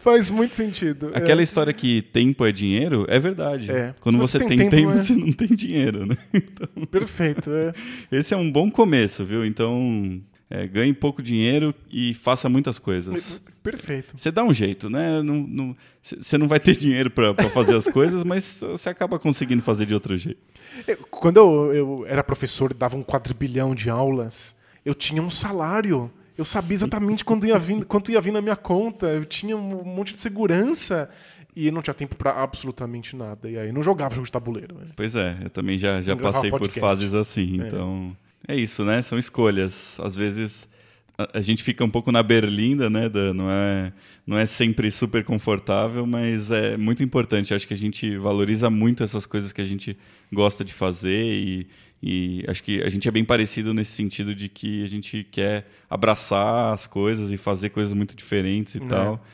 Faz 0.00 0.30
muito 0.30 0.54
sentido. 0.56 1.10
é. 1.14 1.18
Aquela 1.18 1.42
história 1.42 1.72
que 1.72 2.02
tempo 2.02 2.44
é 2.44 2.52
dinheiro 2.52 3.06
é 3.08 3.18
verdade. 3.18 3.70
É. 3.70 3.94
Quando 4.00 4.18
você, 4.18 4.38
você 4.38 4.44
tem, 4.46 4.58
tem 4.58 4.68
tempo, 4.68 4.92
tempo, 4.92 4.92
é. 4.92 4.96
você 5.02 5.14
não 5.14 5.32
tem 5.32 5.48
dinheiro, 5.48 6.06
né? 6.06 6.16
Então, 6.34 6.68
É, 6.82 6.86
perfeito. 6.86 7.50
é. 7.52 7.72
esse 8.10 8.34
é 8.34 8.36
um 8.36 8.50
bom 8.50 8.70
começo, 8.70 9.24
viu? 9.24 9.44
Então, 9.44 10.20
é, 10.62 10.66
ganhe 10.66 10.92
pouco 10.92 11.22
dinheiro 11.22 11.74
e 11.90 12.14
faça 12.14 12.48
muitas 12.48 12.78
coisas. 12.78 13.40
Perfeito. 13.62 14.14
Você 14.16 14.30
dá 14.30 14.44
um 14.44 14.52
jeito, 14.52 14.88
né? 14.90 15.22
Não- 15.22 15.46
não- 15.46 15.76
Você 16.02 16.36
não 16.36 16.46
vai 16.46 16.60
ter 16.60 16.76
dinheiro 16.76 17.10
pra 17.10 17.34
fazer 17.50 17.74
as 17.74 17.88
coisas, 17.88 18.22
mas 18.24 18.60
você 18.60 18.88
acaba 18.90 19.18
conseguindo 19.18 19.62
fazer 19.62 19.86
de 19.86 19.94
outro 19.94 20.16
jeito. 20.16 20.38
Eu- 20.86 20.98
Quando 21.10 21.36
eu, 21.38 21.72
eu 21.74 22.06
era 22.06 22.22
professor 22.22 22.70
e 22.70 22.74
dava 22.74 22.96
um 22.96 23.02
quadrilhão 23.02 23.74
de 23.74 23.88
aulas, 23.90 24.54
eu 24.84 24.94
tinha 24.94 25.22
um 25.22 25.30
salário. 25.30 26.10
Eu 26.36 26.44
sabia 26.44 26.74
exatamente 26.74 27.24
quando 27.26 27.46
ia 27.46 27.58
vir, 27.58 27.84
quanto 27.84 28.10
ia 28.12 28.20
vir 28.20 28.32
na 28.32 28.42
minha 28.42 28.56
conta. 28.56 29.06
Eu 29.06 29.24
tinha 29.24 29.56
um 29.56 29.82
monte 29.84 30.14
de 30.14 30.20
segurança. 30.20 31.10
E 31.56 31.70
não 31.70 31.80
tinha 31.80 31.94
tempo 31.94 32.16
pra 32.16 32.42
absolutamente 32.42 33.14
nada. 33.14 33.48
E 33.48 33.56
aí 33.56 33.70
não 33.70 33.80
jogava 33.80 34.12
jogo 34.16 34.26
de 34.26 34.32
tabuleiro. 34.32 34.74
né? 34.74 34.86
Pois 34.96 35.14
é, 35.14 35.38
eu 35.44 35.50
também 35.50 35.78
já, 35.78 36.00
já 36.00 36.16
passei 36.16 36.50
por 36.50 36.68
fases 36.68 37.14
assim, 37.14 37.62
É. 37.62 37.66
então... 37.68 38.16
É 38.46 38.56
isso, 38.56 38.84
né? 38.84 39.00
São 39.02 39.18
escolhas. 39.18 39.98
Às 40.00 40.16
vezes 40.16 40.68
a, 41.16 41.38
a 41.38 41.40
gente 41.40 41.62
fica 41.62 41.84
um 41.84 41.90
pouco 41.90 42.10
na 42.12 42.22
berlinda, 42.22 42.90
né? 42.90 43.08
Da, 43.08 43.32
não, 43.32 43.50
é, 43.50 43.92
não 44.26 44.38
é 44.38 44.46
sempre 44.46 44.90
super 44.90 45.24
confortável, 45.24 46.06
mas 46.06 46.50
é 46.50 46.76
muito 46.76 47.02
importante. 47.02 47.54
Acho 47.54 47.66
que 47.66 47.74
a 47.74 47.76
gente 47.76 48.16
valoriza 48.18 48.68
muito 48.70 49.02
essas 49.02 49.24
coisas 49.26 49.52
que 49.52 49.60
a 49.60 49.64
gente 49.64 49.96
gosta 50.32 50.64
de 50.64 50.74
fazer 50.74 51.24
e, 51.32 51.66
e 52.02 52.44
acho 52.46 52.62
que 52.62 52.82
a 52.82 52.88
gente 52.88 53.08
é 53.08 53.10
bem 53.10 53.24
parecido 53.24 53.72
nesse 53.72 53.92
sentido 53.92 54.34
de 54.34 54.48
que 54.48 54.84
a 54.84 54.88
gente 54.88 55.24
quer 55.30 55.66
abraçar 55.88 56.74
as 56.74 56.86
coisas 56.86 57.32
e 57.32 57.36
fazer 57.36 57.70
coisas 57.70 57.92
muito 57.94 58.14
diferentes 58.14 58.74
e 58.74 58.78
É. 58.82 58.86
tal. 58.86 59.24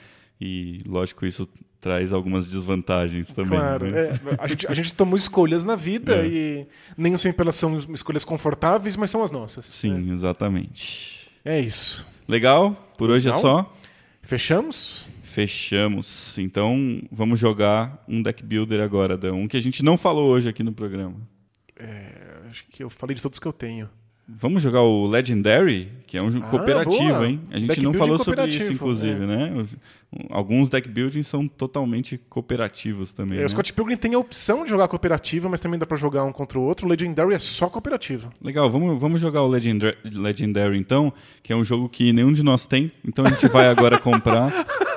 E, 0.40 0.80
lógico, 0.86 1.26
isso 1.26 1.48
traz 1.80 2.12
algumas 2.12 2.46
desvantagens 2.46 3.30
também. 3.30 3.58
Claro, 3.58 3.86
mas- 3.90 4.08
é, 4.08 4.20
a, 4.38 4.46
gente, 4.46 4.66
a 4.68 4.74
gente 4.74 4.92
tomou 4.94 5.16
escolhas 5.16 5.64
na 5.64 5.74
vida 5.76 6.16
É. 6.16 6.26
e 6.26 6.66
nem 6.96 7.16
sempre 7.16 7.42
elas 7.42 7.56
são 7.56 7.78
escolhas 7.94 8.24
confortáveis, 8.24 8.96
mas 8.96 9.10
são 9.10 9.22
as 9.22 9.30
nossas. 9.30 9.66
Sim, 9.66 10.12
exatamente. 10.12 11.30
É, 11.44 11.58
isso. 11.58 12.06
Legal? 12.28 12.74
Por 12.98 13.08
hoje 13.10 13.28
é 13.28 13.32
só. 13.32 13.72
Fechamos? 14.22 15.08
Fechamos. 15.22 16.36
Então, 16.38 17.00
vamos 17.10 17.38
jogar 17.40 18.04
um 18.06 18.22
deck 18.22 18.42
builder 18.44 18.80
agora, 18.80 19.16
Dan. 19.16 19.32
Um 19.34 19.48
que 19.48 19.56
a 19.56 19.60
gente 19.60 19.82
não 19.82 19.96
falou 19.96 20.28
hoje 20.30 20.48
aqui 20.48 20.62
no 20.62 20.72
programa. 20.72 21.14
É, 21.78 22.12
acho 22.50 22.64
que 22.70 22.82
eu 22.84 22.90
falei 22.90 23.14
de 23.16 23.22
todos 23.22 23.38
que 23.38 23.46
eu 23.46 23.52
tenho. 23.52 23.88
Vamos 24.36 24.62
jogar 24.62 24.82
o 24.82 25.06
Legendary, 25.06 25.90
que 26.06 26.16
é 26.16 26.22
um 26.22 26.30
jogo 26.30 26.46
Ah, 26.46 26.50
cooperativo, 26.50 27.14
boa. 27.14 27.26
hein? 27.26 27.40
A 27.50 27.58
gente 27.58 27.68
Deck 27.68 27.82
não 27.82 27.92
building 27.92 28.06
falou 28.06 28.18
sobre 28.24 28.46
isso, 28.46 28.72
inclusive, 28.72 29.22
é. 29.24 29.26
né? 29.26 29.66
Alguns 30.28 30.68
deck 30.68 30.88
buildings 30.88 31.26
são 31.26 31.46
totalmente 31.46 32.18
cooperativos 32.28 33.12
também. 33.12 33.38
É, 33.38 33.40
né? 33.40 33.46
O 33.46 33.48
Scott 33.48 33.72
Pilgrim 33.72 33.96
tem 33.96 34.14
a 34.14 34.18
opção 34.18 34.64
de 34.64 34.70
jogar 34.70 34.88
cooperativo, 34.88 35.48
mas 35.48 35.60
também 35.60 35.78
dá 35.78 35.86
pra 35.86 35.96
jogar 35.96 36.24
um 36.24 36.32
contra 36.32 36.58
o 36.58 36.62
outro. 36.62 36.86
O 36.86 36.88
Legendary 36.88 37.34
é 37.34 37.38
só 37.38 37.68
cooperativo. 37.68 38.30
Legal, 38.42 38.70
vamos, 38.70 39.00
vamos 39.00 39.20
jogar 39.20 39.42
o 39.42 39.46
Legendary, 39.48 39.96
Legendary 40.04 40.78
então, 40.78 41.12
que 41.42 41.52
é 41.52 41.56
um 41.56 41.64
jogo 41.64 41.88
que 41.88 42.12
nenhum 42.12 42.32
de 42.32 42.42
nós 42.42 42.66
tem, 42.66 42.90
então 43.06 43.24
a 43.24 43.30
gente 43.30 43.48
vai 43.48 43.68
agora 43.68 43.98
comprar. 43.98 44.52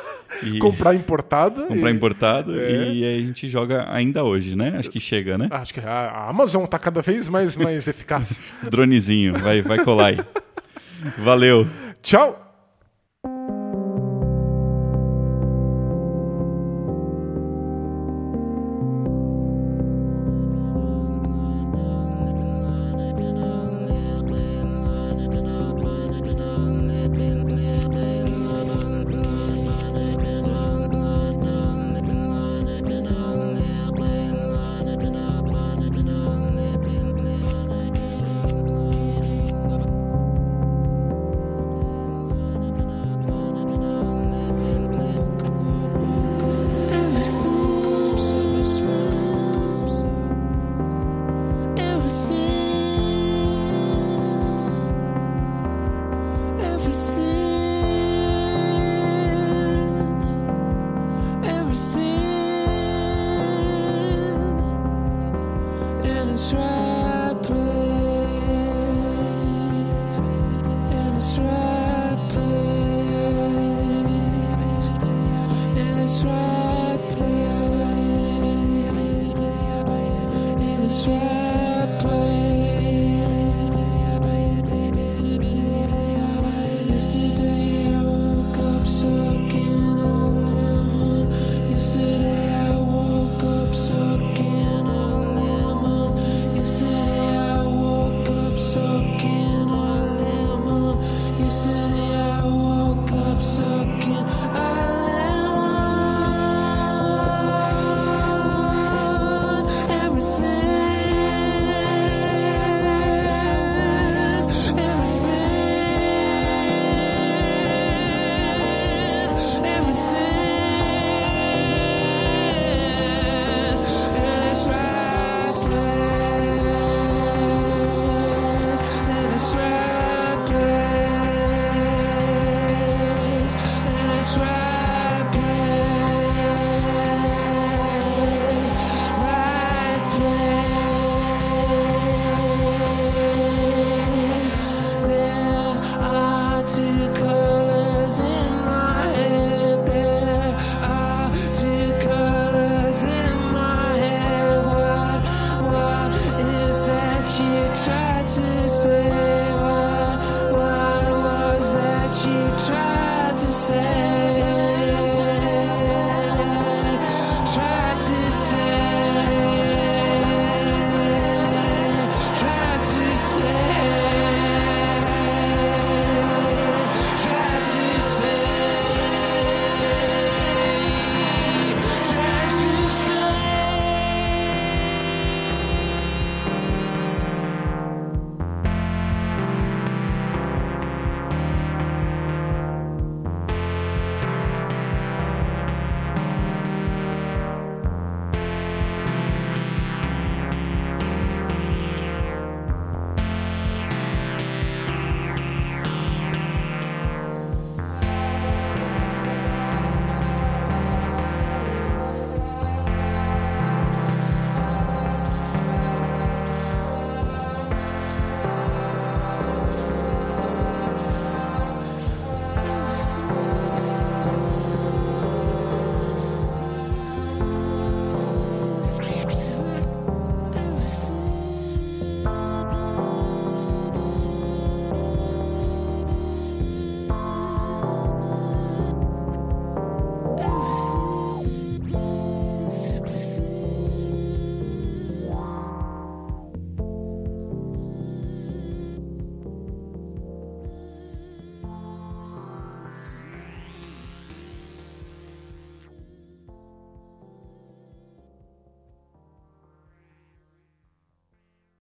E 0.46 0.60
Comprar 0.60 0.94
importado. 0.96 1.64
comprar 1.66 1.90
e- 1.90 1.94
importado 1.94 2.60
É. 2.60 2.92
e 2.92 3.06
a 3.06 3.20
gente 3.20 3.48
joga 3.48 3.86
ainda 3.92 4.24
hoje, 4.24 4.56
né? 4.56 4.76
Acho 4.78 4.90
que 4.90 5.00
chega, 5.00 5.38
né? 5.38 5.48
Acho 5.52 5.74
que 5.74 5.80
a 5.80 5.90
a 6.10 6.30
Amazon 6.30 6.66
tá 6.66 6.78
cada 6.80 7.02
vez 7.02 7.30
mais, 7.30 7.58
mais 7.58 7.88
eficaz. 7.88 8.42
Dronezinho, 8.70 9.38
vai, 9.40 9.62
vai 9.62 9.84
colar 9.84 10.08
aí. 10.08 10.20
Valeu! 11.20 11.68
Tchau! 12.02 12.40